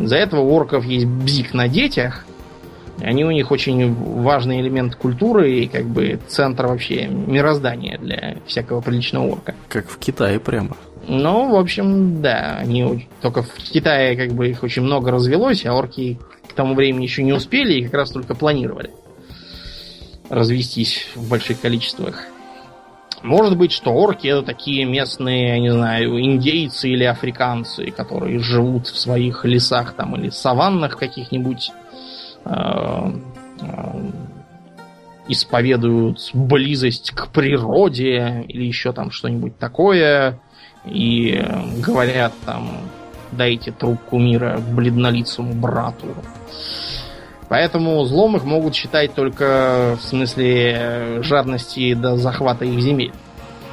За 0.00 0.16
этого 0.16 0.40
у 0.40 0.50
орков 0.50 0.84
есть 0.84 1.06
бзик 1.06 1.54
на 1.54 1.68
детях. 1.68 2.26
Они 3.00 3.24
у 3.24 3.30
них 3.30 3.52
очень 3.52 3.94
важный 3.94 4.60
элемент 4.60 4.96
культуры 4.96 5.52
и 5.52 5.68
как 5.68 5.84
бы 5.84 6.18
центр 6.26 6.66
вообще 6.66 7.06
мироздания 7.06 7.96
для 7.96 8.38
всякого 8.44 8.80
приличного 8.80 9.28
орка. 9.28 9.54
Как 9.68 9.88
в 9.88 9.98
Китае 9.98 10.40
прямо. 10.40 10.76
Ну, 11.06 11.52
в 11.52 11.56
общем, 11.56 12.20
да. 12.20 12.56
Они 12.58 13.06
только 13.22 13.44
в 13.44 13.54
Китае 13.54 14.16
как 14.16 14.32
бы 14.32 14.48
их 14.48 14.64
очень 14.64 14.82
много 14.82 15.12
развелось, 15.12 15.64
а 15.64 15.74
орки 15.74 16.18
к 16.48 16.54
тому 16.54 16.74
времени 16.74 17.04
еще 17.04 17.22
не 17.22 17.32
успели 17.32 17.74
и 17.74 17.84
как 17.84 17.94
раз 17.94 18.10
только 18.10 18.34
планировали 18.34 18.90
развестись 20.28 21.06
в 21.14 21.28
больших 21.28 21.60
количествах. 21.60 22.24
Может 23.24 23.56
быть, 23.56 23.72
что 23.72 23.90
орки 23.90 24.28
это 24.28 24.42
такие 24.42 24.84
местные, 24.84 25.48
я 25.48 25.58
не 25.58 25.72
знаю, 25.72 26.20
индейцы 26.20 26.90
или 26.90 27.04
африканцы, 27.04 27.90
которые 27.90 28.38
живут 28.38 28.86
в 28.86 28.98
своих 28.98 29.46
лесах 29.46 29.94
там 29.94 30.14
или 30.14 30.28
саваннах 30.28 30.98
каких-нибудь 30.98 31.72
э, 32.44 33.12
исповедуют 35.26 36.18
близость 36.34 37.12
к 37.12 37.28
природе 37.28 38.44
или 38.46 38.66
еще 38.66 38.92
там 38.92 39.10
что-нибудь 39.10 39.58
такое 39.58 40.38
и 40.84 41.42
говорят 41.78 42.34
там 42.44 42.72
дайте 43.32 43.72
трубку 43.72 44.18
мира 44.18 44.58
бледнолицому 44.58 45.54
брату. 45.54 46.08
Поэтому 47.48 48.02
злом 48.04 48.36
их 48.36 48.44
могут 48.44 48.74
считать 48.74 49.14
только 49.14 49.96
в 50.00 50.02
смысле 50.02 51.22
жадности 51.22 51.94
до 51.94 52.16
захвата 52.16 52.64
их 52.64 52.80
земель. 52.80 53.12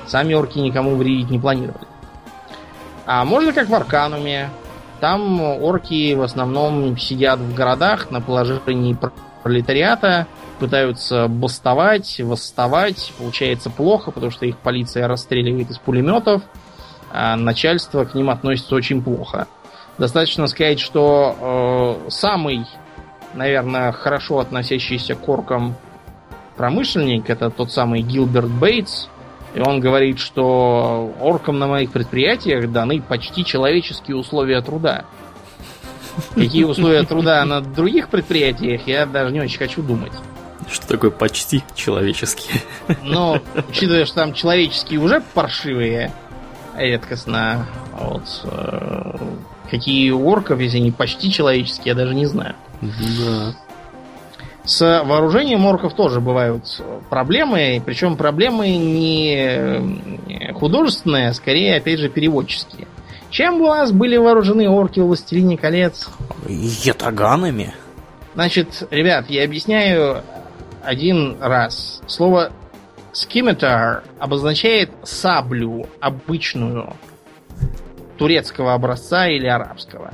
Сами 0.07 0.33
орки 0.33 0.59
никому 0.59 0.95
вредить 0.95 1.29
не 1.29 1.39
планировали. 1.39 1.87
А 3.05 3.23
можно 3.25 3.53
как 3.53 3.69
в 3.69 3.75
Аркануме. 3.75 4.49
Там 4.99 5.41
орки 5.41 6.13
в 6.13 6.21
основном 6.21 6.97
сидят 6.97 7.39
в 7.39 7.55
городах 7.55 8.11
на 8.11 8.21
положении 8.21 8.95
пролетариата, 9.41 10.27
пытаются 10.59 11.27
бастовать, 11.27 12.19
восставать. 12.19 13.11
Получается 13.17 13.69
плохо, 13.69 14.11
потому 14.11 14.31
что 14.31 14.45
их 14.45 14.57
полиция 14.57 15.07
расстреливает 15.07 15.71
из 15.71 15.79
пулеметов, 15.79 16.43
а 17.11 17.35
начальство 17.35 18.05
к 18.05 18.13
ним 18.13 18.29
относится 18.29 18.75
очень 18.75 19.01
плохо. 19.01 19.47
Достаточно 19.97 20.47
сказать, 20.47 20.79
что 20.79 21.99
э, 22.05 22.09
самый, 22.09 22.65
наверное, 23.33 23.91
хорошо 23.91 24.39
относящийся 24.39 25.15
к 25.15 25.27
оркам 25.29 25.75
промышленник 26.55 27.29
это 27.29 27.49
тот 27.49 27.71
самый 27.71 28.01
Гилберт 28.01 28.49
Бейтс. 28.49 29.07
И 29.55 29.59
он 29.59 29.79
говорит, 29.79 30.19
что 30.19 31.13
оркам 31.19 31.59
на 31.59 31.67
моих 31.67 31.91
предприятиях 31.91 32.71
даны 32.71 33.01
почти 33.01 33.43
человеческие 33.43 34.15
условия 34.15 34.61
труда. 34.61 35.05
Какие 36.35 36.63
условия 36.63 37.03
труда 37.03 37.43
на 37.45 37.61
других 37.61 38.09
предприятиях, 38.09 38.85
я 38.85 39.05
даже 39.05 39.33
не 39.33 39.41
очень 39.41 39.57
хочу 39.57 39.81
думать. 39.81 40.11
Что 40.69 40.87
такое 40.87 41.09
почти 41.11 41.63
человеческие? 41.75 42.61
Но, 43.03 43.39
учитывая, 43.69 44.05
что 44.05 44.15
там 44.15 44.33
человеческие 44.33 44.99
уже 44.99 45.21
паршивые, 45.33 46.13
редкостно, 46.77 47.67
вот, 47.93 48.23
э, 48.43 49.17
какие 49.69 50.11
у 50.11 50.27
орков, 50.27 50.59
если 50.59 50.77
они 50.77 50.91
почти 50.91 51.31
человеческие, 51.31 51.87
я 51.87 51.95
даже 51.95 52.13
не 52.13 52.25
знаю. 52.25 52.55
Да. 52.81 53.55
С 54.63 55.03
вооружением 55.03 55.65
орков 55.65 55.95
тоже 55.95 56.19
бывают 56.21 56.81
проблемы, 57.09 57.81
причем 57.83 58.15
проблемы 58.15 58.69
не 58.75 60.51
художественные, 60.53 61.29
а 61.29 61.33
скорее, 61.33 61.77
опять 61.77 61.99
же, 61.99 62.09
переводческие. 62.09 62.87
Чем 63.31 63.61
у 63.61 63.67
вас 63.67 63.91
были 63.91 64.17
вооружены 64.17 64.69
орки 64.69 64.99
в 64.99 65.05
«Властелине 65.05 65.57
колец»? 65.57 66.09
Ятаганами. 66.47 67.73
Значит, 68.35 68.87
ребят, 68.91 69.29
я 69.29 69.45
объясняю 69.45 70.21
один 70.83 71.37
раз. 71.41 72.01
Слово 72.07 72.51
скиметр 73.13 74.03
обозначает 74.19 74.91
саблю 75.03 75.87
обычную 75.99 76.93
турецкого 78.17 78.73
образца 78.73 79.27
или 79.27 79.47
арабского. 79.47 80.13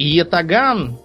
И 0.00 0.08
ятаган 0.08 0.96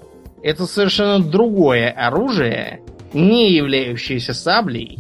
это 0.42 0.66
совершенно 0.66 1.20
другое 1.20 1.92
оружие, 1.92 2.80
не 3.12 3.52
являющееся 3.52 4.34
саблей 4.34 5.00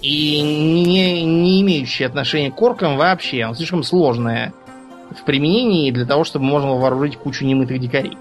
и 0.00 0.40
не, 0.40 1.22
не 1.22 1.60
имеющее 1.60 2.08
отношения 2.08 2.50
к 2.50 2.62
оркам 2.62 2.96
вообще. 2.96 3.42
Оно 3.42 3.54
слишком 3.54 3.82
сложное 3.82 4.54
в 5.10 5.26
применении 5.26 5.90
для 5.90 6.06
того, 6.06 6.24
чтобы 6.24 6.46
можно 6.46 6.70
было 6.70 6.78
вооружить 6.78 7.18
кучу 7.18 7.44
немытых 7.44 7.80
дикарей. 7.80 8.16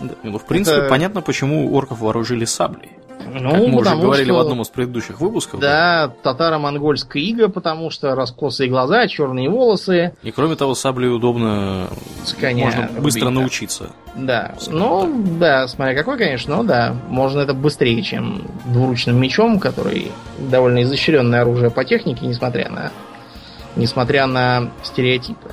Да, 0.00 0.14
ну, 0.22 0.38
в 0.38 0.46
принципе, 0.46 0.78
это... 0.78 0.88
понятно, 0.88 1.20
почему 1.20 1.74
орков 1.74 2.00
вооружили 2.00 2.46
саблей. 2.46 2.92
Ну, 3.26 3.50
как 3.50 3.60
мы 3.60 3.78
уже 3.80 3.96
говорили 3.96 4.26
что, 4.26 4.34
в 4.34 4.40
одном 4.40 4.62
из 4.62 4.68
предыдущих 4.68 5.20
выпусков. 5.20 5.60
Да, 5.60 6.06
да. 6.06 6.14
татаро-монгольская 6.22 7.22
ига, 7.22 7.48
потому 7.48 7.90
что 7.90 8.14
раскосые 8.14 8.68
глаза, 8.68 9.06
черные 9.08 9.48
волосы. 9.48 10.14
И 10.22 10.30
кроме 10.30 10.56
того, 10.56 10.74
саблей 10.74 11.14
удобно, 11.14 11.88
С 12.24 12.32
коня 12.34 12.66
можно 12.66 12.88
рубить, 12.88 13.02
быстро 13.02 13.24
да. 13.26 13.30
научиться. 13.30 13.90
Да, 14.14 14.54
ну, 14.68 15.02
так. 15.02 15.38
да, 15.38 15.68
смотря 15.68 15.94
какой, 15.94 16.18
конечно, 16.18 16.56
но 16.56 16.62
да, 16.62 16.94
можно 17.08 17.40
это 17.40 17.54
быстрее, 17.54 18.02
чем 18.02 18.42
двуручным 18.66 19.20
мечом, 19.20 19.60
который 19.60 20.10
довольно 20.38 20.82
изощренное 20.82 21.42
оружие 21.42 21.70
по 21.70 21.84
технике, 21.84 22.26
несмотря 22.26 22.68
на, 22.70 22.92
несмотря 23.76 24.26
на 24.26 24.70
стереотипы. 24.82 25.52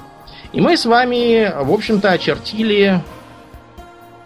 И 0.53 0.61
мы 0.61 0.77
с 0.77 0.85
вами, 0.85 1.53
в 1.64 1.72
общем-то, 1.72 2.11
очертили 2.11 3.02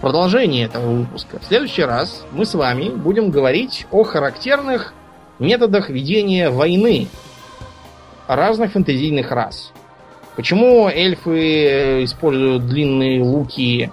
продолжение 0.02 0.66
этого 0.66 0.92
выпуска. 0.92 1.40
В 1.40 1.46
следующий 1.46 1.84
раз 1.84 2.26
мы 2.32 2.46
с 2.46 2.56
вами 2.56 2.90
будем 2.90 3.30
говорить 3.30 3.86
о 3.92 4.04
характерных 4.04 4.94
методах 5.40 5.90
ведения 5.90 6.50
войны 6.50 7.08
разных 8.28 8.72
фэнтезийных 8.72 9.32
рас. 9.32 9.72
Почему 10.36 10.88
эльфы 10.88 12.04
используют 12.04 12.66
длинные 12.66 13.22
луки, 13.22 13.92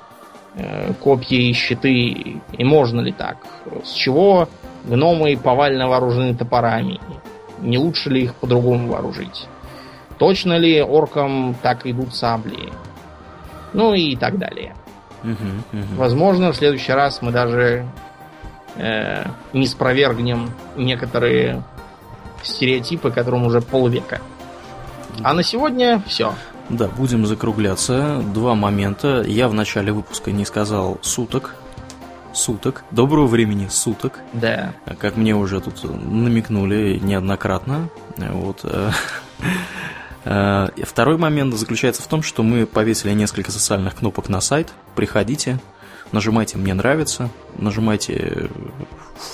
э, 0.55 0.93
копья 1.03 1.37
и 1.37 1.53
щиты, 1.53 2.41
и 2.57 2.65
можно 2.65 3.01
ли 3.01 3.13
так? 3.13 3.39
С 3.85 3.93
чего 3.93 4.49
гномы 4.85 5.37
повально 5.37 5.89
вооружены 5.89 6.35
топорами? 6.35 7.01
Не 7.61 7.77
лучше 7.77 8.09
ли 8.09 8.23
их 8.23 8.35
по-другому 8.37 8.89
вооружить? 8.89 9.47
Точно 10.19 10.57
ли 10.57 10.81
оркам 10.81 11.55
так 11.61 11.87
идут 11.87 12.15
сабли? 12.15 12.71
Ну 13.73 13.93
и 13.95 14.17
так 14.17 14.39
далее. 14.39 14.75
Угу, 15.23 15.33
угу. 15.33 15.95
Возможно, 15.97 16.53
в 16.53 16.57
следующий 16.57 16.93
раз 16.93 17.23
мы 17.23 17.33
даже 17.33 17.87
э, 18.77 19.25
не 19.53 19.67
спровергнем 19.67 20.51
некоторые 20.77 21.63
стереотипы, 22.43 23.11
которым 23.11 23.47
уже 23.47 23.61
полвека. 23.61 24.21
А 25.23 25.35
на 25.35 25.43
сегодня 25.43 26.03
все. 26.07 26.35
Да, 26.69 26.89
будем 26.89 27.27
закругляться. 27.27 28.23
Два 28.35 28.55
момента. 28.55 29.25
Я 29.27 29.49
в 29.49 29.55
начале 29.55 29.93
выпуска 29.93 30.31
не 30.31 30.45
сказал 30.45 30.99
суток. 31.03 31.57
Суток. 32.33 32.85
Доброго 32.91 33.27
времени 33.27 33.67
суток. 33.69 34.21
Да. 34.33 34.75
Как 35.01 35.17
мне 35.17 35.35
уже 35.35 35.61
тут 35.61 35.83
намекнули 35.85 37.01
неоднократно. 37.03 37.89
Вот. 38.17 38.65
Э, 40.31 40.69
второй 40.83 41.17
момент 41.17 41.55
заключается 41.55 42.03
в 42.03 42.07
том, 42.07 42.23
что 42.23 42.43
мы 42.43 42.67
повесили 42.67 43.13
несколько 43.13 43.51
социальных 43.51 43.97
кнопок 43.97 44.29
на 44.29 44.43
сайт. 44.43 44.69
Приходите, 44.95 45.59
нажимайте 46.13 46.59
«Мне 46.59 46.75
нравится», 46.75 47.31
нажимайте 47.57 48.51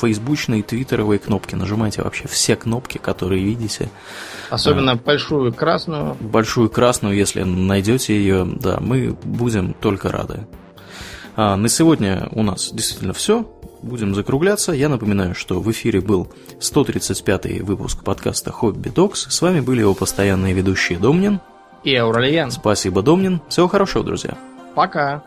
фейсбучные, 0.00 0.62
твиттеровые 0.62 1.18
кнопки, 1.18 1.56
нажимайте 1.56 2.02
вообще 2.02 2.28
все 2.28 2.54
кнопки, 2.54 2.98
которые 2.98 3.42
видите. 3.42 3.90
Особенно 4.50 4.92
а, 4.92 4.96
большую 4.96 5.52
красную. 5.52 6.14
Большую 6.20 6.70
красную, 6.70 7.16
если 7.16 7.42
найдете 7.42 8.16
ее, 8.16 8.44
да, 8.44 8.78
мы 8.80 9.16
будем 9.24 9.74
только 9.74 10.12
рады. 10.12 10.46
А, 11.34 11.56
на 11.56 11.68
сегодня 11.68 12.28
у 12.30 12.44
нас 12.44 12.70
действительно 12.72 13.14
все 13.14 13.42
будем 13.84 14.14
закругляться. 14.14 14.72
Я 14.72 14.88
напоминаю, 14.88 15.34
что 15.34 15.60
в 15.60 15.70
эфире 15.70 16.00
был 16.00 16.28
135-й 16.60 17.60
выпуск 17.60 18.02
подкаста 18.02 18.50
«Хобби 18.50 18.88
Докс». 18.88 19.26
С 19.28 19.42
вами 19.42 19.60
были 19.60 19.80
его 19.80 19.94
постоянные 19.94 20.54
ведущие 20.54 20.98
Домнин 20.98 21.40
и 21.84 21.94
Ауралиен. 21.94 22.50
Спасибо, 22.50 23.02
Домнин. 23.02 23.40
Всего 23.48 23.68
хорошего, 23.68 24.04
друзья. 24.04 24.36
Пока. 24.74 25.22